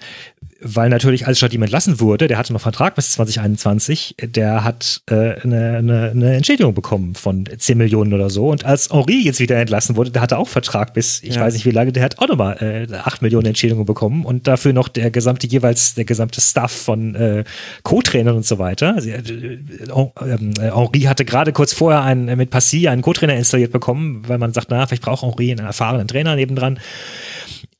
weil 0.63 0.89
natürlich 0.89 1.27
als 1.27 1.41
Jardim 1.41 1.61
entlassen 1.61 1.99
wurde, 1.99 2.27
der 2.27 2.37
hatte 2.37 2.53
noch 2.53 2.61
Vertrag 2.61 2.95
bis 2.95 3.11
2021, 3.11 4.15
der 4.21 4.63
hat 4.63 5.01
äh, 5.09 5.41
eine, 5.41 5.77
eine, 5.77 6.11
eine 6.11 6.35
Entschädigung 6.35 6.73
bekommen 6.73 7.15
von 7.15 7.45
10 7.45 7.77
Millionen 7.77 8.13
oder 8.13 8.29
so. 8.29 8.49
Und 8.49 8.65
als 8.65 8.89
Henri 8.89 9.21
jetzt 9.21 9.39
wieder 9.39 9.57
entlassen 9.57 9.95
wurde, 9.97 10.11
der 10.11 10.21
hatte 10.21 10.37
auch 10.37 10.47
Vertrag 10.47 10.93
bis, 10.93 11.21
ich 11.21 11.35
ja. 11.35 11.41
weiß 11.41 11.53
nicht 11.53 11.65
wie 11.65 11.71
lange, 11.71 11.91
der 11.91 12.03
hat 12.03 12.19
auch 12.19 12.27
nochmal 12.27 12.87
äh, 12.89 12.93
8 12.93 13.21
Millionen 13.21 13.47
Entschädigung 13.47 13.85
bekommen 13.85 14.25
und 14.25 14.47
dafür 14.47 14.73
noch 14.73 14.87
der 14.87 15.11
gesamte 15.11 15.47
jeweils, 15.47 15.95
der 15.95 16.05
gesamte 16.05 16.39
Staff 16.39 16.71
von 16.71 17.15
äh, 17.15 17.43
Co-Trainern 17.83 18.35
und 18.35 18.45
so 18.45 18.57
weiter. 18.57 18.95
Also, 18.95 19.09
äh, 19.09 19.19
äh, 19.19 19.59
Henri 19.91 21.01
hatte 21.01 21.25
gerade 21.25 21.51
kurz 21.51 21.73
vorher 21.73 22.03
einen, 22.03 22.37
mit 22.37 22.49
Passy 22.49 22.87
einen 22.87 23.01
Co-Trainer 23.01 23.35
installiert 23.35 23.73
bekommen, 23.73 24.23
weil 24.27 24.37
man 24.37 24.53
sagt, 24.53 24.67
na, 24.69 24.87
vielleicht 24.87 25.03
braucht 25.03 25.12
Henri 25.21 25.51
einen 25.51 25.65
erfahrenen 25.65 26.07
Trainer 26.07 26.35
nebendran. 26.35 26.79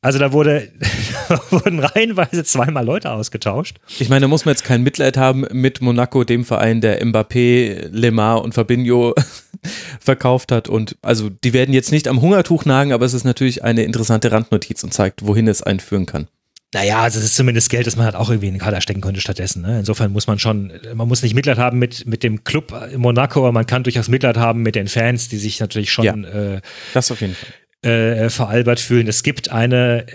Also 0.02 0.20
da 0.20 0.34
wurde, 0.34 0.68
wurden 1.50 1.80
reihenweise 1.80 2.44
zweimal 2.44 2.86
Leute 2.86 3.10
ausgetauscht. 3.10 3.78
Ich 4.00 4.10
meine, 4.10 4.22
da 4.22 4.28
muss 4.28 4.44
man 4.44 4.52
jetzt 4.52 4.66
kein 4.66 4.84
Mitleid 4.84 5.16
haben 5.16 5.46
mit 5.52 5.82
Monaco, 5.82 6.26
dem 6.26 6.44
Verein, 6.44 6.82
der 6.82 7.02
Mbappé, 7.02 7.88
Lemar 7.90 8.44
und 8.44 8.54
Fabinho 8.54 9.16
verkauft 10.02 10.52
hat. 10.52 10.68
Und 10.68 10.98
also 11.02 11.30
die 11.30 11.54
werden 11.54 11.74
jetzt 11.74 11.94
nicht 11.94 12.10
am 12.10 12.22
Hungertuch 12.22 12.66
nagen, 12.66 12.92
aber 12.92 13.06
es 13.06 13.14
ist 13.14 13.24
natürlich 13.24 13.64
eine 13.64 13.84
interessante 13.84 14.30
Randnotiz 14.30 14.84
und 14.84 14.94
zeigt, 14.94 15.26
wohin 15.26 15.48
es 15.48 15.64
einführen 15.64 16.06
kann. 16.06 16.28
Naja, 16.74 17.02
also 17.02 17.20
es 17.20 17.26
ist 17.26 17.36
zumindest 17.36 17.70
Geld, 17.70 17.86
das 17.86 17.96
man 17.96 18.06
halt 18.06 18.16
auch 18.16 18.30
irgendwie 18.30 18.48
in 18.48 18.54
den 18.56 18.62
Kader 18.62 18.82
stecken 18.82 19.02
könnte 19.02 19.22
stattdessen. 19.22 19.62
Ne? 19.62 19.80
Insofern 19.80 20.12
muss 20.12 20.28
man 20.28 20.40
schon, 20.40 20.74
man 20.94 21.08
muss 21.08 21.22
nicht 21.22 21.36
Mitleid 21.36 21.58
haben 21.58 21.80
mit, 21.80 22.06
mit 22.08 22.24
dem 22.24 22.44
Club 22.44 22.74
in 22.92 23.00
Monaco, 23.00 23.40
aber 23.40 23.52
man 23.52 23.66
kann 23.66 23.84
durchaus 23.84 24.10
Mitleid 24.10 24.38
haben 24.38 24.62
mit 24.64 24.76
den 24.76 24.88
Fans, 24.88 25.30
die 25.30 25.38
sich 25.38 25.60
natürlich 25.60 25.92
schon 25.92 26.06
ja, 26.06 26.16
äh, 26.16 26.62
das 26.94 27.12
auf 27.12 27.22
jeden 27.22 27.36
Fall 27.36 27.50
äh, 27.90 28.30
veralbert 28.30 28.80
fühlen. 28.80 29.08
Es 29.08 29.24
gibt 29.24 29.52
eine 29.52 30.06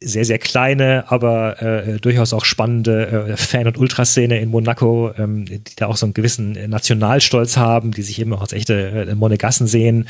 sehr, 0.00 0.24
sehr 0.24 0.38
kleine, 0.38 1.04
aber 1.10 1.62
äh, 1.62 2.00
durchaus 2.00 2.32
auch 2.32 2.44
spannende 2.44 3.28
äh, 3.28 3.36
Fan- 3.36 3.66
und 3.66 3.78
Ultraszene 3.78 4.40
in 4.40 4.50
Monaco, 4.50 5.12
ähm, 5.16 5.44
die 5.46 5.62
da 5.76 5.86
auch 5.86 5.96
so 5.96 6.06
einen 6.06 6.14
gewissen 6.14 6.52
Nationalstolz 6.68 7.56
haben, 7.56 7.92
die 7.92 8.02
sich 8.02 8.20
eben 8.20 8.32
auch 8.32 8.40
als 8.40 8.52
echte 8.52 9.08
äh, 9.08 9.14
Monegassen 9.14 9.66
sehen. 9.66 10.08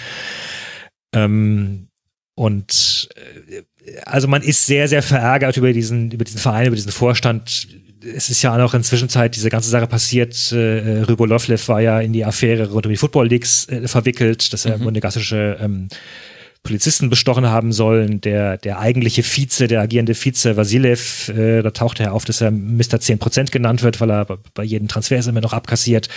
Ähm, 1.14 1.88
und 2.36 3.08
äh, 3.48 3.62
also 4.04 4.28
man 4.28 4.42
ist 4.42 4.66
sehr, 4.66 4.88
sehr 4.88 5.02
verärgert 5.02 5.56
über 5.56 5.72
diesen, 5.72 6.10
über 6.10 6.24
diesen 6.24 6.40
Verein, 6.40 6.66
über 6.66 6.76
diesen 6.76 6.92
Vorstand. 6.92 7.68
Es 8.02 8.28
ist 8.28 8.42
ja 8.42 8.54
auch 8.62 8.74
in 8.74 8.82
Zwischenzeit 8.82 9.34
diese 9.34 9.50
ganze 9.50 9.70
Sache 9.70 9.86
passiert. 9.86 10.52
Äh, 10.52 11.02
Rybolovlev 11.02 11.68
war 11.68 11.80
ja 11.80 12.00
in 12.00 12.12
die 12.12 12.24
Affäre 12.24 12.70
rund 12.70 12.86
um 12.86 12.90
die 12.92 12.98
Football 12.98 13.28
Leagues 13.28 13.68
äh, 13.68 13.88
verwickelt, 13.88 14.52
dass 14.52 14.66
er 14.66 14.78
mhm. 14.78 14.84
monegassische 14.84 15.58
ähm, 15.60 15.88
Polizisten 16.62 17.10
bestochen 17.10 17.46
haben 17.46 17.72
sollen. 17.72 18.20
Der, 18.20 18.56
der 18.56 18.78
eigentliche 18.78 19.22
Vize, 19.22 19.68
der 19.68 19.82
agierende 19.82 20.14
Vize 20.14 20.56
Vasilev, 20.56 21.28
äh, 21.28 21.62
da 21.62 21.70
taucht 21.70 22.00
er 22.00 22.12
auf, 22.12 22.24
dass 22.24 22.40
er 22.40 22.50
Mr. 22.50 22.98
10% 22.98 23.50
genannt 23.50 23.82
wird, 23.82 24.00
weil 24.00 24.10
er 24.10 24.26
bei 24.54 24.64
jedem 24.64 24.88
Transfer 24.88 25.18
ist 25.18 25.28
immer 25.28 25.42
noch 25.42 25.52
abkassiert. 25.52 26.08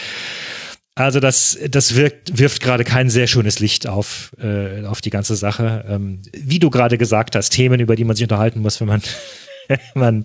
Also 0.97 1.19
das, 1.19 1.59
das 1.69 1.95
wirkt, 1.95 2.39
wirft 2.39 2.59
gerade 2.59 2.83
kein 2.83 3.11
sehr 3.11 3.27
schönes 3.27 3.59
Licht 3.59 3.85
auf, 3.85 4.31
äh, 4.41 4.83
auf 4.83 4.99
die 4.99 5.11
ganze 5.11 5.35
Sache. 5.35 5.85
Ähm, 5.87 6.23
wie 6.33 6.57
du 6.57 6.71
gerade 6.71 6.97
gesagt 6.97 7.35
hast, 7.35 7.51
Themen, 7.51 7.79
über 7.79 7.95
die 7.95 8.03
man 8.03 8.15
sich 8.15 8.23
unterhalten 8.23 8.61
muss, 8.61 8.81
wenn 8.81 8.87
man, 8.87 9.03
wenn 9.67 9.79
man 9.93 10.23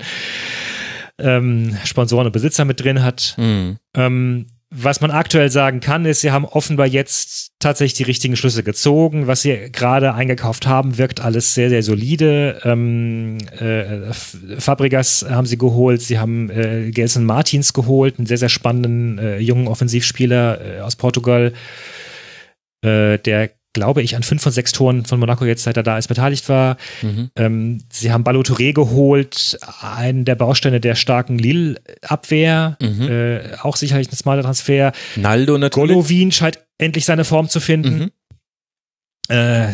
ähm, 1.19 1.77
Sponsoren 1.85 2.27
und 2.27 2.33
Besitzer 2.33 2.65
mit 2.65 2.81
drin 2.81 3.03
hat. 3.03 3.35
Mhm. 3.37 3.77
Ähm, 3.95 4.47
was 4.75 5.03
man 5.03 5.11
aktuell 5.11 5.51
sagen 5.51 5.81
kann, 5.81 6.07
ist, 6.07 6.23
sie 6.23 6.31
haben 6.31 6.47
offenbar 6.47 6.87
jetzt 6.87 7.53
tatsächlich 7.59 7.93
die 7.93 8.03
richtigen 8.05 8.37
Schlüsse 8.37 8.63
gezogen. 8.63 9.27
Was 9.27 9.43
sie 9.43 9.71
gerade 9.71 10.15
eingekauft 10.15 10.67
haben, 10.67 10.97
wirkt 10.97 11.21
alles 11.21 11.53
sehr, 11.53 11.69
sehr 11.69 11.83
solide. 11.83 12.59
Ähm, 12.65 13.37
äh, 13.59 14.15
Fabregas 14.59 15.27
haben 15.29 15.47
sie 15.47 15.59
geholt, 15.59 16.01
sie 16.01 16.19
haben 16.19 16.49
äh, 16.49 16.91
Gelson 16.91 17.27
Martins 17.27 17.75
geholt, 17.75 18.19
einen 18.19 18.27
sehr, 18.27 18.39
sehr 18.39 18.49
spannenden 18.49 19.19
äh, 19.19 19.39
jungen 19.41 19.69
Offensivspieler 19.69 20.79
äh, 20.79 20.81
aus 20.81 20.97
Portugal, 20.97 21.53
äh, 22.83 23.19
der 23.19 23.51
glaube 23.73 24.03
ich, 24.03 24.17
an 24.17 24.23
fünf 24.23 24.43
von 24.43 24.53
sechs 24.53 24.73
Toren 24.73 25.05
von 25.05 25.19
Monaco 25.19 25.45
jetzt, 25.45 25.65
seit 25.65 25.77
er 25.77 25.83
da 25.83 25.99
ist, 25.99 26.09
beteiligt 26.09 26.49
war. 26.49 26.77
Mhm. 27.03 27.31
Ähm, 27.37 27.85
sie 27.91 28.13
haben 28.13 28.25
Balotouré 28.25 28.73
geholt, 28.73 29.59
einen 29.81 30.25
der 30.25 30.35
Bausteine 30.35 30.81
der 30.81 30.95
starken 30.95 31.39
Lille-Abwehr, 31.39 32.77
mhm. 32.81 33.09
äh, 33.09 33.41
auch 33.63 33.77
sicherlich 33.77 34.11
ein 34.11 34.17
smarter 34.17 34.43
Transfer. 34.43 34.93
Naldo 35.17 35.59
natürlich. 35.59 35.91
Golovin 35.91 36.33
scheint 36.33 36.59
endlich 36.79 37.05
seine 37.05 37.25
Form 37.25 37.49
zu 37.49 37.61
finden. 37.61 37.99
Mhm. 37.99 38.11
Äh, 39.29 39.69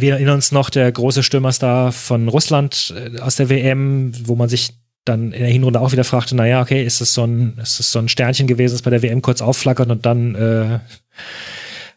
wir 0.00 0.14
erinnern 0.14 0.36
uns 0.36 0.52
noch, 0.52 0.70
der 0.70 0.90
große 0.90 1.22
Stürmerstar 1.22 1.92
von 1.92 2.28
Russland 2.28 2.94
äh, 2.96 3.20
aus 3.20 3.36
der 3.36 3.48
WM, 3.48 4.12
wo 4.26 4.34
man 4.34 4.48
sich 4.48 4.72
dann 5.04 5.32
in 5.32 5.40
der 5.40 5.50
Hinrunde 5.50 5.80
auch 5.80 5.92
wieder 5.92 6.02
fragte, 6.02 6.34
naja, 6.34 6.60
okay, 6.60 6.84
ist 6.84 7.00
das 7.00 7.14
so 7.14 7.24
ein, 7.24 7.58
ist 7.62 7.78
das 7.78 7.92
so 7.92 8.00
ein 8.00 8.08
Sternchen 8.08 8.48
gewesen, 8.48 8.74
das 8.74 8.82
bei 8.82 8.90
der 8.90 9.02
WM 9.02 9.22
kurz 9.22 9.40
aufflackert 9.40 9.88
und 9.88 10.04
dann 10.04 10.34
äh, 10.34 10.80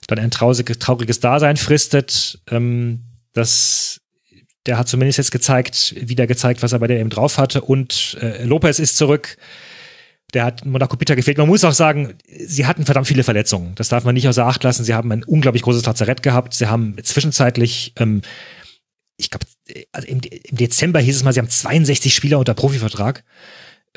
dann 0.09 0.19
ein 0.19 0.31
trauriges, 0.31 0.79
trauriges 0.79 1.19
Dasein 1.19 1.57
fristet. 1.57 2.39
Ähm, 2.49 3.03
das, 3.33 4.01
der 4.65 4.77
hat 4.77 4.87
zumindest 4.87 5.17
jetzt 5.17 5.31
gezeigt, 5.31 5.95
wieder 5.97 6.27
gezeigt, 6.27 6.63
was 6.63 6.73
er 6.73 6.79
bei 6.79 6.87
der 6.87 6.99
eben 6.99 7.09
drauf 7.09 7.37
hatte. 7.37 7.61
Und 7.61 8.17
äh, 8.21 8.43
Lopez 8.43 8.79
ist 8.79 8.97
zurück. 8.97 9.37
Der 10.33 10.45
hat 10.45 10.65
Monaco 10.65 10.95
bitter 10.95 11.15
gefehlt. 11.15 11.37
Man 11.37 11.47
muss 11.47 11.63
auch 11.63 11.73
sagen, 11.73 12.15
sie 12.45 12.65
hatten 12.65 12.85
verdammt 12.85 13.07
viele 13.07 13.23
Verletzungen. 13.23 13.73
Das 13.75 13.89
darf 13.89 14.03
man 14.03 14.13
nicht 14.13 14.27
außer 14.27 14.45
Acht 14.45 14.63
lassen. 14.63 14.83
Sie 14.83 14.93
haben 14.93 15.11
ein 15.11 15.23
unglaublich 15.23 15.63
großes 15.63 15.85
Lazarett 15.85 16.21
gehabt. 16.21 16.53
Sie 16.53 16.67
haben 16.67 16.95
zwischenzeitlich, 17.01 17.93
ähm, 17.97 18.21
ich 19.17 19.29
glaube, 19.29 19.45
also 19.91 20.07
im 20.07 20.21
Dezember 20.51 20.99
hieß 20.99 21.15
es 21.15 21.23
mal, 21.23 21.33
sie 21.33 21.39
haben 21.39 21.49
62 21.49 22.13
Spieler 22.13 22.39
unter 22.39 22.53
Profivertrag. 22.53 23.23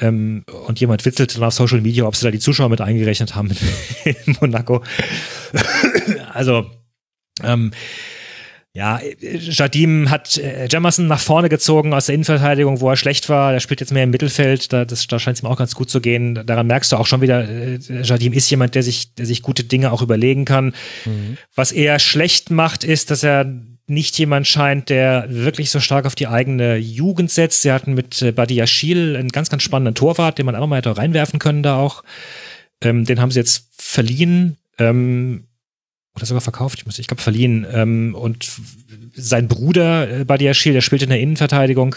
Ähm, 0.01 0.45
und 0.67 0.81
jemand 0.81 1.05
witzelte 1.05 1.35
dann 1.35 1.45
auf 1.45 1.55
Social 1.55 1.81
Media, 1.81 2.05
ob 2.05 2.17
sie 2.17 2.25
da 2.25 2.31
die 2.31 2.39
Zuschauer 2.39 2.71
mit 2.71 2.81
eingerechnet 2.81 3.35
haben 3.35 3.51
in 4.05 4.37
Monaco. 4.41 4.83
also, 6.33 6.71
ähm, 7.43 7.73
ja, 8.75 9.01
Jardim 9.21 10.09
hat 10.09 10.39
äh, 10.39 10.67
Jamerson 10.71 11.07
nach 11.07 11.21
vorne 11.21 11.51
gezogen 11.51 11.93
aus 11.93 12.07
der 12.07 12.15
Innenverteidigung, 12.15 12.81
wo 12.81 12.89
er 12.89 12.97
schlecht 12.97 13.29
war. 13.29 13.53
Der 13.53 13.61
spielt 13.61 13.81
jetzt 13.81 13.93
mehr 13.93 14.05
im 14.05 14.11
Mittelfeld. 14.11 14.73
Da, 14.73 14.87
da 14.87 15.19
scheint 15.19 15.37
es 15.37 15.43
ihm 15.43 15.47
auch 15.47 15.59
ganz 15.59 15.75
gut 15.75 15.91
zu 15.91 16.01
gehen. 16.01 16.43
Daran 16.47 16.69
merkst 16.69 16.91
du 16.91 16.97
auch 16.97 17.07
schon 17.07 17.21
wieder, 17.21 17.47
äh, 17.47 17.79
Jardim 18.03 18.33
ist 18.33 18.49
jemand, 18.51 18.75
der 18.75 18.83
sich, 18.83 19.15
der 19.15 19.27
sich 19.27 19.43
gute 19.43 19.65
Dinge 19.65 19.93
auch 19.93 20.01
überlegen 20.01 20.47
kann. 20.47 20.75
Mhm. 21.05 21.37
Was 21.55 21.71
er 21.71 21.99
schlecht 21.99 22.51
macht, 22.51 22.83
ist, 22.83 23.11
dass 23.11 23.23
er 23.23 23.45
nicht 23.93 24.19
jemand 24.19 24.47
scheint, 24.47 24.89
der 24.89 25.27
wirklich 25.29 25.71
so 25.71 25.81
stark 25.81 26.07
auf 26.07 26.15
die 26.15 26.27
eigene 26.27 26.77
Jugend 26.77 27.31
setzt. 27.31 27.63
Sie 27.63 27.73
hatten 27.73 27.95
mit 27.95 28.21
äh, 28.23 28.33
Badiashil 28.33 29.17
einen 29.17 29.29
ganz, 29.29 29.51
ganz 29.51 29.63
spannenden 29.63 29.95
Torwart, 29.95 30.39
den 30.39 30.47
man 30.47 30.57
auch 30.57 30.67
mal 30.67 30.77
hätte 30.77 30.97
reinwerfen 30.97 31.39
können 31.39 31.63
da 31.63 31.77
auch. 31.77 32.03
Ähm, 32.83 33.05
den 33.05 33.21
haben 33.21 33.31
sie 33.31 33.41
jetzt 33.41 33.69
verliehen. 33.77 34.57
Ähm, 34.79 35.45
oder 36.15 36.27
sogar 36.27 36.41
verkauft, 36.41 36.79
ich 36.79 36.87
muss, 36.87 36.99
ich 36.99 37.07
glaube, 37.07 37.23
verliehen. 37.23 37.67
Ähm, 37.73 38.15
und 38.15 38.47
sein 39.15 39.49
Bruder 39.49 40.21
äh, 40.21 40.25
Badiashil, 40.25 40.73
der 40.73 40.81
spielt 40.81 41.03
in 41.03 41.09
der 41.09 41.21
Innenverteidigung. 41.21 41.97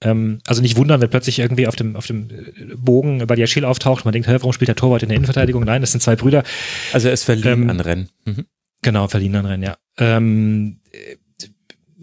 Ähm, 0.00 0.40
also 0.46 0.62
nicht 0.62 0.76
wundern, 0.76 1.00
wenn 1.00 1.10
plötzlich 1.10 1.38
irgendwie 1.38 1.66
auf 1.66 1.76
dem, 1.76 1.96
auf 1.96 2.06
dem 2.06 2.28
äh, 2.30 2.74
Bogen 2.76 3.26
Badiashil 3.26 3.64
auftaucht. 3.64 4.04
Man 4.04 4.12
denkt, 4.12 4.28
hey, 4.28 4.36
warum 4.36 4.52
spielt 4.52 4.68
der 4.68 4.76
Torwart 4.76 5.02
in 5.02 5.08
der 5.08 5.16
Innenverteidigung? 5.16 5.64
Nein, 5.64 5.80
das 5.80 5.92
sind 5.92 6.02
zwei 6.02 6.16
Brüder. 6.16 6.42
Also 6.92 7.08
er 7.08 7.14
ist 7.14 7.24
verliehen 7.24 7.62
ähm, 7.62 7.70
an 7.70 7.80
Rennen. 7.80 8.08
Mhm. 8.24 8.46
Genau, 8.82 9.08
verliehen 9.08 9.34
an 9.36 9.46
Rennen, 9.46 9.62
ja. 9.62 9.76
Ähm, 9.98 10.80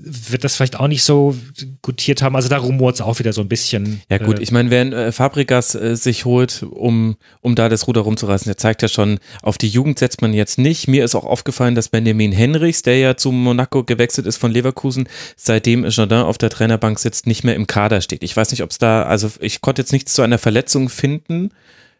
wird 0.04 0.44
das 0.44 0.56
vielleicht 0.56 0.80
auch 0.80 0.88
nicht 0.88 1.04
so 1.04 1.36
gutiert 1.82 2.22
haben. 2.22 2.36
Also 2.36 2.50
da 2.50 2.58
rumort 2.58 2.96
es 2.96 3.02
auch 3.02 3.20
wieder 3.20 3.34
so 3.34 3.42
ein 3.42 3.50
bisschen. 3.50 4.02
Ja 4.10 4.18
gut, 4.18 4.40
äh, 4.40 4.44
ich 4.44 4.52
meine, 4.52 4.72
wenn 4.72 4.94
äh, 4.94 5.12
Fabrikas 5.12 5.76
äh, 5.76 5.96
sich 5.96 6.26
holt, 6.26 6.64
um, 6.64 7.18
um 7.42 7.56
da 7.56 7.70
das 7.70 7.88
Ruder 7.88 8.02
rumzureißen, 8.02 8.50
der 8.50 8.58
zeigt 8.58 8.82
ja 8.82 8.88
schon, 8.88 9.20
auf 9.42 9.58
die 9.58 9.68
Jugend 9.68 10.00
setzt 10.00 10.22
man 10.22 10.34
jetzt 10.34 10.58
nicht. 10.58 10.88
Mir 10.88 11.04
ist 11.04 11.16
auch 11.16 11.26
aufgefallen, 11.26 11.76
dass 11.76 11.90
Benjamin 11.90 12.32
Henrichs, 12.32 12.82
der 12.82 12.98
ja 12.98 13.18
zu 13.18 13.32
Monaco 13.32 13.84
gewechselt 13.84 14.28
ist 14.28 14.38
von 14.38 14.52
Leverkusen, 14.52 15.08
seitdem 15.36 15.86
Jardin 15.88 16.20
auf 16.20 16.38
der 16.38 16.50
Trainerbank 16.50 16.98
sitzt, 17.00 17.28
nicht 17.28 17.44
mehr 17.44 17.56
im 17.56 17.68
Kader 17.68 18.02
steht. 18.02 18.24
Ich 18.24 18.36
weiß 18.36 18.52
nicht, 18.52 18.64
ob 18.64 18.72
es 18.72 18.78
da, 18.78 19.04
also 19.04 19.30
ich 19.40 19.62
konnte 19.62 19.82
jetzt 19.82 19.92
nichts 19.92 20.14
zu 20.14 20.22
einer 20.22 20.38
Verletzung 20.38 20.90
finden. 20.90 21.52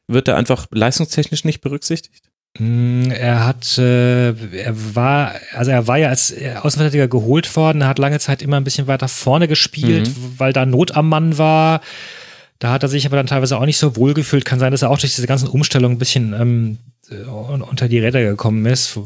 Wird 0.08 0.28
er 0.28 0.38
einfach 0.38 0.68
leistungstechnisch 0.72 1.46
nicht 1.46 1.62
berücksichtigt? 1.62 2.31
Hm, 2.58 3.12
er 3.12 3.46
hat, 3.46 3.78
äh, 3.78 4.32
er 4.32 4.96
war, 4.96 5.36
also 5.54 5.72
er 5.72 5.88
war 5.88 5.98
ja 5.98 6.10
als 6.10 6.34
Außenverteidiger 6.34 7.08
geholt 7.08 7.56
worden, 7.56 7.82
er 7.82 7.88
hat 7.88 8.00
lange 8.00 8.20
Zeit 8.20 8.42
immer 8.42 8.58
ein 8.58 8.66
bisschen 8.66 8.88
weiter 8.88 9.08
vorne 9.08 9.48
gespielt, 9.48 10.10
mhm. 10.10 10.34
weil 10.38 10.52
da 10.52 10.66
Not 10.66 10.92
am 10.92 11.08
Mann 11.08 11.38
war. 11.38 11.82
Da 12.60 12.72
hat 12.72 12.84
er 12.84 12.90
sich 12.90 13.06
aber 13.08 13.16
dann 13.16 13.26
teilweise 13.26 13.58
auch 13.58 13.66
nicht 13.66 13.80
so 13.80 13.96
wohl 13.96 14.14
gefühlt. 14.14 14.46
Kann 14.46 14.60
sein, 14.60 14.72
dass 14.72 14.84
er 14.84 14.92
auch 14.92 15.00
durch 15.00 15.16
diese 15.16 15.26
ganzen 15.26 15.48
Umstellungen 15.48 15.96
ein 15.96 16.00
bisschen 16.00 16.34
ähm, 16.34 16.78
äh, 17.10 17.24
unter 17.24 17.88
die 17.88 17.98
Räder 17.98 18.22
gekommen 18.22 18.66
ist. 18.68 19.00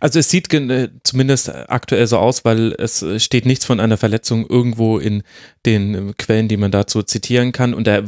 Also 0.00 0.18
es 0.18 0.28
sieht 0.28 0.52
äh, 0.52 0.90
zumindest 1.04 1.48
aktuell 1.70 2.06
so 2.06 2.18
aus, 2.18 2.44
weil 2.44 2.74
es 2.78 3.04
steht 3.16 3.46
nichts 3.46 3.64
von 3.64 3.80
einer 3.80 3.96
Verletzung 3.96 4.46
irgendwo 4.46 4.98
in 4.98 5.22
den 5.64 6.14
Quellen, 6.18 6.48
die 6.48 6.58
man 6.58 6.70
dazu 6.70 7.02
zitieren 7.02 7.52
kann. 7.52 7.72
Und 7.72 7.86
er, 7.86 8.04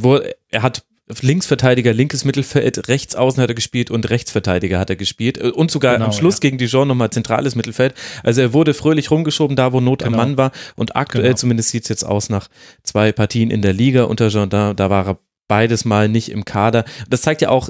er 0.51 0.61
hat 0.61 0.83
Linksverteidiger, 1.21 1.93
linkes 1.93 2.25
Mittelfeld, 2.25 2.89
rechts 2.89 3.15
außen 3.15 3.41
hat 3.41 3.49
er 3.49 3.55
gespielt 3.55 3.89
und 3.91 4.09
Rechtsverteidiger 4.09 4.77
hat 4.77 4.89
er 4.89 4.97
gespielt 4.97 5.37
äh, 5.37 5.49
und 5.49 5.71
sogar 5.71 5.93
genau, 5.93 6.07
am 6.07 6.11
Schluss 6.11 6.35
ja. 6.35 6.39
gegen 6.41 6.57
Dijon 6.57 6.87
nochmal 6.87 7.09
zentrales 7.09 7.55
Mittelfeld. 7.55 7.93
Also 8.23 8.41
er 8.41 8.53
wurde 8.53 8.73
fröhlich 8.73 9.09
rumgeschoben, 9.09 9.55
da 9.55 9.71
wo 9.71 9.79
Not 9.79 9.99
genau. 9.99 10.11
am 10.11 10.17
Mann 10.17 10.37
war 10.37 10.51
und 10.75 10.95
aktuell 10.95 11.23
genau. 11.23 11.37
zumindest 11.37 11.69
sieht 11.69 11.83
es 11.83 11.89
jetzt 11.89 12.03
aus 12.03 12.29
nach 12.29 12.49
zwei 12.83 13.11
Partien 13.11 13.51
in 13.51 13.61
der 13.61 13.73
Liga 13.73 14.03
unter 14.03 14.27
da, 14.47 14.73
da 14.73 14.89
war 14.89 15.07
er 15.07 15.19
beides 15.47 15.85
mal 15.85 16.09
nicht 16.09 16.29
im 16.29 16.43
Kader. 16.43 16.83
Das 17.09 17.21
zeigt 17.21 17.41
ja 17.41 17.49
auch, 17.49 17.69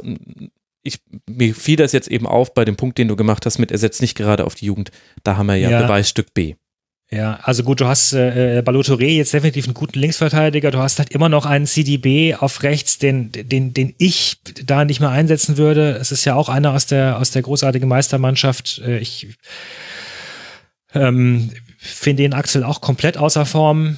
ich, 0.81 1.01
mir 1.29 1.53
fiel 1.53 1.75
das 1.75 1.91
jetzt 1.91 2.07
eben 2.07 2.25
auf 2.25 2.53
bei 2.53 2.65
dem 2.65 2.75
Punkt, 2.75 2.97
den 2.97 3.07
du 3.07 3.15
gemacht 3.15 3.45
hast 3.45 3.59
mit, 3.59 3.71
er 3.71 3.77
setzt 3.77 4.01
nicht 4.01 4.15
gerade 4.15 4.45
auf 4.45 4.55
die 4.55 4.65
Jugend. 4.65 4.91
Da 5.23 5.37
haben 5.37 5.47
wir 5.47 5.55
ja, 5.55 5.69
ja. 5.69 5.81
Beweisstück 5.83 6.33
B. 6.33 6.55
Ja, 7.09 7.39
also 7.43 7.63
gut, 7.63 7.79
du 7.79 7.87
hast 7.87 8.11
äh, 8.11 8.61
Balotouré 8.65 9.07
jetzt 9.07 9.33
definitiv 9.33 9.65
einen 9.65 9.73
guten 9.73 9.97
Linksverteidiger, 9.97 10.71
du 10.71 10.79
hast 10.79 10.99
halt 10.99 11.11
immer 11.11 11.29
noch 11.29 11.45
einen 11.45 11.65
CDB 11.65 12.35
auf 12.35 12.63
rechts, 12.63 12.97
den, 12.97 13.31
den, 13.31 13.73
den 13.73 13.95
ich 13.97 14.41
da 14.65 14.83
nicht 14.83 14.99
mehr 14.99 15.11
einsetzen 15.11 15.55
würde. 15.55 15.91
Es 15.91 16.11
ist 16.11 16.25
ja 16.25 16.35
auch 16.35 16.49
einer 16.49 16.73
aus 16.73 16.85
der, 16.85 17.17
aus 17.17 17.31
der 17.31 17.43
großartigen 17.43 17.87
Meistermannschaft. 17.87 18.81
Äh, 18.85 18.97
ich 18.97 19.37
ähm, 20.93 21.51
finde 21.77 22.23
den 22.23 22.33
Axel 22.33 22.65
auch 22.65 22.81
komplett 22.81 23.17
außer 23.17 23.45
Form. 23.45 23.97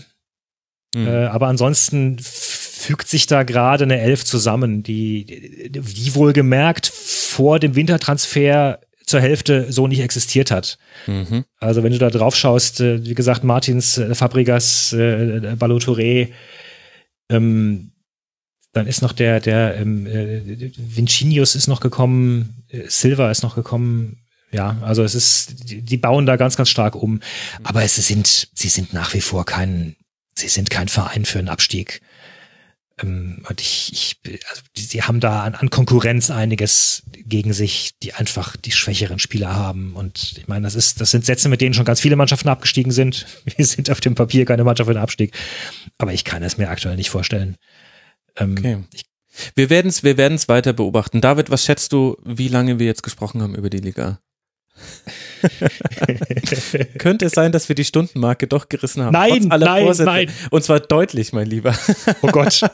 Mhm. 0.93 1.07
Äh, 1.07 1.26
aber 1.26 1.47
ansonsten 1.47 2.18
fügt 2.20 3.07
sich 3.07 3.26
da 3.26 3.41
gerade 3.41 3.86
eine 3.86 3.99
Elf 3.99 4.24
zusammen, 4.24 4.84
die, 4.84 5.70
die 5.72 6.16
wohlgemerkt 6.16 6.88
vor 6.88 7.60
dem 7.60 7.76
Wintertransfer 7.76 8.80
zur 9.10 9.22
Hälfte 9.22 9.72
so 9.72 9.88
nicht 9.88 10.01
existiert 10.01 10.51
hat. 10.51 10.78
Mhm. 11.07 11.43
Also 11.57 11.82
wenn 11.82 11.91
du 11.91 11.97
da 11.97 12.12
drauf 12.12 12.36
schaust, 12.36 12.80
äh, 12.80 13.03
wie 13.03 13.16
gesagt, 13.16 13.43
Martins, 13.43 13.97
äh, 13.97 14.14
Fabregas, 14.14 14.93
äh, 14.93 15.55
Balotouré, 15.57 16.30
ähm, 17.30 17.91
dann 18.72 18.86
ist 18.86 19.01
noch 19.01 19.14
der, 19.14 19.39
der 19.39 19.78
ähm, 19.78 20.05
äh, 20.05 20.72
Vincinius 20.78 21.55
ist 21.55 21.68
noch 21.68 21.80
gekommen, 21.80 22.64
äh, 22.70 22.84
Silva 22.88 23.32
ist 23.32 23.41
noch 23.41 23.55
gekommen. 23.55 24.18
Ja, 24.51 24.78
also 24.82 25.03
es 25.03 25.16
ist, 25.16 25.70
die, 25.70 25.82
die 25.82 25.97
bauen 25.97 26.28
da 26.28 26.36
ganz, 26.36 26.55
ganz 26.55 26.70
stark 26.70 26.95
um. 26.95 27.20
Aber 27.64 27.84
es 27.84 27.95
sind, 27.95 28.49
sie 28.53 28.70
sind 28.70 28.93
nach 28.93 29.16
wie 29.16 29.22
vor 29.22 29.43
kein, 29.45 29.95
sie 30.36 30.49
sind 30.49 30.70
kein 30.70 30.88
Verein 30.88 31.26
für 31.26 31.39
einen 31.39 31.49
Abstieg. 31.49 32.01
Ähm, 33.01 33.43
und 33.49 33.60
ich, 33.60 33.91
ich 33.91 34.39
also 34.49 34.62
sie 34.76 35.01
haben 35.01 35.20
da 35.20 35.43
an, 35.43 35.55
an, 35.55 35.70
Konkurrenz 35.70 36.30
einiges 36.30 37.03
gegen 37.30 37.53
sich, 37.53 37.91
die 38.01 38.13
einfach 38.13 38.57
die 38.57 38.71
schwächeren 38.71 39.19
Spieler 39.19 39.55
haben. 39.55 39.93
Und 39.93 40.34
ich 40.38 40.47
meine, 40.47 40.63
das 40.63 40.75
ist, 40.75 40.99
das 40.99 41.11
sind 41.11 41.25
Sätze, 41.25 41.47
mit 41.47 41.61
denen 41.61 41.73
schon 41.73 41.86
ganz 41.86 42.01
viele 42.01 42.15
Mannschaften 42.15 42.49
abgestiegen 42.49 42.91
sind. 42.91 43.25
Wir 43.57 43.65
sind 43.65 43.89
auf 43.89 44.01
dem 44.01 44.15
Papier 44.15 44.45
keine 44.45 44.64
Mannschaft 44.64 44.88
für 44.88 44.93
den 44.93 45.01
Abstieg. 45.01 45.34
Aber 45.97 46.14
ich 46.14 46.23
kann 46.23 46.43
es 46.43 46.57
mir 46.57 46.69
aktuell 46.69 46.95
nicht 46.95 47.10
vorstellen. 47.10 47.56
Ähm, 48.35 48.56
okay. 48.57 48.84
Wir 49.56 49.69
werden 49.69 49.88
es 49.88 50.03
wir 50.03 50.18
werden's 50.18 50.49
weiter 50.49 50.73
beobachten. 50.73 51.22
David, 51.22 51.49
was 51.49 51.64
schätzt 51.64 51.93
du, 51.93 52.18
wie 52.26 52.47
lange 52.47 52.80
wir 52.80 52.85
jetzt 52.85 53.03
gesprochen 53.03 53.41
haben 53.41 53.56
über 53.56 53.69
die 53.69 53.77
Liga? 53.77 54.19
Könnte 56.97 57.26
es 57.26 57.34
sein, 57.34 57.51
dass 57.51 57.69
wir 57.69 57.76
die 57.76 57.85
Stundenmarke 57.85 58.47
doch 58.47 58.69
gerissen 58.69 59.03
haben? 59.03 59.14
Nein, 59.14 59.47
nein, 59.47 59.84
Vorsätze. 59.84 60.10
nein. 60.10 60.31
Und 60.49 60.64
zwar 60.64 60.80
deutlich, 60.80 61.34
mein 61.34 61.47
Lieber. 61.47 61.76
Oh 62.22 62.27
Gott. 62.27 62.61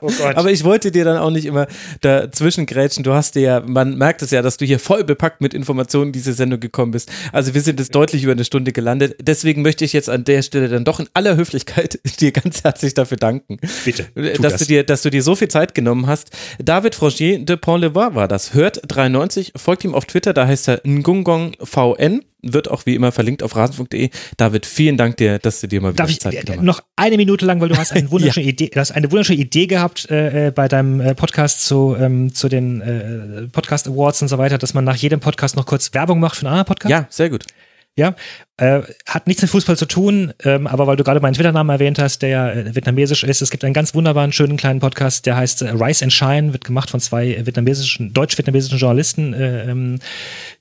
Oh 0.00 0.06
Gott. 0.06 0.36
Aber 0.36 0.50
ich 0.50 0.64
wollte 0.64 0.90
dir 0.90 1.04
dann 1.04 1.18
auch 1.18 1.30
nicht 1.30 1.44
immer 1.44 1.66
dazwischen 2.00 2.64
grätschen. 2.64 3.04
Du 3.04 3.12
hast 3.12 3.34
dir 3.34 3.42
ja, 3.42 3.60
man 3.60 3.98
merkt 3.98 4.22
es 4.22 4.30
ja, 4.30 4.40
dass 4.40 4.56
du 4.56 4.64
hier 4.64 4.78
voll 4.78 5.04
bepackt 5.04 5.42
mit 5.42 5.52
Informationen 5.52 6.06
in 6.06 6.12
diese 6.12 6.32
Sendung 6.32 6.60
gekommen 6.60 6.92
bist. 6.92 7.12
Also 7.30 7.52
wir 7.52 7.60
sind 7.60 7.78
jetzt 7.78 7.94
deutlich 7.94 8.22
über 8.22 8.32
eine 8.32 8.44
Stunde 8.44 8.72
gelandet. 8.72 9.16
Deswegen 9.20 9.60
möchte 9.60 9.84
ich 9.84 9.92
jetzt 9.92 10.08
an 10.08 10.24
der 10.24 10.40
Stelle 10.42 10.68
dann 10.68 10.84
doch 10.84 10.98
in 10.98 11.08
aller 11.12 11.36
Höflichkeit 11.36 12.00
dir 12.20 12.32
ganz 12.32 12.64
herzlich 12.64 12.94
dafür 12.94 13.18
danken. 13.18 13.58
Bitte. 13.84 14.06
Dass 14.14 14.52
das. 14.52 14.60
du 14.60 14.64
dir, 14.66 14.84
dass 14.84 15.02
du 15.02 15.10
dir 15.10 15.22
so 15.22 15.36
viel 15.36 15.48
Zeit 15.48 15.74
genommen 15.74 16.06
hast. 16.06 16.30
David 16.58 16.94
Franchier 16.94 17.38
de 17.44 17.56
Pont-le-Voix 17.56 18.14
war 18.14 18.28
das. 18.28 18.54
Hört 18.54 18.80
93, 18.88 19.52
folgt 19.56 19.84
ihm 19.84 19.94
auf 19.94 20.06
Twitter, 20.06 20.32
da 20.32 20.46
heißt 20.46 20.68
er 20.68 20.80
Ngungong 20.86 21.41
VN 21.60 22.22
wird 22.42 22.68
auch 22.68 22.86
wie 22.86 22.94
immer 22.94 23.12
verlinkt 23.12 23.42
auf 23.42 23.54
rasen.de. 23.54 24.10
David, 24.36 24.66
vielen 24.66 24.96
Dank 24.96 25.16
dir, 25.16 25.38
dass 25.38 25.60
du 25.60 25.68
dir 25.68 25.80
mal 25.80 25.92
wieder 25.92 26.04
Darf 26.04 26.18
Zeit 26.18 26.34
ich, 26.34 26.40
genommen 26.40 26.58
hast. 26.58 26.66
Noch 26.66 26.82
eine 26.96 27.16
Minute 27.16 27.44
lang, 27.44 27.60
weil 27.60 27.68
du 27.68 27.76
hast 27.76 27.92
eine 27.92 28.10
wunderschöne 28.10 28.46
ja. 28.46 28.52
Idee, 28.52 28.70
du 28.72 28.80
hast 28.80 28.92
eine 28.92 29.10
wunderschöne 29.10 29.38
Idee 29.38 29.66
gehabt 29.66 30.10
äh, 30.10 30.48
äh, 30.48 30.50
bei 30.50 30.68
deinem 30.68 31.00
äh, 31.00 31.14
Podcast 31.14 31.64
zu, 31.64 31.96
ähm, 31.98 32.34
zu 32.34 32.48
den 32.48 32.80
äh, 32.80 33.48
Podcast 33.48 33.86
Awards 33.86 34.22
und 34.22 34.28
so 34.28 34.38
weiter, 34.38 34.58
dass 34.58 34.74
man 34.74 34.84
nach 34.84 34.96
jedem 34.96 35.20
Podcast 35.20 35.56
noch 35.56 35.66
kurz 35.66 35.94
Werbung 35.94 36.20
macht 36.20 36.36
für 36.36 36.46
einen 36.46 36.52
anderen 36.52 36.66
Podcast. 36.66 36.90
Ja, 36.90 37.06
sehr 37.10 37.30
gut. 37.30 37.44
Ja, 37.98 38.14
äh, 38.56 38.80
hat 39.06 39.26
nichts 39.26 39.42
mit 39.42 39.50
Fußball 39.50 39.76
zu 39.76 39.84
tun, 39.84 40.32
ähm, 40.44 40.66
aber 40.66 40.86
weil 40.86 40.96
du 40.96 41.04
gerade 41.04 41.20
meinen 41.20 41.34
Twitter-Namen 41.34 41.68
erwähnt 41.68 41.98
hast, 41.98 42.22
der 42.22 42.28
ja 42.30 42.50
äh, 42.50 42.74
vietnamesisch 42.74 43.22
ist, 43.22 43.42
es 43.42 43.50
gibt 43.50 43.64
einen 43.64 43.74
ganz 43.74 43.94
wunderbaren, 43.94 44.32
schönen 44.32 44.56
kleinen 44.56 44.80
Podcast, 44.80 45.26
der 45.26 45.36
heißt 45.36 45.60
äh, 45.60 45.70
Rise 45.72 46.06
and 46.06 46.12
Shine, 46.12 46.52
wird 46.54 46.64
gemacht 46.64 46.88
von 46.88 47.00
zwei 47.00 47.44
vietnamesischen, 47.44 48.14
deutsch-vietnamesischen 48.14 48.78
Journalisten, 48.78 49.34
äh, 49.34 49.70
ähm, 49.70 49.98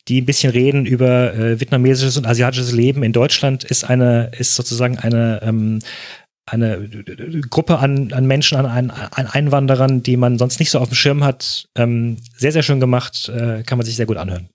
die 0.10 0.20
ein 0.20 0.26
bisschen 0.26 0.52
reden 0.52 0.86
über 0.86 1.34
äh, 1.34 1.58
vietnamesisches 1.62 2.18
und 2.18 2.28
asiatisches 2.28 2.74
Leben 2.74 3.02
in 3.02 3.14
Deutschland, 3.14 3.64
ist 3.64 3.86
eine, 3.86 4.32
ist 4.38 4.56
sozusagen 4.56 4.98
eine, 4.98 5.40
ähm, 5.42 5.80
eine 6.46 6.90
Gruppe 7.50 7.80
an, 7.80 8.12
an 8.12 8.28
Menschen, 8.28 8.58
an, 8.58 8.66
an, 8.66 8.92
an 8.92 9.28
Einwanderern, 9.28 10.04
die 10.04 10.18
man 10.18 10.38
sonst 10.38 10.60
nicht 10.60 10.70
so 10.70 10.80
auf 10.80 10.90
dem 10.90 10.96
Schirm 10.96 11.24
hat. 11.24 11.70
Ähm, 11.78 12.18
sehr, 12.36 12.52
sehr 12.52 12.64
schön 12.64 12.82
gemacht, 12.82 13.30
äh, 13.30 13.64
kann 13.64 13.78
man 13.78 13.86
sich 13.86 13.96
sehr 13.96 14.06
gut 14.06 14.18
anhören. 14.18 14.50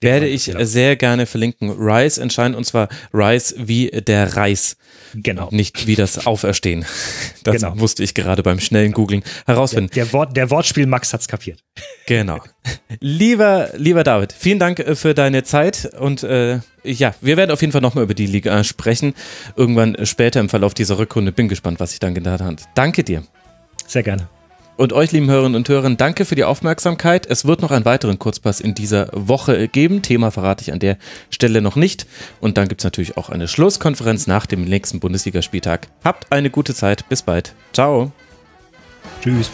Werde 0.00 0.26
ich 0.26 0.46
genau. 0.46 0.64
sehr 0.64 0.96
gerne 0.96 1.26
verlinken. 1.26 1.70
Rise 1.70 2.22
entscheidend 2.22 2.56
und 2.56 2.64
zwar 2.64 2.88
Rise 3.12 3.54
wie 3.58 3.88
der 3.90 4.36
Reis. 4.36 4.76
Genau. 5.14 5.48
Nicht 5.50 5.86
wie 5.86 5.96
das 5.96 6.26
Auferstehen. 6.26 6.84
Das 7.42 7.56
genau. 7.56 7.74
musste 7.74 8.02
ich 8.02 8.12
gerade 8.12 8.42
beim 8.42 8.60
schnellen 8.60 8.92
Googlen 8.92 9.22
herausfinden. 9.46 9.90
Der, 9.94 10.04
der, 10.04 10.12
Wort, 10.12 10.36
der 10.36 10.50
Wortspiel 10.50 10.84
Max 10.84 11.14
hat's 11.14 11.26
kapiert. 11.26 11.62
Genau. 12.06 12.40
lieber, 12.98 13.70
lieber 13.76 14.02
David, 14.02 14.32
vielen 14.32 14.58
Dank 14.58 14.80
äh, 14.80 14.94
für 14.96 15.14
deine 15.14 15.42
Zeit 15.42 15.90
und 15.98 16.22
äh, 16.22 16.58
ja, 16.82 17.14
wir 17.20 17.36
werden 17.36 17.50
auf 17.50 17.60
jeden 17.60 17.72
Fall 17.72 17.80
nochmal 17.80 18.04
über 18.04 18.14
die 18.14 18.26
Liga 18.26 18.62
sprechen. 18.64 19.14
Irgendwann 19.56 19.96
später 20.04 20.40
im 20.40 20.48
Verlauf 20.48 20.74
dieser 20.74 20.98
Rückrunde. 20.98 21.32
Bin 21.32 21.48
gespannt, 21.48 21.80
was 21.80 21.90
sich 21.90 22.00
dann 22.00 22.14
getan 22.14 22.42
hat. 22.42 22.64
Danke 22.74 23.04
dir. 23.04 23.22
Sehr 23.86 24.02
gerne. 24.02 24.28
Und 24.80 24.94
euch, 24.94 25.12
lieben 25.12 25.28
Hörerinnen 25.28 25.56
und 25.56 25.68
Hörer, 25.68 25.90
danke 25.90 26.24
für 26.24 26.36
die 26.36 26.44
Aufmerksamkeit. 26.44 27.26
Es 27.26 27.44
wird 27.44 27.60
noch 27.60 27.70
einen 27.70 27.84
weiteren 27.84 28.18
Kurzpass 28.18 28.62
in 28.62 28.74
dieser 28.74 29.10
Woche 29.12 29.68
geben. 29.68 30.00
Thema 30.00 30.30
verrate 30.30 30.62
ich 30.62 30.72
an 30.72 30.78
der 30.78 30.96
Stelle 31.28 31.60
noch 31.60 31.76
nicht. 31.76 32.06
Und 32.40 32.56
dann 32.56 32.66
gibt 32.66 32.80
es 32.80 32.84
natürlich 32.84 33.18
auch 33.18 33.28
eine 33.28 33.46
Schlusskonferenz 33.46 34.26
nach 34.26 34.46
dem 34.46 34.64
nächsten 34.64 34.98
Bundesligaspieltag. 34.98 35.88
Habt 36.02 36.32
eine 36.32 36.48
gute 36.48 36.74
Zeit. 36.74 37.06
Bis 37.10 37.20
bald. 37.20 37.54
Ciao. 37.74 38.10
Tschüss. 39.22 39.50